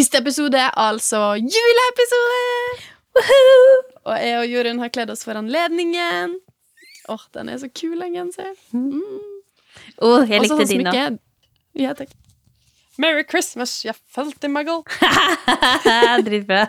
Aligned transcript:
siste 0.00 0.18
episode, 0.22 0.60
altså 0.80 1.34
juleepisode! 1.36 2.38
Og 4.08 4.14
jeg 4.16 4.36
og 4.38 4.46
Jorunn 4.48 4.78
har 4.80 4.92
kledd 4.94 5.10
oss 5.12 5.26
for 5.26 5.36
anledningen. 5.36 6.38
Åh, 7.10 7.24
den 7.36 7.50
er 7.52 7.58
så 7.60 7.68
kul, 7.68 7.98
den 8.00 8.14
genseren. 8.16 8.54
Mm. 8.72 9.18
Oh, 10.00 10.22
jeg 10.24 10.40
likte 10.46 10.64
din 10.70 10.88
òg. 10.88 11.18
Ja, 11.76 11.92
takk. 11.98 12.14
Merry 13.00 13.26
Christmas, 13.28 13.74
jeg 13.84 13.96
felte 14.14 14.48
muggle. 14.52 14.82
Dritbra. 16.26 16.62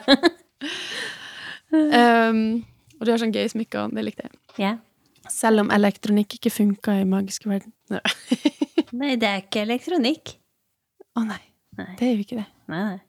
Um, 1.71 2.41
og 2.99 3.05
du 3.07 3.13
har 3.13 3.21
sånn 3.21 3.31
gøy 3.35 3.47
smykker, 3.53 3.93
det 3.95 4.03
likte 4.09 4.27
jeg. 4.27 4.35
Ja. 4.59 4.73
Selv 5.31 5.63
om 5.63 5.71
elektronikk 5.71 6.35
ikke 6.35 6.51
funka 6.51 6.97
i 6.99 7.07
magisk 7.07 7.47
verden. 7.47 7.71
Nei. 8.91 9.15
Det 9.15 9.29
er 9.29 9.39
ikke 9.45 9.63
elektronikk. 9.63 10.35
Å 11.15 11.23
nei, 11.27 11.39
Nei. 11.79 11.93
det 11.99 12.09
er 12.09 12.13
jo 12.17 12.25
ikke 12.25 12.41
det. 12.41 12.47
Nei, 12.71 12.83
nei. 12.89 12.99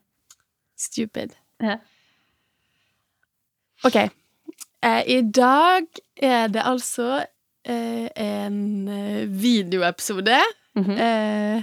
Stupid. 0.82 1.36
Ja. 1.62 1.78
Ok. 3.86 3.98
Eh, 4.83 5.02
I 5.06 5.20
dag 5.22 5.86
er 6.19 6.50
det 6.50 6.62
altså 6.66 7.22
eh, 7.62 8.08
en 8.19 8.88
videoepisode. 9.30 9.38
videoepisode. 9.42 10.41
-hmm. 10.75 10.98
eh, 10.98 11.62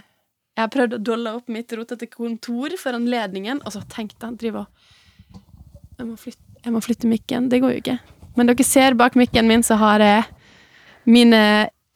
jeg 0.60 0.66
har 0.66 0.72
prøvd 0.74 0.98
å 0.98 1.04
dolle 1.08 1.32
opp 1.38 1.48
mitt 1.48 1.72
rotete 1.72 2.10
kontor 2.12 2.74
for 2.76 2.98
anledningen, 2.98 3.62
og 3.64 3.72
så 3.72 3.80
tenkte 3.88 4.28
han 4.28 4.36
driver 4.36 4.66
jeg 6.00 6.08
må, 6.08 6.16
flytte, 6.20 6.44
jeg 6.64 6.74
må 6.74 6.80
flytte 6.84 7.08
mikken. 7.12 7.48
Det 7.52 7.60
går 7.60 7.72
jo 7.72 7.80
ikke. 7.82 7.98
Men 8.36 8.48
dere 8.48 8.66
ser 8.68 8.96
bak 9.00 9.18
mikken 9.20 9.48
min, 9.48 9.64
så 9.64 9.76
har 9.80 10.04
jeg 10.04 10.24
mine 11.12 11.42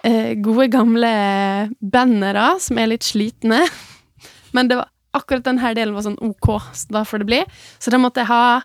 eh, 0.03 0.33
gode, 0.44 0.69
gamle 0.71 1.11
bannere 1.79 2.59
som 2.63 2.79
er 2.79 2.91
litt 2.91 3.07
slitne. 3.07 3.61
Men 4.55 4.71
det 4.71 4.79
var, 4.79 4.89
akkurat 5.14 5.45
denne 5.45 5.73
delen 5.78 5.94
var 5.95 6.06
sånn 6.08 6.19
OK, 6.25 6.50
så 6.73 6.94
da 6.95 7.03
får 7.08 7.23
det 7.23 7.30
bli. 7.30 7.42
Så 7.81 7.94
da 7.94 8.00
måtte 8.02 8.23
jeg 8.23 8.31
ha 8.31 8.61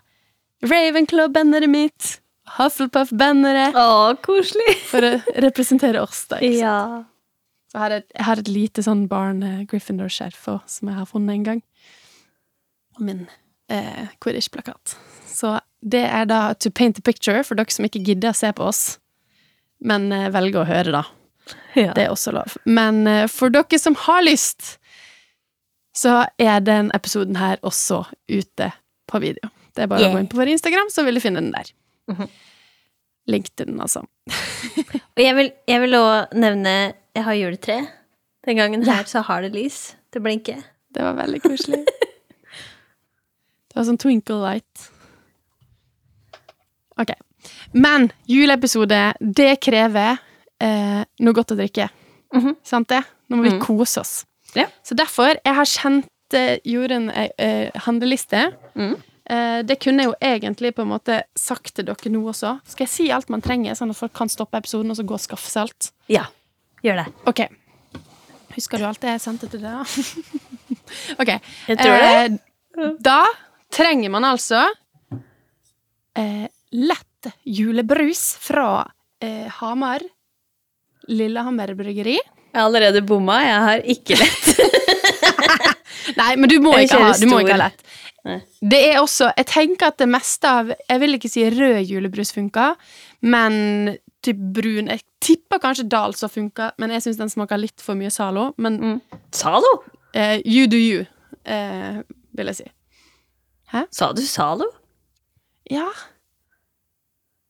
Ravenclaw-banneret 0.65 1.69
mitt, 1.71 2.15
Hufflepuff-banneret, 2.57 3.75
Å, 3.77 4.15
koselig. 4.25 4.73
for 4.89 5.05
å 5.05 5.11
representere 5.45 6.01
oss. 6.01 6.25
da, 6.31 6.39
ikke 6.41 6.57
sant? 6.57 6.63
Ja. 6.65 7.03
Så 7.69 7.77
jeg 7.77 7.83
har 7.83 7.93
et, 7.99 8.07
jeg 8.17 8.25
har 8.25 8.39
et 8.41 8.47
lite 8.49 8.81
sånn 8.83 9.03
barn 9.11 9.43
eh, 9.45 9.59
Gryffindor-skjerf 9.69 10.47
òg, 10.55 10.63
som 10.65 10.89
jeg 10.89 10.97
har 10.97 11.05
funnet 11.05 11.35
en 11.35 11.43
gang. 11.45 11.59
Og 12.97 13.03
min 13.05 13.21
eh, 13.69 14.07
Quidditch-plakat. 14.19 14.95
Så 15.29 15.53
det 15.85 16.01
er 16.09 16.25
da 16.27 16.41
to 16.57 16.71
paint 16.73 16.97
a 16.97 17.03
picture 17.05 17.43
for 17.45 17.55
dere 17.59 17.71
som 17.71 17.85
ikke 17.85 18.01
gidder 18.03 18.33
å 18.33 18.39
se 18.39 18.49
på 18.57 18.65
oss, 18.65 18.81
men 19.85 20.09
eh, 20.11 20.31
velger 20.33 20.63
å 20.63 20.67
høre, 20.67 20.95
da. 20.97 21.03
ja. 21.77 21.93
Det 21.93 22.07
er 22.07 22.11
også 22.11 22.33
lov. 22.35 22.57
Men 22.65 23.05
for 23.29 23.53
dere 23.53 23.79
som 23.79 23.95
har 24.07 24.25
lyst, 24.25 24.78
så 25.99 26.13
er 26.39 26.61
den 26.63 26.91
episoden 26.95 27.39
her 27.39 27.59
også 27.65 28.03
ute 28.29 28.71
på 29.09 29.19
video. 29.23 29.49
Det 29.75 29.83
er 29.83 29.89
bare 29.91 30.01
Yeah. 30.01 30.11
å 30.11 30.15
gå 30.15 30.19
inn 30.23 30.29
på 30.31 30.39
vår 30.39 30.51
Instagram, 30.55 30.89
så 30.89 31.03
vil 31.05 31.15
du 31.15 31.23
finne 31.23 31.41
den 31.41 31.51
der. 31.51 31.71
Mhm. 32.11 32.29
Link 33.29 33.49
til 33.55 33.67
den, 33.67 33.79
altså. 33.79 34.05
Og 35.15 35.21
jeg 35.21 35.35
vil, 35.35 35.51
jeg 35.67 35.81
vil 35.81 35.93
også 35.93 36.39
nevne 36.39 36.93
Jeg 37.15 37.23
har 37.23 37.33
juletre. 37.33 37.87
Den 38.45 38.55
gangen 38.57 38.83
Ja. 38.85 38.93
her 38.93 39.03
så 39.03 39.21
har 39.21 39.41
det 39.41 39.51
lys. 39.53 39.95
Det 40.13 40.21
blinker. 40.23 40.63
Det 40.93 41.03
var 41.03 41.13
veldig 41.17 41.41
koselig. 41.41 41.85
det 43.69 43.75
var 43.75 43.83
sånn 43.83 43.97
twinkle 43.99 44.39
light. 44.41 44.89
Ok. 46.97 47.11
Men 47.73 48.11
juleepisode, 48.27 49.13
det 49.19 49.59
krever 49.61 50.17
eh, 50.61 51.03
noe 51.19 51.33
godt 51.33 51.51
å 51.51 51.59
drikke. 51.59 51.89
Mhm. 52.33 52.55
Sant 52.63 52.89
det? 52.89 53.03
Nå 53.29 53.37
må 53.37 53.43
vi 53.43 53.55
mm. 53.57 53.61
kose 53.61 53.99
oss. 54.01 54.25
Ja. 54.57 54.67
Så 54.85 54.97
derfor, 54.97 55.37
jeg 55.37 55.55
har 55.59 55.69
kjent 55.69 56.37
eh, 56.37 56.57
Jorunn 56.67 57.09
ei 57.11 57.29
eh, 57.37 57.83
handleliste. 57.85 58.49
Mm. 58.79 58.97
Eh, 59.29 59.59
det 59.69 59.77
kunne 59.83 60.03
jeg 60.03 60.09
jo 60.09 60.17
egentlig 60.25 60.73
på 60.77 60.85
en 60.85 60.91
måte 60.93 61.21
sagt 61.37 61.75
til 61.77 61.85
dere 61.89 62.11
nå 62.13 62.23
også. 62.31 62.55
Skal 62.69 62.87
jeg 62.87 62.93
si 62.93 63.07
alt 63.13 63.29
man 63.29 63.43
trenger, 63.45 63.77
sånn 63.77 63.93
at 63.93 63.99
folk 63.99 64.15
kan 64.17 64.31
stoppe 64.31 64.57
episoden 64.57 64.89
og 64.89 64.97
så 64.97 65.05
gå 65.05 65.17
og 65.17 65.21
skaffe 65.21 65.51
seg 65.51 65.67
alt? 65.67 65.91
Ja. 66.09 66.25
Gjør 66.85 67.03
det. 67.03 67.07
Ok. 67.29 67.43
Husker 68.55 68.81
du 68.81 68.87
alt 68.87 69.05
jeg 69.05 69.21
sendte 69.21 69.49
til 69.51 69.61
deg? 69.61 69.97
ok. 71.21 71.33
Jeg 71.69 71.81
tror 71.81 72.05
det. 72.05 72.39
Eh, 72.79 72.95
da 73.03 73.21
trenger 73.73 74.13
man 74.13 74.25
altså 74.25 74.63
eh, 76.17 76.47
lett 76.73 77.29
julebrus 77.43 78.31
fra 78.41 78.87
eh, 79.21 79.45
Hamar. 79.59 80.03
Lillehammer 81.09 81.73
bryggeri. 81.77 82.17
Jeg 82.49 82.57
har 82.59 82.65
allerede 82.67 83.01
bomma. 83.05 83.39
Jeg 83.45 83.59
har 83.67 83.83
ikke 83.95 84.17
lett. 84.19 84.45
Nei, 86.19 86.31
men 86.35 86.49
du 86.49 86.57
må 86.63 86.73
ikke 86.81 86.97
ha, 87.01 87.11
du 87.19 87.27
må 87.29 87.39
ikke 87.43 87.55
ha 87.57 87.61
lett. 87.67 87.83
Det 88.59 88.79
er 88.89 88.97
også 88.99 89.29
Jeg 89.37 89.45
tenker 89.47 89.87
at 89.93 89.97
det 90.01 90.07
meste 90.11 90.49
av 90.51 90.67
Jeg 90.75 90.99
vil 90.99 91.15
ikke 91.15 91.29
si 91.31 91.45
rød 91.55 91.77
julebrus 91.87 92.33
funker, 92.35 92.73
men 93.23 93.95
typ 94.25 94.41
brun 94.57 94.89
Jeg 94.91 94.99
tipper 95.23 95.61
kanskje 95.63 95.85
Dals 95.89 96.19
har 96.25 96.31
funka, 96.33 96.71
men 96.83 96.91
jeg 96.91 97.05
syns 97.05 97.17
den 97.21 97.31
smaker 97.31 97.57
litt 97.61 97.79
for 97.81 97.95
mye 97.99 98.11
Zalo. 98.11 98.49
Men 98.57 98.77
Mm. 98.83 98.99
Zalo? 99.31 99.71
eh, 100.13 100.41
you 100.45 100.67
do 100.67 100.77
you, 100.77 101.05
eh, 101.45 102.01
vil 102.35 102.51
jeg 102.51 102.55
si. 102.59 102.67
Sa 103.93 104.11
du 104.13 104.21
Zalo? 104.25 104.67
Ja. 105.71 105.87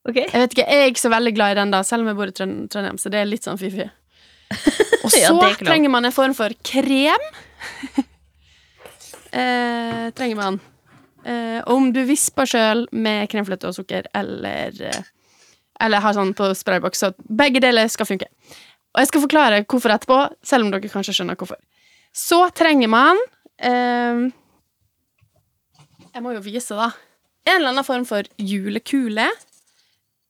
Ok. 0.08 0.16
Jeg 0.22 0.34
vet 0.34 0.54
ikke, 0.56 0.66
jeg 0.70 0.84
er 0.84 0.92
ikke 0.94 1.06
så 1.06 1.12
veldig 1.14 1.34
glad 1.38 1.52
i 1.56 1.60
den, 1.62 1.72
da, 1.72 1.82
selv 1.88 2.04
om 2.04 2.10
jeg 2.12 2.18
bor 2.20 2.28
i 2.32 2.36
Trøndelag, 2.36 3.00
så 3.00 3.10
det 3.14 3.20
er 3.22 3.30
litt 3.30 3.46
sånn 3.48 3.60
fy-fy. 3.62 3.86
Og 5.04 5.12
så 5.14 5.22
Ja, 5.22 5.34
er 5.46 5.60
trenger 5.62 5.92
man 5.94 6.08
en 6.08 6.16
form 6.16 6.34
for 6.38 6.54
krem. 6.66 7.28
eh, 9.32 10.10
trenger 10.18 10.40
man. 10.40 10.60
Eh, 11.26 11.60
om 11.70 11.92
du 11.94 12.02
visper 12.08 12.48
sjøl 12.50 12.86
med 12.96 13.30
kremfløte 13.32 13.70
og 13.70 13.76
sukker, 13.76 14.08
eller 14.16 14.76
eh, 14.90 15.08
Eller 15.80 16.04
har 16.04 16.16
sånn 16.16 16.34
på 16.36 16.50
sprayboks, 16.60 17.00
så 17.00 17.14
begge 17.24 17.62
deler 17.64 17.88
skal 17.88 18.08
funke. 18.08 18.28
Og 18.92 19.00
jeg 19.00 19.12
skal 19.12 19.24
forklare 19.24 19.62
hvorfor 19.64 19.94
etterpå, 19.94 20.18
selv 20.44 20.66
om 20.66 20.72
dere 20.74 20.92
kanskje 20.92 21.14
skjønner 21.16 21.38
hvorfor. 21.40 21.60
Så 22.12 22.42
trenger 22.58 22.90
man 22.92 23.20
eh, 23.62 24.26
Jeg 26.16 26.26
må 26.26 26.34
jo 26.34 26.42
vise, 26.44 26.76
da. 26.76 26.90
En 27.48 27.62
eller 27.62 27.72
annen 27.72 27.88
form 27.88 28.04
for 28.10 28.28
julekule 28.36 29.30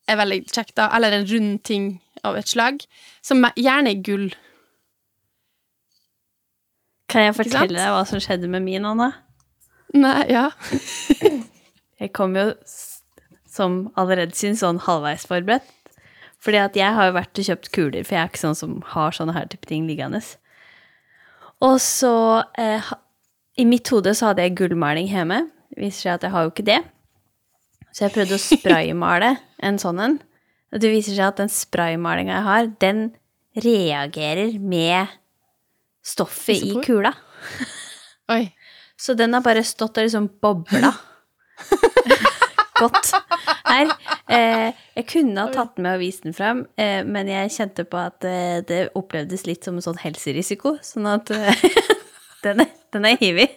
er 0.09 0.19
veldig 0.19 0.43
kjekt, 0.49 0.75
da. 0.77 0.89
Eller 0.95 1.17
en 1.17 1.27
rund 1.29 1.57
ting 1.65 1.89
av 2.27 2.37
et 2.39 2.47
slag. 2.49 2.83
Som 3.25 3.45
er- 3.45 3.55
gjerne 3.57 3.91
er 3.95 4.03
gull. 4.05 4.29
Kan 7.09 7.25
jeg 7.25 7.35
fortelle 7.39 7.73
deg 7.73 7.89
hva 7.93 8.03
som 8.07 8.21
skjedde 8.21 8.49
med 8.51 8.61
min, 8.65 8.85
Anna? 8.85 9.11
Nei, 9.97 10.27
ja. 10.29 10.49
Jeg 11.99 12.13
kom 12.15 12.35
jo, 12.37 12.53
som 13.49 13.89
allerede 13.99 14.31
syns, 14.37 14.61
sånn 14.61 14.77
halvveis 14.85 15.25
forberedt. 15.27 15.65
Fordi 16.39 16.59
at 16.61 16.77
jeg 16.79 16.95
har 16.95 17.09
jo 17.09 17.15
vært 17.17 17.41
og 17.41 17.47
kjøpt 17.49 17.67
kuler, 17.75 18.05
for 18.07 18.15
jeg 18.15 18.21
er 18.21 18.29
ikke 18.29 18.39
sånn 18.39 18.55
som 18.55 18.77
har 18.93 19.11
sånne 19.11 19.33
her 19.35 19.49
type 19.51 19.67
ting 19.67 19.83
liggende. 19.89 20.21
Og 21.59 21.75
så 21.83 22.13
eh, 22.55 22.87
I 23.59 23.65
mitt 23.67 23.91
hode 23.91 24.13
så 24.15 24.29
hadde 24.29 24.45
jeg 24.45 24.55
gullmaling 24.61 25.09
hjemme. 25.11 25.41
Viser 25.75 26.05
seg 26.05 26.13
at 26.13 26.23
jeg 26.29 26.31
har 26.37 26.45
jo 26.47 26.53
ikke 26.53 26.67
det. 26.69 26.77
Så 27.91 28.05
jeg 28.05 28.15
prøvde 28.15 28.37
å 28.39 28.45
spraymale 28.53 29.33
en 29.67 29.81
sånn 29.83 29.99
en. 30.05 30.15
Og 30.73 30.81
det 30.83 30.91
viser 30.93 31.15
seg 31.17 31.25
at 31.31 31.39
den 31.41 31.49
spraymalinga 31.49 32.35
jeg 32.37 32.45
har, 32.45 32.67
den 32.83 32.99
reagerer 33.59 34.55
med 34.61 35.07
stoffet 36.05 36.61
i 36.69 36.75
kula. 36.85 37.13
Oi. 38.35 38.43
Så 38.99 39.15
den 39.17 39.33
har 39.33 39.41
bare 39.45 39.63
stått 39.65 39.97
og 39.97 40.05
liksom 40.05 40.27
bobla. 40.43 40.91
Godt. 42.79 43.09
Her. 43.69 43.89
Eh, 44.31 44.69
jeg 44.95 45.05
kunne 45.09 45.41
ha 45.43 45.51
tatt 45.51 45.75
den 45.75 45.83
med 45.87 45.97
og 45.97 46.03
vist 46.03 46.23
den 46.23 46.35
fram, 46.37 46.61
eh, 46.79 47.01
men 47.07 47.27
jeg 47.31 47.51
kjente 47.57 47.83
på 47.89 47.99
at 47.99 48.23
eh, 48.27 48.59
det 48.69 48.79
opplevdes 48.97 49.43
litt 49.49 49.65
som 49.67 49.75
en 49.79 49.83
sånn 49.83 49.99
helserisiko, 49.99 50.77
sånn 50.85 51.09
at 51.11 51.31
eh, 51.35 51.63
den, 52.45 52.63
er, 52.63 52.71
den 52.95 53.07
er 53.09 53.17
hivig. 53.19 53.49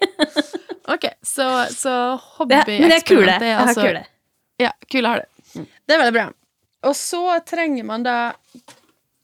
Ok, 0.90 1.06
så, 1.22 1.46
så 1.70 1.94
Det- 2.48 2.64
Men 2.66 2.90
det 2.90 2.98
er 2.98 3.06
kule. 3.06 3.36
hobby-eksperiment 3.36 3.46
Jeg 3.46 3.58
har 3.60 3.74
kule. 3.78 4.04
Ja, 4.62 4.72
kule 4.90 5.12
har 5.14 5.22
det. 5.22 5.66
Det 5.86 5.94
er 5.94 6.02
veldig 6.02 6.16
bra. 6.18 6.26
Og 6.88 6.96
så 6.98 7.24
trenger 7.46 7.86
man 7.88 8.06
da 8.06 8.18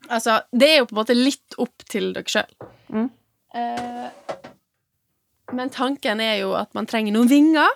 Altså, 0.08 0.38
det 0.56 0.68
er 0.70 0.78
jo 0.78 0.86
på 0.88 0.94
en 0.94 1.00
måte 1.02 1.14
litt 1.16 1.56
opp 1.60 1.82
til 1.90 2.14
dere 2.16 2.30
sjøl. 2.32 2.52
Mm. 2.88 3.08
Eh, 3.60 4.38
men 5.52 5.72
tanken 5.74 6.22
er 6.24 6.38
jo 6.40 6.54
at 6.56 6.72
man 6.76 6.88
trenger 6.88 7.12
noen 7.12 7.28
vinger 7.28 7.68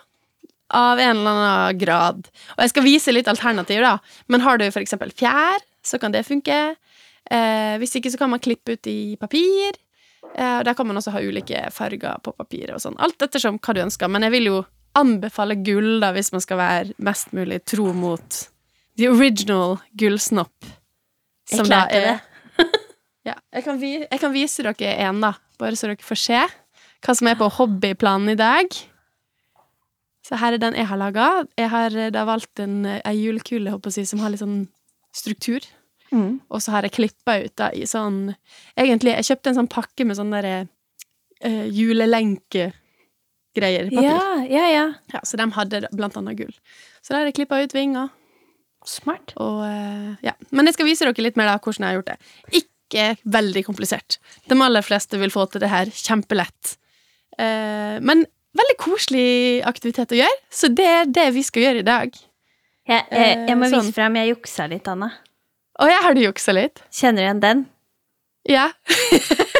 av 0.73 1.01
en 1.03 1.19
eller 1.19 1.31
annen 1.31 1.79
grad. 1.83 2.31
Og 2.57 2.63
jeg 2.65 2.73
skal 2.73 2.87
vise 2.87 3.13
litt 3.13 3.29
alternativ, 3.29 3.83
da. 3.85 3.99
Men 4.33 4.45
har 4.47 4.57
du 4.57 4.65
eksempel 4.65 5.13
fjær, 5.13 5.61
så 5.85 6.01
kan 6.01 6.15
det 6.15 6.25
funke. 6.25 6.59
Eh, 7.29 7.75
hvis 7.83 7.97
ikke, 7.99 8.15
så 8.15 8.23
kan 8.23 8.33
man 8.33 8.41
klippe 8.41 8.79
ut 8.79 8.89
i 8.89 9.17
papir. 9.21 9.77
Eh, 10.33 10.61
der 10.65 10.75
kan 10.79 10.89
man 10.89 10.97
også 10.97 11.13
ha 11.13 11.21
ulike 11.21 11.67
farger 11.75 12.23
på 12.25 12.33
papiret 12.39 12.77
og 12.77 12.85
sånn. 12.85 12.97
Alt 13.03 13.23
ettersom 13.29 13.61
hva 13.61 13.77
du 13.77 13.83
ønsker. 13.85 14.09
Men 14.09 14.25
jeg 14.25 14.37
vil 14.39 14.49
jo 14.49 14.63
anbefale 14.97 15.57
gull, 15.65 15.99
da, 16.01 16.13
hvis 16.17 16.33
man 16.33 16.45
skal 16.45 16.61
være 16.61 16.97
mest 17.05 17.33
mulig 17.37 17.63
tro 17.69 17.93
mot 17.97 18.43
the 18.99 19.09
original 19.09 19.79
gullsnopp. 19.99 20.53
Jeg 21.53 21.67
klarte 21.67 22.21
ja, 23.29 23.35
jeg, 23.35 23.65
kan 23.65 23.81
vi, 23.81 23.93
jeg 24.05 24.21
kan 24.21 24.33
vise 24.35 24.65
dere 24.65 24.95
en, 25.07 25.21
da, 25.25 25.33
bare 25.61 25.77
så 25.79 25.91
dere 25.91 26.05
får 26.05 26.21
se 26.21 26.41
hva 27.03 27.15
som 27.19 27.29
er 27.29 27.39
på 27.39 27.49
hobbyplanen 27.59 28.35
i 28.35 28.39
dag. 28.39 28.67
Så 30.23 30.39
her 30.39 30.55
er 30.55 30.61
den 30.63 30.77
jeg 30.79 30.87
har 30.87 31.01
laga. 31.01 31.29
Jeg 31.59 31.69
har 31.73 31.97
eh, 31.99 32.13
da 32.15 32.23
valgt 32.29 32.61
en, 32.63 32.85
en 32.87 33.19
julekule 33.19 33.75
si, 33.91 34.05
som 34.07 34.23
har 34.23 34.31
litt 34.31 34.43
sånn 34.43 34.69
struktur. 35.13 35.61
Mm. 36.13 36.41
Og 36.53 36.63
så 36.63 36.77
har 36.77 36.83
jeg 36.87 36.97
klippa 36.99 37.33
ut 37.41 37.55
da 37.57 37.71
i 37.73 37.87
sånn 37.89 38.35
Egentlig, 38.77 39.15
jeg 39.17 39.29
kjøpte 39.31 39.49
en 39.49 39.59
sånn 39.63 39.73
pakke 39.73 40.05
med 40.05 40.17
sånn 40.19 40.35
derre 40.35 40.57
uh, 41.43 41.67
julelenkegreier. 41.73 43.89
Papir. 43.89 44.07
Ja, 44.07 44.45
ja, 44.47 44.65
ja. 44.69 44.87
Ja, 45.15 45.21
så 45.25 45.41
de 45.41 45.47
hadde 45.57 45.89
blant 45.91 46.17
annet 46.21 46.39
gull. 46.39 46.55
Så 47.01 47.15
da 47.15 47.23
har 47.23 47.31
jeg 47.31 47.39
klippa 47.41 47.63
ut 47.65 47.75
vinger. 47.75 48.13
Smart. 48.89 49.33
Og, 49.41 49.63
eh, 49.67 50.15
ja. 50.27 50.33
Men 50.51 50.67
jeg 50.69 50.75
skal 50.77 50.87
vise 50.89 51.07
dere 51.07 51.23
litt 51.25 51.37
mer 51.39 51.47
da 51.53 51.59
hvordan 51.63 51.87
jeg 51.87 51.91
har 51.93 51.99
gjort 52.01 52.11
det. 52.13 52.63
Ikke 52.63 53.07
veldig 53.39 53.63
komplisert. 53.67 54.19
De 54.51 54.59
aller 54.61 54.83
fleste 54.85 55.19
vil 55.21 55.31
få 55.33 55.47
til 55.53 55.63
det 55.65 55.71
her 55.73 55.87
kjempelett. 55.95 56.75
Eh, 57.39 57.97
men 58.05 58.27
veldig 58.59 58.77
koselig 58.83 59.63
aktivitet 59.65 60.13
å 60.13 60.19
gjøre, 60.19 60.41
så 60.53 60.69
det 60.69 60.85
er 60.87 61.07
det 61.09 61.29
vi 61.39 61.43
skal 61.47 61.63
gjøre 61.69 61.81
i 61.85 61.87
dag. 61.89 62.19
Jeg, 62.89 63.07
jeg, 63.11 63.37
jeg 63.49 63.57
må 63.57 63.65
Eh, 63.69 63.71
sånn. 63.73 63.87
vise 63.87 63.95
frem. 63.97 64.17
Jeg 64.21 64.35
juksa 64.35 64.67
litt, 64.69 64.89
Anna. 64.91 65.13
Å 65.81 65.87
jeg 65.89 66.03
har 66.05 66.15
du 66.19 66.21
juksa 66.27 66.53
litt? 66.53 66.83
Kjenner 66.93 67.23
du 67.23 67.27
igjen 67.29 67.41
den? 67.47 67.65
Ja. 68.51 68.71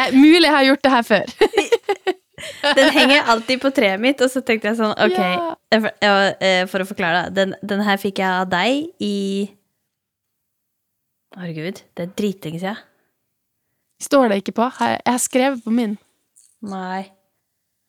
Eh, 0.00 0.14
Mulig 0.14 0.46
jeg 0.46 0.52
har 0.54 0.62
gjort 0.64 0.82
det 0.86 0.90
her 0.94 1.02
før. 1.04 1.32
Den 2.76 2.90
henger 2.94 3.30
alltid 3.32 3.60
på 3.62 3.70
treet 3.74 4.00
mitt, 4.02 4.20
og 4.20 4.30
så 4.32 4.42
tenkte 4.44 4.70
jeg 4.70 4.78
sånn, 4.80 4.92
ok 4.92 5.18
for, 5.70 5.90
ja, 6.02 6.14
eh, 6.42 6.66
for 6.70 6.82
å 6.82 6.88
forklare 6.88 7.28
det, 7.28 7.34
den, 7.38 7.54
den 7.62 7.82
her 7.86 8.00
fikk 8.00 8.20
jeg 8.22 8.42
av 8.42 8.48
deg 8.50 8.88
i 9.04 9.16
Herregud, 11.38 11.84
det 11.94 12.02
er 12.02 12.14
dritlenge 12.18 12.58
siden. 12.58 12.78
Står 14.02 14.32
det 14.32 14.40
ikke 14.40 14.56
på? 14.56 14.66
Jeg 14.82 15.20
skrev 15.22 15.60
på 15.62 15.70
min. 15.70 15.92
Nei. 16.66 17.04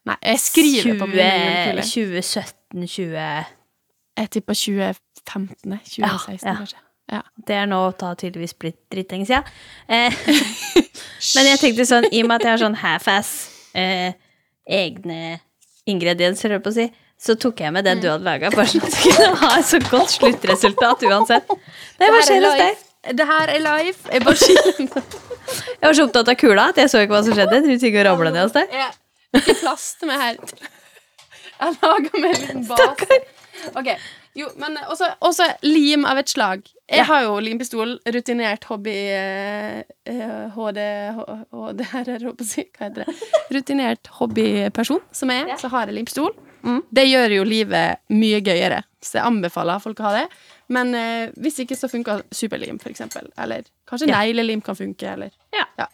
Nei, 0.06 0.18
jeg 0.22 0.42
skriver 0.44 1.00
på 1.00 1.08
min 1.10 1.82
2017, 1.82 2.86
20 2.86 3.18
Jeg 3.18 4.30
tipper 4.36 4.58
2015. 4.58 5.02
2016, 5.26 5.98
Ja, 6.02 6.12
ja. 6.52 6.56
kanskje. 6.60 6.82
Ja. 7.12 7.22
Det 7.48 7.56
er 7.56 7.68
nå 7.68 7.80
da 8.00 8.14
tydeligvis 8.16 8.54
blitt 8.54 8.80
dritlenge 8.94 9.28
siden. 9.30 9.44
Eh, 9.92 10.14
men 11.36 11.50
jeg 11.50 11.60
tenkte 11.62 11.86
sånn, 11.88 12.08
i 12.12 12.22
og 12.24 12.30
med 12.30 12.40
at 12.40 12.46
jeg 12.46 12.54
har 12.54 12.62
sånn 12.62 12.78
half-ass 12.82 13.32
eh, 13.78 14.14
egne 14.68 15.40
ingredienser, 15.90 16.54
holdt 16.56 16.66
på 16.68 16.74
å 16.74 16.78
si, 16.78 16.88
så 17.22 17.36
tok 17.38 17.62
jeg 17.62 17.74
med 17.74 17.86
det 17.86 17.98
du 18.02 18.08
hadde 18.10 18.26
laga, 18.26 18.50
bare 18.54 18.70
sånn 18.70 18.86
at 18.86 18.96
du 18.96 19.02
kunne 19.04 19.36
ha 19.44 19.52
et 19.60 19.68
så 19.70 19.80
godt 19.86 20.14
sluttresultat 20.16 21.04
uansett. 21.10 21.52
Det 22.02 22.10
var 22.14 22.26
skjer 22.26 22.48
hos 22.48 22.62
deg. 22.62 22.88
Det 23.18 23.26
her 23.26 23.50
er 23.50 23.62
live. 23.66 23.98
Jeg 24.14 24.22
Jeg 25.82 25.88
var 25.90 25.96
så 25.98 26.06
opptatt 26.06 26.30
av 26.32 26.38
kula 26.38 26.68
at 26.72 26.78
jeg 26.78 26.92
så 26.92 27.02
ikke 27.02 27.16
hva 27.16 27.24
som 27.26 27.34
skjedde. 27.38 27.62
Du 27.66 27.72
ikke 27.74 28.04
å 28.04 28.08
ramle 28.12 28.32
ned 28.34 28.46
hos 28.46 28.54
deg. 28.56 28.76
Ikke 29.38 29.56
plaster 29.62 30.10
meg 30.10 30.22
her. 30.22 30.38
Jeg 31.62 31.78
lager 31.82 32.22
meg 32.22 32.30
en 32.36 32.42
liten 32.46 32.68
base. 32.70 33.20
Ok, 33.78 33.90
jo, 34.36 34.48
men 34.62 34.78
også, 34.88 35.08
også 35.22 35.48
lim 35.64 36.06
av 36.06 36.18
et 36.22 36.30
slag. 36.32 36.62
Jeg 36.92 36.98
Ja. 37.00 37.04
har 37.08 37.24
jo 37.24 37.40
limpistol, 37.40 37.98
rutinert 38.06 38.64
hobby 38.68 38.94
eh, 38.94 39.82
eh, 40.06 40.50
HD, 40.56 40.80
HD 41.52 41.82
her 41.94 42.10
er 42.10 42.20
det 42.20 42.32
å 42.32 42.46
si, 42.48 42.66
hva 42.78 42.88
heter 42.90 43.06
det? 43.06 43.16
Rutinert 43.56 44.08
hobbyperson 44.20 45.00
som 45.12 45.30
jeg 45.34 45.48
er, 45.50 45.58
så 45.62 45.70
har 45.72 45.88
jeg 45.88 45.96
limpistol. 46.00 46.34
Mm. 46.64 46.82
Det 46.94 47.06
gjør 47.08 47.38
jo 47.40 47.44
livet 47.48 48.02
mye 48.14 48.42
gøyere, 48.46 48.84
så 49.02 49.18
jeg 49.20 49.26
anbefaler 49.26 49.80
folk 49.82 50.00
å 50.04 50.10
ha 50.10 50.12
det. 50.20 50.28
Men 50.72 50.94
eh, 50.96 51.32
hvis 51.42 51.58
ikke 51.64 51.76
så 51.80 51.90
funker 51.92 52.22
superlim, 52.32 52.78
for 52.80 52.92
eksempel. 52.94 53.32
Eller 53.38 53.64
kanskje 53.90 54.08
Ja. 54.12 54.20
neglelim 54.22 54.62
kan 54.64 54.76
funke, 54.76 55.14
eller 55.16 55.32
Ja. 55.56 55.88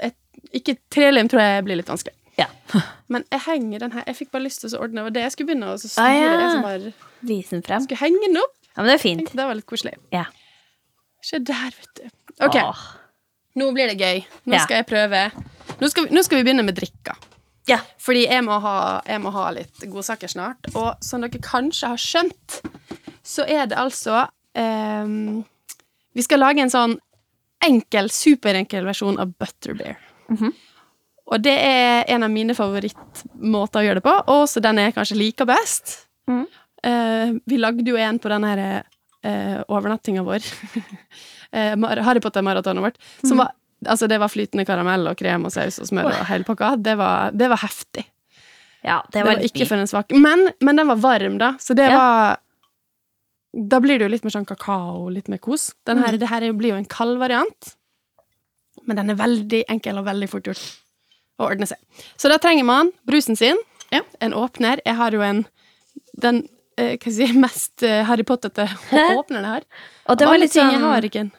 Et, 0.00 0.14
Ikke 0.56 0.74
trelim 0.90 1.28
tror 1.30 1.42
jeg 1.44 1.64
blir 1.64 1.76
litt 1.78 1.86
vanskelig. 1.90 2.14
Ja. 2.40 2.48
Men 3.12 3.24
jeg 3.34 3.40
henger 3.46 3.82
den 3.82 3.92
her 3.96 4.04
Jeg 4.06 4.16
fikk 4.20 4.30
bare 4.34 4.44
lyst 4.46 4.62
til 4.62 4.70
å 4.76 4.80
ordne 4.84 5.02
Det 5.08 5.14
det 5.18 5.22
jeg 5.26 5.32
skulle 5.34 5.48
begynne 5.50 5.72
å 5.74 5.78
så 5.82 5.90
styre. 5.90 6.06
Ah, 6.06 6.14
ja. 6.14 6.34
Jeg 6.54 6.62
bare 6.64 6.92
Vise 7.26 7.56
den 7.56 7.64
frem. 7.66 7.82
skulle 7.84 8.00
henge 8.00 8.20
den 8.26 8.38
opp. 8.40 8.54
Ja, 8.70 8.82
men 8.82 8.88
det 8.92 8.94
er 8.94 9.02
fint. 9.02 9.32
Det 9.36 9.44
var 9.48 9.58
litt 9.58 9.66
koselig. 9.68 9.96
Ja. 10.14 10.24
Se 11.26 11.40
der, 11.42 11.74
vet 11.74 11.98
du. 11.98 12.04
OK, 12.46 12.56
Åh. 12.62 12.84
nå 13.60 13.66
blir 13.76 13.90
det 13.90 13.98
gøy. 14.00 14.22
Nå 14.46 14.54
Ja. 14.56 14.62
skal 14.64 14.78
jeg 14.80 14.86
prøve. 14.88 15.24
Nå 15.82 15.90
skal, 15.90 16.06
vi, 16.06 16.14
nå 16.16 16.22
skal 16.24 16.38
vi 16.40 16.44
begynne 16.46 16.64
med 16.64 16.78
drikka. 16.78 17.16
Ja. 17.68 17.80
Fordi 18.00 18.22
jeg 18.30 18.44
må 18.46 18.56
ha, 18.62 18.76
jeg 19.06 19.20
må 19.20 19.30
ha 19.34 19.50
litt 19.52 19.82
godsaker 19.90 20.30
snart. 20.32 20.70
Og 20.74 20.94
som 21.04 21.20
dere 21.26 21.42
kanskje 21.44 21.90
har 21.92 22.00
skjønt, 22.00 22.60
så 23.26 23.44
er 23.44 23.66
det 23.70 23.76
altså 23.78 24.22
um, 24.56 25.42
Vi 26.16 26.22
skal 26.24 26.40
lage 26.40 26.62
en 26.64 26.72
sånn 26.72 26.96
enkel, 27.66 28.08
superenkel 28.08 28.86
versjon 28.88 29.18
av 29.20 29.34
butterbeer. 29.36 29.98
Mhm. 30.32 30.54
Og 31.30 31.42
det 31.42 31.54
er 31.62 32.08
en 32.10 32.24
av 32.26 32.30
mine 32.32 32.54
favorittmåter 32.58 33.80
å 33.80 33.84
gjøre 33.86 34.00
det 34.00 34.06
på, 34.06 34.14
og 34.26 34.44
også 34.44 34.62
den 34.64 34.80
jeg 34.82 34.94
kanskje 34.96 35.18
liker 35.20 35.46
best. 35.46 35.92
Mm. 36.30 36.44
Uh, 36.86 37.36
vi 37.46 37.58
lagde 37.60 37.84
jo 37.86 37.96
en 38.00 38.18
på 38.18 38.28
den 38.32 38.46
her 38.48 38.62
uh, 38.82 39.60
overnattinga 39.68 40.24
vår. 40.26 40.46
Mar- 41.82 42.00
Harry 42.06 42.20
Potter-maratonet 42.22 42.82
vårt. 42.84 42.98
Som 43.26 43.38
var, 43.42 43.52
altså 43.86 44.06
det 44.10 44.18
var 44.22 44.30
flytende 44.30 44.64
karamell 44.68 45.08
og 45.10 45.16
krem 45.18 45.46
og 45.48 45.52
saus 45.54 45.80
og 45.82 45.88
smør 45.90 46.10
og 46.12 46.26
hele 46.28 46.46
pakka. 46.46 46.74
Det 46.78 46.94
var, 47.00 47.32
det 47.34 47.48
var 47.50 47.58
heftig. 47.64 48.04
ja, 48.86 49.00
det 49.10 49.18
Det 49.18 49.24
var 49.26 49.34
var 49.36 49.42
ikke 49.48 49.66
for 49.68 49.76
en 49.82 49.90
svak 49.90 50.14
men, 50.16 50.46
men 50.60 50.76
den 50.78 50.88
var 50.88 50.96
varm, 51.02 51.38
da, 51.42 51.52
så 51.60 51.74
det 51.76 51.88
Ja. 51.90 51.96
var 51.98 52.38
Da 53.52 53.80
blir 53.82 53.98
det 53.98 54.06
jo 54.06 54.10
litt 54.12 54.22
mer 54.24 54.30
sånn 54.30 54.46
kakao, 54.46 55.08
litt 55.10 55.26
mer 55.28 55.38
kos. 55.42 55.72
Den 55.84 55.98
her, 55.98 56.12
Mm. 56.14 56.18
Det 56.20 56.28
her 56.30 56.52
blir 56.52 56.70
jo 56.70 56.76
en 56.78 56.84
kald 56.86 57.18
variant, 57.18 57.74
men 58.86 58.96
den 58.96 59.10
er 59.10 59.14
veldig 59.18 59.64
enkel 59.68 59.98
og 59.98 60.06
veldig 60.06 60.28
fort 60.30 60.44
gjort 60.46 60.62
å 61.40 61.48
ordne 61.48 61.66
seg. 61.70 61.80
Så 62.20 62.28
da 62.32 62.36
trenger 62.42 62.66
man 62.68 62.92
brusen 63.08 63.36
sin, 63.40 63.58
Ja. 63.90 64.02
en 64.20 64.34
åpner. 64.36 64.80
Jeg 64.86 64.94
har 65.00 65.16
jo 65.16 65.22
en 65.26 65.46
den 66.20 66.42
eh, 66.76 66.96
hva 66.98 67.10
skal 67.10 67.12
jeg 67.24 67.32
si, 67.32 67.38
mest 67.40 67.82
eh, 67.86 68.02
Harry 68.06 68.22
Potter-te 68.28 68.66
åpneren 69.18 69.44
jeg 69.46 69.52
har. 69.54 69.64
Og 70.12 70.18
det 70.20 70.28
var 70.28 70.38
litt 70.38 70.52
sånn 70.54 70.70
Jeg 70.74 70.80
har 70.84 71.06
ikke 71.08 71.20
en 71.26 71.32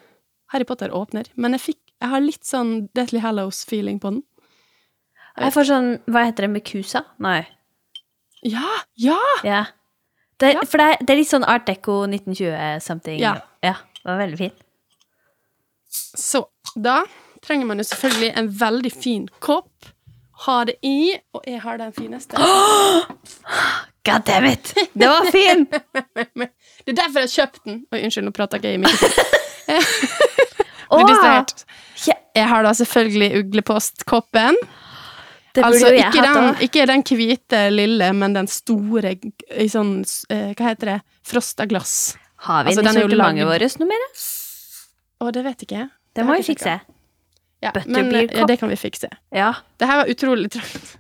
Harry 0.52 0.66
Potter-åpner, 0.68 1.30
men 1.40 1.54
jeg, 1.56 1.62
fikk, 1.70 1.80
jeg 2.02 2.10
har 2.12 2.20
litt 2.24 2.44
sånn 2.48 2.72
Deathly 2.98 3.22
Hallows-feeling 3.24 4.02
på 4.04 4.10
den. 4.16 4.24
Jeg 5.40 5.54
får 5.56 5.70
sånn 5.70 5.92
Hva 6.12 6.26
heter 6.28 6.44
det? 6.48 6.52
Mekusa? 6.58 7.06
Nei. 7.24 7.46
Ja! 8.44 8.66
Ja! 9.00 9.20
Ja. 9.48 9.62
Det, 10.42 10.56
Ja. 10.58 10.66
For 10.66 10.82
det 10.82 10.88
er, 10.90 10.98
det 11.06 11.14
er 11.14 11.20
litt 11.22 11.30
sånn 11.30 11.46
Art 11.48 11.68
Deco 11.70 12.02
1920-something. 12.10 13.20
Ja. 13.22 13.36
ja. 13.64 13.76
Det 14.02 14.10
var 14.10 14.18
veldig 14.26 14.40
fint. 14.42 14.64
Så 15.92 16.46
da 16.76 17.04
trenger 17.46 17.70
man 17.70 17.78
jo 17.82 17.86
selvfølgelig 17.88 18.32
en 18.42 18.50
veldig 18.60 18.92
fin 18.94 19.28
kopp. 19.44 19.91
Ha 20.42 20.58
det 20.66 20.76
i, 20.82 21.14
og 21.38 21.44
jeg 21.46 21.62
har 21.62 21.78
den 21.78 21.94
fineste. 21.94 22.38
God 24.08 24.24
damn 24.26 24.48
it! 24.50 24.74
Det 24.94 25.08
var 25.08 25.28
fin! 25.32 25.68
Det 26.86 26.96
er 26.96 26.98
derfor 26.98 27.22
jeg 27.22 27.28
har 27.28 27.34
kjøpt 27.36 27.60
den. 27.68 27.84
Oi, 27.94 28.00
unnskyld, 28.02 28.26
nå 28.26 28.32
prater 28.34 28.64
jeg 28.66 28.80
i 28.80 28.82
mikrofonen. 28.82 29.28
Blir 30.92 31.08
distrahert. 31.08 31.62
Jeg 32.36 32.48
har 32.50 32.66
da 32.66 32.72
selvfølgelig 32.76 33.30
uglepostkoppen. 33.44 34.58
det 35.56 35.64
Altså 35.68 35.92
ikke 35.94 36.24
den, 36.26 36.50
ikke 36.66 36.88
den 36.90 37.04
hvite 37.06 37.62
lille, 37.70 38.10
men 38.18 38.36
den 38.36 38.50
store 38.52 39.14
i 39.14 39.68
sånn 39.72 40.00
eh, 40.32 40.52
Hva 40.58 40.72
heter 40.72 40.96
det? 40.96 40.98
Frosta 41.28 41.68
glass. 41.70 42.16
Har 42.48 42.66
vi 42.66 42.74
altså, 42.74 42.82
den 42.88 42.98
i 42.98 43.06
sortimentet 43.06 43.48
vårt 43.52 43.80
noe 43.84 43.92
mer? 43.94 44.08
Å, 45.22 45.30
det 45.36 45.46
vet 45.46 45.68
ikke 45.68 45.78
jeg. 45.84 45.92
Det 46.18 46.26
må 46.26 46.34
vi 46.34 46.42
jeg 46.42 46.50
ikke 46.50 46.58
fikse. 46.58 47.01
Ja, 47.62 47.72
men 47.86 48.10
ja, 48.26 48.46
det 48.50 48.58
kan 48.58 48.72
vi 48.72 48.76
fikse. 48.80 49.10
Ja. 49.30 49.52
Det 49.78 49.86
her 49.90 50.02
var 50.02 50.10
utrolig 50.10 50.50
trangt. 50.52 50.96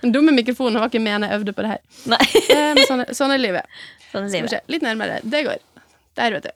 Den 0.00 0.12
dumme 0.14 0.32
mikrofonen 0.32 0.80
var 0.80 0.88
ikke 0.88 1.02
meningen 1.04 1.26
jeg 1.28 1.40
øvde 1.40 1.52
på 1.52 1.64
det 1.66 1.74
her. 1.74 1.82
Nei. 2.08 2.22
Eh, 2.56 2.70
Men 2.72 2.86
sånn, 2.88 3.02
sånn 3.18 3.34
er 3.34 3.42
livet. 3.42 3.68
Sånn 4.12 4.24
er 4.24 4.32
livet. 4.32 4.64
Litt 4.72 4.84
nærmere. 4.86 5.18
Det 5.24 5.42
går. 5.44 5.60
Der, 6.16 6.38
vet 6.38 6.48
du. 6.48 6.52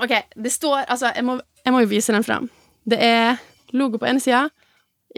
Ok, 0.00 0.14
det 0.40 0.52
står 0.54 0.86
Altså, 0.86 1.10
jeg 1.12 1.26
må, 1.26 1.34
jeg 1.66 1.74
må 1.74 1.82
jo 1.84 1.90
vise 1.90 2.14
den 2.16 2.24
fram. 2.24 2.48
Det 2.88 2.96
er 3.04 3.36
logo 3.76 4.00
på 4.00 4.08
ene 4.08 4.22
sida. 4.24 4.46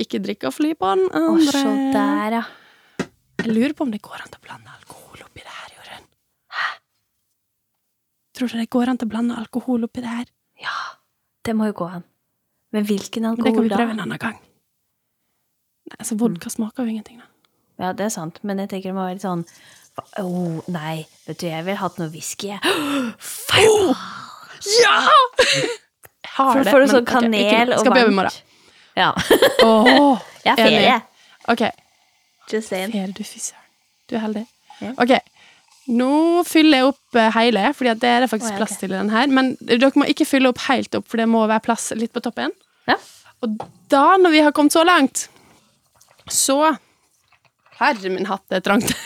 Ikke 0.03 0.19
drikke 0.25 0.49
og 0.51 0.57
fly 0.57 0.73
på 0.75 0.89
den 0.97 1.07
Å, 1.13 1.23
så 1.47 1.63
der, 1.95 2.39
ja. 2.41 2.43
Jeg 3.43 3.53
lurer 3.53 3.75
på 3.77 3.85
om 3.87 3.93
det 3.93 4.01
går 4.03 4.23
an 4.25 4.31
til 4.33 4.41
å 4.41 4.47
blande 4.47 4.73
alkohol 4.73 5.23
oppi 5.23 5.43
det 5.45 5.53
her, 5.53 5.71
Jorunn. 5.77 6.07
Tror 8.39 8.49
du 8.51 8.57
det 8.63 8.71
går 8.73 8.91
an 8.91 8.99
til 8.99 9.11
å 9.11 9.13
blande 9.13 9.37
alkohol 9.39 9.85
oppi 9.87 10.03
det 10.03 10.15
her? 10.17 10.31
Ja, 10.63 10.75
det 11.47 11.55
må 11.59 11.69
jo 11.71 11.77
gå 11.83 11.91
an. 12.01 12.07
Men 12.73 12.87
hvilken 12.89 13.23
Men 13.27 13.37
det 13.37 13.53
kan 13.55 13.63
vi 13.67 13.75
prøve 13.75 13.95
en 13.95 14.03
annen 14.07 14.21
gang. 14.21 14.39
Nei, 15.91 15.99
altså, 15.99 16.17
vodka 16.21 16.51
smaker 16.53 16.87
jo 16.87 16.95
ingenting, 16.95 17.21
da. 17.21 17.29
Ja, 17.83 17.93
det 17.97 18.07
er 18.07 18.13
sant, 18.15 18.39
men 18.47 18.61
jeg 18.63 18.71
tenker 18.71 18.93
det 18.93 18.97
må 18.97 19.07
være 19.07 19.17
litt 19.17 19.25
sånn 19.25 19.43
Å, 20.21 20.25
nei, 20.73 21.03
vet 21.27 21.41
du, 21.41 21.47
jeg 21.49 21.65
ville 21.67 21.81
hatt 21.81 21.99
noe 22.01 22.13
whisky, 22.13 22.53
jeg. 22.53 22.61
Oh, 23.61 24.05
Ja! 24.79 24.95
Har 26.33 26.55
For 26.55 26.63
det, 26.65 26.73
får 26.73 26.81
du 26.85 26.87
sånn 26.93 27.03
ikke 27.03 27.19
kanel 27.19 27.73
nå. 27.73 27.77
og 27.77 27.83
Skal 27.83 27.97
prøve 27.97 28.13
i 28.13 28.17
morgen. 28.17 28.39
Ja. 28.97 29.11
oh, 29.67 30.23
Jeg 30.47 30.55
er 30.55 30.63
ferie. 30.63 30.95
Ok, 31.53 31.67
Just 32.53 32.71
saying. 32.71 32.93
ferie, 32.95 33.13
du 33.17 33.25
fy. 33.27 33.43
Du 34.09 34.17
er 34.17 34.25
heldig. 34.25 34.47
Yeah. 34.81 34.95
Ok, 35.03 35.13
nå 35.93 36.43
fyller 36.47 36.83
jeg 36.83 36.89
opp 36.93 37.19
eh, 37.19 37.31
hele, 37.37 37.67
fordi 37.77 37.95
det 38.03 38.11
er 38.11 38.25
det 38.25 38.31
faktisk 38.31 38.53
oh, 38.53 38.57
ja, 38.57 38.63
plass 38.63 38.79
til 38.81 38.93
i 38.93 38.97
den 38.97 39.13
her. 39.13 39.31
Men 39.35 39.55
dere 39.61 39.91
må 39.99 40.07
ikke 40.11 40.27
fylle 40.29 40.53
opp 40.53 40.63
helt 40.69 40.95
opp, 40.99 41.09
for 41.11 41.21
det 41.21 41.29
må 41.31 41.45
være 41.51 41.65
plass 41.67 41.91
litt 41.99 42.15
på 42.15 42.23
toppen. 42.25 42.55
Ja. 42.91 42.97
Og 43.43 43.57
da, 43.93 44.05
når 44.23 44.31
vi 44.35 44.41
har 44.47 44.53
kommet 44.57 44.73
så 44.75 44.85
langt, 44.87 45.29
Så 46.31 46.55
Herre 47.81 48.11
min 48.15 48.27
hatt, 48.29 48.45
det 48.49 48.61
er 48.61 48.67
trangt. 48.71 48.93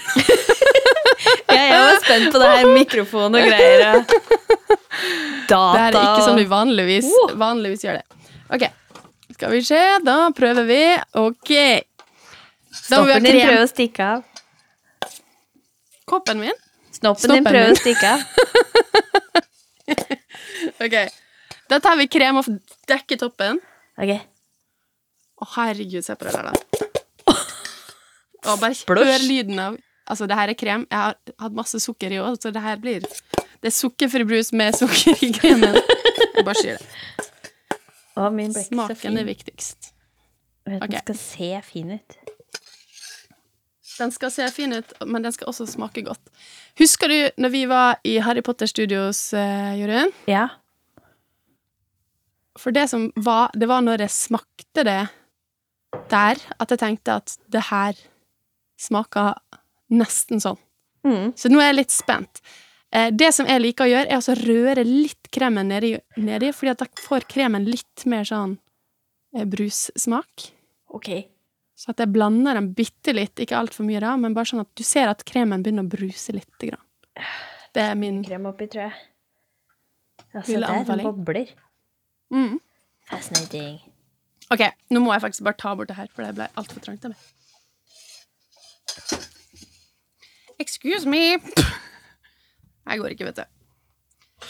Ja, 1.48 1.56
jeg 1.56 1.78
var 1.80 1.96
spent 2.04 2.32
på 2.34 2.38
det 2.42 2.48
her 2.52 2.66
mikrofon 2.68 3.34
og 3.34 3.46
greier. 3.48 4.02
Data 5.48 5.86
Det 5.88 5.88
er 5.88 5.96
ikke 5.96 6.26
sånn 6.26 6.38
vi 6.38 6.44
vanligvis, 6.50 7.08
vanligvis 7.40 7.82
gjør 7.86 7.96
det. 7.98 8.04
Ok, 8.52 8.64
skal 9.34 9.54
vi 9.54 9.62
se. 9.64 9.80
Da 10.04 10.16
prøver 10.36 10.68
vi. 10.68 10.80
Ok. 11.18 11.52
Snoppen 12.82 13.24
din 13.24 13.40
prøver 13.40 13.64
å 13.64 13.70
stikke 13.70 14.10
av. 14.18 14.22
Koppen 16.06 16.44
min. 16.44 16.54
Snoppen 16.94 17.24
Snoppen 17.24 17.40
din 17.40 17.48
prøver 17.48 17.72
å 17.72 17.80
stikke 17.80 18.06
av. 18.12 18.20
Ok. 20.84 20.94
Da 21.70 21.80
tar 21.82 21.96
vi 21.98 22.06
krem 22.10 22.38
og 22.40 22.48
dekker 22.88 23.18
toppen. 23.20 23.58
Ok. 23.98 24.12
Å, 25.36 25.48
herregud, 25.56 26.04
se 26.04 26.14
på 26.16 26.28
det 26.28 26.36
der, 26.36 26.52
da. 26.52 27.34
Og 28.46 28.60
bare 28.62 28.76
Spløsj. 28.78 29.08
hør 29.10 29.26
lyden 29.26 29.58
av 29.58 29.82
Altså, 30.06 30.28
det 30.30 30.36
her 30.38 30.52
er 30.52 30.54
krem. 30.54 30.84
Jeg 30.86 30.98
har 31.02 31.16
hatt 31.42 31.54
masse 31.58 31.80
sukker 31.82 32.12
i 32.14 32.20
òg, 32.22 32.36
så 32.38 32.52
det 32.54 32.62
her 32.62 32.76
blir 32.78 33.02
Det 33.02 33.72
er 33.72 33.74
sukkerfri 33.74 34.22
brus 34.22 34.52
med 34.54 34.76
sukker 34.78 35.18
i 35.26 35.32
kremen. 35.34 35.74
Jeg 36.36 36.44
bare 36.46 36.60
sier 36.60 36.78
det. 36.78 36.86
Å, 38.14 38.28
min 38.30 38.52
ble 38.54 38.62
ikke 38.62 38.70
så 38.70 38.86
Smaken 38.86 39.18
er 39.18 39.26
viktigst. 39.26 39.88
Vet, 40.66 40.78
okay. 40.78 40.92
Den 40.94 41.02
skal 41.02 41.18
se 41.18 41.50
fin 41.66 41.90
ut. 41.96 42.16
Den 43.96 44.14
skal 44.14 44.30
se 44.30 44.46
fin 44.54 44.76
ut, 44.76 44.94
men 45.08 45.26
den 45.26 45.34
skal 45.34 45.50
også 45.50 45.66
smake 45.66 46.04
godt. 46.06 46.22
Husker 46.78 47.10
du 47.10 47.42
når 47.42 47.54
vi 47.56 47.64
var 47.66 47.98
i 48.06 48.16
Harry 48.22 48.44
Potter 48.46 48.70
Studios, 48.70 49.32
uh, 49.34 49.74
Jørund? 49.74 50.14
Ja. 50.30 50.46
For 52.60 52.74
det 52.74 52.88
som 52.92 53.08
var 53.16 53.50
Det 53.54 53.68
var 53.68 53.84
når 53.84 54.06
jeg 54.06 54.14
smakte 54.14 54.84
det 54.86 55.02
der, 56.10 56.36
at 56.60 56.70
jeg 56.70 56.78
tenkte 56.78 57.14
at 57.22 57.36
det 57.48 57.62
her 57.70 57.96
smaker 58.76 59.38
nesten 59.88 60.42
sånn. 60.42 60.58
Mm. 61.06 61.30
Så 61.38 61.48
nå 61.48 61.60
er 61.62 61.70
jeg 61.70 61.78
litt 61.78 61.94
spent. 61.94 62.42
Eh, 62.92 63.08
det 63.14 63.30
som 63.34 63.48
jeg 63.48 63.62
liker 63.62 63.86
å 63.86 63.90
gjøre, 63.90 64.10
er 64.10 64.20
å 64.20 64.36
røre 64.42 64.84
litt 64.86 65.30
kremen 65.32 65.70
nedi, 65.72 65.94
nedi 66.20 66.50
fordi 66.54 66.74
at 66.74 66.82
da 66.82 67.06
får 67.06 67.26
kremen 67.30 67.64
litt 67.64 68.04
mer 68.10 68.26
sånn 68.28 68.58
eh, 69.36 69.46
brussmak. 69.48 70.50
Ok. 70.92 71.10
Så 71.76 71.92
at 71.92 72.00
jeg 72.00 72.12
blander 72.12 72.56
den 72.56 72.70
bitte 72.76 73.12
litt, 73.12 73.36
ikke 73.42 73.58
altfor 73.58 73.84
mye 73.88 74.00
da, 74.00 74.14
men 74.20 74.36
bare 74.36 74.48
sånn 74.48 74.64
at 74.64 74.72
du 74.78 74.84
ser 74.86 75.10
at 75.12 75.24
kremen 75.28 75.64
begynner 75.64 75.84
å 75.84 75.92
bruse 75.92 76.32
litt. 76.32 76.52
Grann. 76.62 76.82
Det 77.76 77.84
er 77.84 77.98
min 78.00 78.22
Krem 78.24 78.48
oppi, 78.48 78.68
tror 78.72 78.86
jeg. 78.86 78.96
Altså, 80.36 80.56
det 80.56 80.68
er 80.68 80.86
der, 80.88 81.02
bobler. 81.04 81.52
Mm. 82.32 82.56
Fascinating. 83.10 83.78
Ok, 84.50 84.62
nå 84.94 85.02
må 85.02 85.12
jeg 85.14 85.22
faktisk 85.24 85.44
bare 85.46 85.58
ta 85.58 85.74
bort 85.74 85.90
det 85.90 85.98
her, 85.98 86.08
for 86.14 86.26
det 86.26 86.34
ble 86.38 86.46
altfor 86.58 86.82
trangt 86.82 87.06
av 87.06 87.14
meg. 87.14 87.20
Excuse 90.62 91.08
me. 91.08 91.36
Jeg 92.86 93.00
går 93.02 93.14
ikke, 93.14 93.26
vet 93.28 93.40
du. 93.42 94.48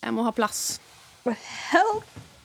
Jeg 0.00 0.14
må 0.16 0.24
ha 0.24 0.32
plass. 0.32 0.80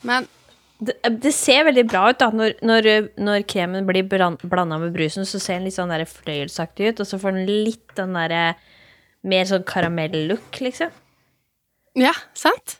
Men 0.04 0.28
Det, 0.76 0.98
det 1.24 1.32
ser 1.32 1.64
veldig 1.64 1.86
bra 1.88 2.02
ut 2.12 2.20
da, 2.20 2.28
når, 2.36 2.58
når, 2.68 2.88
når 3.16 3.46
kremen 3.48 3.86
blir 3.88 4.04
blanda 4.12 4.76
med 4.82 4.92
brusen, 4.94 5.24
så 5.24 5.40
ser 5.40 5.62
den 5.62 5.70
litt 5.70 5.78
sånn 5.78 5.94
der 5.94 6.04
fløyelsaktig 6.04 6.90
ut, 6.92 7.00
og 7.00 7.08
så 7.08 7.20
får 7.22 7.38
den 7.38 7.48
litt 7.48 7.94
den 7.96 8.12
derre 8.18 8.58
mer 9.24 9.48
sånn 9.48 9.64
karamell-look, 9.66 10.60
liksom. 10.60 10.92
ja, 11.96 12.12
sant? 12.36 12.76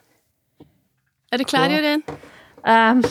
Er 1.36 1.42
det 1.42 1.48
klær, 1.52 1.68
Jørgen? 1.74 2.04
Um, 2.64 3.02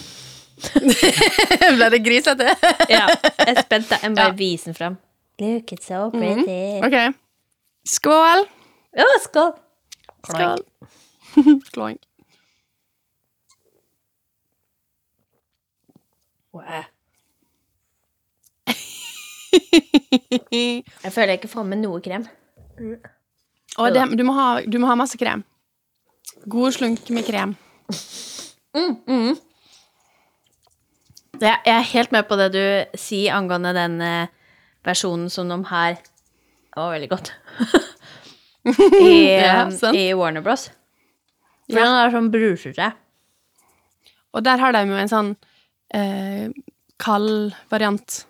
ble 1.76 1.88
det 1.93 1.99
grisete? 2.07 2.47
ja, 2.88 3.02
jeg 3.12 3.50
er 3.52 3.59
spent. 3.61 3.90
da. 3.90 3.99
Jeg 4.00 4.11
må 4.14 4.16
bare 4.16 4.31
Ja. 4.33 4.38
vise 4.38 4.71
den 4.71 4.75
fram. 4.78 4.97
Look, 5.43 5.73
it's 5.75 5.85
so 5.90 6.07
pretty. 6.14 6.47
Ok. 6.87 6.97
Skål. 7.85 8.47
Å, 8.97 9.09
skål! 9.26 9.52
Skål. 10.31 10.64
Kloing. 11.75 11.99
Wow. 16.54 16.85
Jeg 20.54 21.11
føler 21.11 21.33
jeg 21.35 21.38
ikke 21.40 21.50
får 21.50 21.64
med 21.66 21.81
noe 21.83 21.99
krem. 22.04 22.23
Og 23.83 23.88
det, 23.95 24.04
du, 24.14 24.23
må 24.26 24.33
ha, 24.37 24.47
du 24.62 24.78
må 24.78 24.87
ha 24.87 24.95
masse 24.99 25.19
krem. 25.19 25.43
God 26.47 26.76
slunk 26.76 27.11
med 27.11 27.26
krem. 27.26 27.57
Det, 31.35 31.50
jeg 31.67 31.75
er 31.75 31.87
helt 31.91 32.12
med 32.14 32.26
på 32.29 32.37
det 32.38 32.49
du 32.55 32.62
sier 32.99 33.35
angående 33.37 33.73
den 33.76 33.97
eh, 34.05 34.29
versjonen 34.87 35.31
som 35.33 35.49
de 35.50 35.57
har 35.71 35.97
Det 35.99 36.79
var 36.79 36.93
veldig 36.95 37.09
godt. 37.11 37.33
I, 39.05 39.11
Ja, 39.41 39.67
eh. 39.69 39.97
I 39.99 40.05
Warner 40.17 40.43
Bros. 40.45 40.69
For 41.69 41.79
Ja. 41.79 41.85
den 41.85 41.97
er 42.00 42.12
sånn 42.14 42.31
brusete. 42.33 42.93
Og 44.35 44.43
der 44.45 44.59
har 44.61 44.73
de 44.75 44.83
jo 44.88 44.97
en 44.99 45.11
sånn 45.11 45.31
eh, 45.95 46.49
kald 47.00 47.55
variant. 47.71 48.25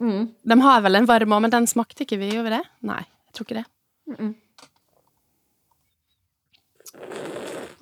Mm. 0.00 0.28
De 0.44 0.58
har 0.60 0.82
vel 0.84 0.98
en 1.00 1.08
varm 1.08 1.32
òg, 1.36 1.40
men 1.46 1.54
den 1.54 1.66
smakte 1.70 2.04
ikke 2.04 2.18
vi, 2.20 2.32
gjorde 2.34 2.50
vi 2.50 2.56
det? 2.58 2.64
Nei, 2.90 3.00
jeg 3.04 3.32
tror 3.38 3.44
ikke 3.48 3.60
det. 3.62 3.66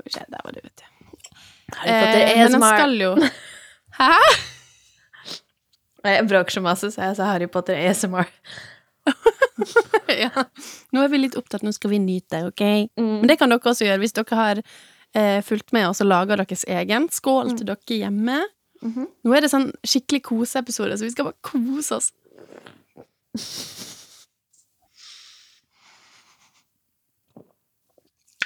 Skal 0.03 0.11
vi 0.11 0.19
se, 0.19 0.25
der 0.35 0.43
var 0.45 0.57
det, 0.57 0.65
vet 0.67 0.83
du. 0.83 0.89
Harry 1.73 1.95
Potter 1.95 2.21
Eh, 2.27 2.39
men 2.43 2.53
den 2.53 2.65
skal 2.67 2.95
jo 3.01 3.13
Hæ? 4.01 4.11
Jeg 6.03 6.27
bråker 6.27 6.51
så 6.51 6.61
masse, 6.61 6.91
så 6.91 7.05
jeg 7.07 7.17
sa 7.17 7.29
Harry 7.31 7.47
Potter 7.47 7.79
ASMR. 7.79 8.27
ja. 10.25 10.45
Nå 10.91 11.05
er 11.05 11.13
vi 11.13 11.21
litt 11.21 11.37
opptatt, 11.39 11.63
nå 11.63 11.71
skal 11.75 11.93
vi 11.93 12.01
nyte, 12.03 12.41
OK? 12.49 12.65
Mm. 12.99 13.21
Men 13.23 13.31
det 13.31 13.39
kan 13.39 13.53
dere 13.53 13.63
også 13.71 13.87
gjøre 13.87 14.03
hvis 14.03 14.17
dere 14.17 14.39
har 14.41 14.63
eh, 14.65 15.39
fulgt 15.47 15.71
med 15.77 15.87
og 15.87 15.95
og 16.03 16.11
lager 16.11 16.43
deres 16.43 16.67
egen. 16.67 17.07
Skål 17.15 17.55
til 17.55 17.71
dere 17.71 18.01
hjemme. 18.01 18.41
Mhm. 18.83 19.07
Nå 19.23 19.37
er 19.37 19.45
det 19.47 19.53
sånn 19.53 19.71
skikkelig 19.87 20.25
koseepisode, 20.27 20.99
så 20.99 21.07
vi 21.07 21.15
skal 21.15 21.31
bare 21.31 21.39
kose 21.47 22.01
oss. 22.01 22.11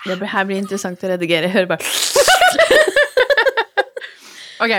Det 0.06 0.16
blir, 0.20 0.28
her 0.30 0.44
blir 0.48 0.58
interessant 0.62 1.02
å 1.02 1.08
redigere. 1.10 1.48
Jeg 1.48 1.54
hører 1.56 1.66
bare 1.66 1.82
Ok. 4.60 4.72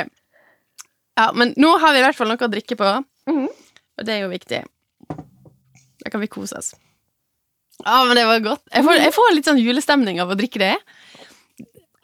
Ja, 1.18 1.32
men 1.34 1.54
nå 1.58 1.72
har 1.82 1.94
vi 1.94 2.00
i 2.02 2.06
hvert 2.06 2.18
fall 2.18 2.30
noe 2.32 2.38
å 2.48 2.50
drikke 2.52 2.76
på, 2.78 2.90
Mhm. 3.30 3.48
og 3.98 4.06
det 4.06 4.14
er 4.14 4.22
jo 4.24 4.30
viktig. 4.30 4.64
Da 6.04 6.10
kan 6.14 6.22
vi 6.22 6.28
kose 6.28 6.58
oss. 6.58 6.74
Ja, 7.86 8.04
men 8.06 8.16
det 8.18 8.26
var 8.26 8.40
godt. 8.40 8.64
Jeg 8.74 8.84
får, 8.86 8.96
jeg 9.04 9.14
får 9.14 9.34
litt 9.36 9.46
sånn 9.46 9.62
julestemning 9.62 10.20
av 10.22 10.30
å 10.34 10.38
drikke 10.38 10.60
det. 10.60 10.76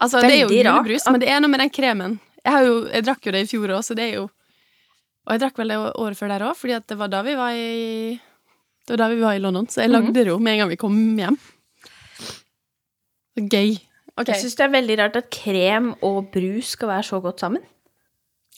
Altså, 0.01 0.20
det 0.22 0.32
er 0.34 0.42
jo 0.44 0.50
julebrus, 0.53 1.06
men 1.10 1.20
det 1.22 1.30
er 1.30 1.39
noe 1.42 1.50
med 1.50 1.60
den 1.63 1.70
kremen. 1.74 2.20
Jeg, 2.44 2.51
har 2.53 2.63
jo, 2.68 2.74
jeg 2.92 3.03
drakk 3.06 3.25
jo 3.25 3.32
det 3.32 3.42
i 3.46 3.50
fjor 3.50 3.70
òg, 3.77 3.84
så 3.88 3.96
det 3.96 4.10
er 4.12 4.15
jo 4.22 4.30
Og 5.25 5.32
jeg 5.32 5.39
drakk 5.39 5.58
vel 5.58 5.70
det 5.72 5.77
året 5.96 6.18
før 6.20 6.27
der 6.34 6.44
òg, 6.44 6.56
fordi 6.60 6.75
det 6.86 6.98
var 7.00 7.08
da 7.08 7.22
vi 7.24 7.34
var 7.39 7.51
i 7.56 8.20
Det 8.84 8.89
var 8.92 8.98
da 8.98 9.08
vi 9.08 9.22
var 9.22 9.34
i 9.38 9.39
London, 9.39 9.65
så 9.68 9.80
jeg 9.82 9.89
Mhm. 9.89 9.94
lagde 9.96 10.13
det 10.13 10.27
jo 10.27 10.38
med 10.39 10.53
en 10.53 10.60
gang 10.60 10.70
vi 10.70 10.75
kom 10.75 11.18
hjem. 11.18 11.38
Gøy. 13.39 13.77
Okay. 14.13 14.29
Jeg 14.29 14.43
syns 14.43 14.57
det 14.59 14.65
er 14.67 14.73
veldig 14.75 14.97
rart 14.99 15.15
at 15.17 15.29
krem 15.33 15.93
og 16.05 16.27
brus 16.33 16.75
skal 16.75 16.91
være 16.91 17.05
så 17.07 17.19
godt 17.23 17.41
sammen. 17.41 17.63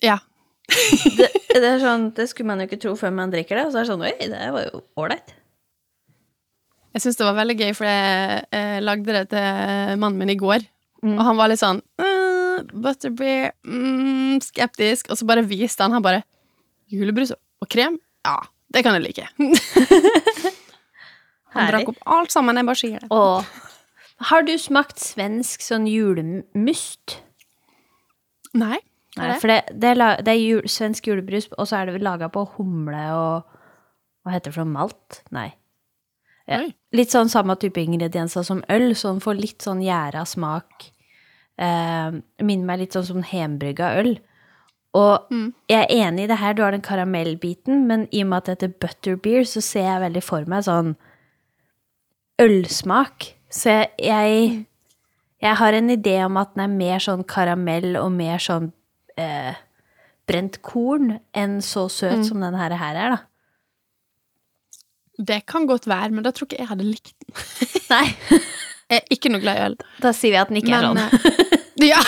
Ja. 0.03 0.19
Det, 1.15 1.61
det 1.61 1.67
er 1.69 1.77
sånn, 1.79 2.09
det 2.17 2.25
skulle 2.27 2.49
man 2.49 2.59
jo 2.59 2.65
ikke 2.67 2.79
tro 2.83 2.91
før 2.99 3.11
man 3.15 3.31
drikker 3.31 3.55
det, 3.55 3.61
og 3.67 3.71
så 3.71 3.79
er 3.79 3.85
det 3.85 3.91
sånn 3.93 4.01
Oi, 4.03 4.09
det 4.27 4.47
var 4.51 4.65
jo 4.65 4.81
ålreit. 4.99 5.29
Jeg 6.95 7.03
syns 7.03 7.19
det 7.19 7.27
var 7.27 7.37
veldig 7.37 7.55
gøy, 7.59 7.71
for 7.77 7.87
jeg 7.87 8.41
eh, 8.55 8.79
lagde 8.83 9.15
det 9.15 9.21
til 9.31 10.01
mannen 10.01 10.19
min 10.19 10.33
i 10.33 10.37
går. 10.39 10.65
Mm. 11.05 11.13
Og 11.13 11.21
han 11.29 11.39
var 11.39 11.51
litt 11.51 11.61
sånn 11.61 11.79
«Øh, 12.01 12.65
Butterbeer, 12.73 13.53
mm, 13.63 14.41
skeptisk. 14.43 15.11
Og 15.11 15.19
så 15.19 15.27
bare 15.29 15.45
viste 15.47 15.83
han 15.85 15.95
han 15.95 16.03
bare 16.03 16.23
Julebrus 16.91 17.31
og 17.35 17.69
krem? 17.71 17.95
Ja, 18.27 18.39
det 18.73 18.83
kan 18.83 18.97
jeg 18.97 19.05
like. 19.05 19.27
han 21.55 21.61
Herlig. 21.61 21.71
drakk 21.71 21.93
opp 21.93 22.01
alt 22.17 22.35
sammen. 22.35 22.59
Jeg 22.59 22.67
bare 22.67 22.81
sier 22.81 23.03
det. 23.03 23.11
Og 23.15 23.43
har 24.21 24.43
du 24.47 24.53
smakt 24.57 24.99
svensk 24.99 25.61
sånn 25.61 25.87
julemust? 25.87 27.19
Nei. 28.55 28.79
Nei, 29.15 29.27
det? 29.31 29.35
for 29.41 29.47
det, 29.47 29.59
det 29.79 29.91
er, 29.95 30.21
det 30.23 30.31
er 30.33 30.39
jul, 30.41 30.65
svensk 30.67 31.07
julebrus, 31.07 31.47
og 31.57 31.67
så 31.67 31.77
er 31.81 31.91
det 31.91 32.01
laga 32.03 32.27
på 32.31 32.43
humle 32.57 33.03
og 33.15 33.51
Hva 34.25 34.33
heter 34.33 34.49
det 34.49 34.55
for? 34.55 34.65
Malt? 34.65 35.19
Nei. 35.31 35.51
Ja. 36.49 36.63
Litt 36.97 37.11
sånn 37.13 37.29
samme 37.29 37.53
type 37.61 37.77
ingredienser 37.77 38.41
som 38.45 38.63
øl, 38.73 38.95
så 38.97 39.11
den 39.11 39.21
får 39.21 39.37
litt 39.37 39.61
sånn 39.61 39.83
gjæra 39.85 40.23
smak. 40.25 40.87
Eh, 41.61 42.17
minner 42.41 42.65
meg 42.65 42.79
litt 42.81 42.97
sånn 42.97 43.05
som 43.05 43.21
hembrygga 43.21 43.91
øl. 44.01 44.15
Og 44.97 45.29
Mm. 45.29 45.53
jeg 45.69 45.83
er 45.83 46.07
enig 46.07 46.23
i 46.23 46.27
det 46.27 46.37
her, 46.41 46.53
du 46.53 46.63
har 46.63 46.71
den 46.71 46.81
karamellbiten, 46.81 47.85
men 47.85 48.07
i 48.11 48.23
og 48.23 48.29
med 48.29 48.37
at 48.37 48.45
det 48.45 48.55
heter 48.57 48.79
butterbeer, 48.79 49.45
så 49.45 49.61
ser 49.61 49.83
jeg 49.85 50.01
veldig 50.01 50.23
for 50.23 50.45
meg 50.45 50.63
sånn 50.65 50.95
ølsmak. 52.41 53.34
Så 53.55 53.71
jeg, 53.71 53.91
jeg 54.03 54.65
Jeg 55.41 55.55
har 55.59 55.75
en 55.77 55.89
idé 55.93 56.15
om 56.25 56.37
at 56.41 56.53
den 56.55 56.63
er 56.63 56.71
mer 56.71 56.99
sånn 57.03 57.23
karamell 57.27 57.95
og 57.99 58.09
mer 58.15 58.39
sånn 58.41 58.71
eh, 59.19 59.53
brent 60.25 60.57
korn 60.65 61.19
enn 61.37 61.59
så 61.61 61.85
søt 61.91 62.25
som 62.25 62.41
den 62.41 62.55
her, 62.57 62.73
her 62.79 62.95
er, 62.97 63.15
da. 63.15 63.19
Det 65.15 65.45
kan 65.47 65.67
godt 65.69 65.85
være, 65.87 66.09
men 66.15 66.25
da 66.25 66.31
tror 66.33 66.49
ikke 66.49 66.59
jeg 66.63 66.71
hadde 66.71 66.87
likt 66.87 67.13
den. 67.21 67.35
Nei. 67.93 68.07
Jeg 68.89 68.97
er 69.01 69.13
ikke 69.13 69.31
noe 69.33 69.43
glad 69.43 69.59
i 69.59 69.65
øl. 69.67 69.77
Da 70.01 70.11
sier 70.15 70.33
vi 70.33 70.41
at 70.41 70.49
den 70.51 70.59
ikke 70.63 70.73
er 70.79 70.87
Men, 70.87 71.03
sånn. 71.03 71.45
eh, 71.83 71.87
ja. 71.91 72.01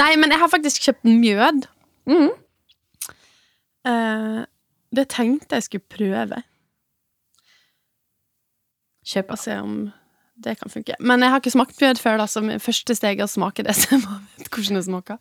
Nei, 0.00 0.10
men 0.20 0.32
jeg 0.32 0.40
har 0.40 0.50
faktisk 0.52 0.86
kjøpt 0.88 1.06
mjød. 1.08 1.66
Mm. 2.10 2.30
Uh, 3.86 4.40
det 4.96 5.06
tenkte 5.12 5.58
jeg 5.58 5.66
skulle 5.68 5.92
prøve. 5.92 6.42
Kjøp. 9.06 9.32
Og 9.34 9.40
se 9.40 9.56
om 9.60 9.74
det 10.40 10.56
kan 10.60 10.72
funke. 10.72 10.96
Men 11.00 11.22
jeg 11.24 11.32
har 11.34 11.42
ikke 11.42 11.52
smakt 11.54 11.80
mjød 11.80 12.00
før, 12.00 12.20
da, 12.22 12.26
så 12.30 12.42
første 12.64 12.96
steg 12.96 13.20
er 13.20 13.26
å 13.26 13.30
smake 13.30 13.64
det, 13.66 13.74
så 13.76 13.94
jeg 13.96 14.02
må 14.06 14.18
vite 14.38 14.50
hvordan 14.54 14.80
det 14.80 14.86
smaker. 14.88 15.18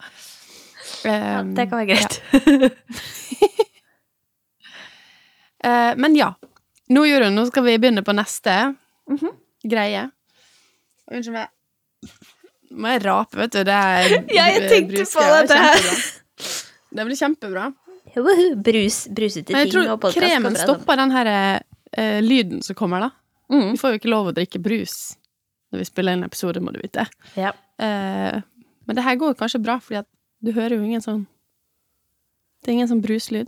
Ja, 1.06 1.40
Um, 1.44 1.52
det 1.54 1.68
kan 1.70 1.78
være 1.78 1.92
greit. 1.92 2.16
eh, 5.64 5.92
men 6.02 6.16
ja. 6.18 6.32
Nå, 6.90 7.04
Jorunn, 7.06 7.36
nå 7.38 7.46
skal 7.50 7.66
vi 7.68 7.76
begynne 7.78 8.02
på 8.06 8.16
neste 8.18 8.56
Mhm. 9.10 9.36
greie. 9.70 10.08
Unnskyld 11.12 11.34
meg. 11.36 11.50
Må 12.72 12.88
jeg 12.94 13.04
rape, 13.06 13.38
vet 13.38 13.52
du. 13.54 13.64
Det 13.64 13.76
er 13.76 14.10
Ja, 14.38 14.48
jeg 14.50 14.70
tenkte 14.70 15.06
på 15.06 15.26
det 15.26 15.50
dette 15.50 15.62
her. 15.62 15.78
Det 16.90 17.06
blir 17.06 17.18
kjempebra. 17.20 17.68
Brus, 18.66 19.04
brusete 19.14 19.54
Men 19.54 19.66
jeg 19.66 19.70
ting 19.70 19.76
tror 19.76 19.92
og 19.94 20.00
podkast 20.02 20.18
kremen 20.18 20.56
stopper 20.58 20.98
den 20.98 21.12
her 21.14 21.28
uh, 21.62 22.20
lyden 22.26 22.64
som 22.66 22.76
kommer, 22.78 23.06
da. 23.06 23.12
Mm. 23.52 23.72
Vi 23.74 23.78
får 23.82 23.92
jo 23.96 24.00
ikke 24.00 24.12
lov 24.14 24.28
å 24.30 24.36
drikke 24.38 24.60
brus 24.62 25.16
når 25.72 25.80
vi 25.84 25.86
spiller 25.86 26.14
inn 26.18 26.24
episode, 26.26 26.62
må 26.62 26.72
du 26.74 26.80
vite. 26.82 27.06
Ja. 27.38 27.52
Eh, 27.82 28.40
men 28.86 28.96
det 28.98 29.04
her 29.06 29.16
går 29.22 29.36
kanskje 29.38 29.62
bra, 29.62 29.78
fordi 29.82 30.00
at 30.02 30.08
du 30.42 30.52
hører 30.56 30.78
jo 30.80 30.84
ingen 30.86 31.02
sånn 31.04 31.26
Det 32.64 32.72
er 32.72 32.78
ingen 32.80 32.90
sånn 32.90 33.02
bruslyd. 33.04 33.48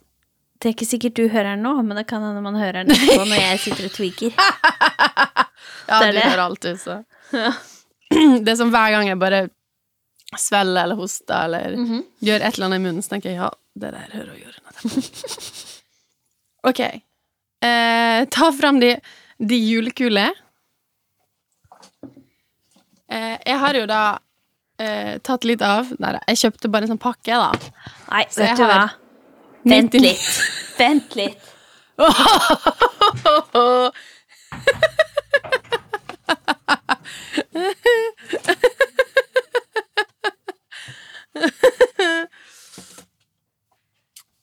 Det 0.62 0.70
er 0.70 0.74
ikke 0.75 0.86
sikkert 0.88 1.15
du 1.17 1.24
hører 1.27 1.55
den 1.55 1.63
nå, 1.65 1.74
men 1.84 1.98
det 1.98 2.05
kan 2.08 2.22
hende 2.24 2.41
man 2.46 2.55
hører 2.55 2.84
den 2.86 2.93
etterpå 2.96 3.25
når 3.25 3.39
jeg 3.41 3.60
sitter 3.65 3.88
og 3.89 3.96
tweaker. 3.98 4.36
Ja, 5.91 5.98
Det 6.00 6.12
du 6.13 6.17
det. 6.20 6.24
hører 6.24 6.41
alltid, 6.46 6.77
så. 6.79 6.93
Ja. 7.36 7.50
Det 8.46 8.51
er 8.53 8.55
som 8.60 8.70
hver 8.72 8.91
gang 8.93 9.08
jeg 9.10 9.17
bare 9.20 9.41
svelger 10.39 10.84
eller 10.86 10.96
hoster 10.96 11.43
eller 11.50 11.75
Mhm. 11.75 12.03
gjør 12.24 12.46
et 12.46 12.53
eller 12.55 12.65
annet 12.70 12.79
i 12.79 12.84
munnen, 12.86 13.01
så 13.03 13.10
tenker 13.15 13.29
jeg 13.34 13.39
ja, 13.41 13.50
det 13.75 13.91
der 13.91 14.13
hører 14.13 14.38
gjøre 14.39 14.62
noe. 14.62 15.03
Ok. 16.70 16.79
Eh, 17.65 18.25
ta 18.31 18.51
fram 18.53 18.79
de, 18.79 18.93
de 19.42 19.58
julekuler. 19.58 20.32
Eh, 23.12 23.38
jeg 23.46 23.58
har 23.60 23.74
jo 23.76 23.86
da 23.90 24.02
eh, 24.80 25.18
tatt 25.26 25.44
litt 25.44 25.62
av 25.66 25.90
Nei, 26.00 26.14
jeg 26.32 26.38
kjøpte 26.46 26.70
bare 26.72 26.84
en 26.88 26.94
sånn 26.94 27.02
pakke, 27.02 27.36
da. 27.36 27.52
Nei, 28.12 28.24
Så 28.32 28.46
vet 28.46 28.58
du 28.62 28.66
hva? 28.70 28.86
Vent 29.68 29.94
litt. 30.00 30.30
Vent 30.80 31.16
litt. 31.20 31.50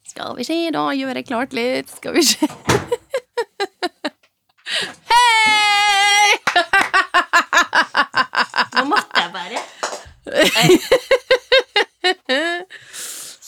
Skal 0.09 0.37
vi 0.37 0.45
se, 0.45 0.57
da 0.75 0.89
gjør 0.97 1.15
jeg 1.21 1.27
klart 1.29 1.53
litt. 1.57 1.91
Skal 1.99 2.13
vi 2.17 2.23
se. 2.27 2.47
Hei! 5.09 6.29
Nå 8.77 8.83
måtte 8.91 9.17
jeg 9.23 9.31
bare. 9.33 9.59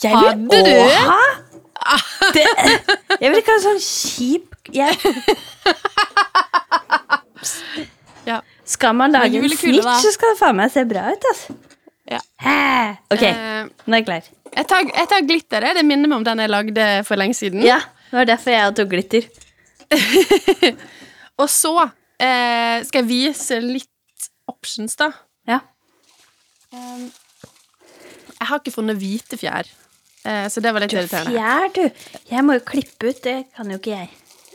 Hadde 0.15 0.61
du? 0.65 0.71
Åha? 0.85 1.21
det, 2.35 2.43
Jeg 3.21 3.31
vil 3.31 3.39
ikke 3.41 3.55
ha 3.55 3.61
sånn 3.63 3.79
kjip 3.81 4.47
jeg, 4.71 4.93
Ja. 8.25 8.41
Skal 8.69 8.93
man 8.95 9.11
lage 9.11 9.39
en 9.41 9.49
snitch, 9.49 9.87
så 10.03 10.11
skal 10.13 10.33
det 10.35 10.39
faen 10.39 10.55
meg 10.59 10.71
se 10.71 10.83
bra 10.87 11.07
ut, 11.11 11.25
altså. 11.31 11.55
Ja. 12.11 12.19
Ok, 13.11 13.23
Eh, 13.23 13.65
nå 13.87 13.95
er 13.95 13.99
jeg 14.01 14.05
klar. 14.07 14.27
jeg, 14.55 14.67
tar, 14.69 14.85
jeg 14.91 15.09
tar 15.09 15.25
glitteret. 15.27 15.75
Det 15.79 15.83
minner 15.87 16.07
meg 16.11 16.17
om 16.21 16.25
den 16.27 16.39
jeg 16.43 16.51
lagde 16.51 16.85
for 17.07 17.19
lenge 17.19 17.35
siden. 17.37 17.63
Ja, 17.65 17.79
det 18.11 18.17
var 18.19 18.29
derfor 18.29 18.53
jeg 18.55 18.75
tok 18.77 18.89
glitter. 18.93 19.27
Og 21.41 21.49
så 21.49 21.73
eh, 22.21 22.77
skal 22.87 23.01
jeg 23.01 23.09
vise 23.09 23.59
litt 23.63 24.29
options, 24.51 24.95
da. 24.99 25.09
Ja. 25.49 25.59
Um, 26.71 27.09
jeg 28.37 28.47
har 28.49 28.61
ikke 28.61 28.73
funnet 28.75 28.99
hvite 29.01 29.37
fjær, 29.41 29.67
så 30.23 30.61
det 30.61 30.71
var 30.73 30.83
litt 30.83 30.93
irriterende. 30.93 31.31
Du 31.31 31.37
er 31.37 31.41
fjær, 31.41 31.69
du. 31.75 31.83
Jeg 32.31 32.43
må 32.45 32.53
jo 32.59 32.63
klippe 32.67 33.09
ut, 33.09 33.21
det 33.25 33.37
kan 33.57 33.71
jo 33.73 33.77
ikke 33.81 33.93
jeg. 33.95 34.09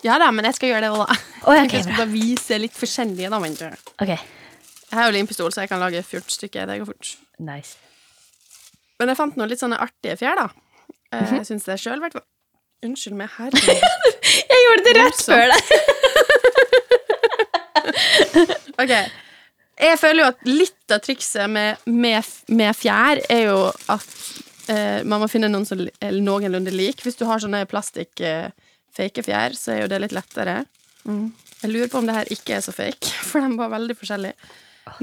Ja 0.05 0.19
da, 0.23 0.29
men 0.31 0.45
jeg 0.47 0.55
skal 0.59 0.69
gjøre 0.71 0.85
det 0.87 0.91
òg, 0.95 1.03
da. 1.09 1.17
Oh, 1.43 1.55
okay, 1.57 1.77
jeg 1.81 1.87
skal 1.89 1.97
bare 2.03 2.13
vise 2.13 2.59
litt 2.63 2.77
forskjellige, 2.77 3.31
da. 3.33 3.39
vet 3.43 3.59
du. 3.59 3.67
Ok, 4.05 4.13
Jeg 4.13 4.95
har 5.01 5.05
jo 5.09 5.17
limpistol, 5.17 5.51
så 5.53 5.61
jeg 5.65 5.69
kan 5.73 5.81
lage 5.83 6.03
14 6.03 6.31
stykker. 6.37 6.67
Det 6.71 6.79
går 6.83 6.87
fort. 6.93 7.17
nice. 7.39 7.77
Men 9.01 9.09
jeg 9.13 9.17
fant 9.19 9.37
noen 9.37 9.51
litt 9.51 9.61
sånne 9.61 9.77
artige 9.83 10.17
fjær, 10.17 10.37
da. 10.39 10.47
Mm 11.13 11.25
-hmm. 11.25 11.37
Jeg 11.37 11.47
syns 11.47 11.65
det 11.65 11.81
sjøl, 11.81 11.97
i 11.97 12.01
hvert 12.05 12.13
fall. 12.13 12.27
Unnskyld 12.85 13.17
meg, 13.17 13.29
herre 13.37 13.51
Jeg 14.53 14.59
gjorde 14.65 14.85
det 14.85 14.95
rett 14.97 15.05
Morsomt. 15.05 15.27
før 15.33 15.47
deg. 15.53 15.63
Ok. 18.83 18.91
Jeg 19.81 19.99
føler 19.99 20.23
jo 20.23 20.29
at 20.29 20.37
litt 20.49 20.93
av 20.93 21.01
trikset 21.05 21.51
med, 21.51 21.77
med, 21.87 22.25
med 22.49 22.75
fjær 22.77 23.21
er 23.29 23.43
jo 23.47 23.59
at 23.93 24.07
eh, 24.73 25.03
man 25.05 25.23
må 25.23 25.29
finne 25.31 25.51
noen 25.51 25.67
som 25.69 25.81
er 25.83 26.21
noenlunde 26.23 26.73
lik. 26.75 27.03
Hvis 27.05 27.19
du 27.19 27.27
har 27.29 27.43
sånne 27.43 27.65
plastikk 27.71 28.23
eh, 28.25 28.51
fake 28.97 29.25
fjær, 29.27 29.57
så 29.59 29.75
er 29.75 29.83
jo 29.85 29.91
det 29.93 30.01
litt 30.05 30.17
lettere. 30.17 30.63
Mm. 31.07 31.29
Jeg 31.63 31.73
lurer 31.73 31.91
på 31.93 32.01
om 32.01 32.09
det 32.09 32.17
her 32.17 32.33
ikke 32.35 32.57
er 32.59 32.65
så 32.65 32.75
fake, 32.75 33.13
for 33.29 33.45
de 33.45 33.59
var 33.59 33.73
veldig 33.75 33.99
forskjellige. 33.99 34.51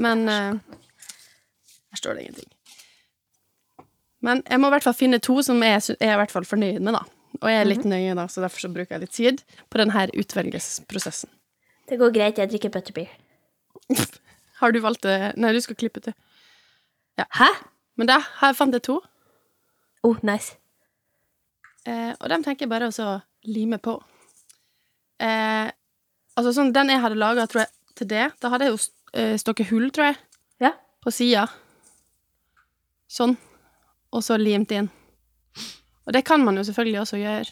Men 0.02 0.26
eh, 0.30 0.78
her 1.92 2.02
står 2.02 2.16
det 2.16 2.26
ingenting. 2.26 2.50
Men 4.24 4.40
jeg 4.48 4.60
må 4.60 4.70
i 4.70 4.74
hvert 4.76 4.86
fall 4.86 4.96
finne 4.96 5.20
to 5.20 5.36
som 5.44 5.60
jeg 5.60 5.82
er 5.98 6.14
i 6.14 6.18
hvert 6.20 6.32
fall 6.32 6.46
fornøyd 6.48 6.80
med, 6.80 6.96
da. 6.96 7.04
Og 7.42 7.50
jeg 7.50 7.60
er 7.60 7.66
litt 7.68 7.84
nøye, 7.88 8.14
da, 8.16 8.24
så 8.30 8.44
derfor 8.44 8.62
så 8.62 8.70
bruker 8.72 8.94
jeg 8.94 9.02
litt 9.02 9.16
tid 9.16 9.42
på 9.68 9.80
denne 9.80 10.06
utvelgelsesprosessen. 10.14 11.28
Det 11.90 11.98
går 12.00 12.14
greit, 12.14 12.38
jeg 12.40 12.48
drikker 12.52 12.72
butterbeer. 12.72 13.10
Har 14.60 14.72
du 14.72 14.78
valgt 14.80 15.04
det 15.04 15.34
Nei, 15.36 15.50
du 15.52 15.60
skal 15.60 15.76
klippe 15.76 16.00
til. 16.00 16.14
Hæ? 17.20 17.50
Men 18.00 18.08
da 18.10 18.16
har 18.40 18.50
jeg 18.50 18.58
fant 18.58 18.74
jeg 18.74 18.82
to, 18.86 18.96
Oh, 20.04 20.16
nice. 20.22 20.56
eh, 21.86 22.12
og 22.20 22.28
dem 22.28 22.42
tenker 22.44 22.64
jeg 22.66 22.70
bare 22.72 22.88
å 22.92 23.22
lime 23.48 23.78
på. 23.78 23.94
Eh, 25.20 25.70
altså 26.36 26.52
sånn, 26.56 26.72
Den 26.72 26.88
jeg 26.92 27.00
hadde 27.00 27.16
laga 27.20 27.46
til 27.48 28.06
det, 28.08 28.32
da 28.40 28.48
hadde 28.52 28.66
jeg 28.68 28.74
jo 28.74 28.80
eh, 29.14 29.36
stokket 29.38 29.68
hull, 29.70 29.90
tror 29.90 30.10
jeg, 30.12 30.16
Ja. 30.60 30.72
på 31.04 31.12
sida. 31.12 31.46
Sånn. 33.08 33.36
Og 34.12 34.22
så 34.22 34.36
limt 34.38 34.70
inn. 34.72 34.90
Og 36.06 36.12
det 36.12 36.24
kan 36.24 36.44
man 36.44 36.56
jo 36.56 36.62
selvfølgelig 36.66 37.00
også 37.00 37.18
gjøre. 37.20 37.50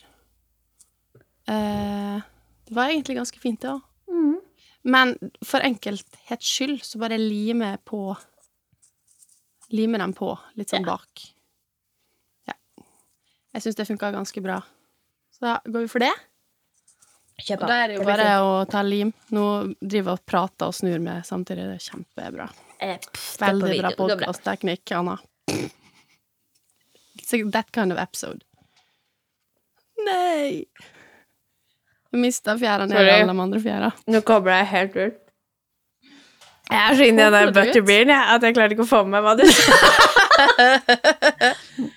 Eh, 1.48 2.20
det 2.66 2.74
var 2.76 2.88
egentlig 2.90 3.16
ganske 3.16 3.38
fint, 3.40 3.60
det 3.62 3.70
òg. 3.70 3.82
Mm. 4.08 4.36
Men 4.84 5.14
for 5.44 5.60
enkelthets 5.64 6.46
skyld 6.46 6.82
så 6.84 6.98
bare 6.98 7.18
lime 7.18 7.78
på 7.86 8.16
Lime 9.72 9.96
dem 9.96 10.12
på 10.12 10.34
litt 10.56 10.68
sånn 10.68 10.84
Ja. 10.84 10.96
bak. 10.98 11.20
Jeg 13.52 13.64
syns 13.64 13.76
det 13.78 13.88
funka 13.88 14.12
ganske 14.14 14.42
bra. 14.44 14.60
Så 15.32 15.44
da 15.44 15.56
går 15.66 15.84
vi 15.84 15.90
for 15.92 16.04
det. 16.04 16.12
Kjøpa. 17.42 17.64
Og 17.64 17.68
da 17.68 17.76
er 17.82 17.90
det 17.90 17.96
jo 17.98 18.06
bare 18.06 18.28
å 18.44 18.52
ta 18.70 18.82
lim. 18.86 19.10
Nå 19.34 19.44
driver 19.80 20.12
jeg 20.14 20.20
og 20.20 20.24
prater 20.28 20.70
og 20.70 20.76
snur 20.76 21.02
med 21.02 21.26
samtidig. 21.26 21.66
Det 21.68 21.78
er 21.80 21.86
kjempebra. 21.90 22.46
Eh, 22.78 22.96
pff, 23.02 23.26
er 23.40 23.52
Veldig 23.52 23.78
bra 23.80 23.92
podkastteknikk, 23.98 24.94
Anna. 24.98 25.18
It's 27.18 27.32
like 27.32 27.50
that 27.52 27.72
kind 27.72 27.92
of 27.92 27.98
episode. 28.00 28.44
Nei! 30.06 30.64
Du 32.12 32.18
mista 32.20 32.56
fjæra 32.60 32.86
ned 32.88 32.98
i 32.98 33.10
alle 33.10 33.32
de 33.32 33.40
andre 33.46 33.60
fjæra. 33.62 33.92
Nå 34.12 34.20
kobler 34.26 34.62
jeg 34.62 34.70
helt 34.72 34.96
ut. 34.96 35.18
Jeg 36.72 36.80
er 36.80 36.96
så 36.96 37.04
inni 37.04 37.20
den 37.20 37.34
der 37.36 37.52
butterbeeren 37.52 38.12
at 38.16 38.44
jeg 38.44 38.54
klarer 38.56 38.72
ikke 38.74 38.84
å 38.86 38.88
få 38.88 39.02
med 39.04 39.18
meg 39.18 39.24
hva 39.26 39.34
du 39.36 39.44
sa. 39.48 39.76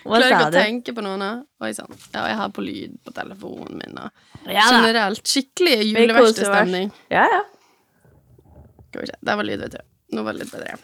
Klarer 0.03 0.27
ikke 0.29 0.47
å 0.47 0.53
tenke 0.53 0.93
på 0.95 1.03
noe 1.05 1.17
nå. 1.19 1.31
Oi 1.65 1.71
sann. 1.77 1.91
Ja, 2.13 2.25
jeg 2.29 2.37
har 2.39 2.53
på 2.55 2.63
lyd 2.65 2.95
på 3.05 3.13
telefonen 3.15 3.81
min. 3.81 3.99
Og 4.01 4.53
Ja 4.53 4.67
generelt 4.69 5.25
skikkelig 5.27 5.77
juleverkstedstemning. 5.91 6.91
Ja, 7.13 7.25
ja. 7.31 7.43
Skal 8.89 9.03
vi 9.03 9.11
se. 9.11 9.19
Der 9.25 9.39
var 9.39 9.47
lyd, 9.47 9.61
vet 9.65 9.77
du. 9.77 9.85
Nå 10.15 10.23
var 10.23 10.35
det 10.35 10.45
litt 10.45 10.53
bedre. 10.53 10.77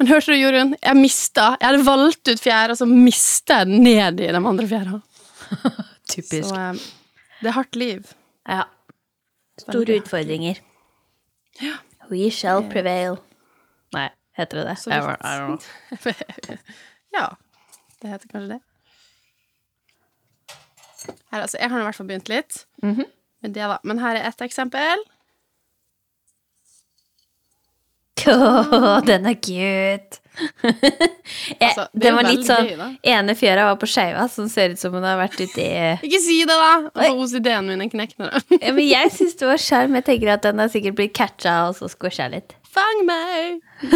Men 0.00 0.08
hørte 0.08 0.32
du, 0.32 0.38
Jorunn? 0.40 0.70
Jeg 0.80 0.96
mista 0.96 1.50
Jeg 1.60 1.66
hadde 1.66 1.84
valgt 1.84 2.30
ut 2.30 2.40
fjæra, 2.40 2.72
og 2.72 2.78
så 2.80 2.86
mista 2.88 3.60
jeg 3.60 3.68
den 3.68 3.82
ned 3.84 4.22
i 4.24 4.30
de 4.32 4.40
andre 4.40 4.68
fjæra. 4.70 5.00
Typisk. 6.14 6.48
Så 6.48 6.56
um, 6.56 6.80
det 7.42 7.50
er 7.50 7.56
hardt 7.58 7.76
liv. 7.76 8.14
Ja. 8.48 8.64
Store 9.60 9.98
utfordringer. 10.00 10.62
Ja. 11.60 11.76
We 12.10 12.30
shall 12.32 12.64
prevail. 12.72 13.18
Nei, 13.94 14.08
heter 14.38 14.60
det 14.60 14.64
det? 14.70 14.76
Så 14.78 14.90
vidt. 14.90 15.04
I 15.04 15.36
don't 15.36 15.46
know. 15.46 16.56
ja. 17.16 17.28
Det 18.00 18.08
heter 18.08 18.28
kanskje 18.32 18.48
det. 18.56 18.60
Her, 21.32 21.40
altså, 21.42 21.58
jeg 21.60 21.70
har 21.70 21.80
i 21.80 21.84
hvert 21.88 21.96
fall 21.96 22.06
begynt 22.10 22.28
litt 22.28 22.66
Mhm. 22.82 23.04
med 23.42 23.54
det, 23.54 23.62
da. 23.68 23.78
Men 23.84 23.98
her 23.98 24.16
er 24.16 24.28
ett 24.28 24.40
eksempel. 24.44 24.98
Oh, 28.28 29.00
den 29.06 29.24
er 29.26 29.34
cute! 29.40 30.18
Altså, 31.60 31.86
det 31.92 32.02
den 32.04 32.14
var 32.16 32.26
litt 32.28 32.44
sånn 32.46 32.66
gøy. 32.68 32.82
Ene 33.10 33.34
fjøra 33.36 33.64
var 33.70 33.78
på 33.80 33.88
skeiva, 33.90 34.26
som 34.30 34.46
ser 34.52 34.74
ut 34.74 34.78
som 34.80 34.92
hun 34.94 35.04
har 35.04 35.16
vært 35.18 35.38
ute 35.40 35.60
i 35.64 35.70
Ikke 36.06 36.20
si 36.22 36.36
det, 36.44 36.52
da! 36.56 36.90
Altså, 36.92 37.16
OCD-en 37.38 37.66
min 37.72 37.80
er 37.84 37.90
knekt 37.92 38.20
ja, 38.20 38.30
Men 38.72 38.84
jeg 38.86 39.10
syns 39.16 39.36
det 39.40 39.48
var 39.48 39.60
sjarm. 39.60 39.96
Jeg 39.98 40.06
tenker 40.06 40.32
at 40.36 40.44
den 40.46 40.60
har 40.62 40.68
sikkert 40.72 40.98
blitt 41.00 41.14
catcha 41.16 41.56
og 41.70 41.76
så 41.80 41.88
squasha 41.92 42.28
litt. 42.32 42.54
Fang 42.70 43.00
meg! 43.06 43.60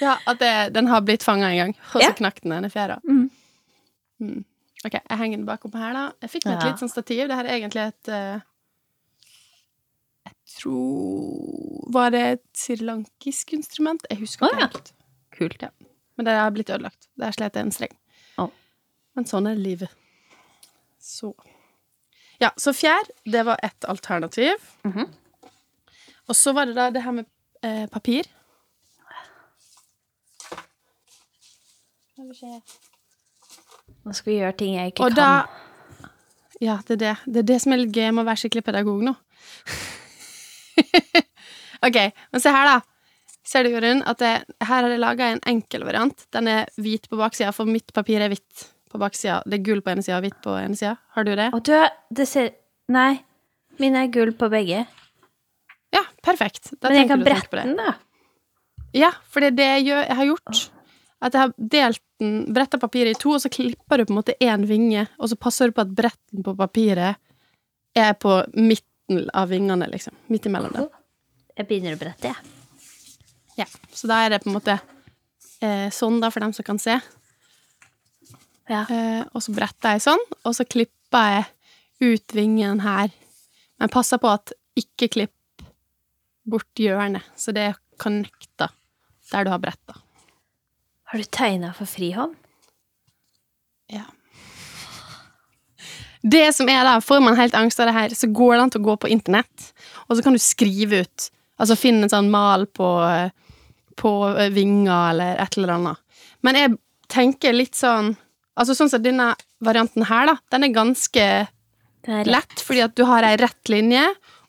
ja, 0.00 0.16
at 0.26 0.38
det, 0.40 0.52
den 0.74 0.86
har 0.90 1.00
blitt 1.04 1.22
fanga 1.26 1.50
en 1.50 1.56
gang, 1.60 1.74
og 1.94 2.00
så 2.00 2.06
Ja. 2.08 2.12
knakk 2.16 2.40
den 2.42 2.52
ene 2.56 2.70
fjæra. 2.72 2.98
Mm. 3.04 3.30
Mm. 4.20 4.44
Ok, 4.84 4.92
jeg 4.98 5.18
henger 5.18 5.36
den 5.38 5.46
bakom 5.46 5.72
her, 5.72 5.92
da. 5.96 6.04
Jeg 6.22 6.30
fikk 6.30 6.46
meg 6.46 6.56
et 6.56 6.62
Ja. 6.64 6.70
litt 6.70 6.80
sånn 6.82 6.90
stativ. 6.92 7.28
Det 7.28 7.36
her 7.36 7.44
er 7.44 7.54
egentlig 7.58 7.86
et 7.88 8.08
uh, 8.08 8.40
Jeg 10.26 10.34
tror 10.60 11.90
Var 11.92 12.10
det 12.10 12.20
et 12.32 12.44
srilankisk 12.56 13.52
instrument? 13.52 14.04
Jeg 14.10 14.18
husker 14.20 14.46
ikke 14.46 14.60
ja. 14.60 14.66
helt. 14.68 14.92
Kult. 15.36 15.62
Ja. 15.62 15.68
Men 16.16 16.26
det 16.26 16.34
har 16.36 16.50
blitt 16.50 16.70
ødelagt. 16.70 17.08
Der 17.18 17.30
slet 17.32 17.54
jeg 17.56 17.64
en 17.66 17.72
streng. 17.72 17.96
Oh. 18.38 18.50
Men 19.16 19.24
sånn 19.26 19.46
er 19.50 19.54
livet. 19.56 19.90
Så 21.00 21.34
Ja, 22.40 22.50
så 22.58 22.72
fjær, 22.74 23.04
det 23.24 23.44
var 23.46 23.56
ett 23.62 23.84
alternativ. 23.84 24.56
Mhm. 24.84 25.12
Og 26.28 26.36
så 26.38 26.52
var 26.56 26.64
det 26.68 26.76
da 26.78 26.88
det 26.94 27.02
her 27.04 27.12
med 27.12 27.26
eh, 27.64 27.84
papir. 27.92 28.24
Nå 34.04 34.12
skal 34.14 34.30
vi 34.30 34.38
gjøre 34.38 34.56
ting 34.56 34.76
jeg 34.78 34.86
ikke 34.92 35.04
Og 35.04 35.10
kan. 35.14 35.18
da 35.18 35.28
Ja, 36.62 36.76
det 36.86 36.94
er 36.96 37.00
det. 37.02 37.14
Det 37.26 37.38
er 37.42 37.48
det 37.50 37.58
som 37.62 37.72
er 37.74 37.80
litt 37.82 37.96
gøy 37.96 38.10
med 38.12 38.22
å 38.22 38.28
være 38.28 38.40
skikkelig 38.44 38.64
pedagog 38.64 39.00
nå. 39.04 39.12
OK, 41.86 41.98
men 42.32 42.40
se 42.40 42.50
her, 42.54 42.66
da. 42.70 42.78
Ser 43.44 43.62
du, 43.66 43.70
Jorunn, 43.74 44.00
at 44.08 44.18
det, 44.22 44.30
her 44.64 44.86
har 44.86 44.88
jeg 44.88 45.00
laga 45.02 45.26
en 45.34 45.42
enkel 45.50 45.82
variant. 45.84 46.22
Den 46.32 46.48
er 46.48 46.70
hvit 46.80 47.10
på 47.10 47.18
baksida, 47.20 47.50
for 47.52 47.68
mitt 47.68 47.92
papir 47.92 48.22
er 48.24 48.30
hvitt 48.32 48.68
på 48.88 48.96
baksida. 49.02 49.42
Det 49.44 49.58
er 49.58 49.64
gull 49.66 49.82
på 49.84 49.90
ene 49.92 50.02
sida 50.06 50.16
og 50.20 50.24
hvitt 50.24 50.38
på 50.46 50.54
ene 50.56 50.76
sida. 50.78 50.94
Har 51.18 51.22
du 51.28 51.34
det? 51.36 51.50
Og 51.52 51.60
du, 51.66 51.74
det 52.14 52.26
ser 52.30 52.54
Nei. 52.94 53.18
Min 53.80 53.96
er 53.98 54.06
gull 54.12 54.32
på 54.38 54.46
begge. 54.52 54.84
Ja, 56.24 56.30
perfekt. 56.30 56.72
Da 56.80 56.88
Men 56.88 57.02
jeg 57.02 57.10
kan 57.10 57.24
brette 57.24 57.60
den, 57.60 57.76
da. 57.76 57.94
Ja, 58.94 59.10
for 59.28 59.42
det 59.42 59.52
er 59.52 59.58
det 59.58 59.68
jeg, 59.88 60.16
har 60.16 60.28
gjort. 60.28 60.64
At 61.24 61.34
jeg 61.34 61.42
har 61.42 61.52
delt 61.58 62.02
den, 62.22 62.34
bretta 62.54 62.78
papiret 62.78 63.16
i 63.16 63.20
to, 63.20 63.34
og 63.34 63.42
så 63.42 63.50
klipper 63.52 63.98
du 63.98 64.06
på 64.06 64.14
en 64.14 64.20
måte 64.20 64.36
én 64.40 64.66
vinge, 64.68 65.06
og 65.18 65.30
så 65.32 65.38
passer 65.40 65.70
du 65.70 65.76
på 65.76 65.82
at 65.82 65.94
bretten 65.94 66.44
på 66.46 66.54
papiret 66.58 67.18
er 67.94 68.14
på 68.18 68.36
midten 68.54 69.26
av 69.34 69.50
vingene, 69.50 69.88
liksom. 69.90 70.14
Midt 70.32 70.46
imellom 70.46 70.74
dem. 70.74 70.88
Jeg 71.54 71.68
begynner 71.70 71.98
å 71.98 72.00
brette, 72.00 72.30
jeg. 72.30 72.54
Ja. 73.58 73.66
Så 73.94 74.10
da 74.10 74.24
er 74.24 74.34
det 74.34 74.42
på 74.42 74.50
en 74.50 74.56
måte 74.56 74.78
eh, 75.62 75.90
sånn, 75.94 76.18
da, 76.22 76.30
for 76.34 76.42
dem 76.42 76.54
som 76.56 76.66
kan 76.66 76.80
se. 76.82 76.96
Ja. 78.70 78.84
Eh, 78.88 79.22
og 79.34 79.42
så 79.44 79.54
bretter 79.54 79.96
jeg 79.96 80.06
sånn, 80.06 80.24
og 80.42 80.56
så 80.56 80.66
klipper 80.66 81.30
jeg 81.34 82.14
ut 82.14 82.34
vingen 82.34 82.82
her. 82.84 83.12
Men 83.78 83.92
passer 83.92 84.22
på 84.22 84.30
at 84.30 84.54
ikke 84.78 85.10
klipp 85.18 85.34
bort 86.44 86.80
hjørnet, 86.80 87.24
så 87.36 87.54
det 87.56 87.68
er 87.70 87.78
connecta 88.00 88.70
der 89.30 89.46
du 89.46 89.50
har 89.50 89.62
bretta. 89.62 89.96
Har 91.10 91.20
du 91.20 91.24
tegna 91.30 91.72
for 91.76 91.88
frihånd? 91.88 92.34
Ja. 93.92 94.04
Det 96.24 96.46
som 96.56 96.68
er 96.72 96.84
da, 96.86 96.98
Får 97.04 97.20
man 97.20 97.36
helt 97.36 97.54
angst 97.54 97.80
av 97.80 97.90
det 97.90 97.96
her, 97.96 98.14
så 98.16 98.30
går 98.32 98.54
det 98.54 98.62
an 98.62 98.72
til 98.72 98.80
å 98.80 98.88
gå 98.88 98.96
på 99.02 99.10
internett, 99.12 99.72
og 100.08 100.16
så 100.16 100.24
kan 100.24 100.36
du 100.36 100.42
skrive 100.42 101.04
ut 101.04 101.30
Altså 101.54 101.76
finne 101.78 102.02
en 102.02 102.10
sånn 102.10 102.32
mal 102.32 102.64
på, 102.66 102.86
på 103.94 104.12
vinger 104.50 105.12
eller 105.12 105.36
et 105.38 105.54
eller 105.54 105.70
annet. 105.76 106.00
Men 106.42 106.56
jeg 106.58 106.72
tenker 107.14 107.54
litt 107.54 107.78
sånn 107.78 108.16
Altså 108.58 108.74
sånn 108.74 108.90
som 108.90 109.02
denne 109.02 109.28
varianten 109.62 110.02
her, 110.06 110.32
da. 110.32 110.34
Den 110.50 110.66
er 110.66 110.74
ganske 110.74 111.22
rett. 112.06 112.26
lett, 112.26 112.60
fordi 112.62 112.82
at 112.84 112.96
du 112.98 113.04
har 113.06 113.26
ei 113.26 113.36
rett 113.40 113.70
linje, 113.70 114.02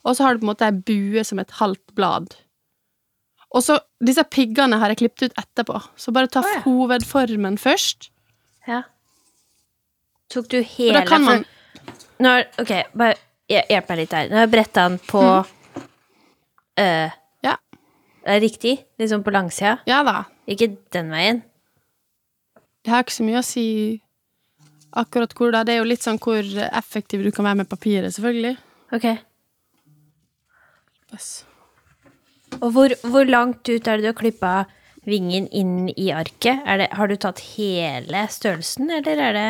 og 0.06 0.16
så 0.16 0.26
har 0.26 0.34
du 0.34 0.42
på 0.42 0.46
en 0.46 0.52
måte 0.52 0.68
ei 0.68 0.82
bue 0.86 1.24
som 1.26 1.40
et 1.42 1.54
halvt 1.58 1.94
blad. 1.98 2.36
Og 3.54 3.64
så 3.64 3.80
Disse 4.04 4.20
piggene 4.28 4.76
har 4.76 4.92
jeg 4.92 5.00
klippet 5.00 5.30
ut 5.30 5.38
etterpå, 5.40 5.78
så 5.96 6.12
bare 6.12 6.28
ta 6.28 6.42
oh, 6.44 6.48
ja. 6.52 6.60
hovedformen 6.66 7.54
først. 7.56 8.10
Ja. 8.68 8.82
Tok 10.28 10.50
du 10.52 10.58
hele 10.60 11.00
da 11.00 11.06
kan 11.08 11.24
man 11.24 11.44
Når, 12.20 12.44
Ok, 12.60 12.72
bare 12.92 13.14
hjelp 13.48 13.88
meg 13.88 14.00
litt 14.02 14.16
her. 14.16 14.28
Nå 14.28 14.36
har 14.36 14.44
jeg 14.44 14.52
bretta 14.52 14.84
den 14.90 14.98
på 15.06 15.22
øh, 16.82 17.14
Ja. 17.46 17.54
Det 18.26 18.34
er 18.34 18.42
riktig? 18.42 18.74
Liksom 19.00 19.24
på 19.24 19.32
langsida? 19.32 19.78
Ja 19.88 20.02
da. 20.04 20.24
Ikke 20.50 20.74
den 20.92 21.12
veien? 21.14 21.40
Det 22.84 22.92
har 22.92 23.06
ikke 23.06 23.16
så 23.16 23.26
mye 23.26 23.40
å 23.40 23.46
si 23.46 23.66
akkurat 24.96 25.32
hvor 25.38 25.54
da. 25.54 25.62
Det 25.64 25.76
er 25.76 25.80
jo 25.80 25.88
litt 25.88 26.04
sånn 26.04 26.20
hvor 26.22 26.44
effektiv 26.66 27.24
du 27.24 27.32
kan 27.34 27.48
være 27.48 27.62
med 27.62 27.70
papiret, 27.70 28.12
selvfølgelig. 28.14 28.56
Ok. 28.96 29.08
Yes. 31.16 31.44
Og 32.60 32.70
hvor, 32.74 32.92
hvor 33.08 33.28
langt 33.28 33.66
ut 33.68 33.88
er 33.88 33.96
det 33.98 34.04
du 34.04 34.10
har 34.10 34.18
klippa 34.18 34.52
vingen 35.06 35.46
inn 35.54 35.88
i 35.94 36.10
arket? 36.14 36.60
Er 36.66 36.82
det, 36.82 36.90
har 36.98 37.08
du 37.08 37.16
tatt 37.20 37.40
hele 37.56 38.26
størrelsen, 38.32 38.90
eller 38.98 39.22
er 39.28 39.36
det 39.36 39.48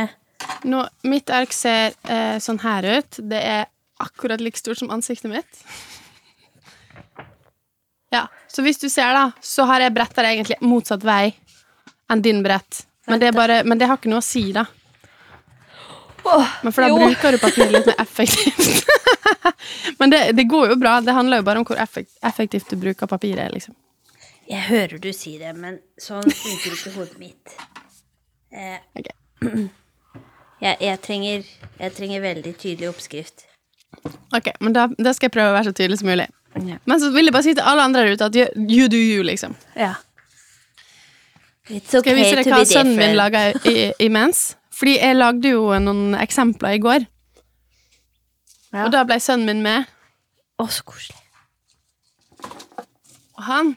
Nå, 0.69 0.83
mitt 1.09 1.31
ark 1.33 1.51
ser 1.57 1.95
eh, 2.13 2.37
sånn 2.45 2.61
her 2.61 2.85
ut. 2.99 3.19
Det 3.25 3.39
er 3.41 3.65
akkurat 4.05 4.43
like 4.45 4.61
stort 4.61 4.79
som 4.79 4.93
ansiktet 4.93 5.33
mitt. 5.33 5.63
Ja, 8.13 8.27
Så 8.53 8.63
hvis 8.63 8.79
du 8.79 8.87
ser, 8.89 9.11
da, 9.17 9.31
så 9.41 9.65
har 9.69 9.83
jeg 9.83 9.95
bretta 9.97 10.23
det 10.23 10.35
egentlig 10.37 10.61
motsatt 10.63 11.03
vei 11.05 11.33
enn 12.13 12.23
din 12.23 12.45
brett. 12.45 12.85
Men 13.09 13.21
det, 13.21 13.33
bare, 13.35 13.63
men 13.65 13.81
det 13.81 13.89
har 13.89 13.99
ikke 13.99 14.13
noe 14.13 14.23
å 14.23 14.25
si, 14.29 14.45
da. 14.55 14.67
Men 16.63 16.73
for 16.75 16.83
da 16.85 16.89
jo. 16.91 16.99
bruker 17.01 17.37
du 17.37 17.39
papiret 17.43 17.73
litt 17.75 17.89
mer 17.91 17.99
effektivt. 18.03 18.87
men 20.01 20.13
det, 20.13 20.21
det 20.39 20.47
går 20.51 20.73
jo 20.75 20.77
bra. 20.81 20.99
Det 21.05 21.15
handler 21.17 21.43
jo 21.43 21.47
bare 21.49 21.63
om 21.63 21.67
hvor 21.69 21.81
effektivt 21.81 22.71
du 22.71 22.77
bruker 22.81 23.11
papiret. 23.11 23.53
liksom. 23.55 23.75
Jeg 24.51 24.63
hører 24.69 24.99
du 25.03 25.11
si 25.15 25.37
det, 25.41 25.53
men 25.59 25.81
sånn 25.99 26.27
funker 26.31 26.77
ikke 26.77 26.95
hodet 26.95 27.19
mitt. 27.19 27.57
Eh, 28.55 28.79
okay. 28.99 29.17
jeg, 30.65 30.77
jeg, 30.81 31.01
trenger, 31.03 31.47
jeg 31.81 31.95
trenger 31.99 32.25
veldig 32.25 32.55
tydelig 32.55 32.91
oppskrift. 32.93 33.47
Ok, 34.37 34.53
men 34.61 34.75
da, 34.77 34.87
da 34.99 35.13
skal 35.17 35.29
jeg 35.31 35.37
prøve 35.39 35.53
å 35.53 35.57
være 35.57 35.71
så 35.71 35.77
tydelig 35.77 36.01
som 36.03 36.11
mulig. 36.11 36.29
Ja. 36.57 36.79
Men 36.89 37.01
så 37.03 37.11
vil 37.13 37.29
jeg 37.29 37.35
bare 37.35 37.45
si 37.45 37.55
til 37.57 37.67
alle 37.69 37.85
andre 37.85 38.05
der 38.07 38.17
ute 38.17 38.29
at 38.31 38.37
you, 38.39 38.47
you 38.71 38.91
do 38.93 39.01
you, 39.01 39.25
liksom. 39.27 39.57
ja. 39.77 39.95
It's 41.67 41.91
Skal 41.91 42.05
jeg 42.07 42.15
okay 42.15 42.15
vise 42.15 42.35
deg 42.39 42.47
hva 42.53 42.61
sønnen 42.63 42.95
min 42.95 43.17
lager 43.19 43.57
laga 43.57 43.71
i- 43.73 44.07
imens? 44.07 44.53
Fordi 44.77 44.97
jeg 44.99 45.17
lagde 45.17 45.53
jo 45.55 45.69
noen 45.81 46.17
eksempler 46.21 46.77
i 46.77 46.83
går, 46.85 47.07
Ja. 48.75 48.85
og 48.85 48.91
da 48.93 49.05
ble 49.09 49.17
sønnen 49.23 49.47
min 49.49 49.63
med. 49.65 49.87
Å, 50.61 50.67
så 50.69 50.85
koselig. 50.85 51.17
Og 53.37 53.43
han 53.45 53.77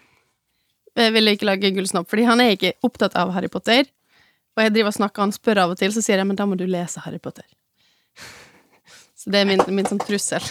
Jeg 0.99 1.13
ville 1.13 1.31
ikke 1.31 1.45
lage 1.47 1.69
gullsnopp, 1.71 2.09
fordi 2.11 2.25
han 2.27 2.41
er 2.43 2.55
ikke 2.57 2.73
opptatt 2.83 3.13
av 3.15 3.29
Harry 3.31 3.47
Potter. 3.47 3.85
Og 4.57 4.63
jeg 4.65 4.73
driver 4.73 4.89
og 4.89 4.95
snakker, 4.97 5.21
han 5.23 5.31
spør 5.31 5.61
av 5.63 5.71
og 5.71 5.77
til, 5.79 5.93
så 5.95 6.01
sier 6.03 6.17
jeg 6.19 6.27
men 6.27 6.35
da 6.35 6.43
må 6.49 6.57
du 6.59 6.65
lese 6.67 6.99
Harry 7.05 7.19
Potter. 7.23 7.45
Så 9.15 9.31
det 9.31 9.39
er 9.41 9.47
min, 9.47 9.61
min 9.71 9.85
sånn 9.87 10.01
trussel. 10.03 10.43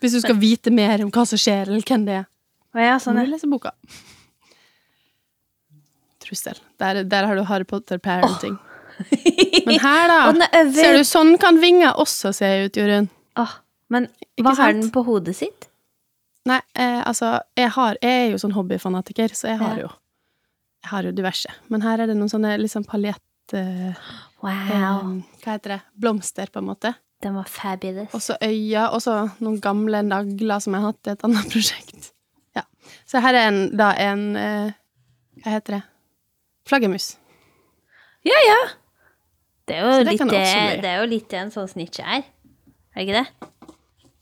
Hvis 0.00 0.12
du 0.16 0.20
skal 0.22 0.38
vite 0.40 0.70
mer 0.72 1.02
om 1.04 1.10
hva 1.12 1.26
som 1.28 1.36
skjer, 1.40 1.68
eller 1.68 1.84
hvem 1.84 2.06
det 2.08 2.14
er, 2.22 2.24
Å 2.72 2.78
ja, 2.80 2.96
så 2.98 3.10
sånn 3.10 3.18
må 3.18 3.26
du 3.26 3.32
lese 3.34 3.50
boka. 3.50 3.72
Trussel. 6.24 6.56
Der, 6.80 7.02
der 7.04 7.26
har 7.28 7.36
du 7.36 7.44
Harry 7.48 7.64
Potter-parenting. 7.68 8.56
Men 9.66 9.80
her, 9.82 10.08
da, 10.10 10.48
er 10.52 10.70
ser 10.74 10.96
du, 10.98 11.04
sånn 11.08 11.34
kan 11.40 11.58
vinger 11.62 11.98
også 12.00 12.32
se 12.36 12.48
ut, 12.66 12.76
Jorunn. 12.76 13.08
Oh, 13.40 13.52
men 13.90 14.06
hva 14.42 14.52
har 14.58 14.72
den 14.76 14.90
på 14.94 15.02
hodet 15.06 15.34
sitt? 15.38 15.66
Nei, 16.48 16.60
eh, 16.78 17.00
altså, 17.06 17.34
jeg, 17.58 17.70
har, 17.74 17.98
jeg 18.02 18.24
er 18.26 18.30
jo 18.32 18.38
sånn 18.42 18.54
hobbyfanatiker, 18.56 19.34
så 19.36 19.50
jeg 19.52 19.58
har 19.60 19.76
Ja. 19.76 19.82
jo 19.88 19.90
Jeg 20.80 20.88
har 20.94 21.02
jo 21.04 21.10
diverse. 21.12 21.50
Men 21.68 21.82
her 21.84 22.00
er 22.00 22.06
det 22.08 22.14
noen 22.16 22.30
sånne 22.32 22.54
sånn 22.72 22.86
paljett... 22.88 23.22
Eh, 23.52 23.92
Wow. 24.40 24.50
eh, 24.50 25.08
hva 25.44 25.52
heter 25.52 25.74
det? 25.74 25.80
Blomster, 26.00 26.48
på 26.48 26.62
en 26.62 26.64
måte. 26.70 26.94
Den 27.20 27.34
var 27.36 27.44
fabulous. 27.44 28.14
Og 28.16 28.22
så 28.24 28.38
øyne, 28.40 28.86
og 28.88 29.02
så 29.04 29.18
noen 29.44 29.58
gamle 29.60 30.00
nagler 30.06 30.62
som 30.64 30.72
jeg 30.72 30.80
har 30.80 30.94
hatt 30.94 31.10
i 31.10 31.12
et 31.12 31.24
annet 31.28 31.50
prosjekt. 31.52 32.08
Ja. 32.56 32.62
Så 33.04 33.20
her 33.20 33.36
er 33.36 33.50
en, 33.50 33.58
da 33.76 33.90
en 34.00 34.22
eh, 34.40 34.72
Hva 35.44 35.52
heter 35.58 35.76
det? 35.76 35.82
Flaggermus. 36.70 37.10
Ja, 38.24 38.40
ja. 38.46 38.56
Det 39.70 39.76
er, 39.78 39.84
jo 39.86 39.98
det 39.98 40.12
litt 40.12 40.22
det 40.22 40.28
bli. 40.30 40.78
det 40.82 40.90
er 40.90 40.96
jo 40.98 41.10
litt 41.10 41.28
det 41.30 41.38
en 41.40 41.52
sånn 41.54 41.68
snitch 41.70 42.02
er. 42.02 42.24
Er 42.90 42.98
det 42.98 43.06
ikke 43.06 43.20
det? 43.20 43.50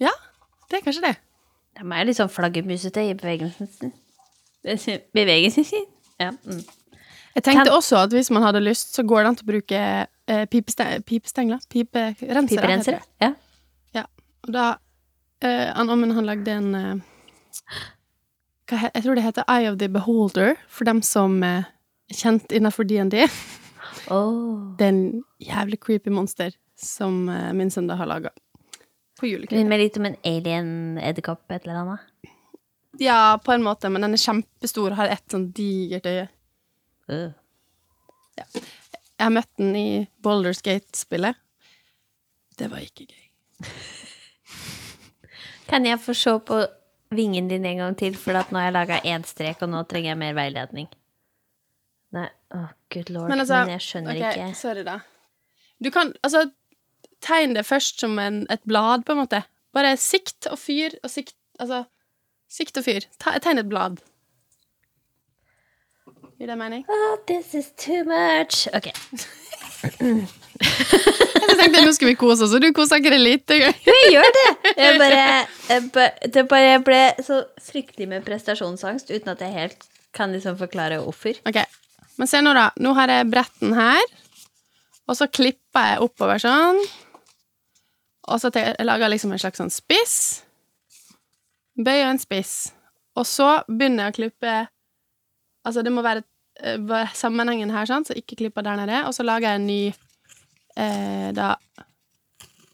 Ja, 0.04 0.12
det 0.68 0.78
er 0.78 0.84
kanskje 0.84 1.06
det. 1.06 1.14
De 1.78 1.87
er 1.87 2.08
litt 2.08 2.18
sånn 2.18 2.32
flaggermusete 2.32 3.04
i 3.08 3.14
bevegelsen 3.16 3.70
sin. 3.72 3.94
Bevegelsen 5.16 5.64
sin? 5.64 5.87
Ja. 6.20 6.34
Mm. 6.44 6.61
Jeg 7.38 7.44
tenkte 7.46 7.72
også 7.72 8.00
at 8.02 8.12
hvis 8.12 8.32
man 8.34 8.42
hadde 8.42 8.61
lyst, 8.61 8.96
så 8.96 9.04
går 9.06 9.22
det 9.22 9.30
an 9.30 9.38
til 9.38 9.46
å 9.46 9.50
bruke 9.52 9.80
eh, 9.80 10.44
pipeste, 10.50 10.87
pipestengler. 11.06 11.62
Piperensere. 11.70 12.42
Piperensere? 12.50 13.00
Ja. 13.22 13.30
Ja. 13.94 14.04
Og 14.46 14.52
da 14.56 14.66
eh, 15.44 15.68
han, 15.76 15.92
men 16.00 16.16
han 16.16 16.26
lagde 16.26 16.56
en 16.58 16.74
eh, 16.74 17.87
hva 18.68 18.90
Jeg 18.92 19.04
tror 19.04 19.16
det 19.16 19.24
heter 19.24 19.46
Eye 19.48 19.70
of 19.70 19.78
the 19.80 19.88
Beholder, 19.88 20.58
for 20.68 20.84
dem 20.84 21.00
som 21.06 21.38
eh, 21.46 21.68
er 22.11 22.18
kjent 22.18 22.52
innenfor 22.52 22.88
DND. 22.88 23.22
Oh. 24.10 24.74
Det 24.78 24.86
er 24.86 24.94
en 24.94 25.24
jævlig 25.42 25.80
creepy 25.84 26.12
monster 26.14 26.54
som 26.78 27.26
eh, 27.28 27.50
min 27.56 27.70
sønn 27.70 27.90
har 27.90 28.08
laga 28.08 28.32
på 29.18 29.26
julekvelden. 29.26 29.66
Minner 29.66 29.82
litt 29.82 29.98
om 29.98 30.06
en 30.08 30.18
alien-edderkopp, 30.26 31.44
et 31.50 31.66
eller 31.66 31.82
annet. 31.82 32.32
Ja, 33.02 33.38
på 33.44 33.52
en 33.54 33.64
måte, 33.66 33.90
men 33.90 34.04
den 34.04 34.16
er 34.16 34.22
kjempestor 34.22 34.92
og 34.92 34.98
har 35.00 35.14
et 35.14 35.26
sånn 35.30 35.48
digert 35.54 36.06
øye. 36.08 36.26
Øh. 37.10 37.30
Jeg 38.38 39.24
har 39.24 39.34
møtt 39.34 39.50
den 39.58 39.74
i 39.76 39.88
Boulders 40.22 40.62
Gate-spillet. 40.62 41.38
Det 42.58 42.68
var 42.70 42.82
ikke 42.82 43.08
gøy. 43.10 43.24
Kan 45.70 45.86
jeg 45.86 46.00
få 46.00 46.14
se 46.16 46.36
på 46.46 46.60
vingen 47.14 47.50
din 47.50 47.66
en 47.66 47.82
gang 47.82 47.98
til, 47.98 48.14
for 48.18 48.38
nå 48.38 48.60
har 48.60 48.68
jeg 48.68 48.76
laga 48.76 49.00
én 49.02 49.26
strek, 49.26 49.62
og 49.62 49.72
nå 49.72 49.82
trenger 49.90 50.14
jeg 50.14 50.22
mer 50.22 50.38
veiledning? 50.38 50.88
Nei, 52.16 52.28
oh, 52.56 52.68
good 52.94 53.10
lord, 53.12 53.28
men, 53.28 53.42
altså, 53.42 53.64
jeg 53.68 53.84
skjønner 53.84 54.16
okay, 54.16 54.32
ikke. 54.32 54.54
Sorry, 54.56 54.84
da. 54.86 55.00
Du 55.84 55.90
kan 55.94 56.14
altså 56.26 56.48
Tegn 57.18 57.56
det 57.56 57.64
først 57.66 57.98
som 57.98 58.12
en, 58.22 58.44
et 58.46 58.62
blad, 58.62 59.02
på 59.02 59.12
en 59.12 59.18
måte. 59.18 59.40
Bare 59.74 59.96
sikt 59.98 60.46
og 60.46 60.58
fyr 60.62 60.94
og 61.02 61.10
sikt 61.10 61.34
Altså, 61.58 61.80
sikt 62.46 62.78
og 62.78 62.84
fyr. 62.86 63.08
Tegn 63.18 63.58
et 63.58 63.66
blad. 63.66 63.96
Gir 66.38 66.46
det 66.46 66.54
mening? 66.60 66.84
Oh, 66.86 67.16
this 67.26 67.50
is 67.58 67.72
too 67.74 68.04
much. 68.06 68.68
Ok. 68.70 68.92
Jeg 71.48 71.56
tenkte 71.58 71.82
nå 71.82 71.92
skulle 71.94 72.12
vi 72.12 72.18
kose 72.18 72.46
oss, 72.46 72.54
og 72.54 72.62
du 72.62 72.68
koser 72.74 73.02
ikke 73.02 73.10
deg 73.14 73.22
litt 73.22 73.52
engang. 73.54 73.74
Jeg 73.86 74.12
gjør 74.14 74.30
det! 74.36 74.46
Jeg 74.78 74.98
bare, 75.02 75.26
jeg 75.68 75.84
bare, 75.94 76.30
det 76.34 76.44
bare 76.50 76.64
jeg 76.68 76.84
ble 76.86 77.02
så 77.26 77.40
fryktelig 77.62 78.08
med 78.10 78.26
prestasjonsangst 78.26 79.10
uten 79.10 79.32
at 79.34 79.42
jeg 79.42 79.54
helt 79.54 79.86
kan 80.14 80.34
liksom 80.34 80.58
forklare 80.60 81.00
hvorfor. 81.02 81.38
Ok, 81.48 81.58
men 82.18 82.31
se 82.31 82.40
nå, 82.42 82.52
da. 82.57 82.70
Nå 82.83 82.94
har 82.98 83.12
jeg 83.12 83.28
bretten 83.31 83.74
her, 83.78 84.02
og 85.09 85.16
så 85.16 85.28
klipper 85.31 85.92
jeg 85.92 86.02
oppover 86.04 86.42
sånn. 86.42 86.81
Og 88.28 88.40
så 88.42 88.50
jeg 88.52 88.74
lager 88.85 89.07
jeg 89.07 89.14
liksom 89.14 89.33
en 89.33 89.40
slags 89.40 89.61
sånn 89.62 89.72
spiss. 89.72 90.16
Bøy 91.78 92.02
og 92.02 92.11
en 92.11 92.20
spiss. 92.20 92.57
Og 93.18 93.26
så 93.26 93.48
begynner 93.68 94.09
jeg 94.09 94.14
å 94.14 94.18
klippe 94.22 94.59
Altså, 95.66 95.83
det 95.85 95.90
må 95.92 96.00
være 96.00 96.22
eh, 96.62 96.78
være 96.81 97.11
sammenhengen 97.18 97.68
her, 97.74 97.85
sånn, 97.85 98.07
så 98.07 98.14
ikke 98.16 98.38
klipper 98.38 98.64
der 98.64 98.78
nede. 98.78 99.02
Og 99.04 99.12
så 99.12 99.24
lager 99.26 99.50
jeg 99.50 99.59
en 99.59 99.66
ny 99.68 99.81
eh, 100.81 101.26
da 101.37 101.50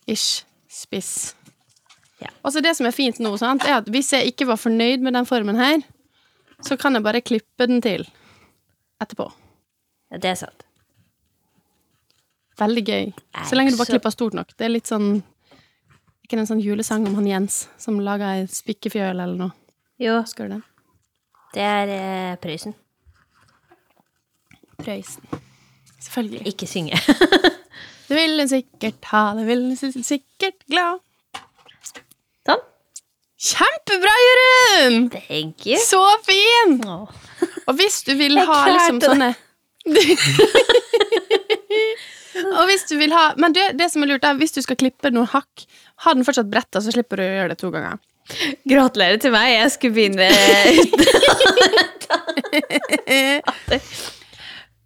ish 0.07 0.45
spiss. 0.71 1.33
Ja. 2.23 2.31
Og 2.45 2.55
så 2.55 2.63
det 2.63 2.77
som 2.79 2.87
er 2.87 2.95
fint 2.95 3.19
nå, 3.25 3.33
sant, 3.41 3.65
er 3.67 3.81
at 3.81 3.89
hvis 3.91 4.13
jeg 4.15 4.31
ikke 4.31 4.47
var 4.53 4.61
fornøyd 4.61 5.03
med 5.03 5.17
den 5.17 5.27
formen 5.27 5.59
her, 5.59 5.83
så 6.63 6.79
kan 6.79 6.95
jeg 6.95 7.03
bare 7.03 7.25
klippe 7.25 7.67
den 7.67 7.83
til 7.83 8.07
etterpå. 9.05 9.29
Ja, 10.13 10.19
det 10.23 10.31
er 10.33 10.39
sant. 10.41 10.65
Veldig 12.61 12.85
gøy. 12.87 13.09
Så 13.49 13.57
lenge 13.59 13.73
du 13.75 13.79
bare 13.81 13.91
klipper 13.95 14.13
stort 14.15 14.37
nok. 14.39 14.53
Det 14.59 14.69
er 14.69 14.71
litt 14.77 14.87
sånn 14.91 15.17
Ikke 16.25 16.39
en 16.39 16.47
sånn 16.49 16.63
julesang 16.63 17.03
om 17.09 17.17
han 17.19 17.27
Jens 17.29 17.65
som 17.83 17.99
lager 18.01 18.31
ei 18.39 18.45
spikkefjøl 18.49 19.19
eller 19.21 19.35
noe. 19.37 19.53
Jo, 20.01 20.21
Husker 20.23 20.47
du 20.49 20.55
den? 20.57 20.63
det 21.55 21.63
er 21.63 21.91
eh, 21.95 22.37
Prøysen. 22.43 22.73
Prøysen. 24.81 25.27
Selvfølgelig. 26.03 26.47
Ikke 26.51 26.67
synge. 26.67 26.99
Det 28.09 28.17
vil 28.19 28.37
hun 28.37 28.49
sikkert 28.51 29.07
ha, 29.15 29.21
det 29.39 29.47
vil 29.49 29.63
hun 29.71 30.03
sikkert 30.05 30.59
glad. 30.69 30.99
Sånn. 32.45 32.61
Kjempebra, 33.41 34.13
Jørund! 34.27 35.15
Thank 35.15 35.65
you. 35.65 35.79
Så 35.81 36.03
fin! 36.27 36.75
Åh. 36.85 37.09
Og 37.71 37.75
hvis 37.79 38.03
du 38.07 38.13
vil 38.19 38.37
ha 38.39 38.59
liksom 38.69 39.01
sånne 39.03 39.31
Og 42.59 42.65
hvis 42.69 42.85
du 42.89 42.95
vil 42.99 43.13
ha 43.15 43.25
Men 43.41 43.53
det, 43.55 43.67
det 43.79 43.91
som 43.93 44.03
er 44.05 44.09
lurt, 44.15 44.25
er 44.27 44.39
hvis 44.41 44.55
du 44.57 44.61
skal 44.65 44.79
klippe 44.81 45.11
noen 45.15 45.29
hakk, 45.31 45.65
ha 46.05 46.15
den 46.17 46.25
fortsatt 46.27 46.49
bretta, 46.51 46.81
så 46.83 46.91
slipper 46.95 47.21
du 47.21 47.25
å 47.27 47.29
gjøre 47.37 47.53
det 47.55 47.59
to 47.61 47.71
ganger. 47.75 48.01
Gratulerer 48.69 49.19
til 49.21 49.33
meg. 49.35 49.51
Jeg 49.53 49.71
skulle 49.75 49.95
begynne 49.99 50.29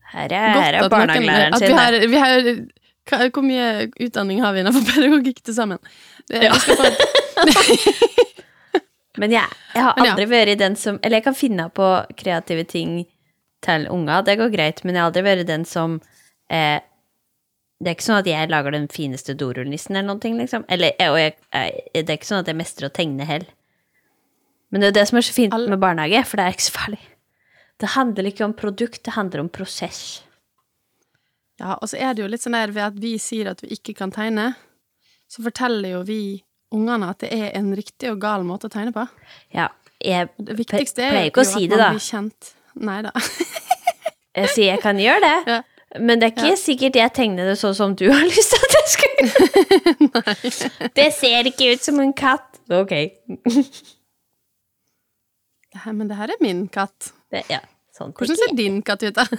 Her 0.08 0.32
er, 0.32 0.56
her 0.56 0.72
er 0.78 0.88
barnehagelæreren 0.90 1.58
sin. 1.60 1.68
vi 1.68 1.74
har, 1.76 1.92
vi 2.08 2.18
har, 2.18 2.40
Hvor 3.34 3.44
mye 3.44 3.66
utdanning 4.02 4.40
har 4.42 4.52
vi 4.56 4.60
innenfor 4.64 4.82
pedagogikk 4.88 5.42
til 5.44 5.54
sammen? 5.56 5.78
Det, 6.28 6.42
Ja. 6.44 6.52
vi 6.52 6.60
skal 6.60 6.76
få, 6.76 6.84
Men 9.18 9.34
jeg, 9.34 9.56
jeg 9.74 9.84
har 9.84 9.96
Men 9.98 10.06
ja. 10.06 10.14
aldri 10.14 10.26
vært 10.30 10.60
den 10.60 10.76
som 10.78 10.98
Eller 11.02 11.18
jeg 11.18 11.26
kan 11.26 11.36
finne 11.36 11.68
på 11.74 11.86
kreative 12.18 12.64
ting 12.70 13.00
til 13.64 13.88
unger, 13.90 14.22
det 14.22 14.36
går 14.38 14.52
greit, 14.54 14.84
men 14.86 14.94
jeg 14.94 15.02
har 15.02 15.10
aldri 15.10 15.24
vært 15.26 15.48
den 15.48 15.64
som 15.66 15.96
eh, 16.46 16.78
Det 17.82 17.90
er 17.90 17.96
ikke 17.96 18.06
sånn 18.06 18.20
at 18.20 18.30
jeg 18.30 18.50
lager 18.52 18.76
den 18.76 18.86
fineste 18.92 19.34
dorullnissen 19.34 19.96
eller 19.96 20.06
noen 20.12 20.22
ting, 20.22 20.36
liksom. 20.38 20.64
Eller, 20.70 20.94
eh, 20.98 21.10
og 21.10 21.18
jeg, 21.18 21.34
jeg, 21.50 21.88
det 21.94 22.06
er 22.06 22.18
ikke 22.20 22.30
sånn 22.30 22.44
at 22.44 22.50
jeg 22.50 22.58
mestrer 22.58 22.86
å 22.86 22.94
tegne 22.94 23.26
heller. 23.26 23.50
Men 24.70 24.80
det 24.80 24.88
er 24.88 24.92
jo 24.92 24.96
det 24.98 25.04
som 25.10 25.18
er 25.18 25.26
så 25.26 25.34
fint 25.34 25.54
med 25.70 25.80
barnehage, 25.82 26.22
for 26.28 26.38
det 26.38 26.46
er 26.46 26.56
ikke 26.56 26.66
så 26.68 26.74
farlig. 26.74 27.00
Det 27.78 27.92
handler 27.94 28.28
ikke 28.30 28.46
om 28.48 28.56
produkt, 28.58 29.02
det 29.06 29.14
handler 29.14 29.44
om 29.44 29.50
prosess. 29.50 30.24
ja, 31.58 31.74
og 31.74 31.88
så 31.90 31.98
er 31.98 32.14
det 32.14 32.22
jo 32.22 32.30
litt 32.30 32.42
sånn 32.42 32.58
der 32.58 32.74
ved 32.74 32.84
at 32.84 32.98
vi 33.02 33.14
sier 33.22 33.50
at 33.50 33.62
vi 33.62 33.72
ikke 33.74 33.94
kan 33.98 34.12
tegne, 34.14 34.52
så 35.30 35.42
forteller 35.46 35.96
jo 35.96 36.02
vi 36.06 36.20
ungene 36.74 37.08
at 37.10 37.18
det 37.24 37.30
er 37.32 37.50
en 37.58 37.70
riktig 37.76 38.10
og 38.12 38.20
gal 38.20 38.42
måte 38.44 38.66
å 38.68 38.72
tegne 38.72 38.92
på. 38.92 39.04
Ja, 39.54 39.68
jeg 40.04 40.28
Det 40.38 40.56
viktigste 40.58 41.02
er 41.02 41.10
pleier 41.14 41.30
ikke 41.32 41.40
å 41.42 41.46
at 41.46 41.52
si 41.54 41.62
man 41.64 41.68
det, 41.72 41.78
da. 41.80 41.88
blir 41.90 42.04
kjent. 42.06 42.52
Nei 42.88 42.98
da. 43.02 43.12
Jeg 44.38 44.48
sier 44.54 44.68
jeg 44.76 44.80
kan 44.84 44.96
gjøre 45.02 45.20
det, 45.24 45.36
Ja. 45.50 45.62
men 45.98 46.20
det 46.20 46.26
er 46.28 46.32
ikke 46.36 46.50
Ja. 46.52 46.56
sikkert 46.60 46.94
jeg 47.00 47.10
tegner 47.16 47.44
det 47.48 47.56
sånn 47.58 47.74
som 47.74 47.94
du 47.98 48.04
har 48.12 48.22
lyst 48.30 48.52
til 48.52 48.60
at 48.62 48.72
jeg 48.76 48.88
skulle. 48.94 50.88
det 50.94 51.08
ser 51.16 51.42
ikke 51.50 51.72
ut 51.74 51.82
som 51.82 51.98
en 52.04 52.12
katt. 52.12 52.60
Ok. 52.70 52.92
Det 55.72 55.78
her, 55.82 55.92
men 55.92 56.06
det 56.08 56.16
her 56.20 56.28
er 56.30 56.38
min 56.44 56.68
katt. 56.68 57.10
Det, 57.32 57.42
ja, 57.50 57.58
sånn 57.98 58.12
Hvordan 58.14 58.36
ser 58.38 58.54
din 58.56 58.78
katt 58.86 59.02
ut, 59.02 59.14
da? 59.18 59.24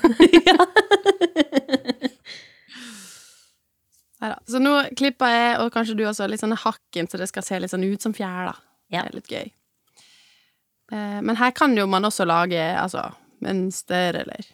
Neida. 4.19 4.39
Så 4.51 4.60
nå 4.60 4.73
klipper 4.99 5.32
jeg, 5.32 5.53
og 5.63 5.71
kanskje 5.73 5.95
du 5.95 6.03
også, 6.08 6.27
litt 6.27 6.41
sånne 6.43 6.58
hakken, 6.60 7.08
så 7.08 7.19
det 7.21 7.29
skal 7.32 7.45
se 7.45 7.60
litt 7.60 7.71
sånn 7.71 7.86
ut 7.88 8.03
som 8.03 8.15
fjær, 8.15 8.49
da. 8.51 8.55
Ja. 8.91 9.03
Det 9.05 9.12
er 9.13 9.17
litt 9.19 9.32
gøy. 9.32 9.51
Eh, 10.91 11.19
Men 11.21 11.36
her 11.39 11.51
kan 11.55 11.75
jo 11.77 11.86
man 11.88 12.03
også 12.10 12.25
lage 12.27 12.60
altså, 12.75 13.05
mønster, 13.45 14.17
eller 14.23 14.47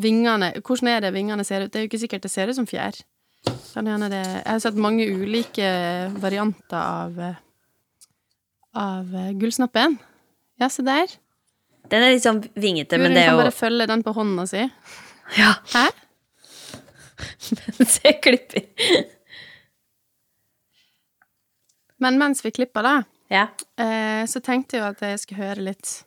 vingene. 0.00 0.52
Hvordan 0.64 0.88
er 0.94 1.00
det 1.04 1.12
vingene 1.12 1.44
ser 1.44 1.66
ut? 1.66 1.72
Det 1.72 1.80
er 1.80 1.84
jo 1.86 1.90
ikke 1.90 2.02
sikkert 2.06 2.24
det 2.24 2.32
ser 2.32 2.48
ut 2.48 2.56
som 2.56 2.68
fjær. 2.68 2.96
Kan 3.72 3.88
gjerne 3.88 4.08
det 4.12 4.22
Jeg 4.22 4.46
har 4.46 4.60
sett 4.62 4.76
mange 4.78 5.04
ulike 5.10 5.66
varianter 6.22 6.78
av 6.78 7.18
av 8.72 9.14
eh, 9.14 9.32
gullsnappen. 9.36 9.98
Ja, 10.60 10.68
se 10.72 10.84
der. 10.86 11.10
Den 11.90 12.04
er 12.06 12.14
litt 12.14 12.24
sånn 12.24 12.40
vingete, 12.56 12.96
men 13.00 13.12
det 13.12 13.24
er 13.24 13.32
jo 13.32 13.34
Du 13.34 13.42
kan 13.42 13.44
bare 13.44 13.56
følge 13.56 13.86
den 13.90 14.04
på 14.06 14.14
hånda 14.16 14.46
si. 14.48 14.62
Ja, 15.36 15.50
Hæ? 15.74 15.88
se 17.94 18.12
klipper. 18.22 18.62
Men 22.02 22.18
mens 22.18 22.42
vi 22.44 22.50
klipper, 22.50 22.82
da, 22.82 23.02
Ja. 23.30 23.46
eh, 23.78 24.26
så 24.26 24.40
tenkte 24.44 24.76
jeg 24.76 24.82
jo 24.82 24.88
at 24.90 25.00
jeg 25.00 25.18
skulle 25.22 25.44
høre 25.46 25.62
litt 25.70 26.04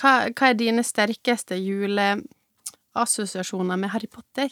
Hva, 0.00 0.12
hva 0.34 0.48
er 0.50 0.54
dine 0.58 0.82
sterkeste 0.82 1.54
juleassosiasjoner 1.60 3.76
med 3.78 3.90
Harry 3.94 4.08
Potter? 4.10 4.48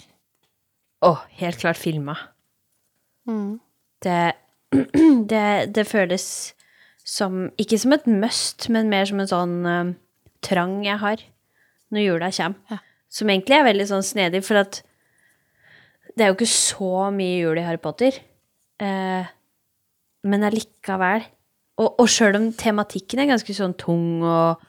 Å, 1.02 1.16
helt 1.40 1.58
klart 1.58 1.76
filma. 1.80 2.14
Mm. 3.26 3.58
Det, 4.02 4.32
det, 5.32 5.46
det 5.74 5.86
føles 5.90 6.26
som 7.02 7.48
Ikke 7.58 7.78
som 7.82 7.92
et 7.96 8.06
must, 8.06 8.68
men 8.70 8.86
mer 8.90 9.04
som 9.10 9.20
en 9.22 9.30
sånn 9.30 9.56
eh, 9.66 9.92
trang 10.46 10.84
jeg 10.86 10.98
har 11.02 11.18
når 11.92 12.00
jula 12.06 12.30
kommer. 12.32 12.58
Ja. 12.70 12.78
Som 13.12 13.28
egentlig 13.28 13.56
er 13.58 13.64
veldig 13.66 13.86
sånn 13.90 14.06
snedig, 14.06 14.40
for 14.46 14.56
at 14.62 14.78
det 16.12 16.24
er 16.24 16.30
jo 16.30 16.36
ikke 16.36 16.50
så 16.50 17.08
mye 17.14 17.38
jul 17.40 17.60
i 17.60 17.64
Harry 17.66 17.80
Potter. 17.80 18.18
Eh, 18.82 19.30
men 20.28 20.46
allikevel. 20.46 21.24
Og, 21.80 21.88
og 22.02 22.08
sjøl 22.10 22.36
om 22.38 22.50
tematikken 22.58 23.22
er 23.22 23.30
ganske 23.32 23.56
sånn 23.56 23.76
tung 23.80 24.24
og 24.26 24.62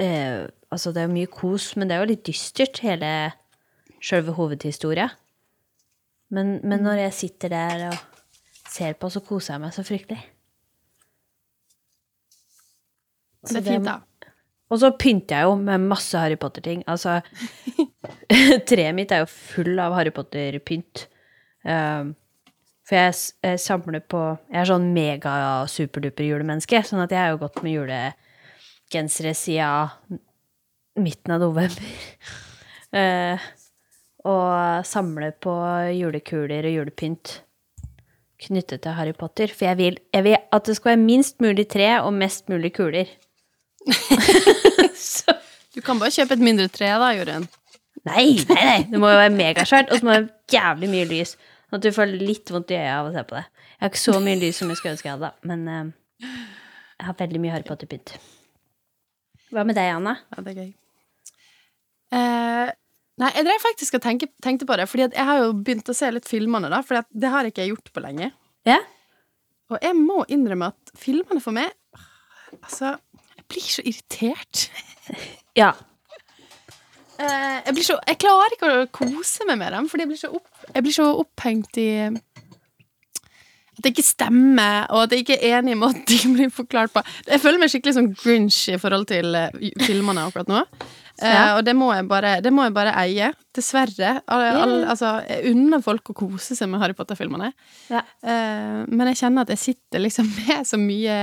eh, 0.00 0.48
Altså, 0.70 0.92
det 0.94 1.00
er 1.02 1.08
jo 1.08 1.16
mye 1.16 1.26
kos, 1.34 1.72
men 1.74 1.88
det 1.90 1.96
er 1.96 2.04
jo 2.04 2.10
litt 2.12 2.28
dystert, 2.28 2.78
hele 2.84 3.08
sjølve 3.98 4.36
hovedhistoria. 4.36 5.08
Men, 6.30 6.60
men 6.62 6.84
når 6.86 7.00
jeg 7.08 7.16
sitter 7.16 7.50
der 7.50 7.82
og 7.88 7.96
ser 8.70 8.94
på, 8.94 9.10
så 9.10 9.18
koser 9.26 9.56
jeg 9.56 9.64
meg 9.64 9.74
så 9.74 9.82
fryktelig. 9.82 10.20
Det 13.50 13.56
er 13.58 13.66
fint, 13.66 13.88
da. 13.88 13.98
Og 14.70 14.78
så 14.78 14.92
pynter 14.94 15.40
jeg 15.40 15.48
jo 15.50 15.58
med 15.58 15.88
masse 15.90 16.22
Harry 16.22 16.38
Potter-ting. 16.38 16.84
Altså, 16.86 17.18
treet 18.70 18.96
mitt 18.96 19.12
er 19.14 19.24
jo 19.24 19.30
full 19.30 19.78
av 19.82 19.94
Harry 19.98 20.12
Potter-pynt. 20.14 21.06
Um, 21.64 22.14
for 22.88 22.96
jeg, 22.96 23.16
jeg 23.44 23.60
samler 23.60 24.00
på 24.00 24.20
Jeg 24.48 24.62
er 24.62 24.68
sånn 24.70 24.88
mega-superduper 24.94 26.24
julemenneske, 26.26 26.80
sånn 26.86 27.04
at 27.04 27.12
jeg 27.14 27.20
har 27.20 27.34
jo 27.34 27.42
gått 27.42 27.60
med 27.62 27.76
julegensere 27.76 29.34
siden 29.36 30.20
midten 31.00 31.36
av 31.36 31.44
november. 31.44 31.92
uh, 32.96 33.38
og 34.30 34.84
samler 34.84 35.32
på 35.40 35.54
julekuler 35.96 36.66
og 36.68 36.76
julepynt 36.76 37.38
knyttet 38.40 38.82
til 38.84 38.96
Harry 38.96 39.14
Potter. 39.16 39.52
For 39.52 39.68
jeg 39.70 39.78
vil, 39.80 39.98
jeg 40.14 40.26
vil 40.26 40.36
at 40.40 40.66
det 40.66 40.76
skal 40.76 40.94
være 40.94 41.04
minst 41.04 41.40
mulig 41.44 41.68
tre 41.72 41.92
og 42.00 42.12
mest 42.16 42.48
mulig 42.52 42.72
kuler. 42.76 43.08
Så 45.00 45.36
Du 45.70 45.80
kan 45.80 46.00
bare 46.00 46.10
kjøpe 46.10 46.34
et 46.34 46.42
mindre 46.42 46.66
tre, 46.68 46.88
da, 46.98 47.12
Jorunn. 47.14 47.46
Nei, 48.08 48.26
nei, 48.48 48.64
nei. 48.64 48.82
Det 48.88 49.00
må 49.00 49.10
jo 49.12 49.20
være 49.20 49.32
megasvært, 49.34 49.90
og 49.92 50.00
så 50.00 50.06
må 50.06 50.14
det 50.14 50.20
være 50.22 50.54
jævlig 50.54 50.90
mye 50.94 51.08
lys. 51.10 51.34
Sånn 51.68 51.78
at 51.78 51.86
du 51.86 51.92
får 51.94 52.12
litt 52.16 52.52
vondt 52.52 52.72
i 52.72 52.78
øya 52.78 52.98
av 52.98 53.10
å 53.10 53.14
se 53.14 53.24
på 53.28 53.36
det. 53.36 53.44
Jeg 53.70 53.82
har 53.84 53.92
ikke 53.92 54.02
så 54.02 54.20
mye 54.24 54.38
lys 54.40 54.60
som 54.60 54.72
jeg 54.72 54.80
skulle 54.80 54.94
ønske 54.96 55.08
jeg 55.08 55.16
hadde, 55.18 55.30
men 55.50 55.66
uh, 55.68 56.30
jeg 56.96 57.08
har 57.08 57.18
veldig 57.20 57.42
mye 57.42 57.54
Harry 57.54 57.66
Potter-pynt. 57.68 58.14
Hva 59.50 59.64
med 59.66 59.78
deg, 59.78 59.90
Anna? 59.94 60.16
Ja, 60.30 60.44
det 60.46 60.54
er 60.54 60.62
gøy. 60.62 60.70
Uh, 62.10 62.72
nei, 63.22 63.30
jeg 63.36 63.46
drev 63.46 63.62
faktisk 63.62 63.98
og 63.98 64.04
tenke, 64.04 64.30
tenkte 64.42 64.66
på 64.68 64.78
det, 64.80 64.88
fordi 64.90 65.06
jeg 65.06 65.28
har 65.30 65.44
jo 65.44 65.52
begynt 65.60 65.92
å 65.92 65.96
se 65.96 66.10
litt 66.14 66.28
filmene, 66.28 66.72
da, 66.72 66.80
for 66.86 67.04
det 67.10 67.34
har 67.34 67.48
ikke 67.48 67.64
jeg 67.64 67.74
gjort 67.74 67.92
på 67.94 68.04
lenge. 68.04 68.32
Ja? 68.68 68.80
Og 69.70 69.78
jeg 69.78 69.94
må 69.94 70.24
innrømme 70.32 70.72
at 70.72 70.94
filmene 70.98 71.42
for 71.42 71.56
meg 71.56 71.70
Altså, 72.50 72.96
jeg 73.36 73.44
blir 73.46 73.66
så 73.70 73.82
irritert. 73.86 74.64
Ja. 75.54 75.70
Eh, 77.20 77.56
jeg, 77.66 77.74
blir 77.76 77.84
så, 77.84 77.98
jeg 78.08 78.18
klarer 78.22 78.54
ikke 78.56 78.70
å 78.80 78.86
kose 78.96 79.44
meg 79.48 79.58
med 79.60 79.74
dem, 79.76 79.88
fordi 79.92 80.06
jeg 80.06 80.12
blir 80.14 80.20
så, 80.22 80.30
opp, 80.38 80.64
jeg 80.74 80.84
blir 80.86 80.96
så 80.96 81.08
opphengt 81.20 81.80
i 81.82 81.88
at 83.80 83.84
det 83.86 83.92
ikke 83.94 84.04
stemmer, 84.04 84.86
og 84.92 85.06
at 85.06 85.12
jeg 85.14 85.22
ikke 85.24 85.36
er 85.40 85.58
enig 85.60 85.72
i 85.72 85.78
måten 85.80 86.02
de 86.08 86.18
blir 86.36 86.50
forklart 86.52 86.92
på. 86.92 87.02
Jeg 87.30 87.40
føler 87.40 87.62
meg 87.62 87.70
skikkelig 87.72 87.94
sånn 87.96 88.10
Grinch 88.18 88.58
i 88.74 88.80
forhold 88.80 89.06
til 89.08 89.36
eh, 89.38 89.54
filmene 89.86 90.26
akkurat 90.28 90.50
nå. 90.52 90.64
Eh, 91.20 91.28
Ja. 91.30 91.56
og 91.58 91.62
det 91.64 91.72
må, 91.76 91.88
bare, 92.08 92.38
det 92.44 92.52
må 92.52 92.64
jeg 92.66 92.74
bare 92.76 92.92
eie. 93.00 93.30
Dessverre. 93.56 94.18
All, 94.28 94.44
Ja. 94.44 94.52
alle, 94.64 94.78
altså, 94.88 95.14
jeg 95.28 95.54
unner 95.54 95.80
folk 95.84 96.12
å 96.12 96.16
kose 96.16 96.56
seg 96.56 96.68
med 96.72 96.80
Harry 96.80 96.96
Potter-filmene. 96.96 97.52
Ja. 97.92 98.00
Uh, 98.24 98.84
men 98.88 99.10
jeg 99.12 99.20
kjenner 99.22 99.44
at 99.48 99.52
jeg 99.56 99.60
sitter 99.64 100.00
liksom 100.04 100.28
med 100.40 100.68
så 100.68 100.80
mye 100.80 101.16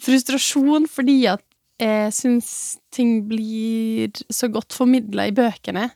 frustrasjon 0.00 0.86
fordi 0.88 1.18
at 1.32 1.44
jeg 1.80 2.12
syns 2.12 2.50
ting 2.92 3.22
blir 3.30 4.10
så 4.32 4.48
godt 4.52 4.74
formidla 4.76 5.26
i 5.30 5.34
bøkene 5.36 5.88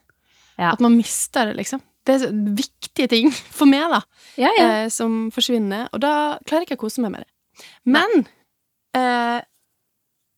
Ja. 0.58 0.70
at 0.72 0.80
man 0.80 0.96
mister 0.96 1.46
det, 1.50 1.56
liksom. 1.60 1.82
Det 2.06 2.14
er 2.20 2.32
viktige 2.56 3.08
ting 3.08 3.30
for 3.58 3.66
meg, 3.70 3.86
da, 3.92 4.02
Ja, 4.40 4.50
ja. 4.58 4.68
eh, 4.84 4.88
som 4.92 5.30
forsvinner. 5.34 5.88
Og 5.92 6.00
da 6.04 6.38
klarer 6.44 6.64
jeg 6.64 6.70
ikke 6.72 6.80
å 6.82 6.84
kose 6.86 7.02
meg 7.04 7.14
med 7.14 7.24
det. 7.24 7.66
Men 7.88 8.24
eh, 8.96 9.40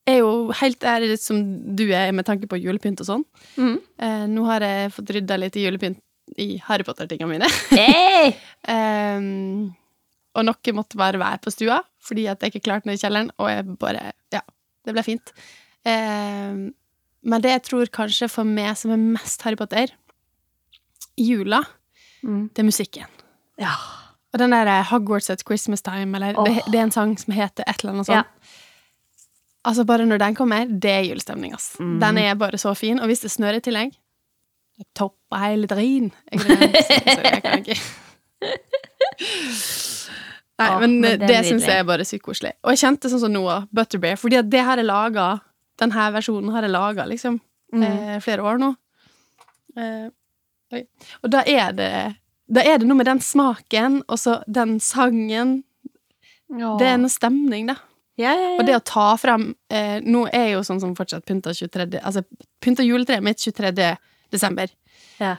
jeg 0.06 0.14
er 0.16 0.20
jo 0.22 0.52
helt 0.54 0.84
ærlig 0.86 1.16
som 1.18 1.40
du 1.76 1.88
er 1.90 2.12
med 2.14 2.26
tanke 2.28 2.46
på 2.50 2.58
julepynt 2.62 3.00
og 3.02 3.08
sånn. 3.08 3.24
Mm. 3.58 3.78
Eh, 3.98 4.26
nå 4.30 4.44
har 4.46 4.62
jeg 4.62 4.92
fått 4.94 5.10
rydda 5.16 5.38
litt 5.42 5.56
i 5.58 5.64
julepynt 5.66 5.98
i 6.42 6.56
Harry 6.68 6.86
Potter-tingene 6.86 7.32
mine. 7.36 7.48
Hey! 7.74 8.32
Ehm, 8.70 9.72
og 10.36 10.44
noe 10.46 10.72
måtte 10.76 10.98
bare 11.00 11.18
være 11.20 11.40
på 11.44 11.52
stua, 11.54 11.80
fordi 12.04 12.26
at 12.30 12.42
jeg 12.42 12.54
ikke 12.54 12.64
klarte 12.68 12.88
noe 12.88 12.96
i 12.98 13.00
kjelleren, 13.02 13.30
og 13.40 13.50
jeg 13.50 13.66
bare 13.82 14.12
Ja, 14.34 14.40
det 14.86 14.94
ble 14.96 15.02
fint. 15.06 15.32
Eh, 15.86 16.54
men 17.26 17.42
det 17.42 17.50
jeg 17.56 17.62
tror 17.68 17.86
kanskje 17.94 18.28
for 18.30 18.46
meg 18.48 18.76
som 18.78 18.92
er 18.94 19.00
mest 19.02 19.42
Harry 19.46 19.58
Potter 19.58 19.92
jula, 21.18 21.62
Mm. 22.24 22.48
det 22.54 22.58
er 22.62 22.66
musikken. 22.66 23.06
Ja. 23.60 23.74
Og 24.34 24.38
den 24.40 24.50
der 24.50 24.82
Hogwarts 24.88 25.30
at 25.30 25.42
Christmas 25.46 25.82
Time, 25.82 26.16
eller 26.16 26.32
det, 26.44 26.62
det 26.72 26.78
er 26.80 26.82
en 26.86 26.90
sang 26.94 27.12
som 27.20 27.32
heter 27.36 27.62
et 27.68 27.80
eller 27.84 27.92
annet 27.94 28.08
Ja. 28.08 28.22
sånt. 28.22 28.54
Altså, 29.66 29.84
bare 29.86 30.06
når 30.06 30.18
den 30.18 30.34
kommer, 30.34 30.66
det 30.66 30.90
er 30.90 31.02
julestemning, 31.08 31.52
ass. 31.54 31.76
Mm. 31.80 31.98
Den 32.00 32.18
er 32.18 32.34
bare 32.34 32.58
så 32.58 32.74
fin. 32.76 32.98
Og 33.00 33.06
hvis 33.06 33.20
det 33.20 33.30
snør 33.30 33.56
i 33.58 33.60
tillegg, 33.60 33.92
det 34.78 34.86
topper 34.94 35.38
hele 35.42 35.66
drien. 35.66 36.12
Jeg, 36.32 36.40
jeg 37.24 37.42
kan 37.42 37.64
ikke. 37.64 37.80
Nei, 40.58 40.68
Åh, 40.72 40.78
men, 40.80 40.94
men 41.00 41.18
det, 41.20 41.26
det 41.28 41.34
er 41.36 41.42
syns 41.44 41.66
jeg 41.68 41.82
er 41.82 41.84
bare 41.84 42.04
sykt 42.08 42.24
koselig. 42.24 42.54
Og 42.64 42.70
jeg 42.72 42.80
kjente 42.80 43.10
sånn 43.12 43.20
som 43.26 43.32
nå, 43.34 43.42
Butterbear, 43.76 44.16
fordi 44.16 44.38
at 44.40 44.48
det 44.48 44.62
her 44.64 44.80
er 44.80 44.86
laga 44.88 45.26
Den 45.76 45.92
her 45.92 46.12
versjonen 46.14 46.48
har 46.54 46.62
jeg 46.64 46.72
laga 46.72 47.04
liksom 47.10 47.40
Mm. 47.74 47.82
eh, 47.82 48.18
flere 48.22 48.44
år 48.46 48.60
nå. 48.62 48.68
Eh. 49.76 50.06
Og 51.24 51.30
da 51.32 51.40
er 51.46 51.72
det 51.74 51.88
Da 52.46 52.62
er 52.62 52.78
det 52.78 52.86
noe 52.86 52.96
med 53.00 53.08
den 53.08 53.18
smaken, 53.20 54.04
og 54.08 54.18
så 54.22 54.36
den 54.46 54.76
sangen. 54.80 55.64
Det 56.48 56.86
er 56.86 56.96
noe 57.02 57.10
stemning, 57.10 57.66
da. 57.66 57.74
ja, 58.16 58.30
ja, 58.32 58.50
ja. 58.52 58.58
Og 58.60 58.66
det 58.68 58.76
å 58.78 58.84
ta 58.86 59.16
frem 59.18 59.48
eh, 59.68 59.98
Nå 60.06 60.28
er 60.30 60.44
jeg 60.46 60.52
jo 60.54 60.60
sånn 60.68 60.80
som 60.80 60.94
fortsatt 60.94 61.26
pynta 61.26 61.50
23. 61.52 61.98
Altså 62.06 62.22
pynta 62.62 62.86
juletreet 62.86 63.22
mitt 63.26 63.42
23. 63.42 63.72
desember. 64.30 64.70
ja. 65.18 65.36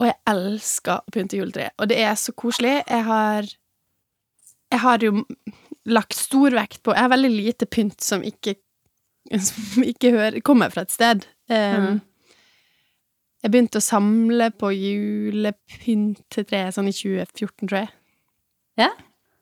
Og 0.00 0.08
jeg 0.08 0.16
elsker 0.26 0.96
å 1.04 1.12
pynte 1.14 1.36
juletreet. 1.38 1.70
Og 1.78 1.86
det 1.92 2.00
er 2.02 2.16
så 2.18 2.32
koselig. 2.34 2.80
Jeg 2.88 3.04
har 3.06 3.46
Jeg 4.72 4.80
har 4.82 5.04
jo 5.04 5.24
lagt 5.84 6.16
stor 6.16 6.54
vekt 6.56 6.80
på 6.82 6.94
Jeg 6.94 7.04
har 7.04 7.12
veldig 7.12 7.30
lite 7.32 7.66
pynt 7.68 8.00
som 8.04 8.24
ikke 8.24 8.56
Som 9.40 9.84
ikke 9.84 10.10
hører, 10.12 10.40
kommer 10.44 10.68
fra 10.68 10.82
et 10.84 10.92
sted. 10.92 11.22
Um, 11.48 11.84
mm. 11.84 12.00
Jeg 13.44 13.52
begynte 13.52 13.80
å 13.80 13.84
samle 13.84 14.50
på 14.56 14.68
julepynt 14.72 16.36
sånn 16.72 16.90
i 16.90 16.92
2014, 16.92 17.68
tror 17.68 17.78
jeg. 17.78 17.90
Ja. 18.80 18.90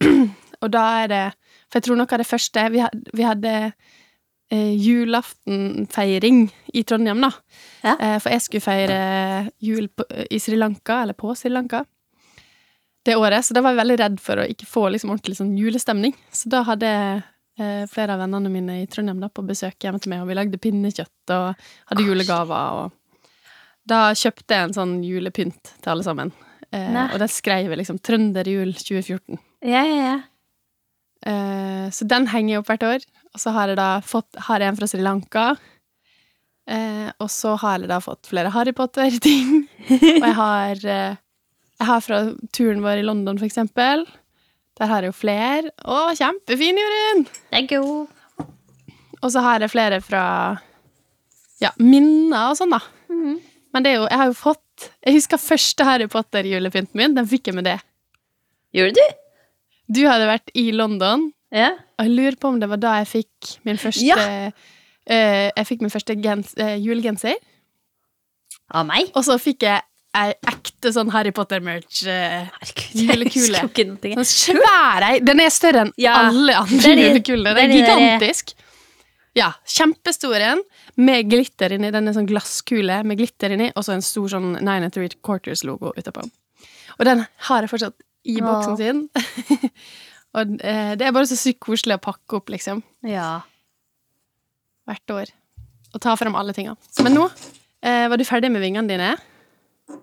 Og 0.62 0.70
da 0.70 0.84
er 1.02 1.10
det 1.10 1.24
For 1.66 1.80
jeg 1.80 1.88
tror 1.88 1.98
noe 1.98 2.10
av 2.10 2.20
det 2.20 2.28
første 2.28 2.64
Vi 2.74 2.82
hadde, 2.82 3.12
vi 3.16 3.24
hadde 3.26 3.52
eh, 4.52 4.72
julaftenfeiring 4.76 6.44
i 6.74 6.82
Trondheim, 6.86 7.22
da. 7.24 7.32
Ja. 7.82 7.94
Eh, 7.96 8.18
for 8.22 8.34
jeg 8.34 8.44
skulle 8.44 8.64
feire 8.64 9.00
jul 9.62 9.88
på, 9.88 10.06
i 10.30 10.38
Sri 10.42 10.58
Lanka, 10.58 11.02
eller 11.02 11.16
på 11.18 11.34
Sri 11.38 11.52
Lanka, 11.52 11.84
det 13.06 13.18
året. 13.18 13.44
Så 13.44 13.56
da 13.56 13.62
var 13.64 13.74
jeg 13.74 13.82
veldig 13.82 13.98
redd 14.00 14.22
for 14.22 14.42
å 14.42 14.48
ikke 14.48 14.68
få 14.68 14.86
liksom 14.94 15.12
ordentlig 15.14 15.38
sånn 15.40 15.52
julestemning. 15.58 16.16
Så 16.34 16.52
da 16.52 16.62
hadde 16.68 16.90
jeg 16.90 17.20
eh, 17.58 17.84
flere 17.90 18.16
av 18.16 18.24
vennene 18.24 18.52
mine 18.52 18.80
i 18.82 18.88
Trondheim 18.90 19.22
da, 19.22 19.30
på 19.32 19.44
besøk 19.46 19.78
hjemme 19.82 20.02
til 20.02 20.12
meg, 20.12 20.24
og 20.24 20.30
vi 20.30 20.38
lagde 20.38 20.60
pinnekjøtt 20.62 21.34
og 21.36 21.68
hadde 21.90 22.08
julegaver. 22.08 22.82
og 22.82 22.98
da 23.88 24.12
kjøpte 24.14 24.54
jeg 24.54 24.68
en 24.68 24.76
sånn 24.76 24.98
julepynt 25.02 25.72
til 25.82 25.94
alle 25.94 26.06
sammen. 26.06 26.30
Eh, 26.72 26.98
og 27.08 27.18
der 27.20 27.30
skrev 27.30 27.72
jeg 27.72 27.80
liksom 27.80 27.98
'Trønderjul 27.98 28.76
2014'. 28.78 29.40
ja, 29.66 29.82
ja, 29.82 29.98
ja. 30.06 30.20
Eh, 31.22 31.90
så 31.90 32.06
den 32.08 32.26
henger 32.26 32.54
jeg 32.54 32.62
opp 32.62 32.70
hvert 32.72 32.88
år. 32.88 33.04
Og 33.32 33.42
så 33.42 33.52
har 33.54 33.70
jeg 33.70 33.78
da 33.78 33.90
fått 34.04 34.40
har 34.48 34.62
jeg 34.62 34.72
en 34.72 34.78
fra 34.78 34.88
Sri 34.90 35.02
Lanka. 35.02 35.44
Eh, 36.66 37.10
og 37.18 37.30
så 37.30 37.56
har 37.58 37.82
jeg 37.82 37.90
da 37.90 37.98
fått 38.02 38.30
flere 38.30 38.52
Harry 38.54 38.74
Potter-ting. 38.76 39.66
og 39.90 40.26
jeg 40.26 40.36
har 40.38 40.86
eh, 40.86 41.21
Jeg 41.82 41.88
har 41.88 42.02
fra 42.04 42.18
turen 42.54 42.82
vår 42.84 43.00
i 43.00 43.06
London, 43.06 43.38
for 43.40 43.48
eksempel. 43.48 44.04
Der 44.78 44.86
har 44.86 45.02
jeg 45.02 45.10
jo 45.10 45.16
flere. 45.18 45.72
Å, 45.82 46.12
kjempefin, 46.14 46.78
Jorunn! 46.78 47.24
Er 47.50 47.64
god. 47.66 48.44
Og 49.22 49.32
så 49.34 49.42
har 49.42 49.62
jeg 49.64 49.72
flere 49.72 49.98
fra 50.02 50.22
ja, 51.62 51.72
minner 51.82 52.52
og 52.52 52.58
sånn, 52.58 52.70
da. 52.74 52.78
Mhm. 53.10 53.40
Men 53.72 53.84
det 53.86 53.90
er 53.90 53.96
jo, 53.96 54.06
jeg 54.10 54.20
har 54.20 54.28
jo 54.28 54.34
fått 54.36 54.84
Jeg 55.06 55.14
husker 55.14 55.38
første 55.40 55.84
Harry 55.86 56.06
Potter-julepynten 56.10 56.98
min. 56.98 57.14
Den 57.16 57.26
fikk 57.30 57.48
jeg 57.50 57.54
med 57.56 57.64
det. 57.68 57.76
Gjorde 58.74 58.98
du? 58.98 59.14
Du 59.94 60.00
hadde 60.08 60.26
vært 60.26 60.50
i 60.58 60.64
London. 60.74 61.28
Ja. 61.54 61.72
Og 61.98 62.06
jeg 62.08 62.14
lurer 62.16 62.38
på 62.40 62.50
om 62.50 62.58
det 62.62 62.68
var 62.70 62.80
da 62.82 62.96
jeg 63.00 63.10
fikk 63.12 63.52
min 63.66 63.78
første 63.78 64.06
Ja. 64.06 64.18
uh, 64.50 65.48
Jeg 65.56 65.66
fikk 65.68 65.84
min 65.84 65.92
første 65.94 66.16
gens, 66.22 66.54
uh, 66.58 66.74
julegenser. 66.82 67.38
Av 68.74 68.86
meg? 68.88 69.10
Og 69.14 69.22
så 69.26 69.38
fikk 69.42 69.66
jeg 69.68 69.82
ei 70.18 70.32
ekte 70.82 70.92
sånn 70.96 71.12
Harry 71.14 71.30
Potter-merch. 71.34 72.02
Eh, 72.10 72.50
Julekule. 72.98 73.62
sånn 73.62 74.26
svær. 74.26 75.06
Den 75.22 75.40
er 75.44 75.54
større 75.54 75.86
enn 75.86 75.94
Ja, 76.00 76.16
alle 76.28 76.58
andre 76.58 76.92
er 76.92 77.14
det 77.14 77.22
Den 77.22 77.58
er 77.62 77.74
gigantisk. 77.76 78.54
Ja, 79.38 79.52
kjempestor 79.64 80.42
en 80.42 80.60
med 81.00 81.30
glitter 81.30 81.72
inni. 81.72 81.92
Den 81.94 82.10
er 82.10 82.16
sånn 82.16 82.28
glasskule 82.28 82.98
med 83.06 83.20
glitter 83.20 83.54
inni, 83.54 83.70
og 83.76 83.86
så 83.86 83.94
en 83.94 84.04
stor 84.04 84.28
sånn 84.34 84.56
Nine 84.58 84.88
and 84.88 84.92
Three 84.92 85.08
Quarters-logo 85.22 85.94
utapå. 85.96 86.26
Og 86.98 87.06
den 87.08 87.24
har 87.48 87.64
jeg 87.64 87.72
fortsatt 87.72 87.96
i 88.28 88.36
boksen 88.42 88.76
sin. 88.76 89.06
og 90.36 90.58
eh, 90.60 90.92
det 90.98 91.06
er 91.06 91.14
bare 91.14 91.30
så 91.30 91.38
sykt 91.38 91.62
koselig 91.64 91.96
å 91.96 92.02
pakke 92.10 92.42
opp, 92.42 92.52
liksom. 92.52 92.82
Ja. 93.06 93.40
hvert 94.90 95.14
år. 95.14 95.32
Og 95.94 96.02
ta 96.02 96.12
frem 96.18 96.36
alle 96.36 96.52
tinga. 96.56 96.74
Men 97.04 97.16
nå 97.16 97.24
eh, 97.30 98.04
var 98.10 98.20
du 98.20 98.26
ferdig 98.28 98.52
med 98.52 98.64
vingene 98.64 98.90
dine. 98.90 99.14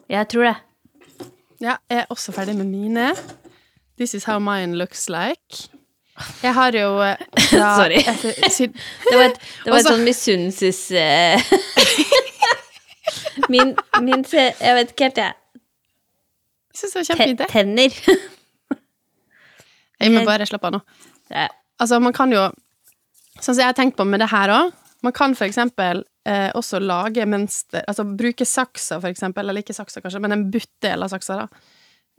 Jeg 0.10 0.26
tror 0.32 0.50
det. 0.50 0.58
Ja, 1.60 1.76
jeg 1.90 1.98
er 2.04 2.06
også 2.14 2.32
ferdig 2.36 2.56
med 2.56 2.66
mine. 2.70 3.10
This 4.00 4.14
is 4.16 4.24
how 4.30 4.40
mine 4.40 4.78
looks 4.80 5.10
like. 5.10 5.68
Jeg 6.44 6.54
har 6.54 6.72
jo 6.76 6.88
da, 7.00 7.16
Sorry. 7.80 8.00
etter- 8.12 8.50
syd- 8.52 8.76
Det 9.10 9.16
var 9.18 9.24
et, 9.30 9.40
det 9.66 9.72
var 9.74 9.80
et 9.80 9.88
sånn 9.92 10.04
misunnelses... 10.08 10.82
Uh, 10.92 11.40
Min, 13.50 13.72
min 14.04 14.22
Jeg 14.30 14.76
vet 14.78 14.90
ikke 14.92 15.04
helt, 15.08 15.18
jeg. 15.18 15.34
Jeg 16.70 16.76
syns 16.80 16.92
det 16.94 17.00
var 17.00 17.06
kjempefint, 17.08 17.40
det. 17.40 17.48
tenner. 17.50 17.90
Jeg 20.00 20.12
må 20.14 20.20
bare 20.28 20.46
slappe 20.48 20.68
av 20.70 20.74
nå. 20.78 20.82
Altså, 21.80 22.00
man 22.04 22.14
kan 22.16 22.32
jo 22.36 22.44
Sånn 23.40 23.56
som 23.56 23.62
jeg 23.64 23.70
har 23.72 23.78
tenkt 23.78 23.96
på 23.98 24.04
med 24.06 24.20
det 24.20 24.28
her 24.34 24.50
òg. 24.52 24.72
Man 25.02 25.14
kan 25.16 25.36
for 25.36 25.48
eksempel 25.48 26.04
eh, 26.28 26.50
også 26.58 26.80
lage 26.84 27.24
mønster 27.30 27.86
Altså 27.88 28.04
bruke 28.04 28.46
saksa, 28.46 28.98
for 29.00 29.08
eksempel, 29.08 29.48
eller 29.48 29.64
ikke 29.64 29.76
saksa, 29.78 30.02
kanskje, 30.04 30.20
men 30.24 30.36
en 30.36 30.48
buttdel 30.52 31.06
av 31.06 31.12
saksa, 31.14 31.44
da. 31.46 31.66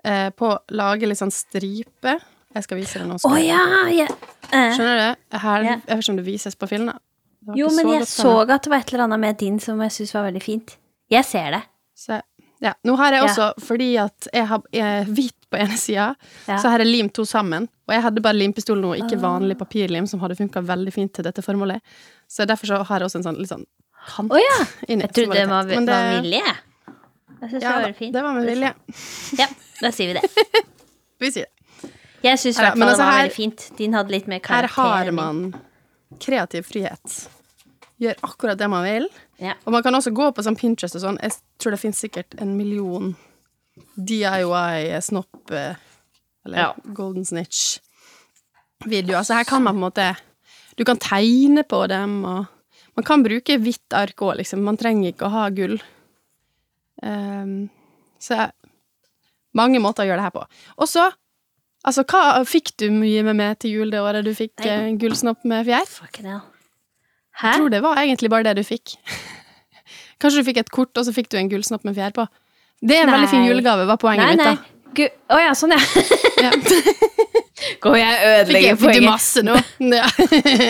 Eh, 0.04 0.30
på 0.32 0.48
å 0.48 0.58
lage 0.72 1.08
litt 1.08 1.20
sånn 1.20 1.32
stripe. 1.34 2.14
Jeg 2.54 2.64
skal 2.66 2.80
vise 2.80 2.98
deg 3.02 3.06
nå. 3.10 3.18
Oh, 3.28 3.36
ja! 3.36 3.60
ja. 3.92 4.06
Eh. 4.50 4.72
Skjønner 4.74 4.96
du? 4.98 5.36
Her, 5.38 5.66
yeah. 5.66 5.82
Jeg 5.86 5.96
vet 5.98 6.04
ikke 6.04 6.14
om 6.14 6.20
det 6.22 6.26
vises 6.26 6.56
på 6.58 6.68
film, 6.70 6.88
da. 6.90 6.96
Det 7.40 7.52
var 7.52 7.58
Jo, 7.60 7.68
men 7.76 7.86
men 7.86 7.98
jeg 8.00 8.08
så 8.10 8.32
at 8.42 8.64
det 8.64 8.72
var 8.72 8.82
et 8.82 8.90
eller 8.92 9.04
annet 9.06 9.20
med 9.22 9.38
din 9.40 9.60
som 9.62 9.80
jeg 9.84 9.94
syntes 9.94 10.14
var 10.16 10.26
veldig 10.28 10.42
fint. 10.44 10.74
Jeg 11.12 11.24
ser 11.28 11.50
det. 11.56 11.60
Så, 11.96 12.18
ja. 12.64 12.72
Nå 12.84 12.96
har 13.00 13.12
jeg 13.12 13.22
Ja. 13.22 13.28
også, 13.28 13.46
fordi 13.64 13.90
at 14.00 14.28
jeg 14.32 14.46
har 14.46 14.64
hvit 14.64 15.14
hvitt 15.14 15.39
på 15.50 15.58
ene 15.58 15.76
sida, 15.76 16.14
Ja. 16.46 16.56
så 16.62 16.70
hadde 16.70 16.84
jeg 16.86 16.92
limt 16.94 17.12
to 17.14 17.24
sammen. 17.26 17.66
Og 17.88 17.94
jeg 17.94 18.02
hadde 18.02 18.22
bare 18.22 18.38
limpistol 18.38 18.78
nå, 18.80 18.92
ikke 19.02 19.18
vanlig 19.20 19.56
papirlim, 19.58 20.06
som 20.06 20.20
hadde 20.20 20.36
funka 20.38 20.62
veldig 20.62 20.92
fint 20.94 21.12
til 21.12 21.24
dette 21.26 21.42
formålet. 21.42 21.80
Så 22.30 22.46
derfor 22.46 22.66
så 22.70 22.82
har 22.86 23.00
jeg 23.00 23.08
også 23.10 23.16
en 23.20 23.26
sånn 23.28 23.38
litt 23.40 23.50
sånn 23.50 23.64
kant 24.14 24.30
oh, 24.32 24.38
ja! 24.38 24.58
inni. 24.88 25.02
Jeg 25.08 25.12
trodde 25.12 25.34
det 25.34 25.48
var, 25.50 25.64
med. 25.64 25.86
Det- 25.86 25.94
var 25.94 26.22
vilje. 26.22 26.42
jeg. 26.46 26.56
Syns 27.50 27.62
Ja, 27.62 27.72
det 27.78 27.86
var 27.86 27.92
fint. 27.98 28.12
det 28.12 28.22
var 28.22 28.32
med 28.34 28.46
vilje. 28.46 28.74
Ja, 29.38 29.46
da 29.80 29.90
sier 29.90 30.14
vi 30.14 30.20
det. 30.20 30.64
Vi 31.20 31.30
sier 31.32 31.46
det. 31.48 31.90
Jeg 32.22 32.38
syns 32.38 32.58
i 32.58 32.62
hvert 32.62 32.76
fall 32.76 32.80
det 32.80 32.88
altså 32.94 33.04
var 33.04 33.12
her- 33.12 33.22
veldig 33.24 33.34
fint. 33.36 33.70
Din 33.78 33.92
hadde 33.96 34.10
litt 34.12 34.26
mer 34.28 34.40
Her 34.46 34.66
har 34.68 35.10
man 35.12 35.54
kreativ 36.20 36.62
frihet. 36.68 37.28
Gjør 38.00 38.14
akkurat 38.24 38.58
det 38.60 38.68
man 38.72 38.84
vil. 38.84 39.08
Ja. 39.40 39.54
Og 39.66 39.72
man 39.72 39.82
kan 39.82 39.94
også 39.94 40.12
gå 40.12 40.30
på 40.32 40.42
sånn 40.44 40.56
Pinterest 40.56 40.96
og 40.96 41.02
sånn. 41.02 41.18
Jeg 41.20 41.32
tror 41.58 41.72
det 41.72 41.80
finnes 41.80 42.00
sikkert 42.00 42.34
en 42.40 42.56
million 42.56 43.16
DIY-snopp 43.96 45.50
eh, 45.50 45.74
eller 46.46 46.58
Ja. 46.58 46.74
Golden 46.94 47.24
Snitch-videoer. 47.24 49.22
Så 49.24 49.34
her 49.34 49.44
kan 49.44 49.62
man 49.62 49.74
på 49.74 49.78
en 49.78 49.90
måte 49.90 50.16
Du 50.76 50.84
kan 50.84 50.96
tegne 50.96 51.62
på 51.68 51.86
dem, 51.90 52.24
og 52.24 52.46
man 52.96 53.04
kan 53.04 53.22
bruke 53.22 53.58
hvitt 53.60 53.92
ark 53.92 54.16
òg, 54.24 54.36
liksom. 54.38 54.62
Man 54.64 54.76
trenger 54.80 55.12
ikke 55.12 55.26
å 55.28 55.30
ha 55.34 55.48
gull. 55.50 55.78
Um, 57.02 57.68
så 58.20 58.36
jeg- 58.36 58.52
mange 59.54 59.78
måter 59.80 60.04
å 60.04 60.06
gjøre 60.08 60.16
det 60.22 60.28
her 60.28 60.30
på. 60.30 60.46
Og 60.78 60.88
så 60.88 61.10
Altså, 61.82 62.02
hva 62.04 62.44
fikk 62.44 62.76
du 62.76 62.90
mye 62.90 63.22
med 63.24 63.36
meg 63.36 63.58
til 63.58 63.70
jul 63.70 63.90
det 63.90 64.00
året 64.00 64.22
du 64.22 64.34
fikk 64.34 64.52
Nei. 64.58 64.68
eh, 64.68 64.80
en 64.90 64.98
gullsnopp 64.98 65.42
med 65.48 65.64
fjær? 65.64 65.86
Fucking 65.88 66.26
hell. 66.26 66.42
Jeg 67.40 67.40
Hæ? 67.40 67.56
tror 67.56 67.70
det 67.70 67.80
var 67.82 67.96
egentlig 67.96 68.28
bare 68.28 68.42
det 68.44 68.56
du 68.56 68.62
fikk. 68.62 68.96
Kanskje 70.20 70.42
du 70.42 70.44
fikk 70.44 70.58
et 70.58 70.70
kort, 70.70 70.92
og 70.98 71.04
så 71.06 71.12
fikk 71.16 71.30
du 71.30 71.38
en 71.38 71.48
gullsnopp 71.48 71.82
med 71.88 71.96
fjær 71.96 72.12
på. 72.12 72.26
Det 72.80 72.96
er 72.96 73.04
en 73.04 73.12
veldig 73.12 73.30
fin 73.30 73.46
julegave, 73.46 73.86
var 73.88 74.00
poenget 74.00 74.26
Nei, 74.26 74.36
mitt, 74.36 74.44
da. 74.46 74.76
Å 74.90 75.36
oh, 75.36 75.40
ja, 75.40 75.52
sånn, 75.54 75.76
ja. 75.76 75.80
Ja. 76.40 76.50
Jeg 77.60 78.40
ødelegger 78.40 78.76
poenget. 78.76 78.80
fikk 78.80 78.96
du 78.96 79.06
masse 79.06 79.42
nå? 79.44 79.56
Ja, 80.00 80.06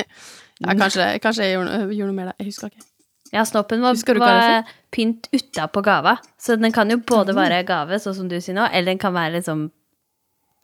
ja 0.66 0.74
kanskje, 0.76 1.04
kanskje 1.22 1.46
jeg 1.46 1.54
gjorde, 1.54 1.76
gjorde 1.94 2.08
noe 2.11 2.16
mer 2.18 2.30
det. 2.30 2.34
Jeg 2.42 2.50
husker 2.50 2.72
ikke. 2.72 2.82
Ja, 3.30 3.44
snoppen 3.46 3.80
var, 3.80 3.96
var 4.18 4.72
pynt 4.92 5.28
utapå 5.32 5.80
gava. 5.86 6.16
Så 6.38 6.58
den 6.58 6.74
kan 6.74 6.90
jo 6.90 6.98
både 7.06 7.32
være 7.36 7.62
gave, 7.64 8.00
sånn 8.02 8.16
som 8.18 8.28
du 8.28 8.36
sier 8.42 8.58
nå, 8.58 8.66
eller 8.66 8.90
den 8.90 9.00
kan 9.00 9.14
være 9.14 9.38
liksom 9.38 9.68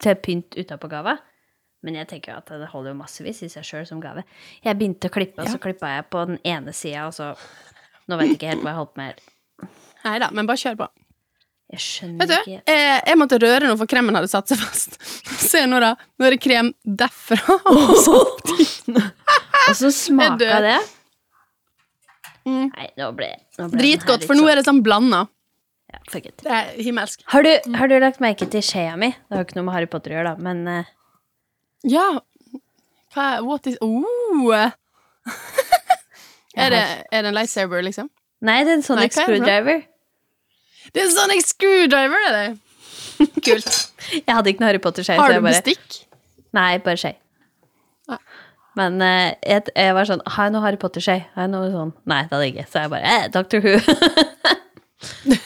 til 0.03 0.19
pynt 0.21 0.59
utapå 0.59 0.91
gava. 0.91 1.15
Men 1.87 1.97
jeg 2.01 2.09
tenker 2.11 2.33
jo 2.33 2.41
at 2.41 2.51
det 2.59 2.69
holder 2.73 2.91
jo 2.91 2.99
massevis 2.99 3.41
i 3.47 3.49
seg 3.53 3.65
sjøl 3.65 3.87
som 3.87 4.03
gave. 4.03 4.25
Jeg 4.65 4.77
begynte 4.77 5.09
å 5.09 5.13
klippe, 5.13 5.41
og 5.45 5.49
så 5.49 5.61
klippa 5.63 5.95
jeg 5.95 6.09
på 6.11 6.27
den 6.27 6.39
ene 6.43 6.75
sida, 6.75 7.07
og 7.07 7.15
så 7.17 7.33
Nå 8.07 8.15
vet 8.15 8.29
jeg 8.29 8.37
ikke 8.37 8.51
helt 8.53 8.61
hva 8.63 8.71
jeg 8.71 8.77
holdt 8.77 8.91
på 8.93 9.01
med. 9.01 9.17
Nei 10.05 10.13
da, 10.23 10.29
men 10.31 10.47
bare 10.47 10.61
kjør 10.61 10.77
på. 10.79 10.85
Jeg 11.67 11.81
skjønner 11.83 12.21
Vet 12.21 12.29
du, 12.31 12.35
ikke 12.37 12.61
jeg, 12.71 12.99
jeg 13.09 13.17
måtte 13.19 13.37
røre 13.43 13.67
noe, 13.67 13.77
for 13.79 13.89
kremen 13.91 14.15
hadde 14.15 14.29
satt 14.31 14.47
seg 14.53 14.59
fast. 14.61 14.93
Se 15.51 15.65
nå, 15.67 15.81
da. 15.83 15.89
Nå 16.17 16.27
er 16.29 16.35
det 16.37 16.41
krem 16.43 16.69
derfra. 16.87 17.57
og 17.73 17.95
så. 18.05 18.21
Og 18.93 19.73
så 19.75 19.91
smaka 19.91 20.61
det. 20.63 20.77
Mm. 22.47 22.69
Nei, 22.71 22.85
nå 22.95 23.09
ble, 23.17 23.27
nå 23.59 23.65
ble 23.73 23.81
Dritgodt, 23.81 24.23
for 24.23 24.37
nå 24.39 24.45
sånn- 24.45 24.51
er 24.53 24.61
det 24.61 24.65
sånn 24.69 24.79
blanda. 24.85 25.25
ja, 25.91 25.99
fuck 26.07 26.29
it. 26.29 26.37
Det 26.45 26.53
er 26.55 26.69
himmelsk. 26.79 27.25
Har 27.33 27.43
du, 27.43 27.51
har 27.75 27.91
du 27.91 27.97
lagt 27.99 28.21
merke 28.23 28.47
til 28.51 28.63
skjea 28.63 28.95
mi? 28.99 29.09
Det 29.11 29.35
har 29.35 29.43
jo 29.43 29.47
ikke 29.49 29.57
noe 29.59 29.67
med 29.67 29.75
Harry 29.75 29.89
Potter 29.91 30.15
å 30.15 30.21
gjøre, 30.21 30.31
da, 30.37 30.47
men 30.47 30.63
eh, 30.71 30.93
Ja. 31.91 32.07
Hva 33.15 33.25
er 33.35 33.43
What 33.43 33.67
is 33.67 33.75
Oh! 33.83 34.47
er, 36.55 36.71
det, 36.71 36.79
er 37.11 37.27
det 37.27 37.33
en 37.33 37.35
lightsaber, 37.35 37.83
liksom? 37.83 38.07
Nei, 38.47 38.61
det 38.63 38.71
er 38.71 38.79
en 38.79 38.83
Nei, 38.85 38.87
Sonic 38.87 39.11
hva 39.11 39.25
er 39.25 39.27
det 39.27 39.27
for 39.27 39.35
noe? 39.35 39.43
screwdriver. 39.43 39.83
Det 40.93 41.01
er 41.01 41.05
en 41.07 41.13
Sonic 41.15 41.45
screwdriver, 41.51 42.21
er 42.29 42.33
det? 42.37 42.47
Kult. 43.45 43.71
Jeg 44.13 44.29
hadde 44.29 44.51
ikke 44.51 44.63
noe 44.63 44.69
Harry 44.71 44.81
Potter-skje. 44.83 45.17
Har 45.19 45.33
du 45.33 45.39
bare, 45.41 45.55
bestikk? 45.57 46.03
Nei, 46.55 46.77
bare 46.83 46.99
skje. 47.01 47.13
Men 48.77 49.01
uh, 49.01 49.33
jeg, 49.41 49.63
jeg 49.73 49.93
var 49.97 50.05
sånn 50.05 50.21
Har 50.29 50.47
jeg 50.47 50.53
noe 50.53 50.61
Harry 50.61 50.77
Potter-skje? 50.79 51.17
Har 51.33 51.47
jeg 51.47 51.51
noe 51.53 51.69
sånn? 51.73 51.91
Nei, 52.09 52.21
det 52.27 52.35
hadde 52.35 52.45
jeg 52.45 52.53
ikke. 52.55 52.67
Så 52.71 52.83
jeg 52.83 52.91
bare 52.93 53.05
eh, 53.13 53.25
Dr. 53.33 53.59
Who. 53.65 53.73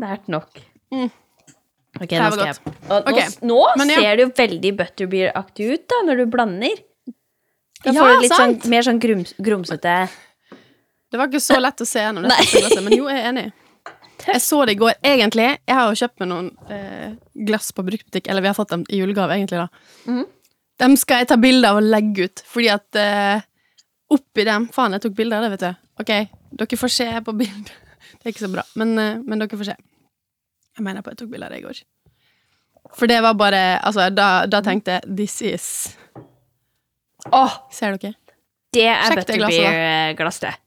det 0.00 0.10
er 0.12 0.20
nok. 0.32 0.60
Mm. 0.92 1.08
Ok, 1.96 2.12
nå 2.12 2.28
skal 2.34 2.44
jeg. 2.50 2.74
Og 2.90 3.08
okay. 3.08 3.26
Nå, 3.40 3.56
nå 3.56 3.60
men 3.80 3.88
ja. 3.94 4.02
ser 4.02 4.18
det 4.18 4.26
jo 4.26 4.30
veldig 4.36 4.72
butterbeer-aktig 4.82 5.70
ut, 5.72 5.84
da, 5.88 5.96
når 6.10 6.14
du 6.20 6.24
blander. 6.34 6.76
Da 7.80 7.88
Ja, 7.92 7.96
får 7.96 8.06
du 8.12 8.24
litt 8.26 8.34
sant. 8.34 8.60
sånn, 8.60 8.72
mer 8.72 8.82
sånn 8.84 9.00
grums, 9.00 9.32
grumsete 9.40 9.96
Det 11.10 11.20
var 11.20 11.30
ikke 11.30 11.42
så 11.42 11.58
lett 11.62 11.80
å 11.80 11.86
se 11.86 12.02
gjennom 12.02 12.26
det. 12.26 12.36
Glasset, 12.50 12.82
Men 12.84 12.96
jo, 12.96 13.06
jeg 13.10 13.22
er 13.22 13.28
enig. 13.30 13.46
Jeg 14.26 14.42
så 14.42 14.62
det 14.66 14.74
i 14.74 14.80
går. 14.80 14.94
Egentlig, 15.06 15.46
jeg 15.68 15.76
har 15.76 15.90
jo 15.90 15.98
kjøpt 16.00 16.22
meg 16.22 16.30
noen 16.30 16.48
eh, 16.72 17.12
glass 17.46 17.70
på 17.76 17.84
bruktbutikk, 17.86 18.30
eller 18.32 18.42
vi 18.42 18.50
har 18.50 18.56
fått 18.58 18.72
dem 18.74 18.82
i 18.90 19.00
julegave, 19.02 19.36
egentlig, 19.38 19.62
da. 19.62 19.68
Mhm. 20.10 20.24
Dem 20.76 20.92
skal 21.00 21.22
jeg 21.22 21.30
ta 21.30 21.38
bilde 21.40 21.68
av 21.72 21.78
og 21.78 21.86
legge 21.88 22.26
ut, 22.28 22.42
fordi 22.44 22.66
at 22.68 22.98
eh, 23.00 23.44
oppi 24.12 24.44
dem 24.44 24.66
Faen, 24.74 24.92
jeg 24.92 25.06
tok 25.06 25.14
bilde 25.16 25.38
av 25.38 25.46
det, 25.46 25.52
vet 25.54 25.62
du. 25.64 25.84
Ok, 26.02 26.10
dere 26.60 26.78
får 26.82 26.92
se 26.92 27.06
på 27.24 27.32
bildet. 27.38 27.72
Det 28.16 28.28
er 28.28 28.34
ikke 28.34 28.44
så 28.44 28.50
bra, 28.52 28.64
men, 28.76 28.92
eh, 29.00 29.22
men 29.24 29.40
dere 29.40 29.56
får 29.56 29.70
se. 29.70 29.76
Jeg 30.76 30.84
mener 30.84 31.00
på 31.00 31.08
at 31.08 31.16
jeg 31.16 31.22
tok 31.24 31.32
bilde 31.32 31.48
av 31.48 31.54
det 31.54 31.62
i 31.62 31.64
går. 31.64 31.80
For 32.96 33.10
det 33.10 33.22
var 33.24 33.34
bare 33.34 33.62
Altså, 33.80 34.10
da, 34.14 34.46
da 34.46 34.60
tenkte 34.62 34.98
jeg 34.98 35.16
This 35.18 35.40
is 35.42 35.96
Åh, 37.34 37.56
ser 37.74 37.96
dere? 37.96 38.14
Det 38.76 38.84
er 38.86 39.10
Sjekk 39.10 40.65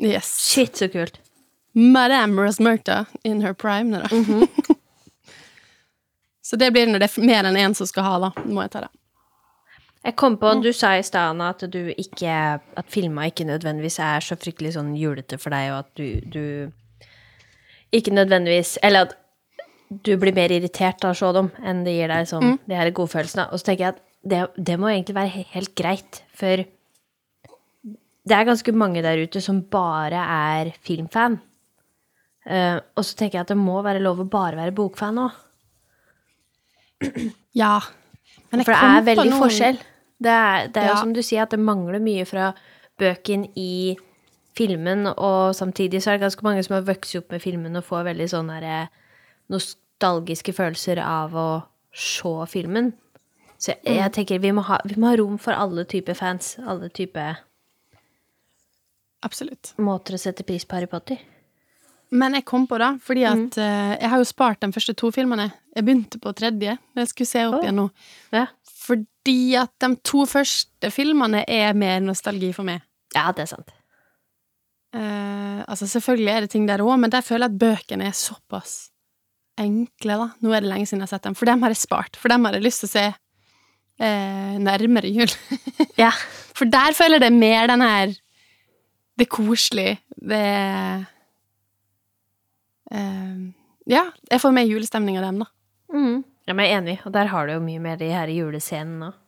Yes. 0.00 0.38
Shit, 0.52 0.76
så 0.76 0.88
kult. 0.88 1.18
Madame 1.72 2.42
Rosmerta 2.42 3.06
in 3.24 3.40
her 3.42 3.52
prime. 3.52 3.98
Da. 3.98 4.08
Mm 4.10 4.24
-hmm. 4.24 4.48
Så 6.42 6.56
det 6.56 6.70
blir 6.70 6.86
når 6.86 6.98
det 6.98 7.08
er 7.18 7.22
mer 7.22 7.44
enn 7.44 7.56
én 7.56 7.74
som 7.74 7.86
skal 7.86 8.02
ha, 8.02 8.18
da. 8.18 8.30
Må 8.44 8.62
jeg 8.62 8.70
ta 8.70 8.80
det. 8.80 8.90
Jeg 10.04 10.16
kom 10.16 10.36
på, 10.36 10.54
Du 10.62 10.72
sa 10.72 10.96
i 10.98 11.02
stad 11.02 11.40
at 11.40 11.72
du 11.72 11.94
ikke 11.96 12.60
At 12.76 12.86
filma 12.88 13.26
ikke 13.26 13.44
nødvendigvis 13.44 13.98
er 14.02 14.20
så 14.20 14.36
fryktelig 14.36 14.72
sånn 14.74 14.96
julete 14.98 15.38
for 15.38 15.50
deg, 15.54 15.70
og 15.70 15.78
at 15.78 15.90
du, 15.96 16.20
du 16.26 16.72
ikke 17.92 18.10
nødvendigvis 18.10 18.78
Eller 18.82 19.06
at 19.06 19.16
du 20.04 20.16
blir 20.16 20.32
mer 20.34 20.50
irritert 20.50 21.04
av 21.04 21.12
å 21.12 21.14
se 21.14 21.32
dem 21.36 21.50
enn 21.62 21.84
det 21.84 21.92
gir 21.92 22.08
deg 22.08 22.26
sånn 22.26 22.58
de 22.64 22.74
her 22.74 22.90
godfølelsene. 22.96 23.50
Og 23.52 23.60
så 23.60 23.66
tenker 23.66 23.84
jeg 23.84 23.92
at 23.92 23.98
det, 24.24 24.46
det 24.56 24.78
må 24.80 24.88
egentlig 24.88 25.14
være 25.18 25.44
helt 25.52 25.74
greit, 25.76 26.22
for 26.32 26.62
det 28.28 28.36
er 28.36 28.46
ganske 28.46 28.72
mange 28.76 29.02
der 29.02 29.22
ute 29.22 29.40
som 29.42 29.62
bare 29.70 30.20
er 30.22 30.70
filmfan. 30.86 31.40
Uh, 32.46 32.78
og 32.98 33.04
så 33.06 33.16
tenker 33.18 33.38
jeg 33.38 33.46
at 33.46 33.52
det 33.52 33.58
må 33.58 33.80
være 33.82 34.02
lov 34.02 34.22
å 34.22 34.28
bare 34.30 34.58
være 34.58 34.74
bokfan 34.76 35.24
òg. 35.26 35.40
Ja. 37.52 37.80
For 38.48 38.62
det 38.64 38.76
er 38.78 39.02
veldig 39.04 39.28
noen- 39.28 39.42
forskjell. 39.42 39.80
Det 40.22 40.30
er, 40.32 40.68
det 40.72 40.80
er 40.80 40.88
jo 40.92 41.00
som 41.02 41.12
du 41.12 41.20
sier, 41.20 41.42
at 41.42 41.50
det 41.52 41.58
mangler 41.60 42.00
mye 42.00 42.24
fra 42.24 42.52
bøken 43.00 43.44
i 43.58 43.96
filmen, 44.56 45.06
og 45.10 45.52
samtidig 45.56 46.00
så 46.00 46.12
er 46.12 46.16
det 46.16 46.26
ganske 46.28 46.44
mange 46.46 46.62
som 46.64 46.76
har 46.76 46.86
vokst 46.86 47.16
opp 47.18 47.32
med 47.34 47.42
filmen 47.42 47.76
og 47.76 47.84
får 47.84 48.06
veldig 48.06 48.28
sånne 48.30 48.58
der, 48.62 48.90
nostalgiske 49.52 50.54
følelser 50.56 51.00
av 51.02 51.34
å 51.36 51.46
se 51.92 52.32
filmen. 52.52 52.92
Så 53.58 53.74
jeg, 53.74 53.96
jeg 53.98 54.12
tenker 54.16 54.40
vi 54.42 54.52
må, 54.54 54.64
ha, 54.68 54.78
vi 54.88 54.96
må 54.96 55.10
ha 55.10 55.18
rom 55.20 55.36
for 55.42 55.56
alle 55.56 55.84
typer 55.88 56.16
fans. 56.18 56.54
Alle 56.64 56.88
typer 56.88 57.42
Absolutt. 59.22 59.74
måter 59.78 60.16
å 60.16 60.20
sette 60.20 60.44
pris 60.46 60.64
på 60.66 60.76
Harry 60.76 60.86
Potter. 60.90 61.18
Men 62.12 62.34
jeg 62.36 62.44
kom 62.44 62.66
på 62.68 62.76
det, 62.78 62.90
fordi 63.00 63.22
Mm. 63.24 63.46
at 63.46 63.58
eh, 63.58 63.92
jeg 64.02 64.10
har 64.10 64.18
jo 64.18 64.24
spart 64.28 64.60
de 64.60 64.68
første 64.72 64.94
to 64.94 65.10
filmene. 65.10 65.52
Jeg 65.74 65.84
begynte 65.86 66.18
på 66.20 66.34
tredje, 66.36 66.76
men 66.94 67.00
jeg 67.06 67.08
skulle 67.08 67.30
se 67.30 67.44
opp 67.46 67.54
oh. 67.54 67.62
igjen 67.62 67.78
nå. 67.80 67.86
Ja, 68.32 68.46
Fordi 68.82 69.54
at 69.56 69.70
de 69.80 69.96
to 70.04 70.26
første 70.26 70.90
filmene 70.90 71.44
er 71.48 71.72
mer 71.72 72.00
nostalgi 72.00 72.52
for 72.52 72.64
meg. 72.64 72.82
ja 73.14 73.30
det 73.32 73.44
er 73.46 73.46
sant. 73.54 73.70
Uh, 74.94 75.62
altså 75.64 75.86
Selvfølgelig 75.88 76.32
er 76.34 76.40
det 76.44 76.50
ting 76.52 76.66
der 76.68 76.82
òg, 76.84 76.98
men 77.00 77.10
der 77.10 77.22
føler 77.24 77.46
jeg 77.48 77.54
at 77.54 77.60
bøkene 77.62 78.08
er 78.10 78.12
såpass 78.12 78.90
enkle. 79.56 80.18
da 80.18 80.26
Nå 80.42 80.52
er 80.52 80.60
det 80.60 80.68
lenge 80.68 80.86
siden 80.90 81.00
jeg 81.00 81.08
har 81.08 81.14
sett 81.16 81.22
dem, 81.28 81.34
for 81.38 81.46
dem 81.48 81.62
har 81.62 81.72
jeg 81.72 81.80
spart. 81.80 82.18
For 82.20 82.28
dem 82.28 82.44
har 82.44 82.58
jeg 82.58 82.66
lyst 82.66 82.82
til 82.84 82.90
å 82.90 82.92
se 82.92 83.06
uh, 84.02 84.58
nærmere 84.60 85.08
jul. 85.08 85.32
Ja. 86.02 86.10
For 86.52 86.68
der 86.68 86.92
føler 86.96 87.16
jeg 87.16 87.24
det 87.24 87.30
er 87.32 87.40
mer 87.40 87.70
den 87.72 87.80
her 87.86 88.12
Det 89.22 89.28
koselige. 89.30 89.96
Det 90.18 90.38
er 90.42 91.04
eh, 92.90 93.40
Ja, 93.90 94.04
jeg 94.30 94.40
får 94.42 94.54
mer 94.54 94.66
julestemning 94.68 95.18
av 95.18 95.26
dem, 95.28 95.40
da. 95.42 95.48
Mm. 95.92 96.20
Ja, 96.46 96.54
men 96.54 96.64
jeg 96.66 96.72
er 96.74 96.80
enig, 96.82 96.94
og 97.06 97.12
der 97.14 97.28
har 97.30 97.46
du 97.46 97.52
jo 97.56 97.62
mye 97.62 97.82
mer 97.82 97.98
de 98.00 98.08
her 98.10 98.30
julescenene 98.34 99.12
òg. 99.12 99.18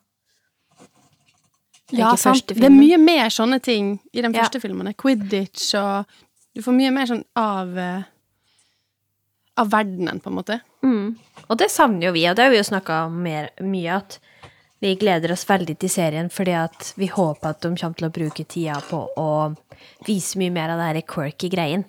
Ja, 1.95 2.15
sant. 2.19 2.49
Det 2.49 2.65
er 2.65 2.73
mye 2.73 2.97
mer 2.99 3.29
sånne 3.31 3.61
ting 3.63 3.99
i 4.13 4.23
de 4.25 4.31
Ja. 4.33 4.41
første 4.43 4.59
filmene. 4.63 4.95
Quidditch 4.99 5.75
og 5.79 6.07
Du 6.55 6.63
får 6.63 6.73
mye 6.73 6.91
mer 6.95 7.07
sånn 7.11 7.25
av 7.37 7.69
uh, 7.77 8.03
Av 9.59 9.69
verdenen, 9.71 10.21
på 10.23 10.31
en 10.31 10.37
måte. 10.39 10.61
Mm. 10.83 11.17
Og 11.49 11.59
det 11.59 11.69
savner 11.71 12.07
jo 12.09 12.13
vi, 12.15 12.25
og 12.31 12.35
det 12.37 12.43
har 12.45 12.51
vi 12.51 12.57
jo 12.61 12.67
snakka 12.67 13.05
om 13.07 13.21
mer, 13.23 13.51
mye, 13.61 13.97
at 14.01 14.19
vi 14.85 14.95
gleder 15.01 15.33
oss 15.33 15.47
veldig 15.49 15.79
til 15.81 15.93
serien 15.93 16.27
fordi 16.33 16.55
at 16.59 16.93
vi 17.01 17.09
håper 17.09 17.55
at 17.55 17.63
de 17.65 17.73
kommer 17.73 17.97
til 17.97 18.09
å 18.09 18.13
bruke 18.13 18.45
tida 18.45 18.77
på 18.85 19.01
å 19.17 19.31
vise 20.05 20.41
mye 20.41 20.53
mer 20.53 20.75
av 20.75 20.83
det 20.83 20.89
her 20.91 21.07
quirky 21.09 21.49
greien. 21.53 21.87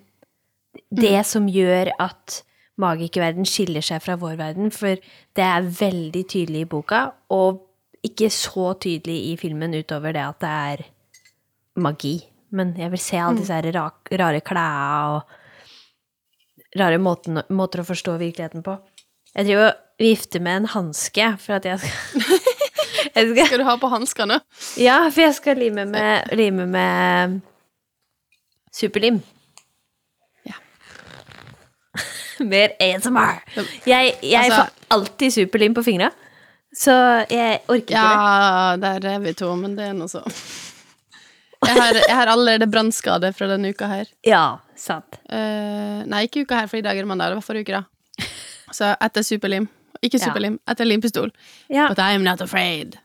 Det 0.91 1.19
som 1.27 1.49
gjør 1.51 1.91
at 1.99 2.41
magikerverden 2.79 3.47
skiller 3.47 3.83
seg 3.83 4.03
fra 4.03 4.17
vår 4.19 4.35
verden, 4.39 4.71
for 4.71 4.99
det 5.35 5.43
er 5.43 5.67
veldig 5.79 6.23
tydelig 6.31 6.65
i 6.65 6.69
boka, 6.71 7.05
og 7.31 7.63
ikke 8.05 8.29
så 8.31 8.73
tydelig 8.79 9.17
i 9.31 9.35
filmen 9.39 9.75
utover 9.75 10.15
det 10.15 10.23
at 10.23 10.41
det 10.43 10.55
er 10.71 10.83
magi. 11.81 12.17
Men 12.55 12.75
jeg 12.79 12.91
vil 12.93 13.01
se 13.01 13.19
alle 13.19 13.41
disse 13.41 13.55
her 13.55 13.71
rare 14.21 14.43
klærne 14.45 15.15
og 15.15 16.79
rare 16.79 16.99
måten, 16.99 17.39
måter 17.55 17.83
å 17.83 17.87
forstå 17.87 18.17
virkeligheten 18.19 18.63
på. 18.63 18.77
Jeg 19.35 19.49
driver 19.49 19.71
og 19.71 20.03
vifter 20.03 20.43
med 20.43 20.61
en 20.61 20.73
hanske 20.75 21.31
for 21.43 21.57
at 21.57 21.67
jeg 21.67 21.83
skal, 21.83 22.21
jeg 22.23 22.51
skal 23.15 23.45
Skal 23.47 23.61
du 23.61 23.63
ha 23.67 23.75
på 23.79 23.87
hanskene? 23.91 24.39
Ja, 24.81 24.97
for 25.09 25.21
jeg 25.23 25.35
skal 25.37 25.57
lime 25.61 25.85
med, 25.87 26.33
lime 26.35 26.65
med 26.67 27.39
superlim. 28.75 29.21
Ja. 30.45 30.57
Mer 32.43 32.75
ASMR. 32.83 33.39
Jeg, 33.87 34.15
jeg 34.21 34.43
Altså- 34.43 34.65
får 34.65 34.95
alltid 34.97 35.33
superlim 35.33 35.73
på 35.77 35.83
fingra, 35.87 36.09
så 36.75 36.91
jeg 37.31 37.61
orker 37.67 37.79
ikke 37.79 37.95
det. 37.95 38.17
Ja, 38.19 38.75
der 38.83 39.07
er 39.13 39.19
vi 39.23 39.33
to, 39.33 39.53
men 39.55 39.75
det 39.77 39.85
er 39.89 39.93
nå 39.95 40.07
så. 40.11 40.21
Jeg 41.65 41.79
har, 41.79 41.93
jeg 41.95 42.15
har 42.15 42.27
allerede 42.29 42.67
brannskade 42.69 43.31
fra 43.33 43.47
denne 43.47 43.71
uka 43.71 43.87
her. 43.89 44.05
Ja, 44.27 44.57
sant. 44.77 45.15
Uh, 45.31 46.03
nei, 46.05 46.25
ikke 46.27 46.43
uka 46.43 46.59
her, 46.59 46.67
for 46.69 46.77
i 46.77 46.83
dag 46.85 46.97
er 46.99 47.01
det 47.01 47.09
mandag. 47.09 47.31
Det 47.31 47.39
var 47.39 47.47
forrige 47.47 47.63
uke, 47.65 47.79
da. 47.79 48.27
Så 48.75 48.91
etter 49.01 49.23
superlim. 49.25 49.65
Ikke 50.03 50.19
Ja. 50.19 50.33
etter 50.67 50.85
limpistol. 50.85 51.31
Ja, 51.69 51.87
But 51.89 51.99
I'm 51.99 52.23
not 52.23 52.41
afraid. 52.41 52.97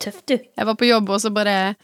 tøft, 0.00 0.26
du. 0.26 0.36
Jeg 0.38 0.66
var 0.66 0.74
på 0.78 0.86
jobb 0.88 1.08
og 1.10 1.20
så 1.20 1.30
bare 1.34 1.74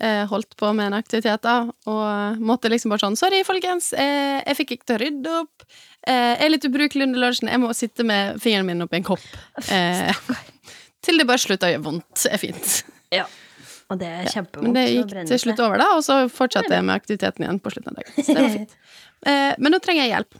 eh, 0.00 0.24
holdt 0.30 0.56
på 0.56 0.72
med 0.74 0.86
en 0.88 0.96
aktivitet, 0.98 1.42
da, 1.42 1.68
og 1.86 2.38
måtte 2.42 2.70
liksom 2.70 2.90
bare 2.90 3.04
sånn 3.04 3.16
Sorry, 3.18 3.42
folkens, 3.46 3.92
eh, 3.92 4.40
jeg 4.46 4.56
fikk 4.56 4.70
ikke 4.76 4.86
til 4.90 4.96
å 4.96 5.02
rydde 5.04 5.34
opp. 5.42 5.62
Eh, 6.06 6.34
jeg 6.38 6.42
er 6.48 6.50
litt 6.54 6.64
ubrukelig 6.68 7.02
under 7.08 7.20
lunsjen. 7.20 7.48
Jeg 7.50 7.60
må 7.62 7.70
sitte 7.74 8.04
med 8.04 8.40
fingeren 8.42 8.66
min 8.66 8.82
oppi 8.82 8.96
en 8.96 9.04
kopp. 9.06 9.20
Eh, 9.68 10.12
til 11.04 11.18
det 11.18 11.26
bare 11.28 11.38
slutta 11.38 11.68
å 11.68 11.74
gjøre 11.74 11.84
vondt. 11.84 12.26
er 12.30 12.38
fint. 12.42 12.82
Ja. 13.12 13.26
Og 13.90 13.98
det 14.00 14.08
er 14.08 14.24
kjempevondt. 14.32 14.62
Men 14.64 14.72
det 14.74 14.84
gikk 14.94 15.26
til 15.28 15.38
slutt 15.38 15.60
over, 15.60 15.76
da, 15.78 15.90
og 15.98 16.02
så 16.02 16.22
fortsatte 16.32 16.72
jeg 16.72 16.84
med 16.88 16.94
aktiviteten 16.96 17.44
igjen 17.44 17.60
på 17.60 17.70
slutten 17.74 17.92
av 17.92 18.00
dagen. 18.00 18.24
Så 18.24 18.34
det 18.34 18.42
var 18.42 18.54
fint. 18.58 18.76
Eh, 19.26 19.54
men 19.58 19.72
nå 19.72 19.78
trenger 19.84 20.06
jeg 20.06 20.14
hjelp. 20.14 20.34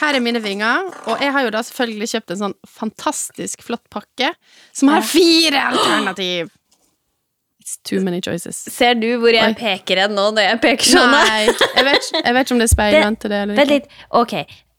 Her 0.00 0.14
er 0.18 0.20
mine 0.20 0.40
vinger, 0.44 0.90
og 1.08 1.22
jeg 1.24 1.32
har 1.32 1.44
jo 1.46 1.50
da 1.54 1.62
selvfølgelig 1.64 2.08
kjøpt 2.12 2.32
en 2.34 2.40
sånn 2.42 2.54
fantastisk 2.68 3.62
flott 3.64 3.84
pakke 3.92 4.28
som 4.76 4.90
har 4.92 5.00
fire 5.08 5.62
alternativ. 5.70 6.50
It's 7.62 7.78
too 7.82 8.02
many 8.04 8.20
choices. 8.22 8.58
Ser 8.70 8.94
du 8.94 9.08
hvor 9.18 9.32
jeg 9.34 9.42
Oi. 9.42 9.56
peker 9.58 9.98
hen 10.04 10.12
nå, 10.14 10.28
når 10.36 10.44
jeg 10.50 10.60
peker 10.62 10.90
sånn? 10.92 11.10
Nei, 11.16 11.46
jeg 11.48 11.86
vet, 11.88 12.10
jeg 12.20 12.36
vet 12.36 12.44
ikke 12.46 12.54
om 12.54 12.60
det 12.62 12.68
er 12.68 12.74
speilvendt 12.74 13.22
til 13.24 13.32
det 13.32 13.40
eller 13.46 13.58
Vent 13.58 13.72
litt. 13.72 13.88
Ok. 14.20 14.34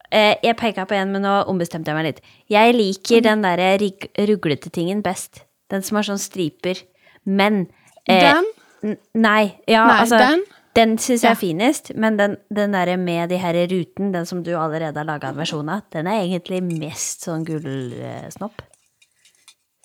Eh, 0.08 0.36
jeg 0.46 0.56
peka 0.62 0.86
på 0.88 0.96
en, 0.96 1.10
men 1.12 1.26
nå 1.26 1.34
ombestemte 1.52 1.92
jeg 1.92 1.98
meg 1.98 2.06
litt. 2.14 2.22
Jeg 2.54 2.78
liker 2.78 3.26
den 3.26 3.42
derre 3.44 3.74
rig- 3.82 4.08
ruglete 4.30 4.72
tingen 4.72 5.02
best. 5.04 5.42
Den 5.74 5.84
som 5.84 5.98
har 6.00 6.08
sånn 6.08 6.22
striper. 6.22 6.80
Men 7.28 7.66
eh, 8.08 8.22
Den? 8.30 8.48
n- 8.94 8.98
Nei. 9.20 9.58
Ja, 9.68 9.84
Nei, 9.90 9.98
altså 10.06 10.22
den? 10.22 10.46
Den 10.78 10.98
syns 11.02 11.24
jeg 11.26 11.34
er 11.34 11.40
finest, 11.40 11.92
men 11.98 12.20
den, 12.20 12.36
den 12.54 12.76
der 12.76 12.92
med 13.02 13.32
de 13.34 13.40
her 13.42 13.58
ruten, 13.72 14.12
den 14.14 14.28
som 14.30 14.44
du 14.46 14.52
allerede 14.54 15.00
har 15.00 15.08
laga 15.08 15.32
en 15.32 15.40
versjon 15.40 15.72
av, 15.74 15.88
den 15.94 16.10
er 16.12 16.22
egentlig 16.22 16.62
mest 16.68 17.26
sånn 17.26 17.46
gullsnopp. 17.48 18.62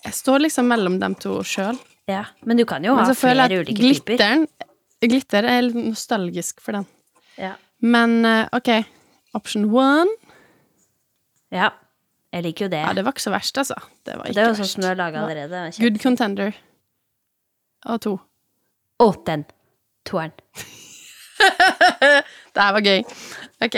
Jeg 0.03 0.17
står 0.19 0.43
liksom 0.45 0.69
mellom 0.69 0.99
dem 1.01 1.15
to 1.17 1.39
sjøl. 1.47 1.79
Ja. 2.11 2.27
Men 2.45 2.59
du 2.59 2.65
kan 2.69 2.83
jo 2.85 2.97
ha 2.99 3.07
flere 3.15 3.47
ulike 3.63 3.77
glitteren, 3.79 4.45
typer. 4.45 4.69
Glitter 5.03 5.47
er 5.47 5.63
litt 5.65 5.79
nostalgisk 5.79 6.61
for 6.63 6.77
den. 6.77 6.85
Ja. 7.41 7.55
Men 7.83 8.21
eh, 8.27 8.45
OK. 8.55 8.69
Option 9.33 9.65
one 9.73 10.11
ja. 11.53 11.69
Jeg 12.33 12.47
liker 12.47 12.65
jo 12.65 12.71
det. 12.73 12.81
Ja, 12.81 12.93
det 12.97 13.03
var 13.05 13.13
ikke 13.13 13.27
så 13.27 13.33
verst, 13.33 13.57
altså. 13.61 13.77
Det 14.05 14.15
var 14.17 14.25
det 14.25 14.33
ikke 14.33 14.45
er 14.45 14.47
jo 14.49 14.55
sånn 14.57 14.71
som 14.71 14.85
du 14.85 14.87
har 14.89 14.97
laga 14.97 15.21
allerede. 15.21 15.51
det 15.53 15.75
er 15.77 15.83
Good 15.85 15.99
contender. 16.01 16.55
Og 17.93 17.99
to. 18.01 18.15
Å, 19.03 19.11
den. 19.27 19.45
Toeren. 20.09 20.33
Det 22.53 22.61
her 22.61 22.73
var 22.75 22.83
gøy. 22.85 23.01
Ok. 23.65 23.77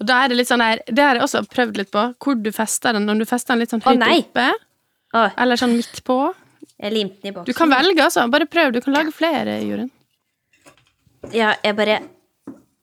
Og 0.00 0.06
da 0.08 0.14
er 0.24 0.30
det 0.32 0.36
litt 0.38 0.48
sånn 0.48 0.62
her 0.64 0.80
Det 0.88 1.02
har 1.04 1.18
jeg 1.18 1.24
også 1.26 1.42
prøvd 1.52 1.76
litt 1.82 1.90
på. 1.92 2.04
Hvor 2.24 2.38
du 2.40 2.48
fester 2.56 2.96
den. 2.96 3.08
Om 3.12 3.18
du 3.20 3.26
fester 3.28 3.52
den 3.54 3.60
litt 3.64 3.72
sånn 3.74 3.82
høyt 3.84 4.00
nei. 4.00 4.14
oppe, 4.22 4.46
Å, 5.12 5.26
eller 5.44 5.60
sånn 5.60 5.74
midt 5.76 6.00
på. 6.06 6.16
jeg 6.80 6.92
limte 6.94 7.20
den 7.20 7.28
i 7.32 7.34
boksen. 7.36 7.48
Du 7.50 7.56
kan 7.58 7.68
velge, 7.74 8.00
altså. 8.06 8.24
Bare 8.32 8.46
prøv. 8.48 8.72
Du 8.72 8.80
kan 8.84 8.94
lage 8.96 9.12
flere, 9.12 9.58
Jorunn. 9.66 9.90
Ja, 11.36 11.50
jeg 11.62 11.76
bare 11.76 11.98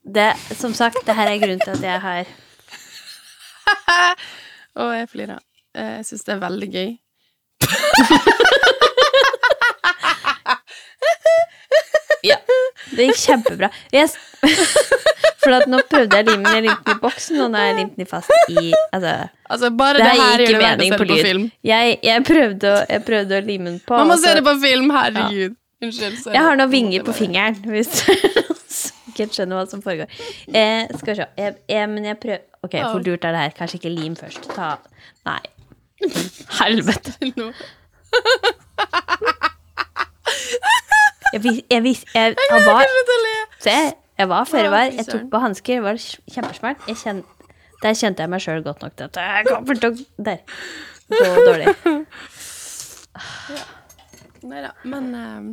det, 0.05 0.27
Som 0.59 0.73
sagt, 0.77 1.01
det 1.07 1.15
her 1.17 1.27
er 1.31 1.39
grunnen 1.41 1.63
til 1.63 1.73
at 1.73 1.81
jeg 1.87 1.99
har 2.03 2.29
Å, 4.77 4.91
jeg 4.93 5.09
flirer. 5.09 5.41
Eh, 5.73 5.95
Jeg 5.97 6.05
syns 6.11 6.23
det 6.27 6.35
er 6.37 6.43
veldig 6.45 6.69
gøy. 6.75 6.89
Ja, 12.27 12.37
det 12.95 13.07
gikk 13.09 13.19
kjempebra. 13.23 13.69
Yes. 13.95 14.15
for 15.43 15.55
at 15.55 15.67
nå 15.71 15.79
prøvde 15.89 16.17
jeg 16.19 16.27
å 16.27 16.31
lime 16.31 16.43
den, 16.43 16.55
jeg 16.57 16.63
limte 16.67 16.83
den 16.87 16.97
i 16.97 17.01
boksen, 17.03 17.39
og 17.45 17.51
nå 17.53 17.59
har 17.61 17.69
jeg 17.69 17.77
limt 17.79 17.95
den 17.99 18.09
fast 18.09 18.33
i 18.51 18.65
Altså, 18.95 19.13
Altså, 19.47 19.69
bare 19.79 20.01
det 20.01 20.07
det, 20.07 20.17
her 20.19 20.41
gir 20.43 20.47
det 20.47 20.59
verdt 20.59 20.65
å 20.65 20.77
mening 20.77 20.91
se 20.91 20.97
på 20.97 21.03
på 21.03 21.07
lyd. 21.13 21.23
film. 21.27 21.45
Jeg, 21.69 21.97
jeg, 22.03 22.23
prøvde 22.27 22.73
å, 22.73 22.81
jeg 22.91 23.05
prøvde 23.07 23.39
å 23.39 23.45
lime 23.47 23.69
den 23.71 23.79
på. 23.87 23.95
Man 24.01 24.11
må 24.11 24.17
og 24.17 24.23
se 24.25 24.33
det 24.37 24.43
på 24.47 24.55
film, 24.63 24.91
herregud. 24.95 25.55
Unnskyld. 25.77 26.17
sorry. 26.23 26.33
Jeg 26.35 26.43
har 26.49 26.55
noen 26.57 26.71
vinger 26.73 27.03
på 27.07 27.13
fingeren, 27.15 27.59
hvis 27.69 27.91
ikke 29.11 29.27
skjønner 29.33 29.59
hva 29.59 29.65
som 29.69 29.81
foregår. 29.85 30.09
Eh, 30.49 30.89
skal 30.97 31.13
vi 31.13 31.17
se. 31.21 31.27
Jeg, 31.37 31.55
jeg, 31.69 31.89
men 31.93 32.09
jeg 32.11 32.19
prøver 32.23 32.43
Ok, 32.65 32.73
hvor 32.81 32.99
lurt 33.05 33.23
er 33.23 33.31
det 33.35 33.41
her? 33.45 33.51
Kanskje 33.55 33.77
ikke 33.77 33.91
lim 33.93 34.15
først. 34.17 34.49
Ta 34.57 34.73
Nei. 35.27 35.39
Helvete. 36.57 37.13
Jeg, 41.33 41.43
vis, 41.43 41.61
jeg, 41.71 41.83
vis, 41.83 42.05
jeg, 42.13 42.35
jeg 42.49 42.65
var. 42.65 42.83
Se, 43.59 43.71
jeg 44.17 44.29
var 44.29 44.43
før 44.47 44.59
jeg 44.63 44.71
var. 44.71 44.83
Jeg 44.95 45.05
tok 45.09 45.25
på 45.31 45.37
hansker, 45.43 45.81
var 45.83 45.99
kjempesmart. 45.99 46.77
Jeg 46.87 46.95
kjen, 47.01 47.23
der 47.83 47.97
kjente 47.97 48.23
jeg 48.23 48.31
meg 48.31 48.43
sjøl 48.43 48.63
godt 48.65 48.81
nok 48.85 48.93
til 48.97 49.09
at 49.09 49.19
jeg 49.21 49.49
kommer 49.49 49.81
til 49.81 49.89
å 49.91 49.93
Der. 50.29 50.39
Gå 51.07 51.17
dårlig. 51.47 51.67
Nei 54.47 54.61
da, 54.63 54.71
men 54.87 55.03
eh, 55.17 55.43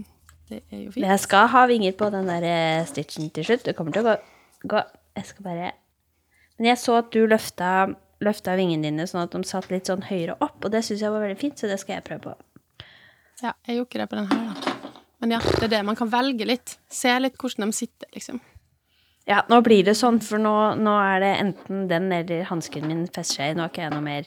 det 0.51 0.61
er 0.71 0.81
jo 0.85 0.95
fint. 0.95 1.07
Jeg 1.07 1.23
skal 1.23 1.49
ha 1.55 1.65
vinger 1.71 1.95
på 1.99 2.11
den 2.15 2.31
der 2.31 2.47
eh, 2.49 2.87
stitchen 2.89 3.31
til 3.35 3.47
slutt. 3.49 3.65
Det 3.67 3.77
kommer 3.79 3.95
til 3.95 4.05
å 4.05 4.13
gå, 4.13 4.17
gå 4.75 4.83
Jeg 5.15 5.31
skal 5.31 5.47
bare 5.47 5.71
Men 6.59 6.73
jeg 6.73 6.83
så 6.83 6.99
at 7.01 7.09
du 7.15 7.23
løfta, 7.31 7.71
løfta 8.23 8.59
vingene 8.59 8.91
dine 8.91 9.09
sånn 9.11 9.25
at 9.25 9.35
de 9.35 9.43
satt 9.49 9.71
litt 9.73 9.91
sånn 9.91 10.07
høyere 10.07 10.35
opp, 10.39 10.59
og 10.63 10.71
det 10.75 10.85
syns 10.87 11.03
jeg 11.03 11.15
var 11.15 11.25
veldig 11.25 11.41
fint, 11.41 11.59
så 11.59 11.71
det 11.71 11.81
skal 11.83 11.99
jeg 11.99 12.07
prøve 12.07 12.31
på. 12.31 12.37
Ja, 13.43 13.57
jeg 13.67 13.81
gjorde 13.81 13.91
ikke 13.91 14.05
det 14.05 14.11
på 14.13 14.21
den 14.21 14.31
her, 14.31 14.47
da. 14.53 14.64
Men 15.25 15.39
ja, 15.39 15.39
det 15.41 15.63
er 15.65 15.71
det. 15.73 15.79
Man 15.89 15.97
kan 15.97 16.11
velge 16.13 16.45
litt. 16.45 16.75
Se 16.93 17.09
litt 17.17 17.39
hvordan 17.41 17.71
de 17.71 17.73
sitter, 17.73 18.09
liksom. 18.13 18.43
Ja, 19.25 19.39
nå 19.49 19.63
blir 19.65 19.81
det 19.87 19.95
sånn, 19.97 20.19
for 20.21 20.37
nå, 20.37 20.53
nå 20.77 20.95
er 21.01 21.23
det 21.23 21.31
enten 21.41 21.87
den 21.89 22.11
eller 22.13 22.43
hansken 22.51 22.85
min 22.85 23.07
fester 23.09 23.39
seg 23.39 23.55
i. 23.55 23.57
Nå 23.57 23.65
har 23.65 23.71
ikke 23.73 23.87
jeg 23.87 23.93
noe 23.95 24.05
mer 24.05 24.27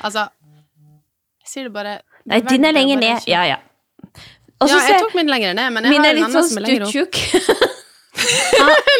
Altså 0.00 0.22
Jeg 1.42 1.50
sier 1.50 1.66
det 1.68 1.72
bare 1.74 1.92
Nei, 2.28 2.38
din 2.46 2.64
er 2.64 2.72
lenger 2.72 3.00
ned. 3.02 3.26
Ja, 3.28 3.42
ja. 3.50 3.58
Også 4.64 4.78
ja, 4.78 4.94
jeg 4.94 5.02
tok 5.04 5.16
min 5.18 5.28
lenger 5.28 5.52
ned, 5.58 5.74
men 5.76 5.84
jeg 5.84 5.92
Min 5.92 6.06
har 6.06 6.08
en 6.08 6.16
litt 6.16 6.24
annen 6.24 6.36
sånn 6.38 6.48
som 6.48 6.60
er 6.62 6.64
lenger 6.64 6.86
opp. 6.86 6.94
stuttjukk. 6.94 7.68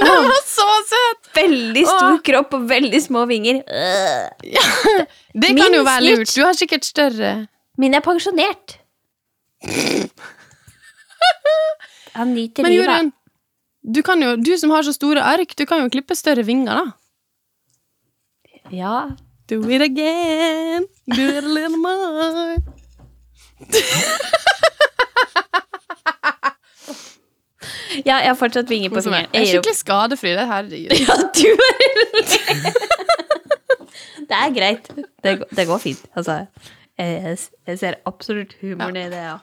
Den 0.03 0.29
var 0.33 0.45
så 0.51 0.67
søt! 0.91 1.31
Veldig 1.39 1.87
stor 1.87 2.11
Åh. 2.11 2.19
kropp 2.29 2.59
og 2.59 2.67
veldig 2.69 3.01
små 3.05 3.25
vinger. 3.33 3.63
Ja, 4.45 4.67
Det 5.33 5.55
Min 5.55 5.63
kan 5.63 5.79
jo 5.79 5.87
være 5.89 6.05
lurt. 6.05 6.35
Du 6.37 6.45
har 6.45 6.53
sikkert 6.59 6.85
større 6.85 7.33
Min 7.81 7.97
er 7.97 8.05
pensjonert. 8.05 8.77
Han 12.19 12.35
nyter 12.35 12.63
Men. 12.63 12.73
Jorunn, 12.75 13.13
du, 13.83 14.01
jo, 14.03 14.37
du 14.37 14.53
som 14.59 14.71
har 14.75 14.83
så 14.87 14.93
store 14.95 15.23
ark, 15.23 15.55
du 15.57 15.65
kan 15.67 15.83
jo 15.83 15.89
klippe 15.93 16.15
større 16.19 16.45
vinger, 16.47 16.75
da. 16.75 16.87
Ja. 18.75 19.09
Do 19.49 19.63
it 19.71 19.81
again, 19.81 20.85
do 21.07 21.23
it 21.23 21.45
a 21.45 21.49
little 21.49 21.79
more. 21.79 22.57
Ja, 28.07 28.19
jeg 28.21 28.29
har 28.29 28.37
fortsatt 28.39 28.69
vinger 28.71 28.93
på 28.93 29.01
er, 29.01 29.05
fingeren. 29.07 29.31
jeg 29.33 29.43
er 29.43 29.47
skikkelig 29.53 29.77
skadefri. 29.79 30.35
Det 30.37 30.47
her 30.47 30.63
Ja, 31.09 31.15
du 31.39 31.49
er 31.49 31.79
Det 34.29 34.37
er 34.37 34.51
greit. 34.53 34.91
Det, 35.25 35.33
det 35.57 35.67
går 35.67 35.79
fint. 35.81 36.05
Altså, 36.15 36.45
jeg, 36.99 37.79
ser 37.79 37.99
absolutt 38.09 38.57
humoren 38.63 38.99
i 38.99 39.09
det, 39.13 39.23
ja. 39.23 39.39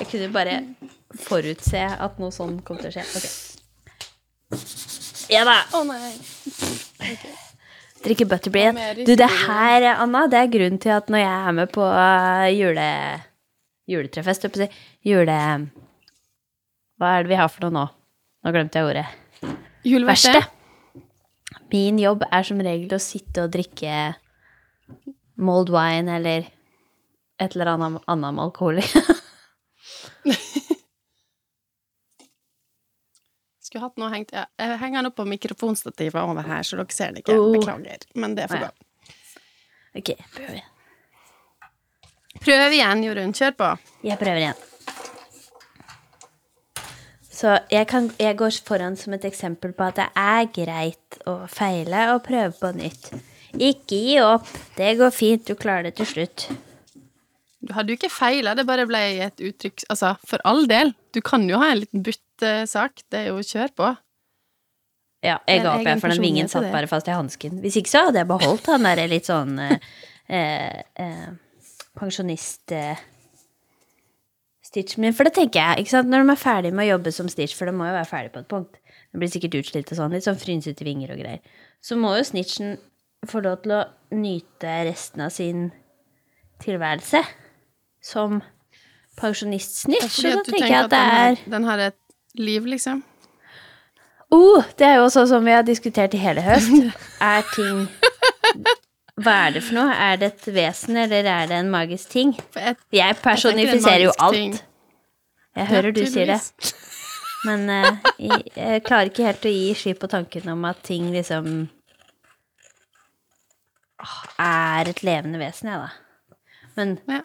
Jeg 0.00 0.08
kunne 0.12 0.28
bare 0.34 0.58
forutse 1.26 1.80
at 1.80 2.20
noe 2.22 2.32
sånn 2.34 2.60
kom 2.64 2.78
til 2.80 2.90
å 2.90 2.94
skje. 2.94 3.06
Okay. 3.18 3.32
Ja 5.30 5.44
da. 5.46 5.56
Å 5.76 5.82
nei. 5.86 6.12
Drikke 8.04 8.26
butterbean. 8.28 8.78
Du, 9.04 9.12
det 9.18 9.28
her, 9.46 9.86
Anna, 9.92 10.24
det 10.30 10.38
er 10.40 10.52
grunnen 10.52 10.80
til 10.80 10.94
at 10.94 11.10
når 11.12 11.22
jeg 11.22 11.40
er 11.50 11.56
med 11.58 11.72
på 11.74 11.84
uh, 11.84 12.46
jule... 12.52 12.86
juletrefest, 13.90 14.46
jule... 15.06 15.40
Hva 17.00 17.16
er 17.16 17.24
det 17.24 17.32
vi 17.32 17.40
har 17.40 17.48
for 17.48 17.64
noe 17.64 17.76
nå? 17.76 17.84
Nå 18.44 18.52
glemte 18.52 18.80
jeg 18.80 18.88
ordet. 18.90 19.06
Juleverksted. 19.88 20.48
Min 21.72 22.00
jobb 22.00 22.24
er 22.28 22.44
som 22.44 22.60
regel 22.60 22.92
å 22.92 23.00
sitte 23.00 23.44
og 23.46 23.52
drikke 23.54 24.14
mold 25.40 25.70
wine 25.72 26.18
eller 26.18 26.48
et 27.40 27.56
eller 27.56 27.66
annet 27.74 28.02
annet 28.06 28.34
med 28.36 28.44
alkohol 28.44 28.78
i. 28.82 28.86
Skulle 33.70 33.84
hatt 33.84 34.00
noe 34.02 34.10
hengt 34.10 34.32
ja, 34.34 34.44
Jeg 34.58 34.78
henger 34.80 34.98
den 34.98 35.08
opp 35.12 35.18
på 35.20 35.24
mikrofonstativet 35.30 36.20
over 36.20 36.42
her, 36.42 36.62
så 36.66 36.76
dere 36.80 36.94
ser 36.94 37.10
det 37.14 37.22
ikke. 37.22 37.36
Oh. 37.38 37.52
Beklager. 37.54 38.00
Men 38.18 38.34
det 38.38 38.48
får 38.50 38.58
gå. 38.66 38.70
ok, 40.00 40.10
prøv 40.34 40.50
igjen. 40.56 40.70
Prøv 42.40 42.72
igjen, 42.72 43.04
Jorunn. 43.04 43.32
Kjør 43.36 43.54
på. 43.58 43.68
Jeg 44.06 44.18
prøver 44.20 44.40
igjen. 44.42 44.60
Så 47.40 47.54
jeg, 47.72 47.86
kan, 47.88 48.10
jeg 48.20 48.36
går 48.36 48.58
foran 48.66 48.96
som 49.00 49.14
et 49.16 49.24
eksempel 49.24 49.72
på 49.76 49.86
at 49.86 49.96
det 49.96 50.08
er 50.18 50.50
greit 50.52 51.20
å 51.30 51.46
feile 51.48 52.00
og 52.14 52.24
prøve 52.26 52.52
på 52.58 52.72
nytt. 52.76 53.12
Ikke 53.56 53.96
gi 53.96 54.18
opp. 54.22 54.50
Det 54.76 54.92
går 54.98 55.14
fint. 55.14 55.46
Du 55.48 55.54
klarer 55.58 55.88
det 55.88 55.94
til 56.00 56.10
slutt. 56.10 56.50
Du 57.60 57.74
hadde 57.76 57.92
jo 57.92 57.98
ikke 57.98 58.12
feila, 58.12 58.54
det 58.56 58.64
bare 58.68 58.86
ble 58.88 59.00
et 59.26 59.42
uttrykk 59.44 59.84
Altså, 59.92 60.14
for 60.26 60.40
all 60.48 60.64
del. 60.70 60.94
Du 61.12 61.20
kan 61.24 61.44
jo 61.48 61.58
ha 61.60 61.74
en 61.74 61.82
liten 61.82 62.04
byttesak. 62.06 63.04
Det 63.12 63.24
er 63.24 63.28
jo 63.34 63.42
kjør 63.44 63.74
på. 63.76 63.90
Ja, 65.20 65.36
jeg 65.44 65.60
ga 65.66 65.74
opp, 65.74 65.84
jeg, 65.84 66.00
for 66.00 66.14
den 66.14 66.24
vingen 66.24 66.48
satt 66.48 66.70
bare 66.72 66.88
fast 66.88 67.08
i 67.10 67.12
hansken. 67.12 67.58
Hvis 67.60 67.76
ikke 67.76 67.92
så 67.92 68.06
hadde 68.06 68.22
jeg 68.22 68.28
beholdt 68.30 68.70
han 68.72 68.86
der 68.88 69.02
litt 69.10 69.28
sånn 69.28 69.58
eh, 69.60 69.88
eh, 70.32 70.80
eh, 71.04 71.30
pensjonist... 72.00 72.72
Eh, 72.76 73.06
Stitchen 74.70 75.02
min, 75.02 75.14
for 75.18 75.26
det 75.26 75.32
tenker 75.34 75.58
jeg, 75.58 75.82
ikke 75.82 75.90
sant, 75.90 76.06
når 76.06 76.22
de 76.22 76.30
er 76.30 76.38
ferdig 76.38 76.70
med 76.70 76.86
å 76.86 76.92
jobbe 76.92 77.10
som 77.10 77.26
Stitch, 77.26 77.56
for 77.58 77.66
de 77.66 77.72
må 77.74 77.88
jo 77.88 77.94
være 77.96 78.06
ferdig 78.06 78.30
på 78.30 78.38
et 78.44 78.48
punkt, 78.52 78.76
de 79.10 79.18
blir 79.18 79.30
sikkert 79.32 79.56
utslitt 79.58 79.90
og 79.90 79.98
sånn, 79.98 80.14
litt 80.14 80.22
sånn 80.28 80.38
frynsete 80.38 80.86
vinger 80.86 81.10
og 81.10 81.18
greier, 81.18 81.56
så 81.82 81.98
må 81.98 82.12
jo 82.14 82.28
Snitchen 82.28 82.76
få 83.26 83.42
lov 83.42 83.64
til 83.64 83.74
å 83.74 83.80
nyte 84.14 84.76
resten 84.86 85.24
av 85.26 85.34
sin 85.34 85.64
tilværelse 86.62 87.24
som 88.02 88.40
pensjonist-Snitch, 89.20 90.10
så 90.16 90.34
da 90.36 90.44
tenker 90.46 90.66
jeg 90.66 90.84
at 90.84 90.92
det 90.92 90.98
den 91.00 91.16
er 91.20 91.40
den 91.54 91.68
har 91.68 91.82
et 91.90 91.98
liv, 92.38 92.66
liksom. 92.66 93.02
Oh, 94.30 94.62
det 94.78 94.86
er 94.86 95.00
jo 95.00 95.08
sånn 95.10 95.26
som 95.26 95.46
vi 95.46 95.54
har 95.54 95.64
diskutert 95.66 96.14
i 96.14 96.20
hele 96.22 96.42
høst. 96.44 96.70
Er 97.32 97.42
ting 97.50 97.88
Hva 99.20 99.32
er 99.48 99.56
det 99.56 99.62
for 99.66 99.76
noe? 99.76 99.90
Er 99.92 100.20
det 100.20 100.28
et 100.30 100.46
vesen, 100.54 100.96
eller 100.96 101.26
er 101.26 101.50
det 101.50 101.58
en 101.58 101.72
magisk 101.72 102.12
ting? 102.14 102.30
Jeg, 102.94 103.16
personifiserer 103.20 104.06
jo 104.06 104.14
alt. 104.22 104.62
Jeg 105.58 105.66
hører 105.68 105.92
du 105.92 106.00
sier 106.06 106.30
det. 106.30 106.38
Men 107.44 107.66
uh, 107.68 107.98
jeg, 108.20 108.46
jeg 108.54 108.84
klarer 108.86 109.10
ikke 109.10 109.26
helt 109.26 109.44
å 109.48 109.52
gi 109.52 109.74
slipp 109.76 110.00
på 110.04 110.08
tanken 110.12 110.48
om 110.54 110.64
at 110.68 110.80
ting 110.86 111.10
liksom 111.12 111.66
er 114.40 114.88
et 114.88 115.02
levende 115.04 115.40
vesen, 115.42 115.72
jeg, 115.74 115.84
da. 115.84 116.38
Men 116.78 116.96
Ja. 117.10 117.20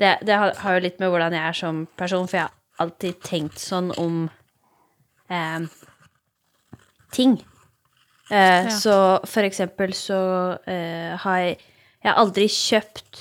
Det, 0.00 0.18
det 0.26 0.34
har, 0.40 0.54
har 0.62 0.76
jo 0.78 0.82
litt 0.84 1.00
med 1.00 1.10
hvordan 1.12 1.32
jeg 1.36 1.48
er 1.48 1.56
som 1.58 1.82
person, 2.00 2.26
for 2.28 2.38
jeg 2.40 2.46
har 2.48 2.84
alltid 2.84 3.20
tenkt 3.24 3.60
sånn 3.62 3.92
om 4.00 4.24
eh, 5.30 5.66
ting. 7.14 7.36
Eh, 8.30 8.64
Ja. 8.64 8.70
Så 8.72 8.94
for 9.28 9.44
eksempel 9.46 9.92
så 9.94 10.18
eh, 10.66 11.12
har 11.20 11.38
jeg 11.42 11.58
Jeg 12.04 12.10
har 12.12 12.18
aldri 12.20 12.46
kjøpt 12.48 13.20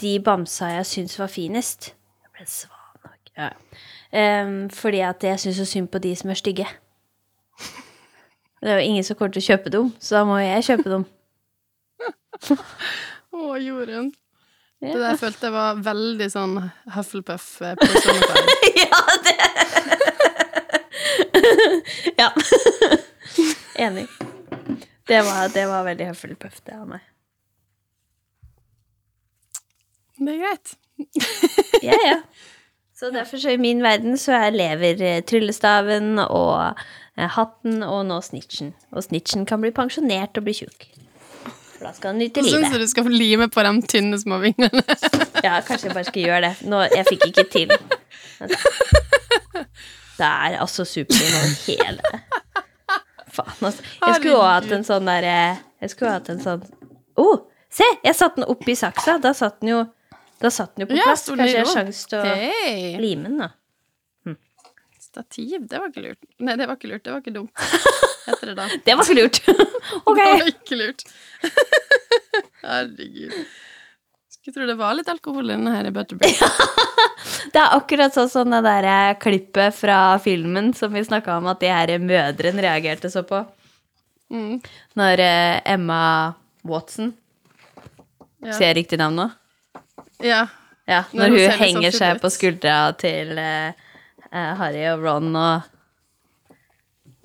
de 0.00 0.12
bamsa 0.22 0.68
jeg 0.76 0.86
syns 0.86 1.16
var 1.18 1.26
finest. 1.32 1.88
Jeg 2.22 2.30
ble 2.36 2.44
svan 2.46 3.00
nok. 3.04 3.32
Ja. 3.36 3.48
Fordi 4.70 5.00
at 5.02 5.24
jeg 5.26 5.40
syns 5.42 5.58
så 5.58 5.66
synd 5.66 5.90
på 5.90 5.98
de 5.98 6.12
som 6.16 6.30
er 6.30 6.38
stygge. 6.38 6.66
Det 8.60 8.70
er 8.70 8.78
jo 8.78 8.86
ingen 8.86 9.04
som 9.04 9.16
kommer 9.18 9.32
til 9.34 9.42
å 9.42 9.48
kjøpe 9.48 9.72
dem, 9.74 9.90
så 9.98 10.20
da 10.20 10.22
må 10.28 10.38
jeg 10.38 10.62
kjøpe 10.68 10.92
dem. 10.92 11.04
Å, 13.34 13.56
Jorunn. 13.58 14.12
Ja. 14.80 14.92
Det 14.94 15.00
der 15.02 15.16
følte 15.20 15.46
jeg 15.46 15.52
var 15.52 15.80
veldig 15.84 16.26
sånn 16.32 16.54
Hufflepuff 16.94 17.48
eh, 17.60 17.74
personified. 17.76 18.46
ja, 18.84 19.00
det 19.26 19.34
Ja. 22.20 22.30
Enig. 23.86 24.06
Det 25.08 25.20
var, 25.26 25.48
det 25.52 25.66
var 25.68 25.84
veldig 25.84 26.06
Hufflepuff, 26.12 26.60
det 26.64 26.76
av 26.78 26.88
meg. 26.88 27.04
Det 30.20 30.32
er 30.34 30.40
greit. 30.44 30.74
Ja, 31.82 31.96
ja. 32.04 32.16
Så 32.96 33.08
derfor 33.10 33.40
så 33.40 33.54
i 33.54 33.60
min 33.60 33.80
verden 33.82 34.18
så 34.20 34.32
er 34.36 34.52
lever 34.52 35.00
eh, 35.00 35.22
tryllestaven 35.24 36.18
og 36.20 36.76
eh, 37.16 37.28
hatten 37.36 37.80
og 37.86 38.02
nå 38.10 38.20
snitchen. 38.20 38.74
Og 38.92 39.06
snitchen 39.08 39.46
kan 39.48 39.62
bli 39.64 39.72
pensjonert 39.72 40.36
og 40.36 40.44
bli 40.44 40.58
tjukk. 40.60 40.84
For 41.80 41.88
da 41.88 41.94
skal 41.96 42.16
nyte 42.18 42.42
Så 42.44 42.58
livet. 42.58 42.74
jeg 42.74 42.80
du 42.82 42.88
skal 42.90 43.04
få 43.06 43.10
lime 43.14 43.46
på 43.48 43.62
de 43.64 43.70
tynne 43.88 44.18
små 44.20 44.36
vingene. 44.42 44.82
Ja, 45.40 45.62
kanskje 45.64 45.88
jeg 45.88 45.94
bare 45.96 46.04
skal 46.04 46.26
gjøre 46.26 46.40
det. 46.44 46.50
Nå, 46.68 46.78
jeg 46.92 47.06
fikk 47.08 47.22
ikke 47.30 47.44
til. 47.48 47.70
Det 50.18 50.26
er 50.26 50.58
altså 50.60 50.84
superlim 50.84 51.38
over 51.38 51.54
hele 51.64 52.18
Faen, 53.32 53.54
altså. 53.64 53.86
Jeg 54.02 54.18
skulle 54.18 54.34
jo 54.34 54.42
hatt 54.44 54.74
en 54.76 54.84
sånn 54.84 55.08
derre 55.08 55.32
Jeg 55.80 55.92
skulle 55.94 56.12
hatt 56.18 56.28
en 56.28 56.42
sånn 56.44 56.66
Å, 56.66 57.24
oh, 57.24 57.40
se! 57.72 57.88
Jeg 58.04 58.18
satte 58.18 58.42
den 58.42 58.48
oppi 58.52 58.74
saksa. 58.76 59.16
Da 59.22 59.32
satt 59.36 59.62
den 59.62 59.72
jo 59.72 59.80
satt 60.50 60.76
den 60.76 60.84
jo 60.84 60.90
på 60.90 61.00
plass. 61.00 61.24
Ja, 61.30 61.38
Kanskje 61.40 61.48
jeg 61.54 61.64
har 61.64 61.72
sjanse 61.72 62.12
til 62.12 62.20
å 62.20 62.36
Hei! 62.36 62.92
lime 63.00 63.30
den, 63.30 63.40
da. 63.46 63.50
Stativ, 65.00 65.64
det 65.68 65.80
var 65.80 65.88
ikke 65.88 66.04
lurt. 66.04 66.20
Nei, 66.44 66.60
det 66.60 66.68
var 66.68 66.76
ikke 66.76 66.92
lurt. 66.92 67.04
Det 67.08 67.16
var 67.16 67.24
ikke 67.24 67.36
dumt. 67.40 67.52
Heter 68.26 68.50
det 68.52 68.54
da. 68.58 68.68
Det 68.86 68.94
var 68.98 69.08
ikke 69.08 69.18
lurt. 69.20 69.40
ok. 70.04 70.16
Det 70.20 70.28
var 70.42 70.52
ikke 70.52 70.78
lurt. 70.80 71.04
Herregud. 72.64 73.34
Skulle 74.40 74.54
tro 74.56 74.66
det 74.68 74.76
var 74.78 74.94
litt 74.96 75.08
alkohol 75.12 75.50
i 75.50 75.52
denne 75.54 75.72
her 75.74 75.88
i 75.88 75.92
Butterbeer. 75.92 76.38
Det 77.52 77.60
er 77.60 77.74
akkurat 77.76 78.14
sånn 78.16 78.30
som 78.32 78.52
det 78.52 78.60
der 78.64 78.86
eh, 78.88 79.16
klippet 79.20 79.74
fra 79.76 79.98
filmen 80.24 80.70
som 80.76 80.92
vi 80.94 81.02
snakka 81.04 81.34
om 81.40 81.48
at 81.52 81.60
de 81.60 81.68
her 81.72 81.92
mødrene 82.00 82.64
reagerte 82.64 83.10
så 83.12 83.20
på. 83.28 83.42
Mm. 84.32 84.60
Når 84.96 85.22
eh, 85.26 85.58
Emma 85.74 86.00
Watson 86.64 87.12
Ja. 88.40 88.54
Sier 88.56 88.70
jeg 88.70 88.78
riktig 88.84 88.96
navn 89.00 89.18
nå? 89.20 89.28
ja. 90.24 90.46
Ja, 90.88 91.04
Når 91.12 91.20
når 91.20 91.28
hun 91.28 91.36
hun 91.36 91.44
sånn 91.50 91.60
henger 91.60 91.92
seg 91.94 92.16
på 92.22 92.28
skuldra 92.34 92.76
til 92.98 93.36
eh, 93.38 93.76
Harry 94.32 94.80
og 94.90 95.04
Ron, 95.04 95.28
og 95.38 95.68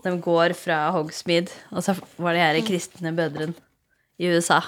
de 0.05 0.13
går 0.21 0.53
fra 0.57 0.79
Hogsmeade, 0.93 1.53
og 1.73 1.83
så 1.83 1.95
var 2.21 2.35
det 2.35 2.43
her 2.43 2.59
kristne 2.67 3.13
bødren 3.15 3.55
i 4.21 4.29
USA. 4.29 4.61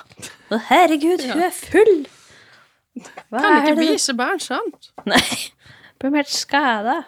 Og 0.49 0.61
herregud, 0.69 1.23
hun 1.29 1.43
er 1.45 1.53
full! 1.53 2.07
Hva 3.29 3.43
Kan 3.43 3.59
ikke 3.61 3.91
vise 3.93 4.15
barn 4.17 4.41
sånt. 4.41 4.89
Nei, 5.05 5.21
Blir 6.01 6.13
helt 6.17 6.33
skada. 6.33 7.03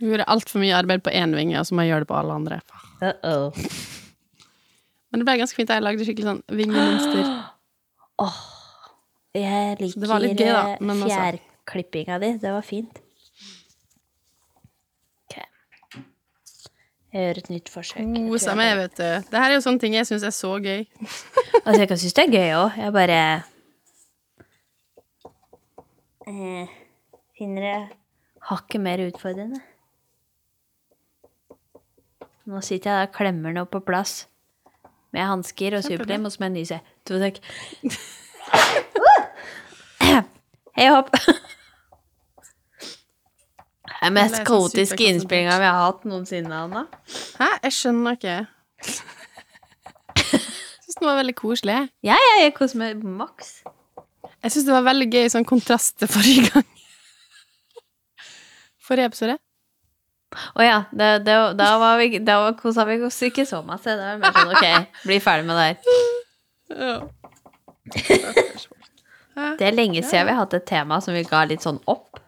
Hun 0.00 0.10
gjorde 0.10 0.26
altfor 0.34 0.58
mye 0.58 0.74
arbeid 0.74 1.04
på 1.06 1.12
én 1.14 1.34
vinge, 1.36 1.58
og 1.60 1.68
så 1.68 1.76
må 1.76 1.84
jeg 1.84 1.92
gjøre 1.92 2.04
det 2.04 2.10
på 2.10 2.18
alle 2.18 2.34
andre. 2.34 2.60
Uh 3.02 3.12
-oh. 3.22 3.66
Men 5.10 5.20
det 5.20 5.26
ble 5.28 5.38
ganske 5.38 5.56
fint. 5.56 5.70
Jeg 5.70 5.82
lagde 5.82 6.04
skikkelig 6.04 6.28
sånn 6.30 6.42
vingemønster. 6.48 7.24
Jeg 9.34 9.76
liker 9.80 10.02
eh, 10.02 10.76
altså- 10.76 11.08
fjærklippinga 11.08 12.18
di. 12.20 12.32
Det 12.38 12.52
var 12.52 12.60
fint. 12.60 13.01
Jeg 17.12 17.20
gjør 17.26 17.38
et 17.42 17.48
nytt 17.52 17.68
forsøk. 17.68 18.06
Kosa 18.30 18.54
meg, 18.56 18.70
vet 18.78 18.94
du. 18.96 19.04
Det 19.28 19.36
her 19.36 19.50
er 19.50 19.54
jo 19.58 19.64
sånne 19.64 19.80
ting 19.82 19.92
jeg 19.98 20.06
syns 20.08 20.22
er 20.24 20.32
så 20.34 20.54
gøy. 20.64 20.80
Altså, 21.62 21.78
jeg 21.78 21.88
kan 21.92 21.98
synes 22.00 22.14
det 22.16 22.22
er 22.24 22.32
gøy 22.32 22.50
òg. 22.58 22.70
Jeg 22.80 22.90
bare 22.96 23.18
eh, 26.26 26.66
finner 27.38 27.62
det 27.68 27.74
hakket 28.48 28.80
mer 28.82 28.98
utfordrende. 29.04 29.60
Nå 32.50 32.56
sitter 32.66 32.88
jeg 32.90 32.96
der 32.96 33.06
og 33.06 33.12
klemmer 33.14 33.48
den 33.52 33.62
opp 33.62 33.70
på 33.76 33.80
plass 33.86 34.12
med 35.14 35.22
hansker 35.28 35.76
og 35.78 35.84
superlim, 35.86 36.24
og 36.26 36.30
så 36.32 36.36
må 36.42 36.46
jeg 36.48 36.56
nyse. 36.56 36.78
To 37.06 37.12
sek. 37.22 37.36
Hei 40.80 40.86
hopp. 40.88 41.08
Det 44.02 44.08
er 44.08 44.14
mest 44.16 44.34
sånn 44.40 44.46
kaotiske 44.48 45.04
innspillinga 45.06 45.58
vi 45.62 45.66
har 45.70 45.76
hatt 45.84 46.02
noensinne, 46.10 46.56
Anna. 46.66 46.80
Hæ? 47.38 47.48
Jeg 47.68 47.74
skjønner 47.76 48.16
ikke. 48.18 48.34
Jeg 50.18 50.40
syns 50.82 50.98
den 50.98 51.06
var 51.06 51.20
veldig 51.20 51.34
koselig. 51.38 51.76
Ja, 52.04 52.16
ja, 52.18 52.32
jeg 52.42 52.54
koser 52.56 52.80
meg 52.82 53.04
maks. 53.06 53.52
Jeg 54.42 54.50
syns 54.56 54.66
det 54.66 54.74
var 54.74 54.82
veldig 54.90 55.06
gøy 55.14 55.30
sånn 55.32 55.46
kontrast 55.46 56.00
til 56.02 56.10
forrige 56.10 56.50
gang. 56.50 56.66
Forrige 58.82 59.06
episode. 59.12 59.38
Å 60.58 60.64
ja, 60.64 60.78
det, 60.96 61.08
det, 61.28 61.34
da, 61.60 61.68
var 61.78 61.98
vi, 62.00 62.18
da 62.24 62.38
var- 62.42 62.56
kosa 62.58 62.86
vi 62.88 62.98
oss 63.06 63.20
ikke 63.28 63.44
så 63.46 63.60
masse. 63.66 63.86
Da 63.94 64.16
var 64.16 64.18
det 64.18 64.22
mer 64.24 64.32
sånn 64.34 64.54
ok, 64.56 64.66
bli 65.06 65.18
ferdig 65.22 65.46
med 65.46 65.56
det 65.60 65.66
her. 65.68 65.76
Ja. 66.72 66.96
Det 69.56 69.66
er 69.66 69.74
lenge 69.76 70.02
siden 70.04 70.26
vi 70.26 70.32
har 70.34 70.42
hatt 70.42 70.54
et 70.58 70.66
tema 70.68 70.98
som 71.04 71.14
vi 71.16 71.22
ga 71.28 71.44
litt 71.48 71.62
sånn 71.64 71.78
opp. 71.88 72.18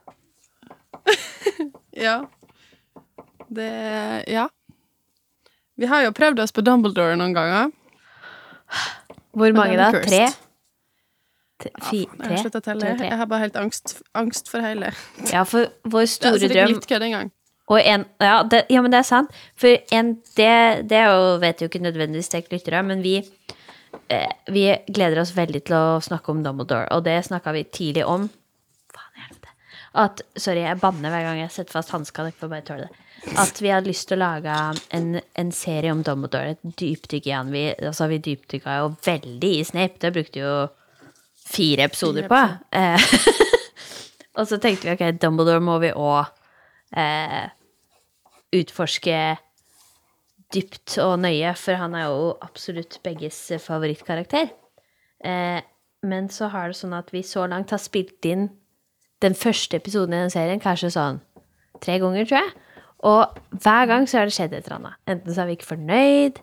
ja. 2.07 2.19
Det 3.49 3.71
Ja. 4.31 4.49
Vi 5.77 5.87
har 5.91 6.05
jo 6.05 6.13
prøvd 6.15 6.39
oss 6.39 6.53
på 6.55 6.63
Dumbledore 6.63 7.17
noen 7.19 7.35
ganger. 7.35 7.73
Hvor 9.35 9.55
mange 9.57 9.77
da? 9.79 9.89
Tre? 9.91 10.27
T- 11.63 11.71
Fi, 11.89 12.05
Jeg 12.05 12.21
tre? 12.21 12.37
har 12.37 12.59
å 12.59 12.63
telle. 12.63 12.93
Jeg 13.01 13.19
har 13.19 13.27
bare 13.31 13.47
helt 13.47 13.57
angst, 13.59 13.97
angst 14.15 14.51
for 14.51 14.63
hele. 14.63 14.93
Ja, 15.33 15.43
for 15.49 15.71
vår 15.83 16.07
store 16.11 16.33
altså, 16.37 16.47
det 16.51 16.61
er 16.61 16.71
ikke 16.71 16.87
drøm 16.87 17.03
litt 17.03 17.09
engang. 17.09 17.33
Og 17.73 17.81
en, 17.81 18.05
ja, 18.21 18.43
det, 18.45 18.67
ja, 18.71 18.83
men 18.85 18.93
det 18.93 19.01
er 19.01 19.09
sant. 19.09 19.35
For 19.57 19.79
en, 19.97 20.15
det, 20.37 20.55
det 20.91 21.03
jo, 21.07 21.21
vet 21.41 21.63
jo 21.63 21.71
ikke 21.71 21.81
nødvendigvis 21.83 22.29
dere 22.35 22.53
lyttere, 22.53 22.83
men 22.85 23.03
vi, 23.03 23.17
eh, 24.13 24.33
vi 24.53 24.67
gleder 24.93 25.23
oss 25.23 25.33
veldig 25.37 25.63
til 25.65 25.79
å 25.79 26.01
snakke 26.05 26.35
om 26.35 26.43
Dumbledore, 26.45 26.91
og 26.93 27.07
det 27.09 27.17
snakka 27.25 27.55
vi 27.57 27.65
tidlig 27.65 28.05
om. 28.05 28.29
At, 29.95 30.25
sorry, 30.35 30.65
jeg 30.65 30.81
banner 30.83 31.13
hver 31.13 31.23
gang 31.29 31.41
jeg 31.45 31.53
setter 31.55 31.77
fast 31.77 31.93
hanska, 31.95 32.25
dere 32.27 32.39
får 32.39 32.51
bare 32.51 32.67
tåle 32.67 32.87
det. 32.89 33.03
At 33.41 33.61
vi 33.63 33.71
hadde 33.71 33.89
lyst 33.89 34.09
til 34.11 34.19
å 34.19 34.25
lage 34.25 34.55
en, 34.97 35.21
en 35.39 35.53
serie 35.55 35.93
om 35.95 36.03
Dumbledore, 36.05 36.57
et 36.57 36.79
dypdykk 36.81 37.29
i 37.31 37.35
han. 37.35 37.53
Vi, 37.55 37.63
altså, 37.79 38.09
vi 38.11 38.19
dypdykka 38.25 38.79
jo 38.81 38.89
veldig 39.07 39.53
i 39.61 39.63
Snape, 39.65 40.01
det 40.03 40.11
brukte 40.17 40.43
jo 40.43 40.55
fire 41.45 41.87
episoder 41.87 42.27
på. 42.29 42.41
Eh, 42.75 43.07
og 44.39 44.51
så 44.51 44.59
tenkte 44.59 44.91
vi 44.91 44.97
ok, 44.97 45.07
Dumbledore 45.23 45.63
må 45.63 45.79
vi 45.85 45.93
òg 45.95 46.27
eh, 46.99 47.47
utforske 48.59 49.21
dypt 50.55 50.99
og 51.03 51.17
nøye, 51.23 51.55
for 51.59 51.79
han 51.81 51.95
er 51.99 52.11
jo 52.11 52.35
absolutt 52.45 52.99
begges 53.07 53.39
favorittkarakter. 53.63 54.51
Eh, 55.25 55.63
men 56.05 56.29
så 56.35 56.51
har 56.53 56.69
det 56.69 56.83
sånn 56.83 56.99
at 56.99 57.15
vi 57.15 57.23
så 57.27 57.47
langt 57.49 57.73
har 57.73 57.81
spilt 57.81 58.27
inn 58.29 58.51
den 59.23 59.37
første 59.39 59.79
episoden 59.79 60.15
i 60.17 60.23
den 60.25 60.33
serien 60.33 60.63
kanskje 60.63 60.91
sånn 60.95 61.21
tre 61.85 61.99
ganger, 62.03 62.27
tror 62.29 62.41
jeg. 62.41 62.53
Og 63.05 63.39
hver 63.63 63.89
gang 63.91 64.09
så 64.09 64.21
har 64.21 64.29
det 64.29 64.37
skjedd 64.37 64.55
et 64.57 64.67
eller 64.67 64.79
annet. 64.81 64.99
Enten 65.13 65.35
så 65.35 65.43
er 65.43 65.51
vi 65.51 65.57
ikke 65.59 65.71
fornøyd. 65.75 66.41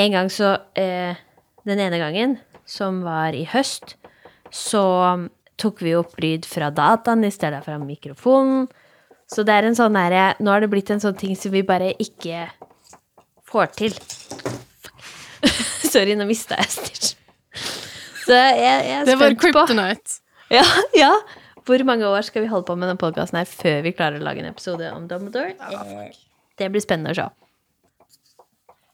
En 0.00 0.12
gang 0.14 0.30
så 0.32 0.56
eh, 0.78 1.18
Den 1.66 1.80
ene 1.82 1.98
gangen, 1.98 2.36
som 2.62 3.00
var 3.02 3.34
i 3.34 3.42
høst, 3.50 3.96
så 4.54 4.82
tok 5.58 5.80
vi 5.82 5.96
opp 5.98 6.14
lyd 6.22 6.46
fra 6.46 6.68
dataen 6.70 7.24
i 7.26 7.32
stedet 7.34 7.64
for 7.64 7.82
mikrofonen. 7.82 8.68
Så 9.26 9.42
det 9.42 9.56
er 9.56 9.66
en 9.66 9.74
sånn 9.74 9.96
derre 9.98 10.36
Nå 10.38 10.52
har 10.52 10.62
det 10.62 10.70
blitt 10.70 10.92
en 10.94 11.02
sånn 11.02 11.16
ting 11.18 11.34
som 11.34 11.50
vi 11.50 11.64
bare 11.66 11.88
ikke 11.98 12.44
får 13.50 13.72
til. 13.74 13.96
Sorry, 15.92 16.14
nå 16.14 16.28
mista 16.28 16.60
jeg 16.60 16.70
Stitch. 16.70 17.16
Så 18.26 18.36
jeg, 18.36 18.78
jeg 18.86 19.06
Det 19.10 19.18
var 19.18 19.34
kryptonite. 19.42 20.20
ja, 20.54 20.64
ja. 20.94 21.10
Hvor 21.66 21.82
mange 21.88 22.06
år 22.06 22.22
skal 22.26 22.44
vi 22.44 22.48
holde 22.50 22.66
på 22.68 22.76
med 22.78 22.88
den 22.92 22.98
podkasten 23.00 23.40
her 23.40 23.48
før 23.50 23.80
vi 23.82 23.92
klarer 23.96 24.20
å 24.20 24.24
lage 24.26 24.42
en 24.44 24.50
episode 24.52 24.86
om 24.94 25.08
Dumbledore? 25.10 25.54
Ja, 25.58 26.10
Det 26.58 26.68
blir 26.72 26.80
spennende 26.84 27.10
å 27.12 27.18
se. 27.18 27.26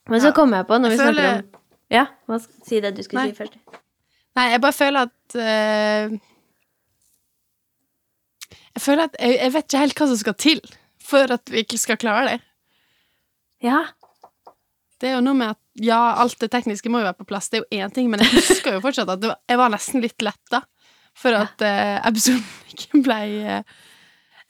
Men 0.09 0.20
så 0.20 0.31
Ja. 0.31 0.33
kom 0.33 0.53
jeg 0.53 0.66
på, 0.66 0.79
når 0.81 0.89
vi 0.89 0.97
Jeg 0.97 0.99
snakker 0.99 1.14
føler- 1.14 1.39
om 1.39 1.61
Ja, 1.91 2.07
hva 2.27 2.39
si 2.66 2.81
det 2.81 2.95
du 2.97 3.03
skulle 3.03 3.23
Nei. 3.23 3.31
si 3.33 3.37
først. 3.43 3.53
Nei, 4.37 4.49
jeg 4.51 4.61
bare 4.61 4.73
føler 4.73 5.01
at 5.03 5.35
uh... 5.37 6.18
Jeg 8.75 8.81
føler 8.83 9.03
at 9.05 9.16
jeg, 9.20 9.39
jeg 9.39 9.53
vet 9.53 9.64
ikke 9.68 9.79
helt 9.79 9.95
hva 10.01 10.07
som 10.09 10.16
skal 10.16 10.35
til 10.35 10.61
for 10.99 11.31
at 11.33 11.51
vi 11.51 11.59
ikke 11.62 11.79
skal 11.79 11.97
klare 12.01 12.29
det. 12.31 12.41
Ja. 13.62 13.85
Det 14.99 15.11
er 15.11 15.14
jo 15.18 15.20
noe 15.20 15.35
med 15.35 15.51
at 15.51 15.59
ja, 15.83 16.14
alt 16.16 16.39
det 16.41 16.51
tekniske 16.51 16.89
må 16.89 16.99
jo 17.03 17.05
være 17.11 17.18
på 17.20 17.27
plass, 17.29 17.49
det 17.51 17.61
er 17.61 17.64
jo 17.66 17.85
én 17.85 17.93
ting, 17.93 18.09
men 18.11 18.20
jeg 18.20 18.31
husker 18.33 18.73
jo 18.73 18.81
fortsatt 18.81 19.09
at 19.11 19.20
det 19.20 19.29
var, 19.29 19.39
jeg 19.49 19.59
var 19.59 19.68
nesten 19.68 20.01
litt 20.01 20.23
letta 20.23 20.62
for 21.19 21.37
at 21.37 21.65
uh, 21.65 21.99
episoden 22.09 22.45
ikke 22.73 23.03
ble 23.05 23.21
uh, 23.45 23.83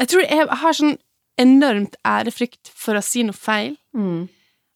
Jeg 0.00 0.10
tror 0.12 0.24
jeg 0.24 0.46
har 0.62 0.78
sånn 0.78 0.96
enormt 1.40 1.96
ærefrykt 2.06 2.70
for 2.76 2.98
å 2.98 3.02
si 3.04 3.22
noe 3.24 3.36
feil. 3.36 3.76
Mm. 3.96 4.26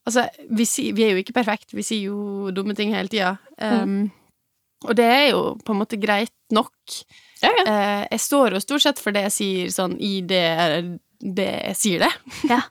Altså, 0.06 0.26
vi, 0.54 0.64
si, 0.68 0.86
vi 0.96 1.04
er 1.04 1.14
jo 1.14 1.22
ikke 1.22 1.34
perfekt, 1.36 1.74
vi 1.74 1.84
sier 1.84 2.08
jo 2.08 2.52
dumme 2.54 2.76
ting 2.78 2.94
hele 2.94 3.10
tida. 3.12 3.34
Um, 3.58 4.06
Og 4.86 4.94
det 4.98 5.06
er 5.08 5.24
jo 5.32 5.40
på 5.66 5.74
en 5.74 5.80
måte 5.80 5.98
greit 6.00 6.32
nok. 6.54 6.76
Ja, 7.42 7.50
ja. 7.50 7.64
Uh, 7.66 8.04
jeg 8.12 8.22
står 8.22 8.56
jo 8.56 8.62
stort 8.62 8.86
sett 8.86 9.02
for 9.02 9.14
det 9.16 9.26
jeg 9.26 9.34
sier 9.34 9.74
sånn 9.74 9.98
i 10.00 10.20
det, 10.24 10.46
det 11.20 11.50
jeg 11.72 11.78
sier 11.80 12.06
det. 12.06 12.12
Ja. 12.48 12.62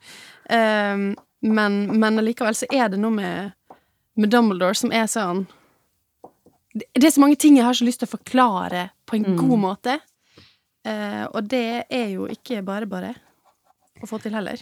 Um, 0.50 1.12
men, 1.58 1.78
men 1.94 2.24
allikevel 2.24 2.58
så 2.58 2.70
er 2.74 2.90
det 2.94 3.02
noe 3.02 3.14
med, 3.14 3.54
med 4.18 4.34
Dumbledore 4.34 4.78
som 4.80 4.96
er 4.96 5.10
sånn 5.12 5.46
det, 6.76 7.04
er 7.04 7.14
så 7.16 7.24
mange 7.24 7.40
ting 7.40 7.58
jeg 7.58 7.66
har 7.66 7.78
så 7.78 7.88
lyst 7.88 8.02
til 8.04 8.10
å 8.10 8.16
forklare 8.18 8.90
på 9.08 9.16
en 9.18 9.30
Mm. 9.32 9.38
god 9.40 9.60
måte. 9.60 10.00
Uh, 10.86 11.26
og 11.34 11.48
det 11.50 11.86
er 11.90 12.10
jo 12.14 12.28
ikke 12.30 12.62
bare 12.66 12.86
bare 12.86 13.16
å 14.04 14.08
få 14.10 14.20
til 14.22 14.36
heller. 14.36 14.60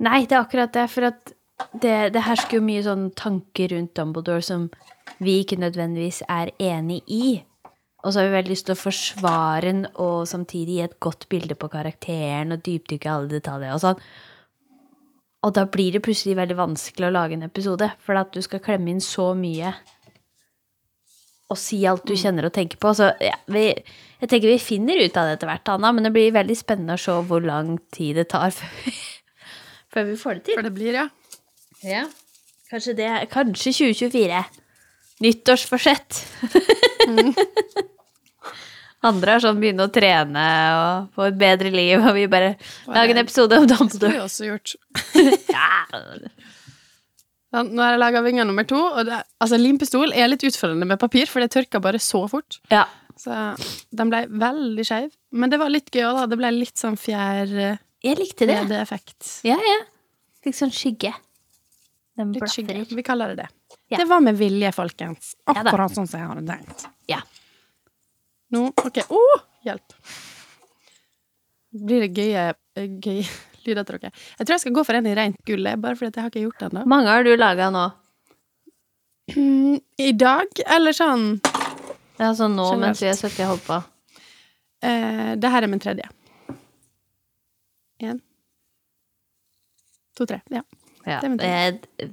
Nei, 0.00 0.24
det 0.26 0.34
er 0.34 0.42
akkurat 0.42 0.72
det, 0.72 0.88
for 0.90 1.04
at 1.10 1.34
det, 1.74 2.12
det 2.14 2.22
hersker 2.22 2.58
jo 2.58 2.64
mye 2.64 2.82
sånn 2.82 3.10
tanker 3.18 3.68
rundt 3.74 3.94
Dumbledore 3.94 4.42
som 4.42 4.68
vi 5.20 5.40
ikke 5.42 5.58
nødvendigvis 5.58 6.22
er 6.28 6.50
enig 6.58 7.02
i. 7.06 7.44
Og 8.04 8.12
så 8.12 8.20
har 8.20 8.28
vi 8.28 8.36
veldig 8.36 8.54
lyst 8.54 8.66
til 8.68 8.76
å 8.76 8.78
forsvare 8.78 9.66
den 9.66 9.86
og 9.98 10.26
samtidig 10.30 10.76
gi 10.76 10.82
et 10.86 10.98
godt 11.02 11.28
bilde 11.28 11.56
på 11.58 11.70
karakteren 11.72 12.54
og 12.54 12.62
dypdykke 12.62 13.10
alle 13.10 13.28
detaljer 13.32 13.74
og 13.74 13.82
sånn. 13.82 14.02
Og 15.46 15.54
da 15.54 15.66
blir 15.70 15.94
det 15.94 16.02
plutselig 16.06 16.38
veldig 16.38 16.56
vanskelig 16.58 17.08
å 17.08 17.14
lage 17.14 17.36
en 17.36 17.46
episode, 17.46 17.90
for 18.02 18.18
at 18.18 18.32
du 18.34 18.40
skal 18.42 18.62
klemme 18.62 18.90
inn 18.90 19.02
så 19.02 19.32
mye 19.38 19.74
og 21.48 21.56
si 21.56 21.80
alt 21.88 22.04
du 22.08 22.14
kjenner 22.18 22.48
og 22.48 22.54
tenker 22.54 22.80
på. 22.80 22.92
Så 22.96 23.10
ja, 23.24 23.36
vi, 23.48 23.70
jeg 24.20 24.30
tenker 24.30 24.52
vi 24.52 24.60
finner 24.62 25.00
ut 25.00 25.16
av 25.16 25.28
det 25.28 25.38
etter 25.38 25.50
hvert, 25.50 25.72
Anna, 25.74 25.92
men 25.96 26.06
det 26.06 26.12
blir 26.16 26.34
veldig 26.36 26.56
spennende 26.58 26.98
å 26.98 27.02
se 27.02 27.16
hvor 27.30 27.44
lang 27.44 27.76
tid 27.94 28.20
det 28.20 28.28
tar 28.34 28.52
før 28.58 28.72
vi, 28.84 28.96
før 29.94 30.08
vi 30.10 30.16
får 30.22 30.40
det 30.40 30.46
til. 30.48 30.60
For 30.60 30.68
det 30.68 30.74
blir, 30.76 31.02
ja. 31.02 31.08
Ja. 31.86 32.06
Kanskje 32.68 32.96
det 32.98 33.12
Kanskje 33.32 33.72
2024. 33.72 34.42
Nyttårsforsett. 35.24 36.18
Andre 39.08 39.36
har 39.36 39.42
sånn 39.42 39.60
begynne 39.62 39.86
å 39.86 39.92
trene 39.94 40.44
og 40.74 41.12
få 41.14 41.28
et 41.30 41.38
bedre 41.38 41.70
liv, 41.70 42.02
og 42.02 42.16
vi 42.16 42.26
bare 42.30 42.56
lager 42.90 43.14
en 43.14 43.22
episode 43.22 43.60
om 43.62 43.66
Det 43.68 43.78
har 43.78 44.16
vi 44.16 44.22
også 44.24 44.50
gjort. 44.50 44.74
Ja. 45.54 45.86
Ja, 47.54 47.62
Nå 47.64 47.80
har 47.80 47.94
jeg 47.94 48.00
laga 48.02 48.20
vinger 48.26 48.44
nummer 48.48 48.66
to, 48.68 48.76
og 48.76 49.06
det, 49.08 49.22
altså 49.40 49.56
limpistol 49.60 50.12
er 50.12 50.28
litt 50.28 50.42
utfordrende 50.44 50.84
med 50.88 51.00
papir, 51.00 51.30
for 51.30 51.40
det 51.40 51.50
tørker 51.54 51.80
bare 51.84 52.00
så 52.02 52.24
fort. 52.30 52.60
ja. 52.72 52.86
Så 53.18 53.34
den 53.98 54.12
ble 54.12 54.20
veldig 54.30 54.84
skeiv. 54.86 55.08
Men 55.34 55.50
det 55.50 55.58
var 55.58 55.72
litt 55.74 55.88
gøy 55.90 56.04
òg, 56.06 56.20
da. 56.20 56.26
Det 56.30 56.36
ble 56.38 56.52
litt 56.54 56.78
sånn 56.78 56.94
fjær... 56.94 57.50
Jeg 58.06 58.14
likte 58.14 58.46
det. 58.46 58.60
fjær-effekt. 58.60 59.30
Ja, 59.42 59.56
ja. 59.58 59.78
Fikk 60.46 60.54
sånn 60.54 60.70
skygge. 60.70 61.10
Den 62.14 62.30
Litt 62.36 62.46
skygge. 62.52 62.84
Vi 62.94 63.02
kaller 63.02 63.32
det 63.34 63.40
det. 63.40 63.48
Ja. 63.90 63.98
Det 63.98 64.06
var 64.06 64.22
med 64.22 64.38
vilje, 64.38 64.70
folkens. 64.76 65.32
Akkurat 65.50 65.96
sånn 65.96 66.06
som 66.06 66.20
jeg 66.22 66.30
hadde 66.30 66.44
tenkt. 66.46 66.86
Ja. 67.10 67.18
Nå 68.54 68.68
OK. 68.70 69.02
Å, 69.10 69.24
hjelp. 69.66 69.98
Blir 71.90 72.06
det 72.06 72.12
gøye, 72.22 72.46
gøye 73.02 73.26
dere? 73.64 74.10
Jeg 74.38 74.46
tror 74.46 74.54
jeg 74.54 74.60
skal 74.60 74.72
gå 74.78 74.84
for 74.86 74.94
en 74.98 75.06
i 75.06 75.14
rent 75.14 75.36
gull, 75.46 75.64
bare 75.76 75.96
fordi 75.96 76.12
jeg 76.16 76.22
har 76.24 76.30
ikke 76.30 76.44
gjort 76.46 76.58
det 76.62 76.68
ennå. 76.72 76.84
Mange 76.86 77.08
har 77.12 77.24
du 77.24 77.32
laga 77.36 77.70
nå? 77.74 77.86
Mm, 79.36 79.80
I 79.98 80.12
dag, 80.16 80.46
eller 80.66 80.92
sånn 80.96 81.40
Ja, 82.18 82.30
sånn 82.34 82.54
nå 82.56 82.64
Generelt. 82.72 82.80
mens 82.80 83.02
vi 83.02 83.08
er 83.10 83.18
70 83.18 83.52
og 83.52 83.60
på. 83.66 83.76
eh, 84.82 85.34
Det 85.36 85.50
her 85.50 85.62
er 85.62 85.68
min 85.68 85.80
tredje. 85.80 86.08
Én. 88.00 88.20
To, 90.16 90.24
tre. 90.26 90.40
Ja. 90.50 90.62
Ja. 91.06 91.20
Det 91.20 91.24
er 91.24 91.28
min 91.28 91.38
Det, 91.38 92.10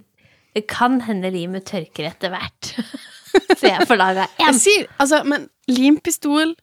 det 0.55 0.67
kan 0.67 0.99
hende 1.01 1.31
limet 1.31 1.65
tørker 1.65 2.05
etter 2.11 2.29
hvert. 2.33 2.73
Så 3.59 3.67
jeg 3.67 3.83
får 3.87 3.97
laga 3.99 4.27
Jeg 4.39 4.55
sier 4.55 4.85
altså, 4.97 5.23
men 5.27 5.49
limpistol 5.67 6.53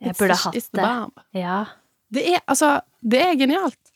Jeg 0.00 0.14
burde 0.18 0.36
hatt 0.38 0.54
det. 0.76 0.84
Ja. 1.40 1.64
Det 2.12 2.22
er 2.34 2.40
altså 2.46 2.80
Det 3.02 3.20
er 3.22 3.34
genialt. 3.38 3.92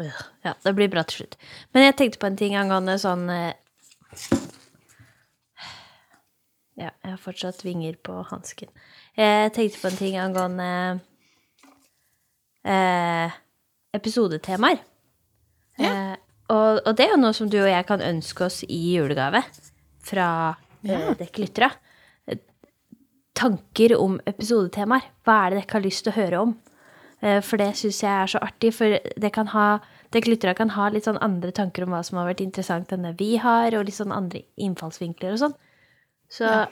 Øh, 0.00 0.20
ja, 0.44 0.52
det 0.64 0.74
blir 0.76 0.88
bra 0.92 1.02
til 1.02 1.22
slutt. 1.22 1.36
Men 1.72 1.86
jeg 1.86 1.96
tenkte 1.96 2.20
på 2.20 2.28
en 2.28 2.36
ting 2.36 2.56
angående 2.56 2.98
sånn 3.00 3.28
eh, 3.32 3.54
Ja, 6.76 6.90
jeg 6.90 7.10
har 7.14 7.20
fortsatt 7.20 7.64
vinger 7.64 7.96
på 8.04 8.18
hansken. 8.28 8.68
Jeg 9.16 9.52
tenkte 9.56 9.80
på 9.80 9.88
en 9.88 9.96
ting 9.96 10.18
angående 10.20 10.68
eh, 12.68 13.38
episodetemaer. 13.96 14.82
Ja. 15.80 15.88
Eh, 15.88 16.16
og, 16.52 16.82
og 16.84 16.92
det 16.98 17.06
er 17.06 17.14
jo 17.14 17.22
noe 17.24 17.34
som 17.34 17.48
du 17.50 17.56
og 17.62 17.70
jeg 17.70 17.86
kan 17.88 18.04
ønske 18.04 18.46
oss 18.46 18.60
i 18.68 18.80
julegave 18.98 19.40
fra 20.06 20.28
eh, 20.84 21.08
dere 21.18 21.42
lyttere. 21.42 21.70
Tanker 23.36 23.92
om 24.00 24.16
episodetemaer. 24.26 25.04
Hva 25.26 25.34
er 25.46 25.50
det 25.52 25.60
dere 25.64 25.76
har 25.76 25.84
lyst 25.84 26.04
til 26.06 26.12
å 26.14 26.16
høre 26.16 26.40
om? 26.46 26.54
Eh, 27.22 27.40
for 27.44 27.60
det 27.60 27.74
syns 27.76 28.00
jeg 28.02 28.12
er 28.12 28.30
så 28.32 28.40
artig, 28.44 28.72
for 28.76 28.96
det 29.20 29.32
kan 29.34 29.50
ha 29.52 29.66
dere 30.14 30.30
lyttere 30.30 30.54
kan 30.56 30.70
ha 30.76 30.88
litt 30.92 31.04
sånn 31.08 31.18
andre 31.24 31.50
tanker 31.52 31.84
om 31.84 31.92
hva 31.92 32.02
som 32.06 32.18
har 32.20 32.28
vært 32.30 32.40
interessant 32.44 32.92
enn 32.94 33.04
det 33.08 33.14
vi 33.20 33.36
har, 33.42 33.74
og 33.76 33.84
litt 33.88 33.96
sånn 33.98 34.14
andre 34.14 34.42
innfallsvinkler 34.56 35.34
og 35.34 35.40
sånn. 35.42 35.54
Så 36.30 36.44
Ja. 36.48 36.66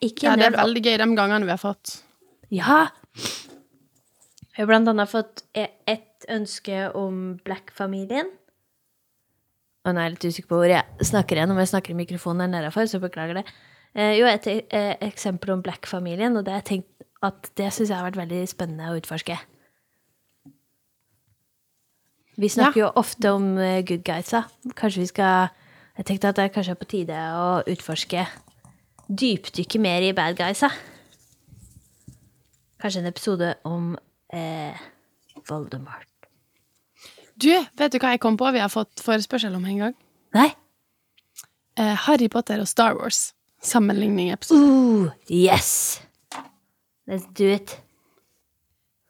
ikke 0.00 0.22
Ja, 0.30 0.36
det 0.36 0.46
er 0.46 0.56
veldig 0.56 0.82
gøy 0.84 0.96
de 0.98 1.16
gangene 1.16 1.44
vi 1.44 1.50
har 1.50 1.58
fått. 1.62 2.02
ja! 2.50 2.88
Vi 4.56 4.62
har 4.62 4.66
blant 4.66 4.88
annet 4.88 5.08
fått 5.10 5.42
e- 5.54 5.68
ett 5.86 6.24
ønske 6.30 6.94
om 6.94 7.38
Black-familien. 7.44 8.30
Og 9.84 9.92
nå 9.94 9.98
er 10.00 10.08
jeg 10.08 10.12
litt 10.12 10.24
usikker 10.32 10.48
på 10.48 10.56
hvor 10.62 10.68
jeg 10.68 10.84
snakker 11.04 11.36
igjen, 11.36 11.50
om 11.50 11.58
jeg 11.58 11.68
snakker 11.68 11.90
i 11.90 11.98
mikrofonen 12.06 12.38
der 12.50 12.62
nedenfor, 12.62 12.88
så 12.88 12.98
beklager 12.98 13.34
det. 13.34 13.44
Eh, 13.96 14.18
jo, 14.18 14.26
et 14.28 14.46
eh, 14.46 14.94
eksempel 15.06 15.54
om 15.54 15.62
Black-familien, 15.64 16.36
og 16.36 16.44
det 16.44 16.52
har 16.52 16.60
jeg 16.60 16.68
tenkt 16.70 17.06
at 17.24 17.48
det 17.56 17.70
syns 17.72 17.88
jeg 17.88 17.96
har 17.96 18.04
vært 18.04 18.18
veldig 18.20 18.42
spennende 18.50 18.90
å 18.92 18.96
utforske. 18.98 19.38
Vi 22.36 22.48
snakker 22.52 22.82
jo 22.82 22.90
ofte 23.00 23.32
om 23.32 23.54
eh, 23.56 23.80
good 23.88 24.04
guysa. 24.04 24.44
Kanskje 24.76 25.06
vi 25.06 25.12
skal 25.12 25.54
Jeg 25.96 26.04
tenkte 26.04 26.28
at 26.28 26.36
det 26.36 26.52
kanskje 26.52 26.74
er 26.74 26.76
på 26.76 26.88
tide 26.90 27.20
å 27.32 27.62
utforske 27.72 28.26
Dypdykke 29.08 29.78
mer 29.80 30.04
i 30.04 30.12
bad 30.12 30.36
guysa. 30.36 30.68
Kanskje 32.82 33.00
en 33.00 33.08
episode 33.08 33.54
om 33.64 33.94
eh, 34.28 34.76
Voldemort. 35.48 36.10
Du, 37.40 37.48
vet 37.48 37.92
du 37.92 37.98
hva 38.02 38.12
jeg 38.12 38.20
kom 38.20 38.36
på 38.36 38.50
vi 38.52 38.60
har 38.60 38.72
fått 38.72 39.00
forespørsel 39.00 39.56
om 39.56 39.64
en 39.64 39.80
gang? 39.86 39.96
Nei? 40.36 40.50
Eh, 41.78 41.94
Harry 42.04 42.28
Potter 42.28 42.60
og 42.60 42.68
Star 42.68 42.98
Wars. 42.98 43.30
Sammenligning-episode. 43.62 44.60
Uh, 44.60 45.10
yes! 45.28 46.00
Let's 47.08 47.26
do 47.38 47.48
it. 47.54 47.78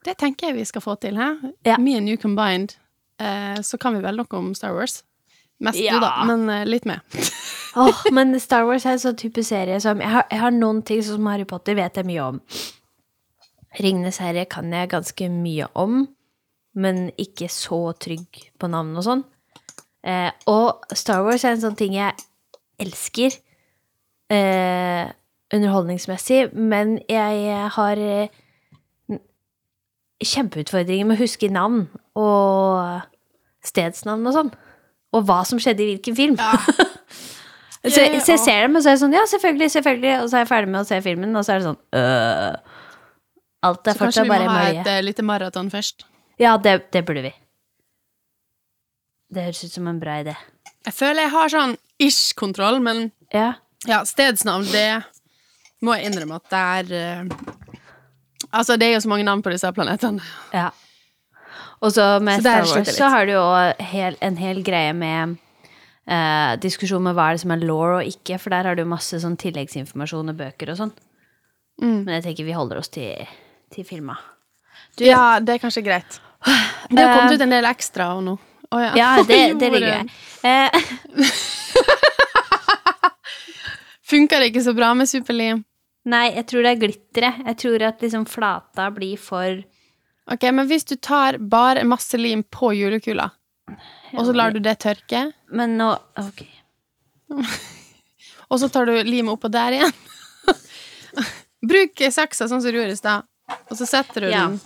Det 0.05 0.15
tenker 0.21 0.51
jeg 0.51 0.57
vi 0.61 0.65
skal 0.69 0.85
få 0.85 0.95
til, 1.03 1.17
her. 1.19 1.37
Ja. 1.67 1.79
Me 1.83 1.97
and 1.97 2.09
you 2.09 2.17
combined. 2.21 2.77
Eh, 3.21 3.61
så 3.63 3.79
kan 3.81 3.97
vi 3.97 4.03
vel 4.05 4.17
noe 4.21 4.39
om 4.39 4.53
Star 4.55 4.75
Wars. 4.77 5.01
Mest 5.59 5.81
Ja. 5.81 5.95
du, 5.97 6.01
da, 6.05 6.25
men 6.29 6.49
eh, 6.53 6.67
litt 6.69 6.85
med. 6.85 7.01
oh, 7.77 8.03
men 8.13 8.37
Star 8.41 8.67
Wars 8.69 8.85
er 8.87 8.99
en 8.99 9.03
sånn 9.03 9.17
type 9.17 9.43
serie 9.45 9.81
som 9.81 10.01
jeg 10.05 10.13
har, 10.13 10.27
jeg 10.31 10.43
har 10.43 10.53
noen 10.53 10.83
ting 10.87 11.01
som 11.03 11.27
Harry 11.27 11.47
Potter 11.49 11.75
vet 11.79 11.97
jeg 11.97 12.07
mye 12.07 12.27
om. 12.35 12.41
Ringenes 13.81 14.21
herre 14.23 14.45
kan 14.49 14.71
jeg 14.73 14.93
ganske 14.93 15.31
mye 15.33 15.67
om, 15.75 16.05
men 16.77 17.09
ikke 17.21 17.49
så 17.53 17.81
trygg 18.01 18.45
på 18.61 18.69
navn 18.73 18.95
og 19.01 19.05
sånn. 19.09 19.25
Eh, 20.07 20.31
og 20.47 20.85
Star 20.95 21.25
Wars 21.27 21.45
er 21.45 21.57
en 21.57 21.65
sånn 21.65 21.77
ting 21.81 21.97
jeg 21.97 22.15
elsker 22.79 23.35
eh, 24.33 25.13
underholdningsmessig, 25.55 26.51
men 26.55 26.97
jeg 27.11 27.69
har 27.77 28.03
eh, 28.03 29.21
kjempeutfordringer 30.25 31.09
med 31.09 31.19
å 31.19 31.23
huske 31.23 31.51
navn 31.53 31.87
og 32.17 33.03
stedsnavn 33.67 34.27
og 34.29 34.37
sånn. 34.37 34.53
Og 35.17 35.25
hva 35.29 35.43
som 35.49 35.61
skjedde 35.63 35.85
i 35.85 35.91
hvilken 35.95 36.17
film. 36.19 36.39
Så, 37.87 38.03
jeg, 38.03 38.19
så 38.25 38.33
jeg 38.33 38.41
ser 38.43 38.65
dem, 38.65 38.75
og 38.75 38.83
så 38.83 38.89
er 38.89 38.95
jeg 38.97 39.01
sånn 39.05 39.13
Ja, 39.15 39.21
selvfølgelig, 39.31 39.67
selvfølgelig. 39.77 40.15
Og 40.19 40.31
så 40.31 40.39
er 40.39 40.41
jeg 40.43 40.49
ferdig 40.51 40.71
med 40.73 40.81
å 40.81 40.87
se 40.89 40.97
filmen, 41.05 41.37
og 41.39 41.45
så 41.47 41.53
er 41.55 41.61
det 41.61 41.67
sånn 41.69 41.77
øh. 41.95 42.81
Alt 43.69 43.87
er 43.87 43.95
Så 43.95 44.01
kanskje 44.01 44.25
vi 44.27 44.31
må 44.33 44.39
ha 44.51 44.65
et 44.73 44.89
eh, 44.91 45.03
lite 45.05 45.23
maraton 45.23 45.69
først. 45.71 46.03
Ja, 46.43 46.57
det, 46.59 46.73
det 46.91 47.05
burde 47.07 47.23
vi. 47.29 47.31
Det 49.31 49.45
høres 49.47 49.63
ut 49.63 49.77
som 49.77 49.87
en 49.91 50.01
bra 50.03 50.17
idé. 50.25 50.35
Jeg 50.87 50.97
føler 50.97 51.29
jeg 51.29 51.33
har 51.37 51.53
sånn 51.55 51.77
ish-kontroll, 52.03 52.81
men 52.83 53.05
Ja. 53.35 53.53
Ja, 53.89 54.01
stedsnavn, 54.05 54.67
det 54.73 55.03
må 55.85 55.95
jeg 55.97 56.11
innrømme 56.11 56.39
at 56.41 56.51
det 56.51 56.61
er 56.93 57.23
uh, 57.23 57.55
Altså, 58.57 58.77
det 58.79 58.87
er 58.89 58.95
jo 58.95 59.01
så 59.05 59.09
mange 59.11 59.25
navn 59.27 59.43
på 59.43 59.51
disse 59.53 59.73
planetene. 59.73 60.23
ja. 60.55 60.71
Og 61.85 61.93
så 61.93 62.21
med 62.25 62.41
Så 62.41 62.47
Star 62.47 62.65
Wars 62.71 62.95
så 62.97 63.09
har 63.13 63.27
du 63.29 63.33
jo 63.35 63.43
en 64.25 64.37
hel 64.41 64.63
greie 64.65 64.93
med 64.97 65.37
Uh, 66.07 66.55
diskusjon 66.63 67.03
med 67.03 67.17
hva 67.19 67.25
er 67.27 67.35
det 67.35 67.41
som 67.43 67.51
er 67.51 67.65
law 67.67 67.97
og 67.97 68.07
ikke, 68.07 68.37
for 68.39 68.55
der 68.55 68.63
har 68.69 68.77
du 68.79 68.85
masse 68.87 69.19
sånn 69.19 69.35
tilleggsinformasjon 69.43 70.31
og 70.31 70.37
bøker 70.39 70.71
og 70.71 70.77
sånn. 70.79 70.93
Mm. 71.83 72.05
Men 72.07 72.13
jeg 72.15 72.23
tenker 72.29 72.47
vi 72.47 72.55
holder 72.55 72.79
oss 72.79 72.93
til, 72.95 73.27
til 73.75 73.83
filma. 73.89 74.15
Ja, 75.03 75.41
det 75.43 75.57
er 75.57 75.63
kanskje 75.65 75.83
greit. 75.83 76.21
Det 76.47 77.03
har 77.03 77.11
Eh, 77.11 77.17
kommet 77.17 77.35
ut 77.35 77.43
en 77.49 77.55
del 77.57 77.67
ekstra 77.67 78.07
og 78.15 78.23
noe. 78.23 78.39
Oh, 78.71 78.79
ja. 78.79 78.93
Ja, 78.95 79.09
det, 79.27 79.41
det 79.59 79.71
ligger 79.75 79.97
jeg. 79.97 80.15
Eh, 80.47 80.71
Funka 84.07 84.39
det 84.39 84.53
ikke 84.53 84.63
så 84.63 84.75
bra 84.77 84.93
med 84.95 85.09
superlim? 85.11 85.65
Nei, 86.07 86.27
jeg 86.37 86.47
tror 86.47 86.63
det 86.63 86.73
er 86.75 86.83
glitteret. 86.85 87.41
Jeg 87.51 87.59
tror 87.63 87.83
at 87.89 88.05
liksom 88.05 88.27
flata 88.31 88.91
blir 88.95 89.19
for 89.19 89.63
Ok, 90.31 90.43
men 90.51 90.67
hvis 90.67 90.85
du 90.87 90.97
tar 90.99 91.39
bare 91.39 91.85
masse 91.87 92.19
lim 92.19 92.43
på 92.51 92.73
julekula, 92.75 93.29
og 94.15 94.23
så 94.27 94.33
lar 94.35 94.51
du 94.55 94.59
det 94.63 94.77
tørke, 94.83 95.33
Men 95.51 95.77
nå 95.79 95.93
Ok. 96.19 96.43
og 98.51 98.61
så 98.63 98.69
tar 98.71 98.87
du 98.87 98.95
limet 99.07 99.35
oppå 99.35 99.51
der 99.51 99.75
igjen 99.79 99.95
Bruk 101.71 102.03
saksa 102.15 102.47
sånn 102.47 102.63
som 102.63 102.71
du 102.71 102.79
gjorde 102.79 102.95
i 102.95 102.99
stad, 102.99 103.27
og 103.71 103.79
så 103.79 103.87
setter 103.87 104.27
du 104.27 104.31
Ja. 104.31 104.47
den 104.49 104.61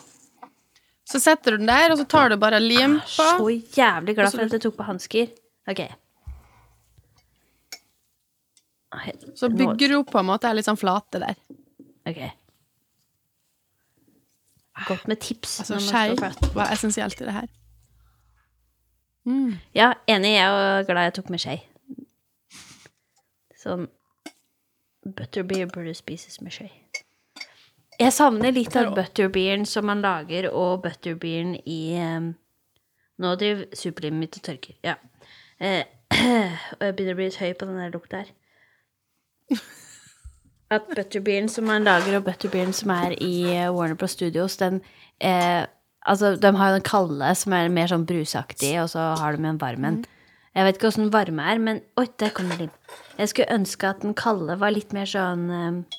Så 1.08 1.20
setter 1.20 1.52
du 1.56 1.58
den 1.58 1.66
der, 1.72 1.92
og 1.92 1.98
så 1.98 2.04
tar 2.08 2.28
du 2.30 2.36
bare 2.36 2.60
lim 2.60 2.98
på. 3.00 3.24
Så 3.36 3.48
jævlig 3.76 4.14
glad 4.14 4.32
for 4.32 4.44
at 4.44 4.52
jeg 4.54 4.62
tok 4.62 4.76
på 4.76 4.86
hansker. 4.86 5.32
Ok. 5.68 5.80
Så 9.38 9.48
bygger 9.48 9.96
opp 10.00 10.10
på 10.10 10.18
en 10.18 10.28
måte 10.28 10.50
litt 10.54 10.66
sånn 10.66 10.78
flate 10.80 11.20
der. 11.22 11.38
Ok. 12.08 12.20
Godt 14.88 15.06
med 15.10 15.20
tips. 15.20 15.60
Altså 15.62 15.78
skei 15.84 16.14
var 16.56 16.72
essensielt 16.72 17.20
i 17.20 17.28
det 17.28 17.36
her. 17.36 17.48
Mm. 19.28 19.58
Ja, 19.76 19.92
enig. 20.08 20.34
Jeg 20.34 20.60
er 20.64 20.86
glad 20.88 21.10
jeg 21.10 21.16
tok 21.20 21.30
med 21.30 21.42
skje. 21.42 21.58
Sånn 23.60 23.88
Butterbeer 25.00 25.68
burde 25.68 25.94
spises 25.96 26.40
med 26.44 26.52
skje. 26.52 26.68
Jeg 28.00 28.12
savner 28.16 28.52
litt 28.52 28.76
av 28.80 28.94
butterbeeren 28.96 29.66
som 29.68 29.86
man 29.88 30.00
lager, 30.04 30.48
og 30.52 30.82
butterbeeren 30.84 31.54
i 31.68 31.80
um, 32.00 32.34
Nå 33.20 33.34
driver 33.36 33.66
superlivet 33.76 34.16
mitt 34.16 34.36
og 34.38 34.44
tørker. 34.46 34.76
Ja. 34.80 34.94
Eh, 35.60 35.82
og 36.78 36.84
jeg 36.86 36.94
begynner 36.96 37.12
å 37.12 37.18
bli 37.18 37.26
litt 37.26 37.36
høy 37.36 37.50
på 37.52 37.66
den 37.68 37.76
der 37.76 37.90
lukta 37.92 38.22
her. 38.22 38.30
At 40.70 40.86
butterbeeren 40.86 41.48
som 41.50 41.66
man 41.66 41.86
lager, 41.86 42.20
og 42.20 42.28
butterbeeren 42.28 42.72
som 42.76 42.92
er 42.94 43.16
i 43.18 43.34
eh, 43.50 43.70
Warner 43.74 43.98
Bros. 43.98 44.14
Studios, 44.14 44.56
den 44.60 44.80
eh, 45.18 45.66
Altså, 46.08 46.32
de 46.40 46.48
har 46.56 46.70
jo 46.70 46.76
den 46.78 46.86
kalde 46.86 47.34
som 47.36 47.52
er 47.52 47.66
mer 47.68 47.90
sånn 47.90 48.06
brusaktig, 48.08 48.70
og 48.80 48.86
så 48.88 49.10
har 49.20 49.36
de 49.36 49.44
en 49.44 49.58
varm 49.60 49.84
en. 49.84 49.98
Jeg 50.56 50.66
vet 50.66 50.78
ikke 50.78 50.88
åssen 50.88 51.10
varme 51.12 51.44
er, 51.46 51.60
men 51.62 51.82
Oi, 52.00 52.06
der 52.18 52.32
kom 52.34 52.48
det 52.50 52.66
inn. 52.66 52.72
Jeg 53.20 53.30
skulle 53.30 53.52
ønske 53.54 53.90
at 53.90 54.00
den 54.02 54.16
kalde 54.18 54.56
var 54.58 54.72
litt 54.72 54.94
mer 54.96 55.10
sånn 55.10 55.44
eh, 55.54 55.98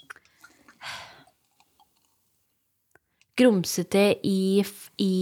Grumsete 3.39 4.07
i, 4.27 4.61
i 5.01 5.13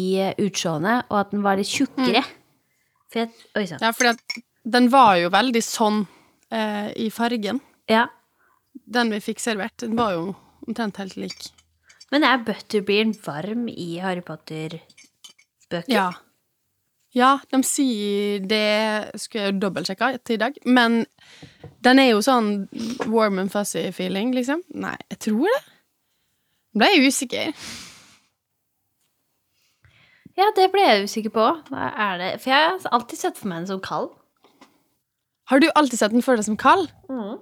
utseendet, 0.42 1.06
og 1.12 1.20
at 1.20 1.36
den 1.36 1.44
var 1.46 1.60
litt 1.60 1.70
tjukkere. 1.70 2.24
For 3.12 3.22
jeg 3.22 3.30
Oi 3.60 3.66
sann. 3.70 3.84
Ja, 3.84 3.92
for 3.96 4.16
den 4.80 4.90
var 4.94 5.20
jo 5.20 5.30
veldig 5.34 5.62
sånn 5.66 6.02
eh, 6.56 6.90
i 7.04 7.12
fargen. 7.14 7.62
Ja. 7.90 8.08
Den 8.90 9.12
vi 9.14 9.20
fikk 9.22 9.42
servert, 9.44 9.78
den 9.84 9.98
var 9.98 10.16
jo 10.16 10.24
omtrent 10.68 10.98
helt 11.02 11.18
lik. 11.20 11.52
Men 12.10 12.26
er 12.26 12.42
butterbeeren 12.42 13.14
varm 13.26 13.68
i 13.70 14.00
Harry 14.02 14.24
Potter-bøker? 14.26 15.94
Ja. 15.94 16.10
Ja, 17.18 17.40
de 17.50 17.58
sier 17.66 18.44
det 18.46 19.18
Skulle 19.18 19.48
jeg 19.48 19.56
dobbeltsjekke 19.64 20.12
til 20.22 20.38
i 20.38 20.42
dag. 20.44 20.58
Men 20.66 21.04
den 21.86 22.02
er 22.02 22.12
jo 22.12 22.22
sånn 22.22 22.68
warm 23.10 23.40
and 23.42 23.54
fuzzy 23.54 23.88
feeling, 23.96 24.34
liksom. 24.36 24.62
Nei, 24.78 24.96
jeg 25.10 25.22
tror 25.26 25.46
det. 25.50 25.62
Nå 26.70 26.84
ble 26.84 26.90
jeg 26.94 27.10
usikker. 27.10 27.54
Ja, 30.38 30.48
det 30.56 30.70
ble 30.72 30.86
jeg 30.86 31.10
usikker 31.10 31.34
på. 31.36 31.46
Hva 31.74 31.90
er 32.00 32.22
det? 32.22 32.30
For 32.44 32.54
jeg 32.54 32.68
har 32.70 32.94
alltid 32.96 33.20
sett 33.20 33.40
for 33.40 33.50
meg 33.52 33.64
den 33.64 33.72
som 33.74 33.82
kald. 33.84 34.14
Har 35.50 35.60
du 35.60 35.66
alltid 35.74 36.00
sett 36.00 36.14
den 36.14 36.24
for 36.24 36.38
deg 36.38 36.46
som 36.46 36.60
kald? 36.62 36.92
Mm. 37.10 37.40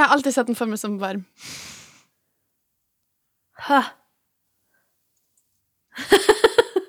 Jeg 0.00 0.06
har 0.08 0.14
alltid 0.16 0.32
sett 0.32 0.48
den 0.48 0.56
for 0.56 0.70
meg 0.70 0.78
som 0.80 0.94
varm. 1.00 1.24
Hæ? 3.68 3.80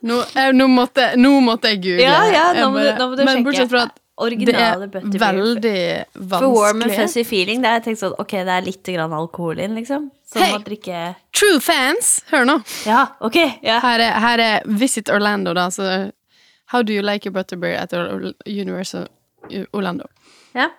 Nå, 0.07 0.15
jeg, 0.33 0.53
nå, 0.57 0.65
måtte, 0.71 1.11
nå 1.19 1.33
måtte 1.45 1.69
jeg 1.73 1.81
google. 1.83 2.05
Ja, 2.07 2.21
ja, 2.31 2.45
nå 2.55 2.61
Jeg 2.61 2.69
må 2.71 2.79
du- 2.79 2.95
nå 2.97 3.07
må 3.11 3.17
du 3.19 3.23
Men 3.27 3.43
bortsett 3.45 3.69
fra 3.69 3.81
at 3.89 3.99
originale 4.17 4.87
Det 4.87 5.03
er 5.03 5.19
veldig 5.19 6.05
vanskelig. 6.15 6.39
For 6.39 6.49
warm 6.55 6.81
and 6.81 6.91
fuzzy 6.95 7.23
feeling, 7.27 7.61
det 7.61 7.69
er 7.69 7.83
tenkt 7.85 7.99
sånn, 7.99 8.15
ok, 8.17 8.31
det 8.47 8.55
er 8.55 8.65
litt 8.65 8.83
grann 8.95 9.13
alkohol 9.13 9.59
inn, 9.59 9.75
liksom. 9.75 10.09
Som 10.25 10.41
Hei! 10.41 10.57
drikke 10.65 11.03
True 11.37 11.59
fans, 11.59 12.23
hør 12.31 12.45
nå. 12.49 12.57
Ja, 12.87 13.03
ok, 13.21 13.37
ja. 13.61 13.79
Her 13.83 13.99
er, 13.99 14.19
her 14.23 14.39
er 14.39 14.61
Visit 14.65 15.09
Orlando, 15.09 15.53
da. 15.53 15.67
Så 15.69 16.11
How 16.71 16.81
do 16.81 16.93
you 16.93 17.01
like 17.03 17.25
your 17.27 17.33
butterbeer 17.33 17.77
at 17.81 17.91
Universal 18.47 19.07
Orlando? 19.73 20.05
ja. 20.55 20.69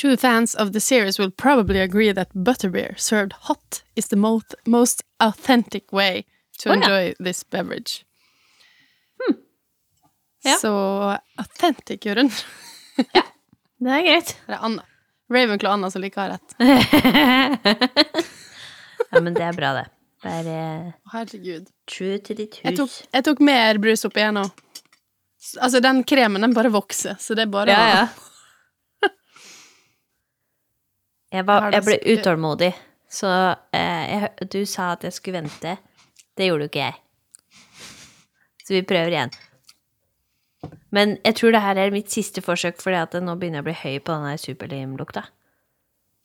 True 0.00 0.16
fans 0.16 0.54
of 0.54 0.72
the 0.72 0.80
series 0.80 1.18
will 1.18 1.30
probably 1.30 1.80
agree 1.80 2.12
that 2.12 2.28
butterbeer 2.34 2.96
served 2.96 3.32
hot 3.32 3.82
is 3.96 4.08
the 4.08 4.16
most, 4.16 4.54
most 4.64 5.02
authentic 5.18 5.92
way 5.92 6.24
to 6.58 6.68
ja. 6.68 6.74
enjoy 6.74 7.14
this 7.24 7.42
beverage. 7.44 8.04
Ja. 10.44 10.54
Så 10.54 11.18
authentic, 11.36 12.06
Jørund. 12.06 12.30
Det 13.78 13.90
er 13.90 14.02
greit. 14.02 14.36
Det 14.46 14.54
er 14.54 14.58
Anna. 14.62 14.82
Ravenclaw 15.30 15.72
Anna 15.72 15.90
som 15.90 16.02
liker 16.02 16.20
å 16.20 16.24
ha 16.24 16.30
rett. 16.36 16.48
Ja, 19.10 19.20
men 19.24 19.32
det 19.32 19.40
er 19.40 19.54
bra, 19.56 19.70
det. 19.72 19.84
Bare 20.20 20.54
eh, 20.60 20.88
Herregud. 21.14 21.68
true 21.88 22.18
to 22.18 22.34
ditt 22.36 22.58
Jeg 22.60 22.76
tok, 22.76 22.90
hus. 22.90 22.96
jeg 23.14 23.24
tok 23.24 23.38
mer 23.40 23.78
brus 23.80 24.02
oppi 24.04 24.20
her 24.20 24.34
nå. 24.36 24.42
Altså, 25.62 25.80
den 25.80 26.02
kremen, 26.04 26.42
den 26.44 26.52
bare 26.52 26.68
vokser, 26.74 27.16
så 27.22 27.32
det 27.38 27.46
er 27.46 27.52
bare 27.54 27.72
Ja, 27.72 27.86
ja. 27.88 28.02
Jeg, 31.32 31.44
var, 31.48 31.68
jeg 31.74 31.84
ble 31.84 31.98
utålmodig, 32.14 32.70
så 33.12 33.30
eh, 33.76 34.04
jeg, 34.14 34.48
du 34.52 34.62
sa 34.68 34.92
at 34.94 35.04
jeg 35.04 35.12
skulle 35.16 35.42
vente. 35.42 35.74
Det 36.38 36.46
gjorde 36.48 36.66
jo 36.66 36.70
ikke 36.72 36.86
jeg. 36.86 36.96
Så 38.64 38.76
vi 38.76 38.82
prøver 38.88 39.12
igjen. 39.14 39.34
Men 40.94 41.16
jeg 41.24 41.36
tror 41.36 41.52
det 41.52 41.60
her 41.64 41.80
er 41.80 41.92
mitt 41.92 42.12
siste 42.12 42.40
forsøk, 42.44 42.80
fordi 42.80 42.96
at 43.00 43.16
nå 43.20 43.34
begynner 43.36 43.60
jeg 43.60 43.66
å 43.66 43.68
bli 43.68 43.76
høy 43.82 43.98
på 44.04 44.16
den 44.16 44.40
superlimlukta. 44.40 45.26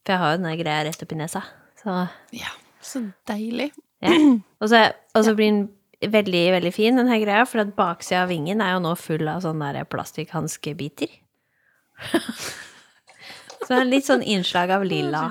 For 0.04 0.16
jeg 0.16 0.22
har 0.24 0.34
jo 0.36 0.42
den 0.44 0.60
greia 0.60 0.86
rett 0.88 1.04
oppi 1.04 1.20
nesa. 1.20 1.44
Så, 1.84 1.96
Ja, 2.36 2.52
så 2.84 3.04
deilig. 3.28 3.72
ja. 4.04 4.12
Og 4.64 4.70
så, 4.72 4.86
og 5.16 5.26
så 5.28 5.36
blir 5.36 5.52
den 5.52 6.12
veldig, 6.14 6.44
veldig 6.58 6.72
fin, 6.76 6.98
den 7.00 7.12
her 7.12 7.20
greia, 7.24 7.46
for 7.48 7.64
at 7.64 7.76
baksida 7.76 8.24
av 8.24 8.32
vingen 8.32 8.64
er 8.64 8.76
jo 8.76 8.84
nå 8.84 8.96
full 9.00 9.28
av 9.32 9.44
sånne 9.44 9.74
der 9.76 9.88
plastikkhanskebiter. 9.92 11.12
så 13.68 13.80
litt 13.88 14.08
sånn 14.08 14.24
innslag 14.24 14.72
av 14.76 14.84
lilla 14.88 15.24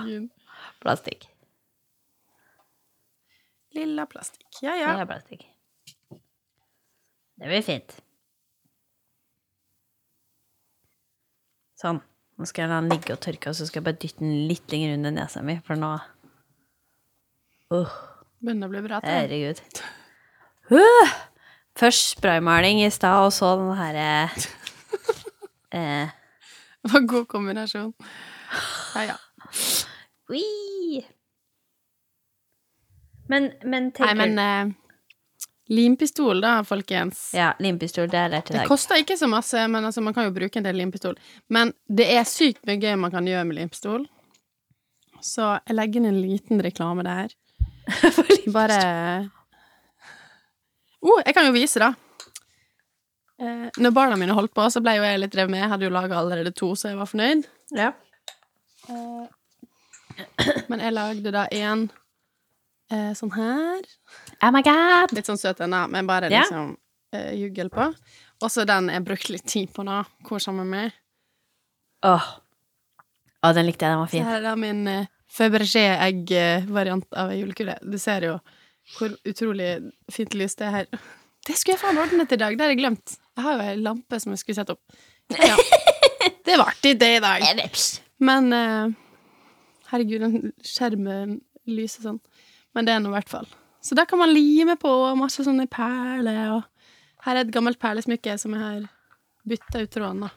plastikk. 0.83 1.27
Lilla 3.73 4.05
plastikk. 4.07 4.47
Ja, 4.63 4.75
ja. 4.77 4.93
Lilla 4.93 5.07
plastikk. 5.09 5.47
Det 7.41 7.49
blir 7.49 7.63
fint. 7.67 7.95
Sånn. 11.81 11.99
Nå 12.39 12.47
skal 12.49 12.65
jeg 12.65 12.71
la 12.73 12.79
den 12.83 12.93
ligge 12.93 13.15
og 13.15 13.21
tørke, 13.23 13.51
og 13.53 13.57
så 13.59 13.67
skal 13.69 13.81
jeg 13.81 13.87
bare 13.89 14.01
dytte 14.03 14.23
den 14.25 14.47
litt 14.49 14.73
lenger 14.73 14.95
under 14.97 15.13
nesa 15.15 15.43
mi, 15.45 15.59
for 15.67 15.79
nå 15.79 15.91
Åh, 17.73 17.93
Begynner 18.43 18.69
å 18.69 18.73
bli 18.73 18.81
bra. 18.85 18.99
til. 19.01 19.09
herregud. 19.09 19.61
Uh! 20.73 21.13
Først 21.79 22.19
spraymaling 22.19 22.83
i 22.85 22.91
stad, 22.93 23.25
og 23.25 23.33
så 23.33 23.55
den 23.57 23.71
herre 23.79 24.09
eh, 25.73 26.11
Det 26.83 26.93
var 26.93 27.01
en 27.01 27.07
god 27.07 27.27
kombinasjon. 27.29 27.93
Ja, 28.95 29.05
ja. 29.05 29.17
Ui. 30.29 31.03
Men, 33.29 33.53
men 33.63 33.91
Nei, 33.91 33.93
tenker 33.97 34.19
men 34.19 34.39
eh, 34.43 34.73
Limpistol, 35.73 36.41
da, 36.43 36.65
folkens. 36.65 37.31
Ja, 37.35 37.53
limpistol, 37.63 38.09
det 38.11 38.19
har 38.19 38.27
jeg 38.27 38.33
lært 38.35 38.51
i 38.51 38.57
Det 38.59 38.65
koster 38.69 38.99
ikke 39.01 39.17
så 39.17 39.29
masse, 39.31 39.63
men 39.71 39.87
altså, 39.89 40.03
man 40.05 40.13
kan 40.13 40.27
jo 40.27 40.35
bruke 40.35 40.59
en 40.59 40.67
del 40.67 40.77
limpistol. 40.77 41.15
Men 41.49 41.73
det 41.89 42.11
er 42.13 42.27
sykt 42.29 42.67
mye 42.69 42.81
gøy 42.83 42.99
man 43.01 43.15
kan 43.15 43.29
gjøre 43.31 43.47
med 43.49 43.61
limpistol. 43.61 44.05
Så 45.23 45.55
jeg 45.55 45.79
legger 45.79 46.03
inn 46.03 46.11
en 46.11 46.21
liten 46.21 46.61
reklame 46.67 47.07
der. 47.07 47.33
Bare 48.57 48.81
oh, 51.01 51.19
Jeg 51.25 51.35
kan 51.35 51.47
jo 51.47 51.55
vise, 51.55 51.81
da. 51.83 51.93
Eh, 53.43 53.69
når 53.83 53.95
barna 53.97 54.19
mine 54.21 54.35
holdt 54.37 54.55
på, 54.55 54.65
så 54.71 54.83
ble 54.85 54.95
jo 54.99 55.07
jeg 55.07 55.19
litt 55.19 55.35
revet 55.35 55.51
med. 55.51 55.65
Jeg 55.65 55.73
hadde 55.73 55.87
jo 55.89 55.95
laga 55.95 56.21
allerede 56.21 56.53
to, 56.55 56.73
så 56.79 56.93
jeg 56.93 57.01
var 57.01 57.11
fornøyd. 57.11 57.47
Ja. 57.75 57.91
Men 60.71 60.83
jeg 60.83 60.95
lagde 60.95 61.33
da 61.35 61.47
en 61.51 61.89
eh, 62.93 63.11
sånn 63.19 63.33
her. 63.35 63.89
Oh 64.43 64.53
my 64.55 64.63
god! 64.67 65.15
Litt 65.17 65.31
sånn 65.31 65.41
søt 65.41 65.63
ennå, 65.65 65.85
men 65.91 66.09
bare 66.11 66.31
yeah. 66.31 66.45
liksom 66.45 66.77
eh, 67.17 67.33
juggel 67.41 67.73
på. 67.73 67.89
Også 68.43 68.67
den 68.69 68.91
jeg 68.93 69.07
brukte 69.07 69.35
litt 69.35 69.49
tid 69.51 69.73
på 69.75 69.87
nå. 69.87 70.03
Hvor 70.29 70.43
sammen 70.43 70.71
med 70.71 70.99
Åh. 72.03 72.31
Å, 73.43 73.51
den 73.55 73.69
likte 73.69 73.87
jeg, 73.87 73.95
den 73.95 74.01
var 74.01 74.09
Så 74.11 74.17
fin. 74.17 74.25
her 74.27 74.41
er 74.41 74.43
da 74.43 74.55
min 74.59 74.81
uh, 74.91 75.11
Fabergé-egg-variant 75.31 77.07
av 77.19 77.31
ei 77.31 77.41
julekule. 77.41 77.77
Du 77.83 77.95
ser 77.99 78.27
jo 78.27 78.37
hvor 78.97 79.15
utrolig 79.29 79.69
fint 80.11 80.35
lys 80.35 80.59
det 80.59 80.67
er 80.67 80.75
her. 80.75 80.89
Det 81.47 81.57
skulle 81.59 81.75
jeg 81.75 81.83
faen 81.83 81.99
ordnet 81.99 82.33
i 82.35 82.39
dag, 82.39 82.55
det 82.55 82.65
har 82.65 82.71
jeg 82.71 82.79
glemt. 82.79 83.17
Jeg 83.37 83.45
har 83.47 83.57
jo 83.57 83.65
ei 83.67 83.79
lampe 83.81 84.19
som 84.23 84.35
jeg 84.35 84.43
skulle 84.43 84.61
sette 84.61 84.77
opp. 84.77 85.01
Ja. 85.43 85.57
Det 86.43 86.57
var 86.59 86.69
artig, 86.71 86.97
det 86.99 87.09
i 87.17 87.21
dag. 87.23 87.43
Men 88.23 88.53
uh, 88.53 88.93
herregud, 89.91 90.23
den 90.23 90.53
skjermen 90.67 91.39
lyser 91.71 92.05
sånn. 92.05 92.19
Men 92.77 92.87
det 92.87 92.95
er 92.95 93.03
nå 93.03 93.11
i 93.11 93.17
hvert 93.17 93.31
fall. 93.31 93.49
Så 93.83 93.97
da 93.99 94.05
kan 94.07 94.21
man 94.21 94.31
lime 94.31 94.77
på 94.79 94.91
masse 95.19 95.43
sånne 95.47 95.67
perler, 95.71 96.59
og 96.59 97.25
her 97.27 97.39
er 97.39 97.47
et 97.47 97.55
gammelt 97.55 97.81
perlesmykke 97.83 98.37
som 98.39 98.55
jeg 98.55 98.63
har 98.63 98.87
bytta 99.49 99.83
ut 99.83 99.95
tråden, 99.95 100.27
da. 100.27 100.33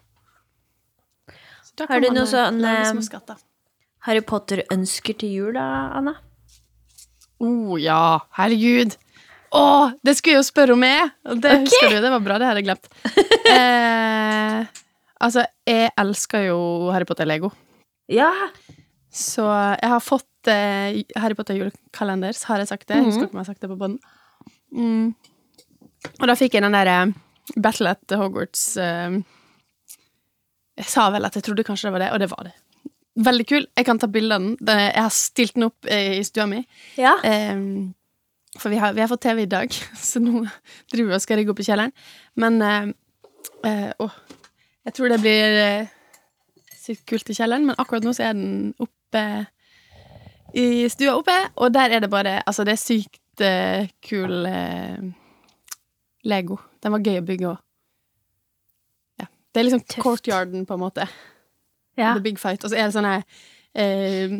Har 1.89 2.01
du 2.01 2.09
noe 2.13 2.23
eh, 2.23 2.31
sånn, 2.31 2.61
eh. 2.65 3.41
Harry 4.07 4.21
Potter-ønsker 4.25 5.17
til 5.21 5.33
jul, 5.33 5.53
da, 5.57 5.65
Anna? 5.99 6.15
Å 7.35 7.49
oh, 7.49 7.75
ja, 7.81 8.21
herregud. 8.37 8.95
Å, 9.55 9.65
det 10.03 10.15
skulle 10.17 10.35
jeg 10.35 10.43
jo 10.43 10.47
spørre 10.47 10.75
om 10.75 10.83
jeg! 10.85 11.11
er 11.25 11.41
Det 11.43 11.53
husker 11.63 11.93
du, 11.93 11.99
det 12.03 12.11
var 12.13 12.23
bra, 12.23 12.39
det 12.41 12.49
hadde 12.49 12.61
jeg 12.61 12.67
glemt. 12.67 12.89
eh, 13.55 14.81
altså, 15.23 15.45
jeg 15.69 15.93
elsker 16.01 16.49
jo 16.49 16.57
Harry 16.95 17.07
Potter-lego. 17.07 17.51
Ja! 18.11 18.31
Så 19.15 19.45
jeg 19.47 19.91
har 19.93 20.03
fått 20.03 20.51
eh, 20.51 21.03
Harry 21.21 21.37
Potter-julekalender, 21.37 22.35
har 22.49 22.63
jeg 22.63 22.71
sagt 22.71 22.89
det. 22.89 22.99
Jeg 22.99 23.07
husker 23.07 23.29
ikke 23.29 23.37
om 23.37 23.39
jeg 23.39 23.45
har 23.45 23.53
sagt 23.53 23.63
det 23.63 23.71
på 23.71 23.79
bånd. 23.79 23.95
Mm. 24.75 25.13
Og 26.19 26.27
da 26.27 26.35
fikk 26.37 26.57
jeg 26.57 26.65
den 26.65 26.75
derre 26.75 26.97
Battle 27.61 27.93
at 27.93 28.13
Hogwarts 28.17 28.75
eh, 28.81 29.19
Jeg 30.81 30.87
sa 30.89 31.07
vel 31.13 31.27
at 31.27 31.37
jeg 31.37 31.45
trodde 31.45 31.65
kanskje 31.65 31.87
det 31.87 31.95
var 31.95 32.03
det, 32.03 32.11
og 32.13 32.23
det 32.23 32.31
var 32.33 32.49
det. 32.49 32.55
Veldig 33.25 33.45
kul. 33.47 33.67
Jeg 33.77 33.87
kan 33.87 33.99
ta 34.01 34.09
bilde 34.11 34.35
av 34.35 34.43
den. 34.43 34.81
Jeg 34.81 35.03
har 35.05 35.13
stilt 35.15 35.55
den 35.55 35.69
opp 35.69 35.87
eh, 35.87 36.17
i 36.19 36.25
stua 36.27 36.49
mi. 36.51 36.59
Ja. 36.99 37.15
Ehm, 37.23 37.93
for 38.59 38.71
vi 38.71 38.79
har, 38.81 38.93
vi 38.95 39.01
har 39.03 39.09
fått 39.11 39.21
TV 39.25 39.43
i 39.43 39.49
dag, 39.51 39.71
så 40.09 40.21
nå 40.23 40.45
driver 40.91 41.11
vi 41.11 41.17
og 41.17 41.23
skal 41.23 41.39
rigge 41.41 41.53
opp 41.53 41.61
i 41.63 41.67
kjelleren. 41.67 41.93
Men 42.39 42.61
eh, 42.61 42.87
eh, 43.67 43.91
å, 44.01 44.09
jeg 44.87 44.97
tror 44.97 45.11
det 45.11 45.19
blir 45.23 45.59
eh, 45.63 45.91
sykt 46.79 47.05
kult 47.09 47.29
i 47.29 47.37
kjelleren, 47.37 47.65
men 47.67 47.77
akkurat 47.81 48.05
nå 48.05 48.13
så 48.15 48.29
er 48.29 48.37
den 48.37 48.73
oppe 48.83 49.25
i 50.55 50.85
stua 50.91 51.17
oppe, 51.19 51.35
og 51.59 51.73
der 51.75 51.97
er 51.97 52.03
det 52.05 52.09
bare 52.13 52.37
Altså, 52.47 52.63
det 52.63 52.75
er 52.77 52.79
sykt 52.79 53.43
eh, 53.43 53.89
kul 54.05 54.45
eh, 54.47 55.01
Lego. 56.25 56.57
Den 56.81 56.93
var 56.95 57.03
gøy 57.03 57.19
å 57.19 57.25
bygge 57.25 57.49
òg. 57.49 57.57
Ja. 59.19 59.27
Det 59.27 59.59
er 59.61 59.67
liksom 59.67 59.83
Tøft. 59.83 59.99
courtyarden, 60.01 60.63
på 60.65 60.77
en 60.77 60.83
måte. 60.85 61.07
ja. 61.97 62.13
The 62.15 62.23
Big 62.23 62.39
Fight. 62.39 62.63
Og 62.63 62.71
så 62.71 62.77
er 62.79 62.87
det 62.87 62.95
sånne 62.95 63.17
eh, 63.75 64.37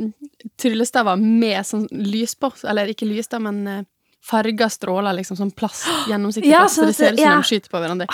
tryllestaver 0.62 1.20
med 1.20 1.60
sånn 1.68 1.86
lys 1.92 2.34
på. 2.40 2.54
Eller 2.64 2.90
ikke 2.94 3.10
lys, 3.10 3.30
da, 3.32 3.42
men 3.44 3.62
eh, 3.68 3.84
farga 4.26 4.70
stråler, 4.74 5.14
liksom. 5.20 5.38
Sånn 5.40 5.52
plast, 5.56 5.86
gjennomsiktig 6.12 6.52
Ja, 6.52 6.64
plast. 6.66 6.80
Så 6.80 6.82
sånn 6.84 6.92
det 6.92 6.98
ser 6.98 7.14
ut 7.14 7.20
som 7.20 7.26
ja. 7.28 7.36
de 7.38 7.50
skyter 7.52 7.74
på 7.74 7.82
hverandre. 7.84 8.08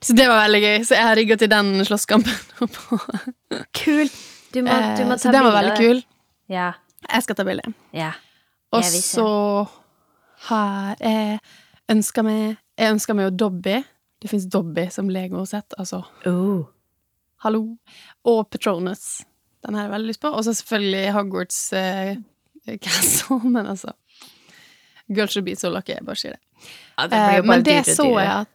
så 0.00 0.16
det 0.18 0.26
var 0.30 0.42
veldig 0.44 0.60
gøy. 0.64 0.76
Så 0.88 0.96
jeg 0.98 1.06
har 1.08 1.16
rigga 1.18 1.36
til 1.40 1.50
den 1.52 1.72
slåsskampen. 1.88 2.68
Kult. 3.82 4.18
Du 4.52 4.62
må, 4.64 4.72
du 4.96 5.02
må 5.04 5.16
ta 5.18 5.18
bilde. 5.18 5.18
så 5.20 5.32
den 5.34 5.44
var 5.44 5.52
veldig 5.58 5.74
kul. 5.76 5.98
Ja. 6.48 6.70
Jeg 7.04 7.24
skal 7.26 7.36
ta 7.38 7.44
bilde. 7.44 7.74
ja. 7.92 8.14
Og 8.72 8.84
så 8.84 9.24
har 10.48 10.98
jeg 11.00 11.38
ønska 11.88 12.20
meg 12.26 12.58
Jeg 12.76 12.92
ønska 12.92 13.14
meg 13.16 13.30
jo 13.30 13.36
Dobby. 13.44 13.78
Det 14.20 14.28
fins 14.28 14.44
Dobby 14.52 14.84
som 14.92 15.08
Lego-sett. 15.08 15.72
Altså 15.80 16.02
Oh. 16.28 16.66
Hallo. 17.44 17.62
Og 18.28 18.42
Patronus. 18.50 19.22
Den 19.64 19.74
har 19.74 19.86
jeg 19.86 19.92
veldig 19.94 20.10
lyst 20.12 20.20
på. 20.20 20.28
Og 20.28 20.44
så 20.44 20.52
selvfølgelig 20.58 21.12
Hogwarts 21.16 21.60
eh, 21.72 22.16
Castle, 22.84 23.40
men 23.48 23.66
altså 23.72 23.94
Girls 25.08 25.32
should 25.32 25.44
be 25.46 25.56
so 25.56 25.70
lucky, 25.72 25.94
jeg 25.96 26.04
bare 26.06 26.20
sier 26.20 26.36
det. 26.36 26.40
Ja, 26.98 27.06
det 27.06 27.16
Eh, 27.16 27.26
blir 27.28 27.36
jo 27.36 27.42
bare 27.42 27.48
men 27.48 27.62
det 27.64 27.76
dyre, 27.84 27.94
så 27.96 28.06
jeg 28.18 28.32
at 28.34 28.48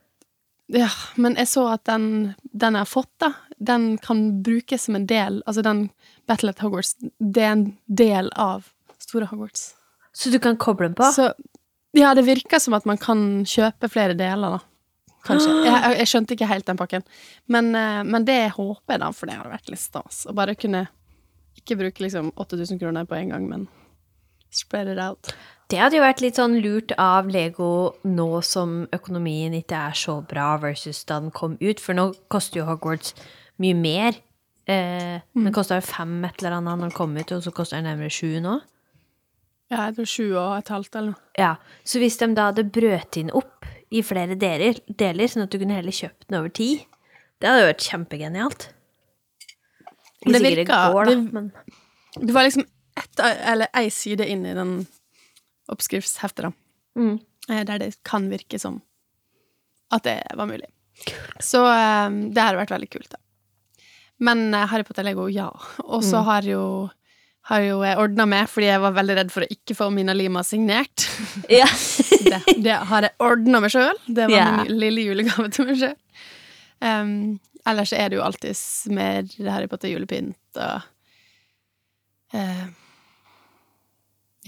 Ja, 0.73 0.89
men 1.15 1.35
jeg 1.35 1.47
så 1.51 1.63
at 1.73 1.83
den, 1.85 2.35
den 2.53 2.73
jeg 2.77 2.79
har 2.85 2.89
fått, 2.89 3.11
da, 3.19 3.33
den 3.59 3.97
kan 3.97 4.41
brukes 4.43 4.85
som 4.87 4.95
en 4.95 5.05
del 5.05 5.41
Altså 5.45 5.61
den 5.61 5.89
Battle 6.27 6.49
at 6.53 6.59
Hogwarts, 6.63 6.95
det 7.19 7.43
er 7.43 7.51
en 7.51 7.65
del 7.87 8.29
av 8.39 8.69
Store 8.99 9.27
Hogwarts. 9.27 9.73
Så 10.13 10.31
du 10.31 10.39
kan 10.39 10.55
koble 10.57 10.87
den 10.87 10.95
på? 10.95 11.09
Så 11.11 11.33
ja, 11.93 12.13
det 12.15 12.23
virker 12.25 12.59
som 12.59 12.73
at 12.73 12.85
man 12.85 12.97
kan 12.97 13.43
kjøpe 13.45 13.89
flere 13.91 14.15
deler, 14.17 14.55
da. 14.55 14.59
Kanskje. 15.27 15.51
Jeg, 15.65 15.73
jeg, 15.83 15.97
jeg 15.99 16.07
skjønte 16.13 16.33
ikke 16.37 16.47
helt 16.49 16.65
den 16.69 16.79
pakken. 16.79 17.03
Men, 17.51 17.73
eh, 17.75 18.01
men 18.07 18.25
det 18.25 18.39
håper 18.55 18.95
jeg, 18.95 19.01
da, 19.03 19.11
for 19.11 19.29
det 19.29 19.35
hadde 19.37 19.51
vært 19.53 19.69
litt 19.73 19.83
stas. 19.83 20.23
Å 20.29 20.33
bare 20.37 20.55
kunne 20.55 20.85
ikke 21.59 21.77
bruke 21.79 22.03
liksom 22.05 22.31
8000 22.39 22.79
kroner 22.81 23.05
på 23.05 23.15
en 23.19 23.29
gang, 23.35 23.49
men 23.51 23.67
spread 24.53 24.87
it 24.95 24.99
out. 25.01 25.33
Det 25.73 25.79
hadde 25.81 25.97
jo 25.97 26.03
vært 26.03 26.19
litt 26.21 26.37
sånn 26.37 26.59
lurt 26.61 26.91
av 27.01 27.25
Lego 27.33 27.95
nå 28.05 28.27
som 28.45 28.83
økonomien 28.93 29.55
ikke 29.57 29.79
er 29.89 29.95
så 29.97 30.19
bra 30.29 30.51
versus 30.61 30.99
da 31.09 31.17
den 31.23 31.31
kom 31.33 31.55
ut, 31.57 31.79
for 31.81 31.97
nå 31.97 32.11
koster 32.29 32.59
jo 32.61 32.67
Hogwarts 32.67 33.15
mye 33.63 33.73
mer. 33.79 34.19
Eh, 34.69 35.23
Den 35.33 35.49
kosta 35.55 35.79
jo 35.79 35.85
fem 35.87 36.13
et 36.27 36.37
eller 36.43 36.59
annet 36.59 36.77
når 36.77 36.85
den 36.91 36.95
kom 36.99 37.17
ut, 37.17 37.33
og 37.33 37.41
så 37.41 37.51
koster 37.57 37.79
den 37.81 37.89
nærmere 37.89 38.13
sju 38.13 38.37
nå. 38.43 38.59
Ja, 39.73 39.87
jeg 39.87 39.95
tror 39.97 40.11
sju 40.13 40.25
og 40.37 40.53
et 40.59 40.69
halvt 40.69 40.95
eller 40.99 41.15
noe. 41.15 41.25
Ja, 41.41 41.55
Så 41.83 41.97
hvis 42.03 42.19
de 42.21 42.29
da 42.37 42.51
hadde 42.51 42.67
brøt 42.69 43.17
inn 43.17 43.31
opp 43.33 43.65
i 43.89 44.03
flere 44.05 44.37
deler, 44.37 44.77
deler 44.87 45.25
sånn 45.31 45.47
at 45.47 45.49
du 45.49 45.57
kunne 45.57 45.73
heller 45.79 45.91
kjøpt 45.95 46.27
den 46.29 46.37
over 46.39 46.53
tid, 46.53 46.85
det 47.41 47.49
hadde 47.49 47.63
jo 47.65 47.71
vært 47.73 47.87
kjempegenialt. 47.89 48.67
Det 50.21 50.41
virka- 50.41 51.05
det- 51.09 51.51
Det 52.27 52.31
var 52.33 52.43
liksom 52.43 52.65
ett, 52.95 53.19
eller 53.19 53.67
ei 53.73 53.89
side 53.89 54.21
inn 54.29 54.45
i 54.45 54.53
den 54.53 54.85
oppskriftsheftet, 55.71 56.49
da. 56.49 56.51
Mm. 56.99 57.19
Eh, 57.49 57.63
Der 57.67 57.79
det 57.79 57.91
kan 58.03 58.29
virke 58.31 58.59
som 58.59 58.81
at 59.93 60.03
det 60.03 60.21
var 60.35 60.47
mulig. 60.49 60.67
Så 61.39 61.61
eh, 61.67 62.09
det 62.33 62.41
hadde 62.41 62.57
vært 62.63 62.73
veldig 62.73 62.89
kult, 62.89 63.11
da. 63.13 63.19
Men 64.23 64.53
eh, 64.53 64.65
Harry 64.71 64.83
Potter 64.87 65.03
Lego, 65.05 65.27
ja. 65.29 65.49
Og 65.83 66.03
så 66.03 66.17
Mm. 66.21 66.25
har 66.25 66.41
jo 66.43 66.89
har 67.43 67.59
jo 67.59 67.79
ordna 67.83 68.25
med, 68.25 68.47
fordi 68.47 68.67
jeg 68.69 68.79
var 68.79 68.93
veldig 68.95 69.15
redd 69.17 69.31
for 69.33 69.43
å 69.43 69.47
ikke 69.51 69.75
få 69.75 69.89
Mina 69.91 70.13
Lima 70.15 70.43
signert. 70.47 71.09
Ja. 71.51 71.65
Det, 72.23 72.39
det 72.63 72.71
har 72.87 73.03
jeg 73.03 73.11
ordna 73.19 73.59
meg 73.59 73.69
sjøl. 73.73 73.97
Det 74.07 74.29
var 74.29 74.31
yeah. 74.31 74.61
min 74.63 74.77
lille 74.79 75.03
julegave 75.03 75.49
til 75.51 75.67
meg 75.67 75.75
sjøl. 75.81 75.97
Um, 76.79 77.11
ellers 77.67 77.91
er 77.93 78.07
det 78.09 78.15
jo 78.17 78.23
alltid 78.23 78.55
mer 78.95 79.27
Harry 79.51 79.67
Potter 79.67 79.91
julepynt 79.91 80.59
og 80.63 80.87
uh, 82.33 82.63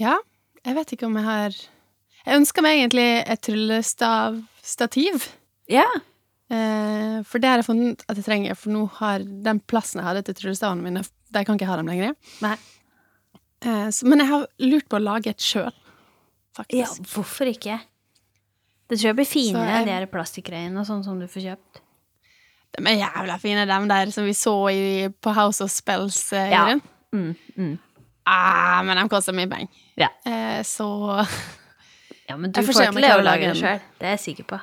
Ja, 0.00 0.16
jeg 0.66 0.74
vet 0.76 0.92
ikke 0.96 1.06
om 1.08 1.16
jeg 1.20 1.26
har 1.26 1.56
Jeg 2.26 2.40
ønska 2.40 2.62
meg 2.64 2.80
egentlig 2.80 3.08
et 3.22 3.42
tryllestavstativ. 3.46 5.28
ja. 5.70 5.86
Eh, 6.46 7.22
for 7.26 7.42
det 7.42 7.48
har 7.50 7.58
jeg 7.58 7.66
funnet 7.66 8.02
at 8.06 8.18
jeg 8.20 8.24
trenger, 8.26 8.54
for 8.54 8.70
nå 8.70 8.84
har 9.00 9.18
den 9.18 9.58
plassen 9.66 9.98
jeg 9.98 10.06
hadde 10.06 10.20
til 10.28 10.36
tryllestavene 10.38 10.84
mine, 10.84 11.00
der 11.34 11.42
kan 11.46 11.58
ikke 11.58 11.66
ha 11.66 11.76
dem 11.80 11.88
lenger. 11.90 12.12
Nei. 12.44 12.52
Eh, 13.66 13.88
så, 13.90 14.06
men 14.06 14.22
jeg 14.22 14.28
har 14.30 14.44
lurt 14.62 14.86
på 14.86 15.00
å 15.00 15.02
lage 15.02 15.32
et 15.32 15.42
sjøl, 15.42 15.72
faktisk. 16.54 17.00
Ja, 17.00 17.08
hvorfor 17.14 17.50
ikke? 17.50 17.80
Det 18.86 19.00
tror 19.00 19.08
jeg 19.10 19.18
blir 19.18 19.26
finere 19.26 19.80
enn 19.80 19.90
de 19.90 20.06
plastikkgreiene 20.12 20.78
og 20.78 20.86
sånn 20.86 21.02
som 21.02 21.18
du 21.18 21.26
får 21.26 21.48
kjøpt. 21.48 21.82
De 22.76 22.84
er 22.92 23.00
jævla 23.00 23.40
fine, 23.42 23.66
de 23.66 23.80
der 23.90 24.14
som 24.14 24.26
vi 24.28 24.34
så 24.38 24.54
i, 24.70 24.84
på 25.10 25.34
House 25.34 25.64
of 25.64 25.74
Spells. 25.74 26.20
Eh, 26.32 26.50
Ja. 26.54 26.68
Mm, 27.14 27.34
mm. 27.56 27.74
Ah, 28.26 28.80
men 28.86 28.98
de 29.00 29.06
koster 29.12 29.36
mye 29.36 29.50
penger. 29.50 29.84
Ja. 30.00 30.10
Eh, 30.26 30.62
så 30.66 30.88
ja, 32.28 32.36
men 32.36 32.50
du 32.52 32.60
får 32.62 32.72
får, 32.72 32.98
til 32.98 33.06
å 33.12 33.22
lage 33.24 33.52
det 33.52 33.58
sjøl. 33.60 33.84
Det 34.00 34.08
er 34.08 34.16
jeg 34.16 34.24
sikker 34.24 34.48
på. 34.50 34.60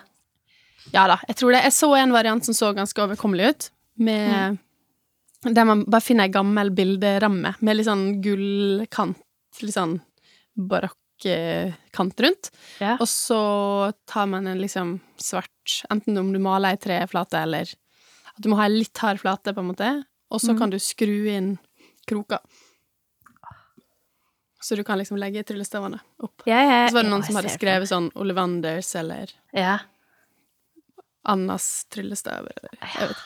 ja 0.94 1.06
da, 1.12 1.20
jeg 1.30 1.40
tror 1.40 1.56
det. 1.56 1.64
Jeg 1.70 1.76
så 1.78 1.92
en 2.00 2.16
variant 2.16 2.46
som 2.50 2.58
så 2.58 2.74
ganske 2.76 3.06
overkommelig 3.06 3.54
ut, 3.54 3.70
med 4.04 4.62
Der 5.44 5.68
man 5.68 5.84
bare 5.92 6.02
finner 6.02 6.30
ei 6.30 6.32
gammel 6.32 6.72
bilderamme 6.72 7.52
med 7.60 7.76
litt 7.76 7.88
sånn 7.90 8.22
gullkant, 8.24 9.20
litt 9.60 9.76
sånn 9.76 9.98
barokk 10.56 11.26
eh, 11.28 11.74
rundt. 12.00 12.50
Ja. 12.80 12.96
Og 12.96 13.08
så 13.12 13.92
tar 14.08 14.30
man 14.32 14.48
en 14.48 14.62
liksom 14.64 14.96
svart, 15.20 15.84
enten 15.92 16.18
om 16.18 16.32
du 16.32 16.40
maler 16.40 16.78
ei 16.78 16.80
treflate, 16.80 17.44
eller 17.44 17.68
at 18.34 18.40
du 18.40 18.50
må 18.50 18.58
ha 18.62 18.70
ei 18.70 18.80
litt 18.80 18.98
hard 19.04 19.20
flate, 19.20 19.54
på 19.54 19.62
en 19.62 19.70
måte, 19.74 19.92
og 20.32 20.42
så 20.42 20.56
kan 20.58 20.72
du 20.72 20.80
skru 20.82 21.28
inn 21.30 21.58
kroker. 22.10 22.40
Så 24.64 24.78
du 24.80 24.84
kan 24.88 24.98
liksom 24.98 25.18
legge 25.20 25.44
tryllestavene 25.44 26.00
opp. 26.24 26.46
Ja, 26.48 26.62
ja, 26.64 26.78
så 26.88 26.96
var 26.96 27.04
det 27.04 27.12
noen 27.12 27.26
som 27.28 27.36
hadde 27.36 27.52
skrevet 27.52 27.90
sånn 27.92 28.08
Ollivanders 28.16 28.94
eller. 28.96 29.32
Ja, 29.52 29.82
Annas 31.24 31.86
tryllestav, 31.92 32.48
eller 32.52 32.78
jeg 32.80 33.10
vet 33.10 33.22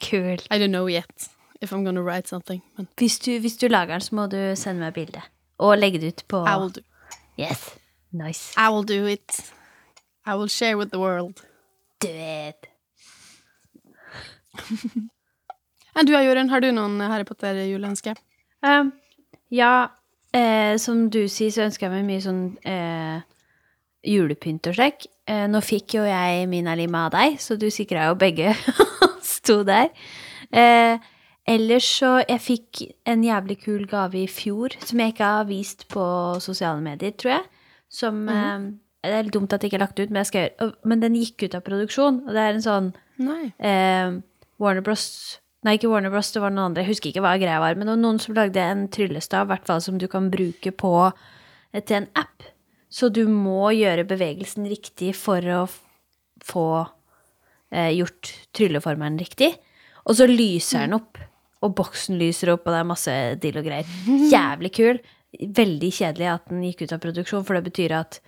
kult. 0.00 0.46
I 0.52 0.58
don't 0.60 0.72
know 0.72 0.88
yet 0.88 1.28
if 1.60 1.72
I'm 1.72 1.84
gonna 1.84 2.02
write 2.02 2.28
something, 2.28 2.62
men 2.76 2.88
Hvis 2.96 3.18
du, 3.18 3.38
hvis 3.40 3.56
du 3.56 3.68
lager 3.68 3.94
den, 3.94 4.00
så 4.00 4.14
må 4.14 4.26
du 4.28 4.38
sende 4.56 4.84
meg 4.84 4.94
bilde. 4.94 5.22
Og 5.58 5.76
legge 5.78 6.00
det 6.00 6.12
ut 6.12 6.24
på 6.28 6.44
I 6.44 6.56
will 6.60 6.72
do. 6.72 6.80
Yes. 7.38 7.70
Nice. 8.12 8.52
I 8.56 8.68
will 8.72 8.84
do 8.84 9.06
it. 9.06 9.40
I 10.26 10.34
will 10.34 10.48
share 10.48 10.76
with 10.76 10.90
the 10.90 10.98
world. 10.98 11.40
Do 12.00 12.08
it. 12.08 12.66
Enn 15.96 16.06
du, 16.06 16.12
Jorunn, 16.12 16.50
har 16.52 16.60
du 16.60 16.70
noen 16.76 17.00
Harry 17.00 17.24
Potter-juleønske? 17.24 18.12
Um, 18.64 18.92
ja, 19.52 19.88
eh, 20.36 20.76
som 20.82 21.06
du 21.12 21.24
sier, 21.32 21.52
så 21.54 21.64
ønsker 21.66 21.88
jeg 21.88 21.94
meg 21.94 22.06
mye 22.08 22.22
sånn 22.24 22.44
eh, 22.68 23.24
julepynt 24.06 24.68
og 24.70 24.76
slik. 24.76 25.08
Eh, 25.26 25.46
nå 25.50 25.60
fikk 25.64 25.96
jo 25.98 26.06
jeg 26.06 26.46
min 26.50 26.68
Alima 26.70 27.06
av 27.08 27.16
deg, 27.16 27.40
så 27.42 27.58
du 27.58 27.68
sikra 27.74 28.10
jo 28.10 28.18
begge 28.20 28.54
sto 29.34 29.62
der. 29.66 29.90
Eh, 30.50 30.98
ellers 31.46 31.86
så 31.98 32.20
Jeg 32.22 32.42
fikk 32.42 32.82
en 33.06 33.24
jævlig 33.24 33.58
kul 33.64 33.86
gave 33.90 34.20
i 34.20 34.28
fjor 34.30 34.76
som 34.84 35.00
jeg 35.02 35.14
ikke 35.14 35.30
har 35.32 35.48
vist 35.48 35.86
på 35.90 36.04
sosiale 36.42 36.82
medier, 36.82 37.14
tror 37.18 37.38
jeg. 37.38 37.48
Som 37.88 38.28
eh, 38.28 38.70
Det 39.02 39.14
er 39.14 39.26
litt 39.26 39.34
dumt 39.34 39.52
at 39.52 39.62
jeg 39.62 39.70
ikke 39.70 39.80
har 39.80 39.86
lagt 39.86 40.00
ut, 40.00 40.10
men, 40.10 40.22
jeg 40.22 40.30
skal 40.30 40.46
gjøre, 40.46 40.70
men 40.84 41.02
den 41.02 41.18
gikk 41.18 41.46
ut 41.46 41.58
av 41.58 41.66
produksjon. 41.66 42.22
Og 42.26 42.32
det 42.34 42.44
er 42.44 42.54
en 42.54 42.64
sånn 42.64 42.92
eh, 43.58 44.16
Warner 44.62 44.86
Bros. 44.86 45.40
Nei, 45.66 45.74
ikke 45.80 45.90
Warner 45.90 46.12
Bros, 46.14 46.28
det 46.30 46.38
var 46.44 46.52
noen 46.54 46.68
andre. 46.70 46.84
Jeg 46.84 46.94
husker 46.94 47.10
ikke 47.10 47.24
hva 47.24 47.32
greia 47.42 47.58
var. 47.58 47.74
Men 47.74 47.88
det 47.88 47.96
var 47.96 48.02
noen 48.04 48.20
som 48.22 48.36
lagde 48.36 48.62
en 48.62 48.84
tryllestav, 48.92 49.48
i 49.48 49.50
hvert 49.50 49.66
fall 49.66 49.82
som 49.82 49.96
du 49.98 50.06
kan 50.10 50.28
bruke 50.30 50.70
på 50.78 50.92
eh, 51.08 51.82
til 51.82 52.02
en 52.02 52.10
app. 52.22 52.46
Så 52.86 53.10
du 53.10 53.24
må 53.26 53.72
gjøre 53.74 54.06
bevegelsen 54.06 54.68
riktig 54.70 55.10
for 55.18 55.42
å 55.50 55.64
få 56.46 56.68
eh, 57.74 57.90
gjort 57.98 58.30
trylleformelen 58.54 59.18
riktig. 59.18 59.56
Og 60.06 60.20
så 60.20 60.30
lyser 60.30 60.86
den 60.86 61.00
opp. 61.00 61.18
Og 61.66 61.74
boksen 61.74 62.18
lyser 62.20 62.52
opp, 62.54 62.66
og 62.68 62.74
det 62.76 62.80
er 62.84 62.90
masse 62.92 63.18
dill 63.42 63.58
og 63.58 63.66
greier. 63.66 63.94
Jævlig 64.36 64.70
kul. 64.78 65.04
Veldig 65.34 65.94
kjedelig 65.98 66.30
at 66.30 66.50
den 66.52 66.62
gikk 66.68 66.86
ut 66.86 66.94
av 66.94 67.02
produksjon, 67.02 67.46
for 67.48 67.58
det 67.58 67.66
betyr 67.66 67.98
at 68.04 68.20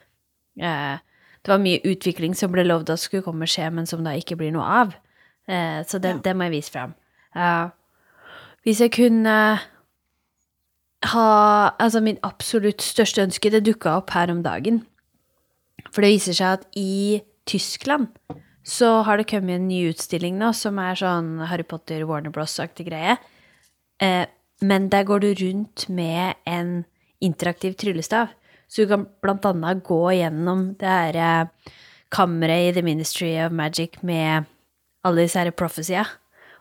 eh, 0.59 0.97
det 1.39 1.55
var 1.55 1.63
mye 1.63 1.85
utvikling 1.87 2.35
som 2.35 2.51
ble 2.51 2.67
lovd 2.67 2.91
at 2.91 3.07
skulle 3.07 3.23
komme 3.23 3.47
og 3.47 3.53
skje, 3.53 3.71
men 3.71 3.87
som 3.87 4.03
da 4.03 4.19
ikke 4.19 4.37
blir 4.41 4.51
noe 4.59 4.67
av. 4.83 4.97
Eh, 5.47 5.85
så 5.87 6.03
det, 6.03 6.19
det 6.27 6.35
må 6.35 6.49
jeg 6.49 6.59
vise 6.59 6.75
fram. 6.75 6.98
Hvis 7.35 8.81
jeg 8.81 8.93
kunne 8.95 9.35
ha 11.13 11.27
Altså, 11.79 12.01
min 12.03 12.19
absolutt 12.27 12.83
største 12.83 13.23
ønske, 13.23 13.51
det 13.51 13.65
dukka 13.67 13.99
opp 14.01 14.11
her 14.17 14.33
om 14.33 14.43
dagen. 14.43 14.83
For 15.93 16.03
det 16.03 16.17
viser 16.17 16.37
seg 16.37 16.59
at 16.59 16.67
i 16.77 17.23
Tyskland 17.49 18.11
så 18.69 19.03
har 19.07 19.17
det 19.17 19.31
kommet 19.31 19.57
en 19.57 19.69
ny 19.71 19.87
utstilling 19.89 20.37
nå 20.37 20.51
som 20.57 20.77
er 20.83 20.99
sånn 20.99 21.39
Harry 21.49 21.65
Potter, 21.65 22.03
Warner 22.05 22.33
Bros.-aktig 22.35 22.91
greie. 22.91 23.17
Eh, 24.03 24.27
men 24.61 24.89
der 24.93 25.07
går 25.09 25.23
du 25.23 25.31
rundt 25.39 25.87
med 25.89 26.37
en 26.45 26.83
interaktiv 27.25 27.79
tryllestav. 27.81 28.35
Så 28.69 28.85
du 28.85 28.91
kan 28.91 29.07
blant 29.25 29.47
annet 29.49 29.81
gå 29.87 30.03
gjennom 30.19 30.75
det 30.81 30.91
her 30.91 31.17
eh, 31.17 31.73
kammeret 32.13 32.69
i 32.69 32.75
The 32.77 32.85
Ministry 32.85 33.33
of 33.41 33.55
Magic 33.57 34.03
med 34.03 34.45
alle 35.07 35.25
disse 35.25 35.41
her 35.41 35.55
prophesya. 35.57 36.05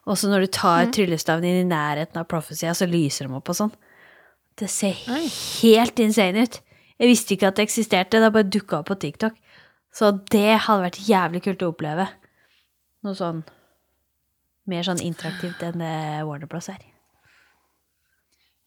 Og 0.07 0.15
så 0.15 0.29
når 0.31 0.45
du 0.45 0.51
tar 0.55 0.87
tryllestaven 0.95 1.43
inn 1.43 1.65
i 1.65 1.67
nærheten 1.67 2.19
av 2.21 2.29
Prophecy, 2.31 2.69
så 2.71 2.87
lyser 2.87 3.27
de 3.27 3.35
opp 3.35 3.51
og 3.51 3.57
sånn. 3.59 3.73
Det 4.57 4.69
ser 4.71 4.95
Oi. 5.13 5.25
helt 5.61 5.99
insane 6.01 6.45
ut. 6.47 6.61
Jeg 6.97 7.11
visste 7.11 7.35
ikke 7.35 7.51
at 7.51 7.59
det 7.59 7.67
eksisterte, 7.67 8.21
det 8.23 8.31
bare 8.33 8.47
dukka 8.47 8.79
opp 8.79 8.87
på 8.89 8.97
TikTok. 9.03 9.35
Så 9.93 10.11
det 10.31 10.61
hadde 10.65 10.85
vært 10.87 11.03
jævlig 11.05 11.43
kult 11.45 11.65
å 11.65 11.71
oppleve. 11.73 12.07
Noe 13.05 13.17
sånn 13.17 13.43
mer 14.67 14.83
sånn 14.87 15.01
interaktivt 15.03 15.61
enn 15.63 15.83
det 15.83 15.93
Warner 16.27 16.49
Bros 16.49 16.69
er. 16.71 16.81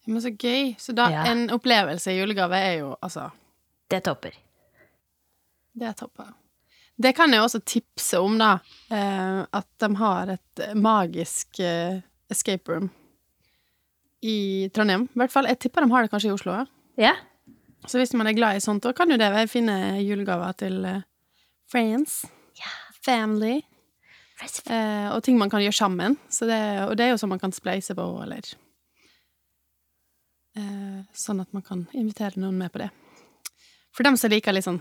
Men 0.07 0.21
så 0.23 0.31
gøy. 0.33 0.75
Så 0.81 0.95
da, 0.97 1.09
Ja. 1.09 1.25
en 1.29 1.49
opplevelse 1.49 2.11
i 2.11 2.19
julegave 2.19 2.57
er 2.57 2.79
jo 2.79 2.95
altså 3.03 3.31
Det 3.89 4.03
topper. 4.03 4.31
Det 5.75 5.95
topper. 5.97 6.33
Det 7.01 7.13
kan 7.17 7.33
jeg 7.33 7.41
også 7.41 7.61
tipse 7.65 8.19
om, 8.21 8.37
da. 8.41 8.51
Eh, 8.93 9.41
at 9.57 9.67
de 9.81 9.89
har 9.97 10.33
et 10.35 10.63
magisk 10.77 11.61
eh, 11.63 12.01
escape 12.31 12.69
room 12.71 12.91
i 14.21 14.69
Trondheim. 14.73 15.07
I 15.09 15.23
hvert 15.23 15.33
fall, 15.33 15.49
Jeg 15.49 15.59
tipper 15.63 15.81
de 15.81 15.91
har 15.91 16.05
det 16.05 16.11
kanskje 16.11 16.29
i 16.29 16.35
Oslo. 16.35 16.59
Ja. 17.01 17.15
Så 17.89 17.97
hvis 17.97 18.13
man 18.13 18.29
er 18.29 18.37
glad 18.37 18.59
i 18.59 18.61
sånt, 18.61 18.83
da 18.85 18.93
kan 18.93 19.09
jo 19.09 19.17
det 19.17 19.31
være 19.33 19.49
fine 19.49 19.97
julegaver 20.03 20.53
til 20.59 20.77
friends, 21.71 22.21
friends, 22.21 22.27
family, 23.05 23.61
eh, 24.69 25.07
og 25.11 25.23
ting 25.23 25.37
man 25.39 25.49
kan 25.49 25.63
gjøre 25.63 25.77
sammen. 25.77 26.17
Så 26.29 26.45
det, 26.49 26.61
og 26.87 26.95
det 26.97 27.07
er 27.07 27.13
jo 27.13 27.21
sånn 27.21 27.33
man 27.33 27.41
kan 27.41 27.53
spleise 27.55 27.95
på, 27.97 28.07
eller 28.23 28.45
eh, 30.57 30.99
Sånn 31.17 31.41
at 31.43 31.51
man 31.55 31.65
kan 31.65 31.87
invitere 31.97 32.39
noen 32.41 32.59
med 32.61 32.71
på 32.73 32.83
det. 32.83 32.91
For 33.95 34.07
dem 34.07 34.17
som 34.19 34.31
liker 34.31 34.55
litt 34.55 34.67
sånn 34.67 34.79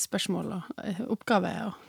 spørsmål 0.00 0.46
og 0.56 0.62
oppgaver 0.78 1.12
oppgave 1.12 1.52
og 1.68 1.84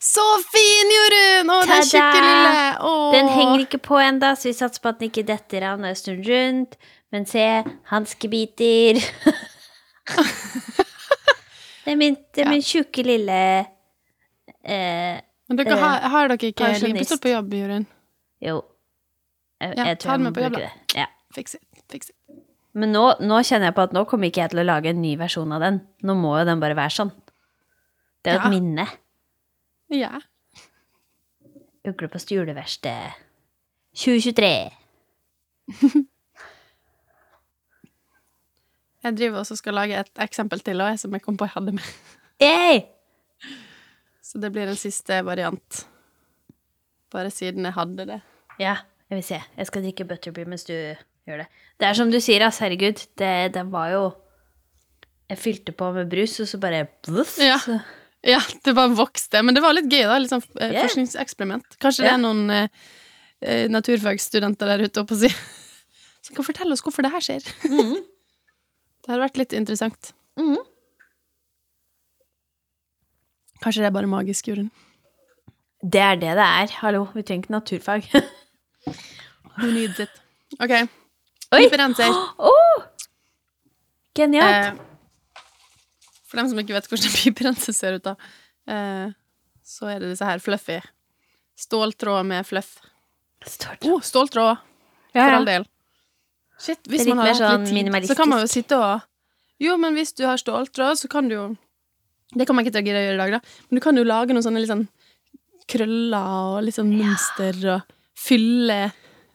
Så 0.00 0.24
fin, 0.48 0.90
Jorunn! 0.96 1.50
Å, 1.52 1.56
den 1.68 1.84
tjukke 1.88 2.20
lille. 2.24 2.60
Åh. 2.88 3.08
Den 3.14 3.28
henger 3.28 3.64
ikke 3.66 3.80
på 3.84 3.98
enda, 4.00 4.30
så 4.36 4.48
vi 4.48 4.54
satser 4.56 4.80
på 4.80 4.88
at 4.92 5.00
den 5.00 5.10
ikke 5.10 5.26
detter 5.28 5.66
av 5.68 5.80
når 5.80 5.92
jeg 5.92 5.98
snur 6.00 6.20
rundt. 6.28 6.76
Men 7.12 7.26
se, 7.28 7.44
hanskebiter. 7.90 9.00
det 11.84 11.92
er 11.92 11.98
min, 12.00 12.16
det 12.34 12.44
er 12.44 12.48
min 12.50 12.64
tjukke 12.64 13.04
lille 13.04 13.40
eh, 14.64 15.20
Men 15.20 15.60
dere 15.60 15.76
eh, 15.76 15.82
har, 15.84 16.06
har 16.14 16.32
dere 16.32 16.52
ikke 16.52 16.70
limpistol 16.84 17.20
på 17.22 17.34
jobb, 17.34 17.56
Jorunn? 17.60 17.86
Jo. 18.40 18.60
Jeg, 19.60 19.74
Ja, 19.76 19.90
jeg 19.90 19.98
ta 19.98 20.06
tror 20.06 20.14
jeg 20.16 20.24
må 20.24 20.30
med 20.30 20.38
på 20.38 20.46
jobb, 20.46 20.56
bruke 20.56 20.70
det. 20.70 21.02
Ja. 21.02 21.10
Fiks 21.36 21.58
it. 21.60 21.66
Fiks 21.92 22.14
it. 22.14 22.16
Men 22.74 22.92
nå, 22.94 23.04
nå 23.20 23.40
kjenner 23.42 23.70
jeg 23.70 23.74
på 23.74 23.82
at 23.88 23.92
nå 23.96 24.04
kommer 24.06 24.30
ikke 24.30 24.44
jeg 24.44 24.50
til 24.52 24.60
å 24.62 24.66
lage 24.68 24.92
en 24.92 25.00
ny 25.02 25.16
versjon 25.18 25.52
av 25.56 25.60
den. 25.64 25.80
Nå 26.06 26.14
må 26.14 26.36
jo 26.38 26.44
den 26.46 26.60
bare 26.62 26.76
være 26.78 26.94
sånn. 26.94 27.10
Det 28.22 28.30
er 28.30 28.36
jo 28.36 28.40
Ja. 28.40 28.46
et 28.46 28.54
minne. 28.54 28.86
Ja. 29.90 30.20
Uglepost 31.88 32.30
juleverksted 32.30 33.16
2023. 33.96 34.70
Jeg 39.02 39.16
driver 39.16 39.40
også 39.40 39.54
og 39.56 39.60
skal 39.62 39.74
lage 39.78 39.96
et 39.96 40.10
eksempel 40.20 40.60
til 40.64 40.80
også, 40.84 41.06
som 41.06 41.14
jeg 41.16 41.22
kom 41.24 41.36
på 41.40 41.46
jeg 41.48 41.54
hadde 41.54 41.72
med. 41.72 41.86
Yay! 42.44 42.82
Så 44.20 44.38
det 44.42 44.50
blir 44.52 44.68
en 44.68 44.76
siste 44.78 45.22
variant. 45.24 45.86
Bare 47.10 47.30
siden 47.32 47.64
jeg 47.66 47.72
hadde 47.74 48.04
det. 48.06 48.18
Ja, 48.60 48.76
jeg 49.08 49.16
vil 49.18 49.24
se. 49.26 49.40
Jeg 49.56 49.66
skal 49.70 49.82
drikke 49.86 50.04
butterbeer 50.06 50.46
mens 50.52 50.64
du 50.68 50.74
gjør 51.28 51.42
det. 51.42 51.46
Det 51.80 51.86
er 51.88 51.94
som 51.98 52.10
du 52.12 52.18
sier, 52.20 52.42
ass. 52.46 52.58
Herregud. 52.62 53.00
Det, 53.20 53.32
den 53.54 53.70
var 53.72 53.90
jo 53.94 54.02
Jeg 55.30 55.38
fylte 55.38 55.72
på 55.72 55.92
med 55.94 56.08
brus, 56.10 56.40
og 56.42 56.48
så 56.50 56.58
bare 56.58 56.88
bluff, 57.06 57.36
Ja. 57.38 57.58
så- 57.58 57.80
Ja, 58.26 58.40
det 58.64 58.74
bare 58.74 58.90
vokste. 58.94 59.42
Men 59.44 59.54
det 59.54 59.62
var 59.62 59.72
litt 59.72 59.86
gøy, 59.88 60.02
da. 60.04 60.18
Litt 60.18 60.28
sånn 60.32 60.42
yeah. 60.60 60.82
Forskningseksperiment. 60.82 61.78
Kanskje 61.80 62.04
det 62.04 62.10
er 62.12 62.18
noen 62.18 62.50
eh, 62.50 62.68
eh, 63.40 63.68
naturfagsstudenter 63.72 64.66
der 64.66 64.82
ute 64.84 65.00
oppe 65.00 65.14
og 65.14 65.20
si 65.22 65.30
som 66.26 66.34
kan 66.36 66.44
fortelle 66.44 66.72
oss 66.74 66.82
hvorfor 66.82 67.02
det 67.06 67.12
her 67.14 67.20
skjer. 67.24 67.46
Det 69.00 69.08
hadde 69.08 69.22
vært 69.24 69.38
litt 69.40 69.52
interessant. 69.56 70.10
Mm. 70.36 70.58
Kanskje 73.64 73.80
det 73.82 73.88
er 73.88 73.94
bare 73.96 74.10
magisk, 74.10 74.48
Jorunn. 74.50 74.68
Det 75.80 76.00
er 76.04 76.18
det 76.20 76.34
det 76.36 76.44
er. 76.44 76.72
Hallo, 76.82 77.06
vi 77.14 77.22
trenger 77.24 77.46
ikke 77.46 77.54
naturfag. 77.56 78.06
Who 79.58 79.70
needs 79.72 80.00
it? 80.04 80.12
OK. 80.60 80.74
Oi! 81.54 81.64
Differenser. 81.66 82.14
Oh! 82.50 82.82
Genialt. 84.16 84.76
Eh, 84.76 85.42
for 86.30 86.40
dem 86.40 86.48
som 86.50 86.58
ikke 86.62 86.74
vet 86.76 86.88
hvordan 86.90 87.14
piperense 87.18 87.74
ser 87.74 87.98
ut, 87.98 88.06
da, 88.06 88.14
eh, 88.70 89.12
så 89.66 89.90
er 89.90 90.02
det 90.02 90.12
disse 90.12 90.26
her 90.26 90.42
fluffy. 90.42 90.78
Ståltråd 91.60 92.26
med 92.26 92.46
fluff. 92.48 92.78
Ståltråd. 93.46 93.90
Oh, 93.90 94.00
ståltråd, 94.04 94.56
Ja, 95.14 95.24
for 95.24 95.36
all 95.40 95.48
del. 95.48 95.66
Shit, 96.60 96.82
hvis 96.92 97.06
man 97.08 97.22
har 97.22 97.32
sånn 97.38 97.64
litt 97.64 97.88
tid, 97.88 98.10
så 98.10 98.16
kan 98.18 98.28
man 98.28 98.42
jo 98.44 98.50
sitte 98.50 98.76
og 98.76 99.06
Jo, 99.60 99.74
men 99.80 99.96
hvis 99.96 100.12
du 100.16 100.26
har 100.28 100.40
ståltråd, 100.40 100.98
så 101.00 101.08
kan 101.08 101.28
du 101.28 101.34
jo 101.34 101.44
Det 102.36 102.44
kommer 102.46 102.62
jeg 102.62 102.70
ikke 102.70 102.76
til 102.78 102.90
å 102.92 103.00
gjøre 103.00 103.14
i 103.16 103.20
dag, 103.20 103.32
da, 103.38 103.40
men 103.68 103.80
du 103.80 103.82
kan 103.84 103.96
jo 103.96 104.04
lage 104.06 104.36
noen 104.36 104.44
sånne 104.44 104.60
litt 104.62 104.70
sånn 104.70 104.84
krøller 105.70 106.34
og 106.52 106.60
litt 106.66 106.76
sånn 106.76 106.92
mønster 106.92 107.58
og 107.74 107.94
fylle 108.18 108.78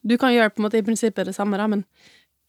Du 0.06 0.15
kan 0.22 0.34
gjøre 0.36 0.52
på 0.53 0.61
en 0.61 0.68
måte 0.68 0.77
i 0.80 0.86
prinsippet 0.86 1.26
det 1.30 1.34
samme, 1.36 1.57
da, 1.57 1.65
men 1.72 1.82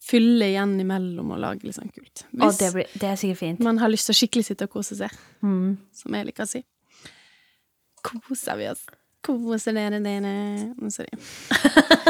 fylle 0.06 0.50
igjen 0.52 0.74
imellom 0.82 1.30
og 1.32 1.40
lage 1.40 1.64
litt 1.64 1.78
sånn 1.78 1.88
kult. 1.90 2.26
Hvis 2.36 2.44
oh, 2.44 2.56
det, 2.60 2.68
blir, 2.74 2.90
det 3.00 3.08
er 3.08 3.16
sikkert 3.20 3.40
fint. 3.40 3.62
man 3.64 3.80
har 3.80 3.88
lyst 3.90 4.10
til 4.10 4.14
å 4.14 4.18
skikkelig 4.20 4.44
sitte 4.50 4.68
og 4.68 4.74
kose 4.76 4.98
seg, 4.98 5.14
Mm. 5.42 5.76
som 5.96 6.14
jeg 6.18 6.28
liker 6.28 6.44
å 6.44 6.50
si. 6.50 6.60
Koser 8.06 8.60
vi 8.60 8.68
oss? 8.70 8.84
Koser 9.26 9.74
dere 9.74 9.98
dere? 10.04 10.34
Sorry. 10.94 11.10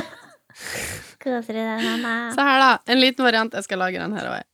Koser 1.23 1.57
dere 1.57 1.79
mamma. 1.81 2.15
Se 2.35 2.45
her, 2.51 2.59
da. 2.61 2.71
En 2.93 3.01
liten 3.01 3.25
variant. 3.25 3.55
Jeg 3.57 3.65
skal 3.65 3.81
lage 3.81 4.03
den 4.03 4.17
her 4.19 4.29
òg. 4.35 4.45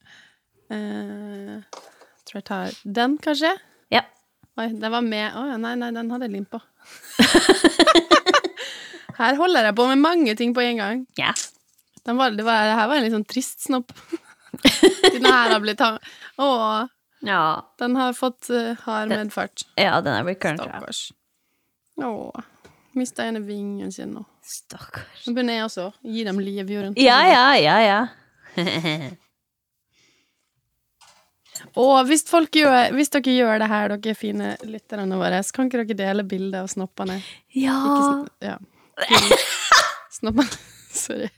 Uh, 0.73 1.56
tror 2.28 2.39
jeg 2.39 2.47
tar 2.48 2.77
den, 3.01 3.16
kanskje. 3.24 3.51
Ja. 3.93 4.05
Oi, 4.60 4.69
den 4.77 4.93
var 4.93 5.02
med 5.05 5.35
Å 5.36 5.43
ja, 5.51 5.56
nei, 5.60 5.74
nei, 5.81 5.90
den 5.97 6.12
hadde 6.12 6.28
jeg 6.28 6.36
lim 6.36 6.47
på. 6.52 6.60
her 9.19 9.37
holder 9.39 9.69
jeg 9.69 9.77
på 9.79 9.87
med 9.91 9.99
mange 10.03 10.35
ting 10.39 10.55
på 10.57 10.61
en 10.65 10.77
gang. 10.83 11.07
ja. 11.19 11.33
Den 12.05 12.17
var, 12.19 12.33
det, 12.35 12.43
var, 12.43 12.65
det 12.67 12.75
her 12.75 12.89
var 12.91 12.97
en 12.99 13.05
litt 13.05 13.13
sånn 13.15 13.25
trist 13.31 13.61
snopp. 13.69 13.93
Den 15.15 15.23
her 15.25 15.53
har 15.53 15.61
blitt 15.63 15.81
Å, 15.81 16.49
Ja. 17.23 17.63
den 17.79 17.95
har 17.97 18.13
fått 18.19 18.49
uh, 18.51 18.73
hard 18.83 19.09
medfart. 19.15 19.63
ja, 19.79 20.01
den 20.03 20.13
er 20.17 20.25
blitt 20.27 20.43
Ja. 20.43 20.57
Stakkars. 20.59 21.13
Å. 22.03 22.11
Mista 22.99 23.23
ene 23.25 23.41
vingen 23.47 23.93
sin 23.95 24.11
nå. 24.17 24.25
Stakkars. 24.43 25.23
Nå 25.29 25.33
begynner 25.37 25.61
jeg 25.61 25.65
også 25.69 25.87
å 25.87 25.93
gi 26.03 26.25
dem 26.27 26.41
liv, 26.43 26.67
Jorunn. 26.75 26.99
Ja, 26.99 27.21
ja, 27.31 27.47
ja, 27.63 27.79
ja. 27.87 28.01
Og 31.79 31.95
hvis, 32.11 32.25
folk 32.29 32.51
gjør, 32.59 32.91
hvis 32.97 33.13
dere 33.15 33.33
gjør 33.39 33.63
det 33.63 33.69
her, 33.71 33.95
dere 33.95 34.19
fine 34.19 34.57
lytterne 34.67 35.17
våre, 35.21 35.39
så 35.47 35.55
kan 35.55 35.71
ikke 35.71 35.85
dere 35.95 35.99
dele 36.03 36.27
bilde 36.27 36.59
av 36.65 36.69
snoppene? 36.73 37.21
ja. 37.55 37.79
Ikke 37.79 38.51
ja. 38.51 38.59
Snoppene. 40.12 40.48
Sorry. 41.05 41.28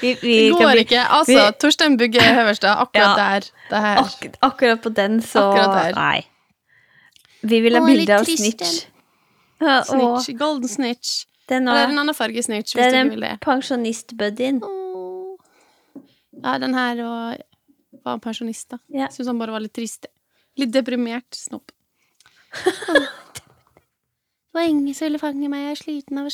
Vi, 0.00 0.14
vi 0.22 0.34
Det 0.48 0.52
går 0.52 0.70
bli- 0.72 0.80
ikke. 0.84 1.00
Altså, 1.10 1.32
vi- 1.46 1.52
Torstein 1.60 1.96
Bugge 1.98 2.22
Høverstad, 2.22 2.76
akkurat 2.84 3.18
Ja. 3.18 3.30
der. 3.30 3.40
Det 3.70 3.80
her. 3.80 3.98
Ak 3.98 4.36
akkurat 4.42 4.82
på 4.82 4.88
den, 4.94 5.20
så 5.22 5.42
Nei. 5.94 6.26
Vi 7.42 7.60
vil 7.60 7.74
ha 7.78 7.84
bilde 7.86 8.14
av 8.14 8.24
Snitch. 8.24 8.86
Ja, 9.60 9.82
Snitch. 9.82 10.38
Golden 10.38 10.68
snitch. 10.68 11.24
den 11.48 11.68
Eller 11.68 11.88
en 11.88 11.98
annen 11.98 12.14
farge 12.14 12.42
snitch, 12.42 12.74
hvis 12.74 12.92
den 12.92 13.10
vil 13.10 13.20
det. 13.20 13.38
pensjonistbuddyen. 13.40 14.60
Ja, 16.44 16.58
den 16.58 16.74
her 16.74 17.04
og 17.04 17.36
var 18.04 18.18
pensjonist, 18.18 18.68
da. 18.70 18.78
Ja. 18.92 19.06
Syns 19.08 19.26
han 19.28 19.38
bare 19.38 19.52
var 19.52 19.60
litt 19.60 19.72
trist. 19.74 20.06
Litt 20.58 20.72
deprimert 20.72 21.34
snopp. 21.34 21.70
Det 24.56 24.62
var 24.62 24.68
ingen 24.72 24.94
som 24.96 25.04
ville 25.04 25.18
fange 25.20 25.48
meg, 25.52 25.66
jeg 25.66 25.74
er 25.74 25.80
sliten 25.82 26.20
av 26.22 26.30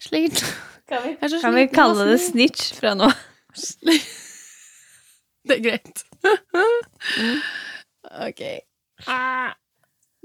Sliten. 0.00 0.48
Kan 0.88 1.02
vi, 1.06 1.14
kan 1.40 1.54
vi 1.56 1.62
kalle 1.72 2.04
det. 2.10 2.18
Snitch 2.20 2.74
fra 2.76 2.92
nå? 2.96 3.08
Det 5.46 5.56
er 5.56 5.62
greit. 5.64 6.02
OK. 8.28 8.42
Ah. 9.08 9.54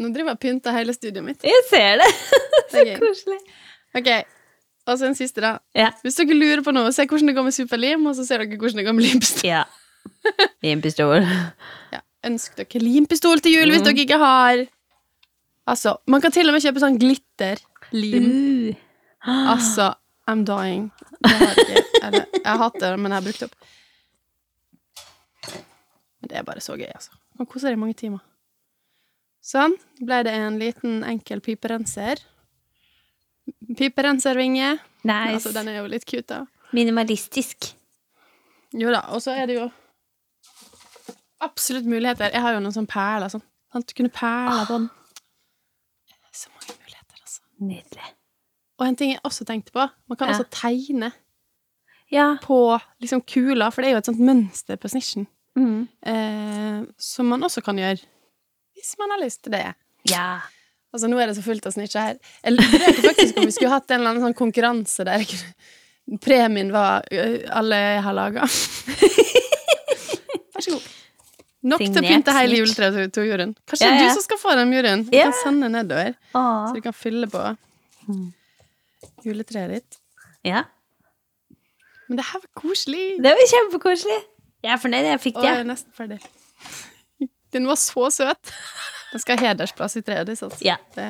Nå 0.02 0.10
driver 0.12 0.32
jeg 0.32 0.38
og 0.38 0.42
pynter 0.44 0.76
hele 0.76 0.96
studioet 0.96 1.26
mitt. 1.28 1.44
Jeg 1.46 1.64
ser 1.70 2.02
det. 2.02 2.10
Det 2.74 2.84
er. 2.96 3.00
Koselig. 3.00 3.38
OK. 3.96 4.10
Og 4.92 4.98
så 5.00 5.08
en 5.12 5.16
siste, 5.16 5.44
da. 5.44 5.54
Ja. 5.78 5.92
Hvis 6.04 6.18
dere 6.20 6.36
lurer 6.36 6.64
på 6.66 6.74
noe, 6.76 6.92
se 6.96 7.06
hvordan 7.08 7.30
det 7.32 7.36
går 7.38 7.48
med 7.48 7.56
superlim, 7.56 8.08
og 8.12 8.16
så 8.18 8.26
ser 8.28 8.42
dere 8.44 8.58
hvordan 8.60 8.82
det 8.82 8.88
går 8.90 8.98
med 8.98 9.08
limpistol. 9.08 9.48
ja. 9.52 9.64
Limpistol. 10.66 11.24
Ja. 11.94 12.02
Ønsk 12.28 12.58
dere 12.60 12.82
limpistol 12.84 13.40
til 13.42 13.56
jul 13.60 13.70
hvis 13.72 13.84
Mm. 13.84 13.88
dere 13.92 14.04
ikke 14.08 14.20
har 14.22 14.66
Altså, 15.70 15.98
man 16.10 16.22
kan 16.24 16.34
til 16.34 16.50
og 16.50 16.56
med 16.56 16.64
kjøpe 16.64 16.82
sånn 16.84 17.00
glitterlim. 17.02 18.32
Uh. 18.32 18.88
Altså, 19.52 19.92
I'm 20.26 20.42
dying. 20.48 20.88
Det 21.22 21.30
har 21.38 21.60
jeg, 21.60 21.84
eller, 22.02 22.24
jeg 22.34 22.48
har 22.48 22.58
hatt 22.58 22.80
det, 22.82 22.90
men 22.98 23.12
jeg 23.12 23.20
har 23.20 23.26
brukt 23.28 23.44
det 23.44 23.50
opp. 23.52 23.68
Men 26.22 26.32
det 26.32 26.40
er 26.40 26.48
bare 26.48 26.64
så 26.66 26.78
gøy, 26.80 26.90
altså. 26.90 27.14
Man 27.38 27.50
koser 27.50 27.70
seg 27.70 27.78
i 27.78 27.82
mange 27.84 27.98
timer. 28.00 28.24
Sånn. 29.46 29.76
ble 30.02 30.22
det 30.26 30.34
en 30.38 30.58
liten, 30.62 31.04
enkel 31.06 31.42
piperenser. 31.46 32.22
Piperenservinge. 33.78 34.76
Nice. 35.06 35.36
Altså, 35.38 35.54
den 35.54 35.70
er 35.70 35.80
jo 35.82 35.86
litt 35.92 36.06
cute, 36.10 36.26
da. 36.30 36.72
Minimalistisk. 36.74 37.72
Jo 38.78 38.90
da, 38.94 39.04
og 39.12 39.22
så 39.22 39.34
er 39.36 39.50
det 39.50 39.58
jo 39.58 39.68
absolutt 41.42 41.90
muligheter. 41.90 42.32
Jeg 42.32 42.42
har 42.46 42.56
jo 42.56 42.62
noen 42.64 42.76
sånne 42.76 42.92
perler. 42.92 43.34
Sånn. 43.34 43.44
Sånn 43.74 43.86
du 43.88 43.96
kunne 43.98 44.14
perler 44.14 44.68
på 44.70 44.78
den. 44.78 44.90
Så 46.42 46.50
mange 46.56 46.74
muligheter, 46.80 47.18
altså. 47.22 47.42
Nydelig. 47.62 48.08
Og 48.82 48.88
en 48.88 48.96
ting 48.98 49.12
jeg 49.14 49.22
også 49.28 49.46
tenkte 49.46 49.74
på, 49.76 49.84
man 50.10 50.18
kan 50.18 50.28
Ja. 50.32 50.38
også 50.40 50.48
tegne 50.50 51.12
Ja. 52.12 52.38
på 52.44 52.80
liksom 53.02 53.22
kula, 53.22 53.70
for 53.72 53.82
det 53.82 53.90
er 53.92 53.94
jo 53.96 54.02
et 54.02 54.10
sånt 54.10 54.20
mønster 54.20 54.76
på 54.82 54.90
snitchen, 54.90 55.28
Mm. 55.56 55.88
eh, 56.06 56.86
som 56.98 57.26
man 57.28 57.44
også 57.44 57.62
kan 57.64 57.76
gjøre 57.78 58.00
hvis 58.76 58.96
man 59.00 59.10
har 59.12 59.20
lyst 59.26 59.44
til 59.44 59.52
det. 59.52 59.76
Ja. 60.10 60.40
Altså, 60.94 61.08
nå 61.08 61.20
er 61.22 61.28
det 61.28 61.36
så 61.38 61.44
fullt 61.44 61.66
av 61.68 61.72
snitcher 61.74 62.02
her. 62.02 62.18
Jeg 62.44 62.54
lurte 62.54 63.02
faktisk 63.08 63.38
om 63.38 63.46
vi 63.46 63.52
skulle 63.52 63.70
hatt 63.72 63.92
en 63.92 64.00
eller 64.00 64.10
annen 64.12 64.24
sånn 64.24 64.34
konkurranse 64.36 65.06
der 65.06 65.24
premien 66.20 66.72
var 66.72 67.04
alle 67.52 67.76
jeg 67.76 68.02
har 68.04 68.14
laga. 68.14 68.42
Vær 70.56 70.62
så 70.66 70.72
god. 70.76 70.88
Nok 71.64 71.78
til 71.84 72.00
å 72.02 72.02
pynte 72.02 72.34
hele 72.34 72.58
juletreet 72.58 73.12
til, 73.14 73.28
Jorunn. 73.30 73.52
Kanskje 73.70 73.86
Ja, 73.86 73.92
det 73.94 74.00
er 74.00 74.08
ja. 74.08 74.10
du 74.10 74.16
som 74.18 74.24
skal 74.26 74.40
få 74.42 74.56
den, 74.58 74.72
Jorunn? 74.74 75.04
Du 75.06 75.16
Ja. 75.18 75.24
kan 75.30 75.34
sende 75.44 75.70
nedover, 75.70 76.16
så 76.34 76.74
du 76.74 76.82
kan 76.82 76.94
fylle 76.98 77.28
på 77.30 77.44
juletreet 79.26 79.70
ditt. 79.76 80.00
Ja. 80.48 80.64
Men 82.08 82.18
det 82.18 82.26
her 82.32 82.42
var 82.44 82.50
koselig. 82.58 83.04
Det 83.24 83.34
var 83.38 83.48
kjempekoselig. 83.54 84.18
Jeg 84.66 84.74
er 84.74 84.82
fornøyd. 84.82 85.06
Jeg 85.10 85.22
fikk 85.24 85.38
det. 85.38 85.44
Å, 85.46 85.48
jeg 85.52 85.64
er 85.64 85.70
nesten 85.70 85.94
ferdig. 85.96 86.20
Den 87.52 87.68
var 87.70 87.80
så 87.80 88.10
søt. 88.14 88.52
Den 89.12 89.22
skal 89.24 89.38
ha 89.40 89.50
hedersplass 89.52 89.98
i 90.00 90.04
treet 90.06 90.28
ditt. 90.30 90.42
Altså. 90.44 90.60
Ja. 90.66 90.78
Det, 90.96 91.08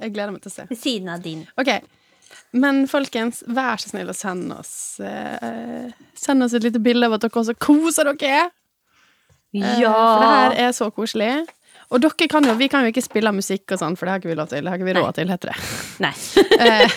jeg 0.00 0.12
gleder 0.14 0.32
meg 0.34 0.42
til 0.44 0.52
å 0.52 0.54
se. 0.54 0.66
Ved 0.70 0.80
siden 0.80 1.08
av 1.12 1.22
din. 1.24 1.44
Ok, 1.60 1.70
men 2.56 2.84
folkens, 2.90 3.42
vær 3.46 3.80
så 3.82 3.90
snill 3.92 4.10
å 4.10 4.14
sende 4.16 4.56
oss 4.58 4.72
eh, 5.02 5.90
Send 6.18 6.42
oss 6.46 6.54
et 6.54 6.62
lite 6.66 6.80
bilde 6.82 7.06
av 7.08 7.16
at 7.16 7.24
dere 7.24 7.40
også 7.42 7.54
koser 7.58 8.10
dere. 8.12 8.48
Eh, 9.54 9.80
For 9.82 10.22
det 10.22 10.30
her 10.34 10.58
er 10.68 10.76
så 10.76 10.90
koselig. 10.94 11.32
Og 11.90 11.98
dere 12.04 12.28
kan 12.30 12.44
jo, 12.46 12.52
vi 12.54 12.68
kan 12.70 12.84
jo 12.86 12.92
ikke 12.92 13.02
spille 13.02 13.32
musikk 13.34 13.72
og 13.74 13.80
sånn, 13.80 13.96
for 13.98 14.06
det 14.06 14.12
har 14.12 14.20
ikke 14.22 14.30
vi 14.30 14.38
lov 14.38 14.50
til. 14.52 14.62
Det 14.62 14.70
har 14.70 14.78
ikke 14.78 14.86
vi 14.86 14.94
råd 14.94 15.16
til, 15.16 15.32
heter 15.32 15.50
det. 15.50 15.56
Nei. 16.04 16.14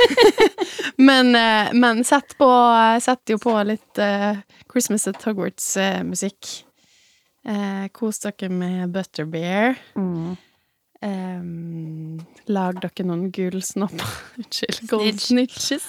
Men, 1.10 1.36
eh, 1.36 1.74
men 1.74 2.04
sett 2.06 2.38
på 2.38 2.50
Sett 3.02 3.34
jo 3.34 3.40
på 3.42 3.56
litt 3.66 4.00
uh, 4.02 4.38
Christmas 4.72 5.08
at 5.10 5.22
Hogwarts-musikk. 5.26 6.52
Uh, 7.44 7.90
kos 7.92 8.22
dere 8.24 8.50
med 8.54 8.94
Butterbeer. 8.94 9.80
Mm. 9.98 10.36
Um, 11.04 12.22
lag 12.48 12.78
dere 12.84 13.08
noen 13.08 13.28
gullsnopper. 13.36 14.18
Unnskyld. 14.40 14.84
Gold 14.92 15.22
snitches. 15.24 15.88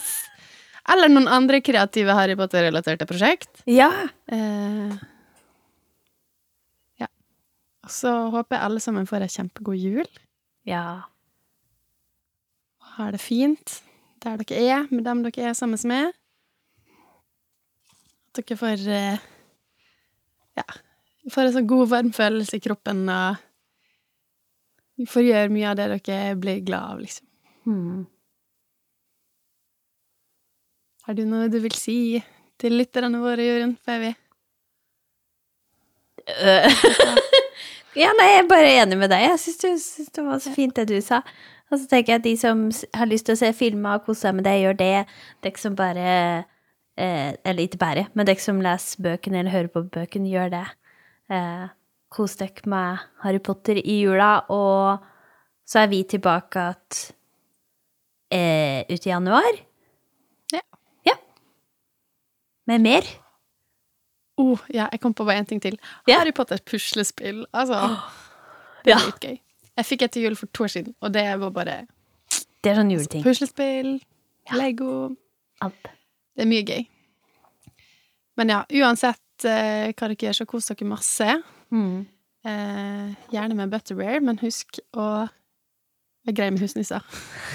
Eller 0.91 1.12
noen 1.12 1.28
andre 1.31 1.61
kreative 1.65 2.16
Harry 2.16 2.35
Potter-relaterte 2.36 3.07
prosjekt. 3.09 3.53
Ja. 3.70 3.93
Uh, 4.32 4.91
ja. 4.91 5.14
Og 7.85 7.90
så 7.93 8.12
håper 8.32 8.56
jeg 8.56 8.65
alle 8.65 8.81
sammen 8.81 9.09
får 9.09 9.27
ei 9.27 9.32
kjempegod 9.32 9.77
jul. 9.77 10.09
Ja. 10.69 11.05
Har 12.97 13.12
det 13.12 13.20
fint 13.20 13.82
der 14.24 14.40
dere 14.40 14.56
er, 14.56 14.86
med 14.89 15.05
dem 15.05 15.20
dere 15.27 15.51
er 15.51 15.56
sammen 15.56 15.81
med. 15.85 16.15
At 18.32 18.40
dere 18.40 18.56
får 18.56 18.86
eh, 18.89 19.19
Ja, 20.56 20.65
får 21.35 21.48
en 21.48 21.55
sånn 21.59 21.69
god, 21.69 21.89
varm 21.90 22.12
følelse 22.15 22.56
i 22.56 22.65
kroppen, 22.65 23.05
og 23.11 23.36
får 25.11 25.27
gjøre 25.27 25.52
mye 25.52 25.70
av 25.73 25.77
det 25.81 25.89
dere 25.93 26.36
blir 26.40 26.65
glad 26.65 26.94
av, 26.94 27.01
liksom. 27.02 27.27
Mm. 27.66 28.05
Har 31.05 31.16
du 31.19 31.24
noe 31.28 31.51
du 31.52 31.59
vil 31.61 31.74
si 31.77 31.98
til 32.61 32.78
lytterne 32.78 33.20
våre, 33.20 33.44
Jørund, 33.44 33.77
før 33.85 34.06
vi. 34.06 34.15
ja, 37.95 38.11
nei, 38.19 38.29
jeg 38.33 38.43
er 38.43 38.49
bare 38.51 38.73
enig 38.83 38.99
med 38.99 39.12
deg. 39.12 39.27
Jeg 39.29 39.41
syns 39.43 40.11
det, 40.15 40.25
var 40.27 40.41
så 40.43 40.53
fint 40.55 40.75
det 40.77 40.89
du 40.91 40.97
sa. 41.05 41.21
Og 41.71 41.79
så 41.81 41.89
tenker 41.91 42.15
jeg 42.15 42.21
at 42.21 42.27
de 42.27 42.35
som 42.39 42.65
har 42.95 43.09
lyst 43.11 43.29
til 43.29 43.37
å 43.37 43.41
se 43.41 43.51
filmer 43.57 43.99
og 43.99 44.09
kose 44.09 44.27
seg 44.27 44.37
med 44.37 44.47
det, 44.47 44.57
gjør 44.62 44.77
det. 44.81 44.93
Dere 45.45 45.62
som 45.62 45.79
bare 45.79 46.09
eh, 46.11 47.31
Eller 47.45 47.65
ikke 47.65 47.81
bare, 47.81 48.07
men 48.15 48.29
dere 48.29 48.43
som 48.43 48.61
leser 48.62 49.03
bøkene 49.03 49.41
eller 49.41 49.55
hører 49.55 49.73
på 49.75 49.85
bøkene, 49.97 50.31
gjør 50.31 50.53
det. 50.55 50.66
Eh, 51.33 51.66
kos 52.15 52.37
dere 52.39 52.71
med 52.71 53.03
Harry 53.25 53.43
Potter 53.43 53.81
i 53.81 54.01
jula, 54.05 54.45
og 54.55 55.03
så 55.66 55.85
er 55.85 55.91
vi 55.91 56.05
tilbake 56.07 56.69
igjen 56.71 57.21
eh, 58.35 58.81
ut 58.91 59.07
i 59.07 59.11
januar. 59.11 59.61
Ja. 60.53 60.62
Ja. 61.09 61.19
Med 62.71 62.85
mer. 62.85 63.23
Oh, 64.39 64.59
ja, 64.74 64.89
jeg 64.93 65.01
kom 65.01 65.15
på 65.15 65.24
bare 65.24 65.39
én 65.43 65.47
ting 65.48 65.61
til. 65.62 65.77
Yeah. 66.09 66.20
Harry 66.20 66.32
Potter 66.32 66.59
puslespill. 66.66 67.44
Altså, 67.55 67.81
det 68.85 68.90
Ja. 68.90 68.98
er 68.98 69.06
litt 69.06 69.20
gøy. 69.20 69.39
Jeg 69.77 69.85
fikk 69.86 70.02
et 70.02 70.12
til 70.12 70.23
jul 70.23 70.36
for 70.36 70.47
to 70.55 70.65
år 70.65 70.69
siden, 70.70 70.94
og 71.02 71.12
det 71.12 71.24
var 71.40 71.51
bare 71.51 71.86
Det 72.62 72.70
er 72.73 72.77
sånn 72.77 72.90
juleting. 72.93 73.23
puslespill, 73.24 74.01
Lego 74.52 75.16
Alt. 75.62 75.82
Det 76.36 76.43
er 76.43 76.47
mye 76.51 76.65
gøy. 76.66 76.86
Men 78.36 78.48
ja, 78.51 78.65
uansett 78.70 79.44
eh, 79.44 79.93
hva 79.93 80.09
dere 80.09 80.16
gjør, 80.16 80.35
så 80.35 80.47
kos 80.47 80.66
dere 80.66 80.86
masse. 80.89 81.43
Mm. 81.73 82.06
Eh, 82.44 83.15
gjerne 83.32 83.55
med 83.56 83.70
Butterware 83.70 84.20
men 84.20 84.39
husk 84.43 84.78
å 84.93 85.28
være 86.27 86.35
grei 86.36 86.51
med 86.51 86.61
husnisser. 86.61 87.01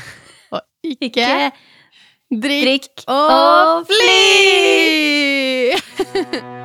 Og 0.51 0.61
ikke, 0.83 1.07
Ikke 1.11 1.51
drikk 2.31 2.63
drikk 2.65 3.03
og 3.07 3.29
og 3.29 3.87
fly! 3.89 5.73